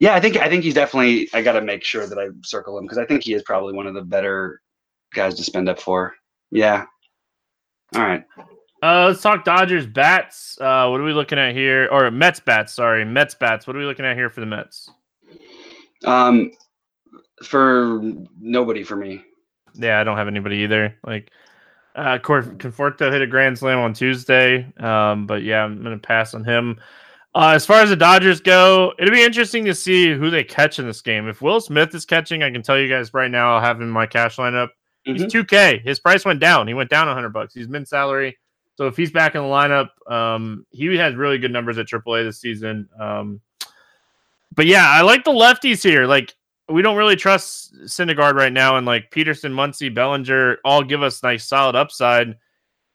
Yeah, 0.00 0.14
I 0.16 0.20
think 0.20 0.36
I 0.36 0.48
think 0.48 0.64
he's 0.64 0.74
definitely. 0.74 1.28
I 1.32 1.40
got 1.40 1.52
to 1.52 1.62
make 1.62 1.84
sure 1.84 2.06
that 2.06 2.18
I 2.18 2.26
circle 2.42 2.76
him 2.76 2.84
because 2.84 2.98
I 2.98 3.06
think 3.06 3.22
he 3.22 3.32
is 3.32 3.44
probably 3.44 3.72
one 3.74 3.86
of 3.86 3.94
the 3.94 4.02
better 4.02 4.60
guys 5.14 5.36
to 5.36 5.44
spend 5.44 5.68
up 5.68 5.80
for. 5.80 6.12
Yeah. 6.50 6.84
All 7.94 8.02
right. 8.02 8.24
Uh, 8.84 9.06
let's 9.06 9.22
talk 9.22 9.46
Dodgers 9.46 9.86
bats. 9.86 10.58
Uh, 10.60 10.88
what 10.88 11.00
are 11.00 11.04
we 11.04 11.14
looking 11.14 11.38
at 11.38 11.54
here? 11.54 11.88
Or 11.90 12.10
Mets 12.10 12.38
bats? 12.38 12.74
Sorry, 12.74 13.02
Mets 13.02 13.34
bats. 13.34 13.66
What 13.66 13.74
are 13.76 13.78
we 13.78 13.86
looking 13.86 14.04
at 14.04 14.14
here 14.14 14.28
for 14.28 14.40
the 14.40 14.46
Mets? 14.46 14.90
Um, 16.04 16.50
for 17.42 18.02
nobody 18.38 18.82
for 18.82 18.96
me. 18.96 19.24
Yeah, 19.72 20.00
I 20.00 20.04
don't 20.04 20.18
have 20.18 20.28
anybody 20.28 20.56
either. 20.56 20.94
Like, 21.02 21.30
uh, 21.96 22.18
Cor- 22.18 22.42
Conforto 22.42 23.10
hit 23.10 23.22
a 23.22 23.26
grand 23.26 23.58
slam 23.58 23.78
on 23.78 23.94
Tuesday. 23.94 24.70
Um, 24.78 25.26
but 25.26 25.42
yeah, 25.42 25.64
I'm 25.64 25.82
gonna 25.82 25.96
pass 25.96 26.34
on 26.34 26.44
him. 26.44 26.78
Uh, 27.34 27.52
as 27.54 27.64
far 27.64 27.80
as 27.80 27.88
the 27.88 27.96
Dodgers 27.96 28.42
go, 28.42 28.92
it'll 28.98 29.14
be 29.14 29.24
interesting 29.24 29.64
to 29.64 29.74
see 29.74 30.12
who 30.12 30.28
they 30.28 30.44
catch 30.44 30.78
in 30.78 30.86
this 30.86 31.00
game. 31.00 31.26
If 31.26 31.40
Will 31.40 31.62
Smith 31.62 31.94
is 31.94 32.04
catching, 32.04 32.42
I 32.42 32.50
can 32.50 32.60
tell 32.60 32.78
you 32.78 32.90
guys 32.90 33.14
right 33.14 33.30
now, 33.30 33.54
I'll 33.54 33.62
have 33.62 33.78
him 33.78 33.84
in 33.84 33.90
my 33.90 34.04
cash 34.04 34.36
lineup. 34.36 34.68
Mm-hmm. 35.08 35.22
He's 35.22 35.32
2K. 35.32 35.82
His 35.82 36.00
price 36.00 36.26
went 36.26 36.38
down. 36.38 36.68
He 36.68 36.74
went 36.74 36.90
down 36.90 37.06
100 37.06 37.30
bucks. 37.30 37.54
He's 37.54 37.66
min 37.66 37.86
salary. 37.86 38.36
So 38.76 38.86
if 38.86 38.96
he's 38.96 39.12
back 39.12 39.34
in 39.34 39.42
the 39.42 39.48
lineup, 39.48 39.90
um, 40.10 40.66
he 40.70 40.96
has 40.96 41.14
really 41.14 41.38
good 41.38 41.52
numbers 41.52 41.78
at 41.78 41.86
AAA 41.86 42.24
this 42.24 42.40
season. 42.40 42.88
Um, 42.98 43.40
but 44.54 44.66
yeah, 44.66 44.88
I 44.90 45.02
like 45.02 45.24
the 45.24 45.30
lefties 45.30 45.82
here. 45.82 46.06
Like 46.06 46.34
we 46.68 46.82
don't 46.82 46.96
really 46.96 47.16
trust 47.16 47.74
Syndergaard 47.84 48.34
right 48.34 48.52
now, 48.52 48.76
and 48.76 48.86
like 48.86 49.10
Pederson, 49.10 49.52
Muncy, 49.52 49.94
Bellinger 49.94 50.58
all 50.64 50.82
give 50.82 51.02
us 51.02 51.22
nice 51.22 51.46
solid 51.46 51.76
upside. 51.76 52.36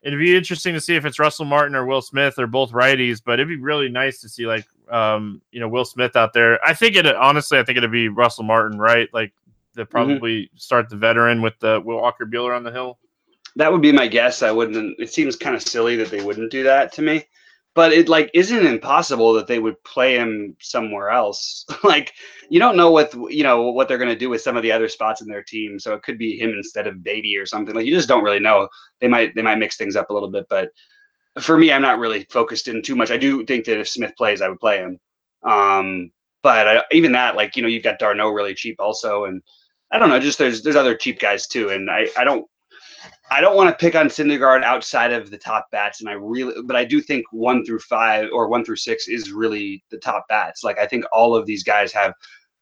It'd 0.01 0.19
be 0.19 0.35
interesting 0.35 0.73
to 0.73 0.81
see 0.81 0.95
if 0.95 1.05
it's 1.05 1.19
Russell 1.19 1.45
Martin 1.45 1.75
or 1.75 1.85
Will 1.85 2.01
Smith 2.01 2.39
or 2.39 2.47
both 2.47 2.71
righties, 2.71 3.21
but 3.23 3.33
it'd 3.33 3.49
be 3.49 3.57
really 3.57 3.89
nice 3.89 4.21
to 4.21 4.29
see 4.29 4.47
like 4.47 4.65
um, 4.89 5.41
you 5.51 5.59
know 5.59 5.67
Will 5.67 5.85
Smith 5.85 6.15
out 6.15 6.33
there. 6.33 6.63
I 6.65 6.73
think 6.73 6.95
it 6.95 7.05
honestly, 7.05 7.59
I 7.59 7.63
think 7.63 7.77
it'd 7.77 7.91
be 7.91 8.09
Russell 8.09 8.43
Martin, 8.43 8.79
right? 8.79 9.09
Like 9.13 9.33
they 9.75 9.83
mm-hmm. 9.83 9.91
probably 9.91 10.43
mm-hmm. 10.43 10.57
start 10.57 10.89
the 10.89 10.95
veteran 10.95 11.41
with 11.41 11.59
the 11.59 11.81
Will 11.83 11.97
Walker 11.97 12.25
Buehler 12.25 12.55
on 12.55 12.63
the 12.63 12.71
hill. 12.71 12.97
That 13.55 13.71
would 13.71 13.81
be 13.81 13.91
my 13.91 14.07
guess. 14.07 14.43
I 14.43 14.51
wouldn't. 14.51 14.99
It 14.99 15.11
seems 15.11 15.35
kind 15.35 15.55
of 15.55 15.61
silly 15.61 15.95
that 15.97 16.11
they 16.11 16.23
wouldn't 16.23 16.51
do 16.51 16.63
that 16.63 16.93
to 16.93 17.01
me, 17.01 17.25
but 17.75 17.91
it 17.91 18.09
like 18.09 18.29
isn't 18.33 18.65
impossible 18.65 19.33
that 19.33 19.47
they 19.47 19.59
would 19.59 19.81
play 19.83 20.15
him 20.15 20.55
somewhere 20.59 21.09
else. 21.09 21.65
like 21.83 22.13
you 22.49 22.59
don't 22.59 22.77
know 22.77 22.91
what 22.91 23.13
you 23.31 23.43
know 23.43 23.71
what 23.71 23.87
they're 23.87 23.97
going 23.97 24.09
to 24.09 24.15
do 24.15 24.29
with 24.29 24.41
some 24.41 24.55
of 24.57 24.63
the 24.63 24.71
other 24.71 24.87
spots 24.87 25.21
in 25.21 25.27
their 25.27 25.43
team, 25.43 25.79
so 25.79 25.93
it 25.93 26.03
could 26.03 26.17
be 26.17 26.37
him 26.37 26.51
instead 26.51 26.87
of 26.87 27.03
Baty 27.03 27.37
or 27.37 27.45
something. 27.45 27.75
Like 27.75 27.85
you 27.85 27.95
just 27.95 28.07
don't 28.07 28.23
really 28.23 28.39
know. 28.39 28.67
They 29.01 29.07
might 29.07 29.35
they 29.35 29.41
might 29.41 29.59
mix 29.59 29.77
things 29.77 29.95
up 29.95 30.09
a 30.09 30.13
little 30.13 30.31
bit, 30.31 30.45
but 30.49 30.69
for 31.39 31.57
me, 31.57 31.71
I'm 31.71 31.81
not 31.81 31.99
really 31.99 32.25
focused 32.29 32.67
in 32.67 32.81
too 32.81 32.95
much. 32.95 33.11
I 33.11 33.17
do 33.17 33.45
think 33.45 33.65
that 33.65 33.79
if 33.79 33.87
Smith 33.89 34.13
plays, 34.17 34.41
I 34.41 34.49
would 34.49 34.59
play 34.59 34.79
him. 34.79 34.99
Um, 35.43 36.11
but 36.41 36.67
I, 36.67 36.83
even 36.91 37.11
that, 37.13 37.35
like 37.35 37.55
you 37.55 37.61
know, 37.61 37.67
you've 37.67 37.83
got 37.83 37.99
d'Arnaud 37.99 38.29
really 38.29 38.53
cheap 38.55 38.77
also, 38.79 39.25
and 39.25 39.41
I 39.91 39.99
don't 39.99 40.09
know. 40.09 40.19
Just 40.19 40.37
there's 40.37 40.63
there's 40.63 40.75
other 40.75 40.95
cheap 40.95 41.19
guys 41.19 41.47
too, 41.47 41.69
and 41.69 41.89
I 41.89 42.07
I 42.17 42.23
don't 42.23 42.45
I 43.31 43.41
don't 43.41 43.55
want 43.55 43.69
to 43.69 43.75
pick 43.75 43.95
on 43.95 44.07
Syndergaard 44.07 44.63
outside 44.63 45.11
of 45.11 45.29
the 45.29 45.37
top 45.37 45.67
bats, 45.71 46.01
and 46.01 46.09
I 46.09 46.13
really, 46.13 46.53
but 46.63 46.75
I 46.75 46.85
do 46.85 47.01
think 47.01 47.25
one 47.31 47.65
through 47.65 47.79
five 47.79 48.29
or 48.33 48.47
one 48.47 48.65
through 48.65 48.77
six 48.77 49.07
is 49.07 49.31
really 49.31 49.83
the 49.91 49.97
top 49.97 50.25
bats. 50.27 50.63
Like 50.63 50.79
I 50.79 50.87
think 50.87 51.05
all 51.13 51.35
of 51.35 51.45
these 51.45 51.63
guys 51.63 51.91
have 51.93 52.13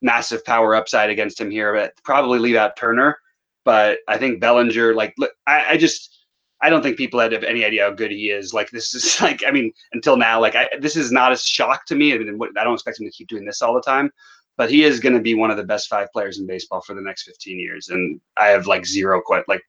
massive 0.02 0.44
power 0.46 0.76
upside 0.76 1.10
against 1.10 1.40
him 1.40 1.50
here, 1.50 1.74
but 1.74 1.94
probably 2.04 2.40
leave 2.40 2.56
out 2.56 2.76
Turner. 2.76 3.18
But 3.66 4.00
I 4.08 4.18
think 4.18 4.40
Bellinger, 4.40 4.94
like 4.94 5.16
I, 5.46 5.74
I 5.74 5.78
just. 5.78 6.14
I 6.60 6.72
don't 6.72 6.82
think 6.82 6.98
people 6.98 7.20
have 7.20 7.32
any 7.44 7.64
idea 7.64 7.84
how 7.84 7.92
good 7.92 8.10
he 8.10 8.32
is. 8.32 8.52
Like 8.52 8.72
this 8.72 8.96
is 8.96 9.22
like, 9.22 9.44
I 9.48 9.52
mean, 9.52 9.72
until 9.94 10.18
now, 10.18 10.42
like 10.42 10.56
I, 10.56 10.68
this 10.80 10.96
is 10.96 11.12
not 11.12 11.32
a 11.32 11.38
shock 11.38 11.86
to 11.86 11.96
me. 11.96 12.16
I, 12.16 12.18
mean, 12.18 12.40
I 12.58 12.64
don't 12.64 12.74
expect 12.74 13.00
him 13.00 13.06
to 13.06 13.12
keep 13.12 13.28
doing 13.28 13.46
this 13.46 13.62
all 13.62 13.76
the 13.76 13.82
time 13.82 14.12
but 14.58 14.72
he 14.72 14.84
is 14.84 15.00
going 15.00 15.14
to 15.14 15.22
be 15.22 15.36
one 15.36 15.52
of 15.52 15.58
the 15.58 15.64
best 15.64 15.88
five 15.88 16.12
players 16.12 16.40
in 16.40 16.48
baseball 16.48 16.82
for 16.82 16.96
the 16.96 17.02
next 17.02 17.24
15 17.24 17.60
years 17.60 17.90
and 17.90 18.20
i 18.38 18.48
have 18.48 18.68
like 18.68 18.86
zero 18.86 19.22
que- 19.22 19.44
like 19.48 19.62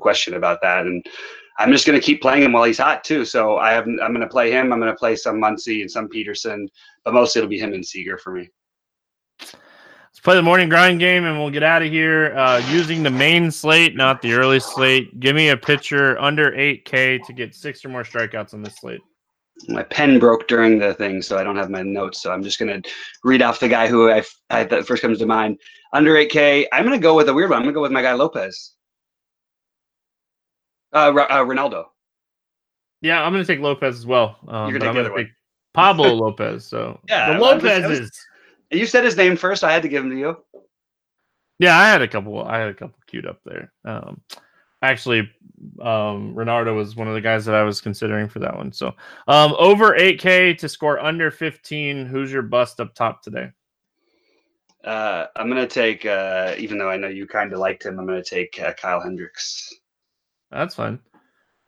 question 0.00 0.34
about 0.34 0.60
that 0.62 0.86
and 0.86 1.04
i'm 1.58 1.70
just 1.72 1.86
going 1.86 1.98
to 1.98 2.04
keep 2.04 2.22
playing 2.22 2.42
him 2.42 2.52
while 2.52 2.64
he's 2.64 2.78
hot 2.78 3.04
too 3.04 3.24
so 3.24 3.58
i 3.58 3.72
have 3.72 3.86
i'm 3.86 4.12
going 4.14 4.20
to 4.20 4.26
play 4.26 4.50
him 4.50 4.72
i'm 4.72 4.80
going 4.80 4.90
to 4.90 4.98
play 4.98 5.16
some 5.16 5.40
muncy 5.40 5.80
and 5.80 5.90
some 5.90 6.08
Pederson 6.08 6.66
but 7.04 7.14
mostly 7.14 7.40
it'll 7.40 7.48
be 7.48 7.58
him 7.58 7.72
and 7.72 7.84
seager 7.84 8.18
for 8.18 8.32
me 8.32 8.48
let's 9.40 10.20
play 10.22 10.34
the 10.34 10.42
morning 10.42 10.68
grind 10.68 11.00
game 11.00 11.24
and 11.24 11.38
we'll 11.38 11.50
get 11.50 11.62
out 11.62 11.82
of 11.82 11.90
here 11.90 12.36
uh, 12.36 12.58
using 12.70 13.02
the 13.02 13.10
main 13.10 13.50
slate 13.50 13.96
not 13.96 14.22
the 14.22 14.32
early 14.32 14.60
slate 14.60 15.18
give 15.20 15.34
me 15.36 15.48
a 15.48 15.56
pitcher 15.56 16.18
under 16.20 16.52
8k 16.52 17.24
to 17.26 17.32
get 17.32 17.54
six 17.54 17.84
or 17.84 17.88
more 17.88 18.04
strikeouts 18.04 18.54
on 18.54 18.62
this 18.62 18.76
slate 18.76 19.00
my 19.68 19.82
pen 19.82 20.18
broke 20.18 20.48
during 20.48 20.78
the 20.78 20.94
thing, 20.94 21.22
so 21.22 21.38
I 21.38 21.44
don't 21.44 21.56
have 21.56 21.70
my 21.70 21.82
notes. 21.82 22.22
So 22.22 22.32
I'm 22.32 22.42
just 22.42 22.58
gonna 22.58 22.82
read 23.24 23.42
off 23.42 23.60
the 23.60 23.68
guy 23.68 23.88
who 23.88 24.10
I, 24.10 24.22
I 24.50 24.64
that 24.64 24.86
first 24.86 25.02
comes 25.02 25.18
to 25.18 25.26
mind. 25.26 25.58
Under 25.92 26.14
8K, 26.14 26.66
I'm 26.72 26.84
gonna 26.84 26.98
go 26.98 27.14
with 27.14 27.28
a 27.28 27.34
weird 27.34 27.50
one. 27.50 27.58
I'm 27.58 27.64
gonna 27.64 27.74
go 27.74 27.82
with 27.82 27.92
my 27.92 28.02
guy 28.02 28.12
Lopez. 28.12 28.74
Uh, 30.92 31.12
uh 31.12 31.44
Reynaldo. 31.44 31.86
Yeah, 33.00 33.22
I'm 33.22 33.32
gonna 33.32 33.44
take 33.44 33.60
Lopez 33.60 33.96
as 33.96 34.06
well. 34.06 34.38
Um, 34.46 34.70
You're 34.70 34.78
gonna 34.78 34.92
take 34.92 34.94
the 34.94 35.00
other 35.00 35.12
one. 35.12 35.30
Pablo 35.74 36.14
Lopez. 36.14 36.66
So 36.66 37.00
yeah, 37.08 37.34
the 37.34 37.40
Lopez 37.40 37.90
is. 37.90 38.26
You 38.70 38.86
said 38.86 39.04
his 39.04 39.16
name 39.16 39.36
first. 39.36 39.64
I 39.64 39.72
had 39.72 39.82
to 39.82 39.88
give 39.88 40.02
him 40.02 40.10
to 40.10 40.16
you. 40.16 40.36
Yeah, 41.58 41.78
I 41.78 41.88
had 41.88 42.00
a 42.00 42.08
couple. 42.08 42.42
I 42.42 42.58
had 42.58 42.68
a 42.68 42.74
couple 42.74 42.96
queued 43.06 43.26
up 43.26 43.40
there. 43.44 43.72
Um, 43.84 44.20
actually, 44.80 45.30
um, 45.80 46.34
Reynaldo 46.34 46.74
was 46.74 46.96
one 46.96 47.08
of 47.08 47.14
the 47.14 47.20
guys 47.20 47.44
that 47.44 47.54
I 47.54 47.62
was 47.62 47.80
considering 47.80 48.28
for 48.28 48.38
that 48.38 48.56
one. 48.56 48.72
So 48.72 48.92
um, 49.28 49.54
over 49.58 49.92
8K 49.92 50.56
to 50.58 50.68
score 50.68 50.98
under 50.98 51.30
15. 51.30 52.06
Who's 52.06 52.32
your 52.32 52.42
bust 52.42 52.80
up 52.80 52.94
top 52.94 53.22
today? 53.22 53.50
Uh, 54.84 55.26
I'm 55.36 55.48
gonna 55.48 55.66
take, 55.66 56.04
uh, 56.04 56.54
even 56.58 56.78
though 56.78 56.90
I 56.90 56.96
know 56.96 57.08
you 57.08 57.26
kind 57.26 57.52
of 57.52 57.60
liked 57.60 57.84
him, 57.84 58.00
I'm 58.00 58.06
gonna 58.06 58.24
take 58.24 58.60
uh, 58.60 58.72
Kyle 58.72 59.00
Hendricks. 59.00 59.72
That's 60.52 60.74
fine. 60.74 61.00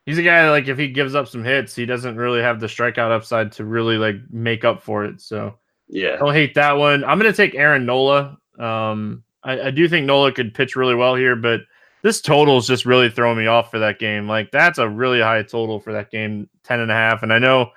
He's 0.07 0.19
a 0.19 0.23
guy 0.23 0.51
like 0.51 0.69
if 0.69 0.77
he 0.77 0.89
gives 0.89 1.15
up 1.15 1.29
some 1.29 1.45
hits, 1.45 1.75
he 1.75 1.87
doesn't 1.87 2.17
really 2.17 2.43
have 2.43 2.61
the 2.61 2.67
strikeout 2.67 3.11
upside 3.11 3.53
to 3.53 3.65
really 3.65 3.97
like 3.97 4.17
make 4.31 4.65
up 4.65 4.83
for 4.83 5.05
it. 5.05 5.21
So 5.21 5.59
yeah, 5.89 6.17
don't 6.17 6.35
hate 6.35 6.55
that 6.55 6.73
one. 6.73 7.05
I'm 7.05 7.19
gonna 7.19 7.33
take 7.33 7.55
Aaron 7.55 7.87
Nola. 7.87 8.39
Um, 8.59 9.25
I, 9.43 9.61
I 9.61 9.71
do 9.71 9.89
think 9.89 10.07
Nola 10.07 10.33
could 10.33 10.55
pitch 10.55 10.77
really 10.77 10.95
well 10.95 11.15
here, 11.15 11.37
but 11.37 11.61
this 12.05 12.21
total 12.21 12.59
is 12.59 12.67
just 12.67 12.85
really 12.85 13.09
throwing 13.09 13.39
me 13.39 13.47
off 13.47 13.71
for 13.71 13.79
that 13.79 13.99
game. 13.99 14.29
Like 14.29 14.51
that's 14.51 14.79
a 14.79 14.89
really 14.89 15.23
high 15.23 15.43
total 15.43 15.81
for 15.81 15.95
that 15.95 16.11
game, 16.11 16.51
10 16.65 16.81
and 16.81 16.91
a 16.91 16.95
half. 16.95 17.23
And 17.23 17.33
I 17.33 17.39
know 17.39 17.71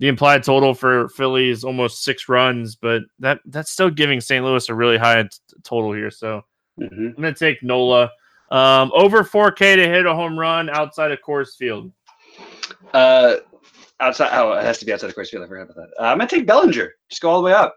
the 0.00 0.08
implied 0.08 0.42
total 0.42 0.74
for 0.74 1.08
Philly 1.10 1.50
is 1.50 1.62
almost 1.62 2.02
six 2.02 2.28
runs, 2.28 2.74
but 2.74 3.02
that 3.20 3.38
that's 3.46 3.70
still 3.70 3.88
giving 3.88 4.20
St. 4.20 4.44
Louis 4.44 4.68
a 4.68 4.74
really 4.74 4.98
high 4.98 5.22
t- 5.22 5.30
total 5.62 5.92
here. 5.92 6.10
So 6.10 6.42
mm-hmm. 6.80 7.06
I'm 7.06 7.22
going 7.22 7.32
to 7.32 7.38
take 7.38 7.62
Nola 7.62 8.10
um, 8.50 8.90
over 8.94 9.22
4K 9.22 9.76
to 9.76 9.88
hit 9.88 10.06
a 10.06 10.14
home 10.14 10.38
run 10.38 10.70
outside 10.70 11.10
of 11.12 11.18
Coors 11.26 11.56
Field. 11.56 11.92
Uh, 12.92 13.36
outside. 14.00 14.30
Oh, 14.32 14.52
it 14.52 14.64
has 14.64 14.78
to 14.78 14.86
be 14.86 14.92
outside 14.92 15.10
of 15.10 15.16
Coors 15.16 15.28
Field. 15.28 15.44
I 15.44 15.48
forgot 15.48 15.64
about 15.64 15.76
that. 15.76 15.90
Uh, 15.98 16.06
I'm 16.06 16.18
going 16.18 16.28
to 16.28 16.36
take 16.36 16.46
Bellinger. 16.46 16.92
Just 17.08 17.22
go 17.22 17.30
all 17.30 17.40
the 17.40 17.46
way 17.46 17.52
up. 17.52 17.76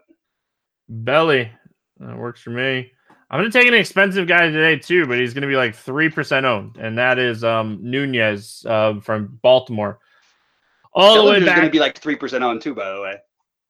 Belly. 0.88 1.50
That 1.98 2.16
works 2.16 2.40
for 2.40 2.50
me. 2.50 2.92
I'm 3.30 3.40
going 3.40 3.50
to 3.50 3.58
take 3.58 3.68
an 3.68 3.74
expensive 3.74 4.26
guy 4.26 4.50
today 4.50 4.76
too, 4.76 5.06
but 5.06 5.18
he's 5.18 5.32
going 5.32 5.42
to 5.42 5.48
be 5.48 5.56
like 5.56 5.74
three 5.74 6.10
percent 6.10 6.44
owned, 6.44 6.76
and 6.76 6.98
that 6.98 7.18
is 7.18 7.42
um, 7.44 7.78
Nunez 7.80 8.66
uh, 8.68 9.00
from 9.00 9.38
Baltimore. 9.42 9.98
All 10.92 11.24
the 11.24 11.30
way 11.30 11.40
back, 11.40 11.56
going 11.56 11.68
to 11.68 11.72
be 11.72 11.80
like 11.80 11.96
three 11.96 12.16
percent 12.16 12.44
owned 12.44 12.60
too. 12.60 12.74
By 12.74 12.92
the 12.92 13.00
way, 13.00 13.16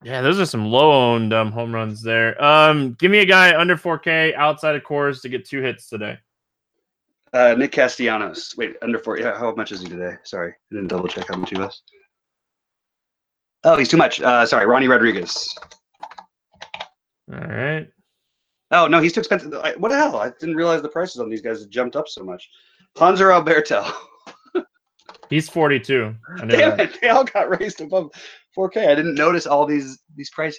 yeah, 0.02 0.20
those 0.20 0.40
are 0.40 0.46
some 0.46 0.66
low 0.66 0.90
owned 0.90 1.32
um, 1.32 1.52
home 1.52 1.72
runs 1.72 2.02
there. 2.02 2.42
Um, 2.42 2.94
give 2.94 3.10
me 3.10 3.18
a 3.18 3.24
guy 3.24 3.56
under 3.56 3.76
4K 3.76 4.34
outside 4.34 4.74
of 4.74 4.82
Coors 4.82 5.22
to 5.22 5.28
get 5.28 5.48
two 5.48 5.62
hits 5.62 5.88
today. 5.88 6.18
Uh, 7.32 7.54
Nick 7.56 7.72
Castellanos. 7.72 8.54
Wait, 8.56 8.76
under 8.82 8.98
four. 8.98 9.18
Yeah, 9.18 9.38
how 9.38 9.54
much 9.54 9.72
is 9.72 9.80
he 9.80 9.88
today? 9.88 10.16
Sorry, 10.22 10.50
I 10.50 10.74
didn't 10.74 10.88
double 10.88 11.08
check 11.08 11.28
how 11.28 11.36
much 11.36 11.50
he 11.50 11.58
was. 11.58 11.82
Oh, 13.64 13.76
he's 13.76 13.88
too 13.88 13.96
much. 13.96 14.20
Uh, 14.20 14.44
sorry, 14.44 14.66
Ronny 14.66 14.88
Rodriguez. 14.88 15.48
All 17.32 17.38
right. 17.38 17.88
Oh 18.70 18.86
no, 18.86 19.00
he's 19.00 19.12
too 19.12 19.20
expensive. 19.20 19.52
I, 19.54 19.74
what 19.76 19.90
the 19.90 19.96
hell? 19.96 20.16
I 20.16 20.30
didn't 20.40 20.56
realize 20.56 20.82
the 20.82 20.88
prices 20.88 21.20
on 21.20 21.30
these 21.30 21.42
guys 21.42 21.60
had 21.60 21.70
jumped 21.70 21.96
up 21.96 22.08
so 22.08 22.24
much. 22.24 22.48
Hanser 22.96 23.32
Alberto. 23.32 23.84
he's 25.30 25.48
42. 25.48 26.14
Damn 26.48 26.80
it, 26.80 26.98
they 27.00 27.08
all 27.08 27.24
got 27.24 27.60
raised 27.60 27.80
above 27.80 28.10
4K. 28.56 28.88
I 28.88 28.94
didn't 28.94 29.14
notice 29.14 29.46
all 29.46 29.66
these 29.66 29.98
these 30.16 30.30
prices. 30.30 30.58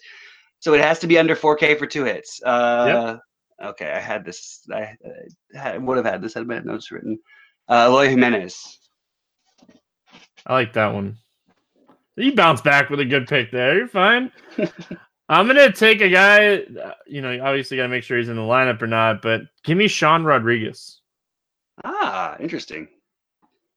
So 0.60 0.74
it 0.74 0.82
has 0.82 1.00
to 1.00 1.08
be 1.08 1.18
under 1.18 1.36
4K 1.36 1.78
for 1.78 1.86
two 1.86 2.06
hits. 2.06 2.42
Uh, 2.44 2.86
yep. 2.88 3.20
Okay, 3.62 3.92
I 3.92 4.00
had 4.00 4.26
this. 4.26 4.68
I, 4.74 4.96
I 5.60 5.78
would 5.78 5.98
have 5.98 6.06
had 6.06 6.22
this 6.22 6.34
had 6.34 6.48
my 6.48 6.60
notes 6.60 6.92
written. 6.92 7.20
Uh, 7.68 7.88
Eloy 7.88 8.10
Jimenez. 8.10 8.80
I 10.46 10.54
like 10.54 10.74
that 10.74 10.94
one. 10.94 11.18
You 12.16 12.36
bounce 12.36 12.62
back 12.62 12.90
with 12.90 13.00
a 13.00 13.06
good 13.06 13.28
pick 13.28 13.52
there. 13.52 13.76
You're 13.76 13.88
fine. 13.88 14.32
I'm 15.30 15.48
gonna 15.48 15.72
take 15.72 16.02
a 16.02 16.10
guy. 16.10 16.58
Uh, 16.58 16.94
you 17.08 17.22
know, 17.22 17.40
obviously 17.44 17.78
got 17.78 17.84
to 17.84 17.90
make 17.90 18.04
sure 18.04 18.18
he's 18.18 18.30
in 18.30 18.36
the 18.36 18.42
lineup 18.42 18.82
or 18.82 18.88
not. 18.88 19.22
But 19.22 19.42
give 19.64 19.78
me 19.78 19.88
Sean 19.88 20.24
Rodriguez. 20.24 21.00
Ah, 21.84 22.36
interesting. 22.40 22.88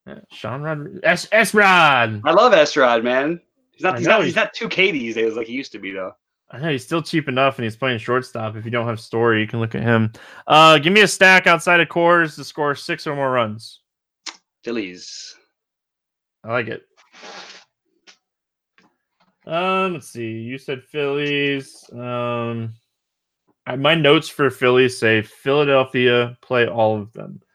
Yeah, 0.06 0.20
Sean 0.30 0.62
Rodriguez. 0.62 1.00
S 1.02 1.28
S 1.32 1.54
Rod. 1.54 2.20
I 2.24 2.32
love 2.32 2.52
S 2.52 2.76
Rod, 2.76 3.04
man. 3.04 3.40
He's 3.72 3.84
not. 3.84 3.98
He's 3.98 4.06
not, 4.06 4.24
he's 4.24 4.36
not 4.36 4.52
two 4.52 4.68
K 4.68 4.90
these 4.90 5.14
days 5.14 5.34
like 5.34 5.46
he 5.46 5.52
used 5.54 5.72
to 5.72 5.78
be 5.78 5.92
though. 5.92 6.12
I 6.50 6.58
know 6.58 6.70
he's 6.70 6.84
still 6.84 7.02
cheap 7.02 7.28
enough, 7.28 7.58
and 7.58 7.64
he's 7.64 7.76
playing 7.76 7.98
shortstop. 7.98 8.54
If 8.56 8.64
you 8.64 8.70
don't 8.70 8.86
have 8.86 9.00
Story, 9.00 9.40
you 9.40 9.48
can 9.48 9.58
look 9.58 9.74
at 9.74 9.82
him. 9.82 10.12
Uh, 10.46 10.78
give 10.78 10.92
me 10.92 11.00
a 11.00 11.08
stack 11.08 11.46
outside 11.46 11.80
of 11.80 11.88
Coors 11.88 12.36
to 12.36 12.44
score 12.44 12.74
six 12.74 13.06
or 13.06 13.16
more 13.16 13.30
runs. 13.30 13.80
Phillies. 14.62 15.34
I 16.44 16.52
like 16.52 16.68
it. 16.68 16.82
Um, 19.44 19.94
let's 19.94 20.08
see. 20.08 20.32
You 20.32 20.58
said 20.58 20.82
Phillies. 20.84 21.84
Um, 21.92 22.74
I, 23.66 23.76
my 23.76 23.94
notes 23.94 24.28
for 24.28 24.50
Phillies 24.50 24.98
say 24.98 25.22
Philadelphia 25.22 26.36
play 26.42 26.66
all 26.66 27.00
of 27.00 27.12
them. 27.12 27.40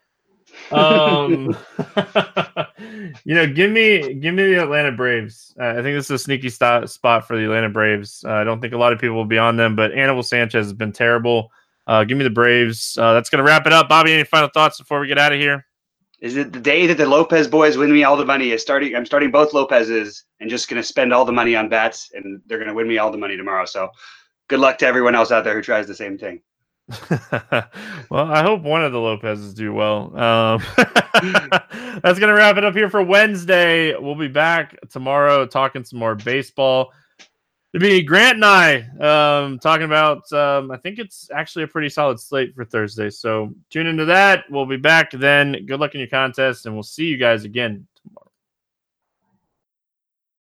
Um, 0.69 1.55
you 3.23 3.35
know, 3.35 3.47
give 3.47 3.71
me 3.71 4.13
give 4.15 4.33
me 4.33 4.43
the 4.43 4.61
Atlanta 4.61 4.91
Braves. 4.91 5.53
Uh, 5.59 5.69
I 5.69 5.73
think 5.75 5.97
this 5.97 6.05
is 6.05 6.11
a 6.11 6.19
sneaky 6.19 6.49
st- 6.49 6.89
spot 6.89 7.27
for 7.27 7.37
the 7.37 7.43
Atlanta 7.43 7.69
Braves. 7.69 8.23
Uh, 8.27 8.33
I 8.33 8.43
don't 8.43 8.61
think 8.61 8.73
a 8.73 8.77
lot 8.77 8.93
of 8.93 8.99
people 8.99 9.15
will 9.15 9.25
be 9.25 9.37
on 9.37 9.57
them, 9.57 9.75
but 9.75 9.91
Anibal 9.93 10.23
Sanchez 10.23 10.65
has 10.65 10.73
been 10.73 10.91
terrible. 10.91 11.51
Uh, 11.87 12.03
give 12.03 12.17
me 12.17 12.23
the 12.23 12.29
Braves. 12.29 12.97
Uh, 12.97 13.13
that's 13.13 13.29
going 13.29 13.37
to 13.39 13.43
wrap 13.43 13.65
it 13.65 13.73
up. 13.73 13.89
Bobby, 13.89 14.13
any 14.13 14.23
final 14.23 14.49
thoughts 14.53 14.77
before 14.77 14.99
we 14.99 15.07
get 15.07 15.17
out 15.17 15.33
of 15.33 15.39
here? 15.39 15.65
Is 16.19 16.37
it 16.37 16.53
the 16.53 16.59
day 16.59 16.85
that 16.85 16.97
the 16.97 17.07
Lopez 17.07 17.47
boys 17.47 17.77
win 17.77 17.91
me 17.91 18.03
all 18.03 18.15
the 18.15 18.25
money? 18.25 18.51
Is 18.51 18.61
starting. 18.61 18.95
I'm 18.95 19.05
starting 19.05 19.31
both 19.31 19.53
Lopez's 19.53 20.25
and 20.39 20.49
just 20.49 20.69
going 20.69 20.81
to 20.81 20.87
spend 20.87 21.11
all 21.11 21.25
the 21.25 21.31
money 21.31 21.55
on 21.55 21.67
bats, 21.67 22.11
and 22.13 22.41
they're 22.45 22.59
going 22.59 22.67
to 22.67 22.75
win 22.75 22.87
me 22.87 22.99
all 22.99 23.11
the 23.11 23.17
money 23.17 23.35
tomorrow. 23.35 23.65
So, 23.65 23.89
good 24.47 24.59
luck 24.59 24.77
to 24.79 24.85
everyone 24.85 25.15
else 25.15 25.31
out 25.31 25.43
there 25.43 25.55
who 25.55 25.63
tries 25.63 25.87
the 25.87 25.95
same 25.95 26.19
thing. 26.19 26.41
well, 28.09 28.31
I 28.31 28.43
hope 28.43 28.61
one 28.61 28.83
of 28.83 28.91
the 28.91 28.99
Lopez's 28.99 29.53
do 29.53 29.73
well. 29.73 30.15
Um, 30.17 30.63
that's 31.13 32.19
to 32.19 32.33
wrap 32.33 32.57
it 32.57 32.63
up 32.63 32.75
here 32.75 32.89
for 32.89 33.03
Wednesday. 33.03 33.95
We'll 33.95 34.15
be 34.15 34.27
back 34.27 34.77
tomorrow 34.89 35.45
talking 35.45 35.83
some 35.83 35.99
more 35.99 36.15
baseball. 36.15 36.91
It'd 37.73 37.87
be 37.87 38.03
Grant 38.03 38.35
and 38.35 38.45
I 38.45 38.75
um, 38.99 39.59
talking 39.59 39.85
about. 39.85 40.31
Um, 40.33 40.71
I 40.71 40.77
think 40.77 40.99
it's 40.99 41.29
actually 41.33 41.63
a 41.63 41.67
pretty 41.67 41.87
solid 41.87 42.19
slate 42.19 42.53
for 42.53 42.65
Thursday. 42.65 43.09
So 43.09 43.53
tune 43.69 43.87
into 43.87 44.05
that. 44.05 44.43
We'll 44.49 44.65
be 44.65 44.77
back 44.77 45.11
then. 45.11 45.65
Good 45.65 45.79
luck 45.79 45.93
in 45.93 45.99
your 45.99 46.09
contest, 46.09 46.65
and 46.65 46.75
we'll 46.75 46.83
see 46.83 47.05
you 47.05 47.17
guys 47.17 47.45
again 47.45 47.87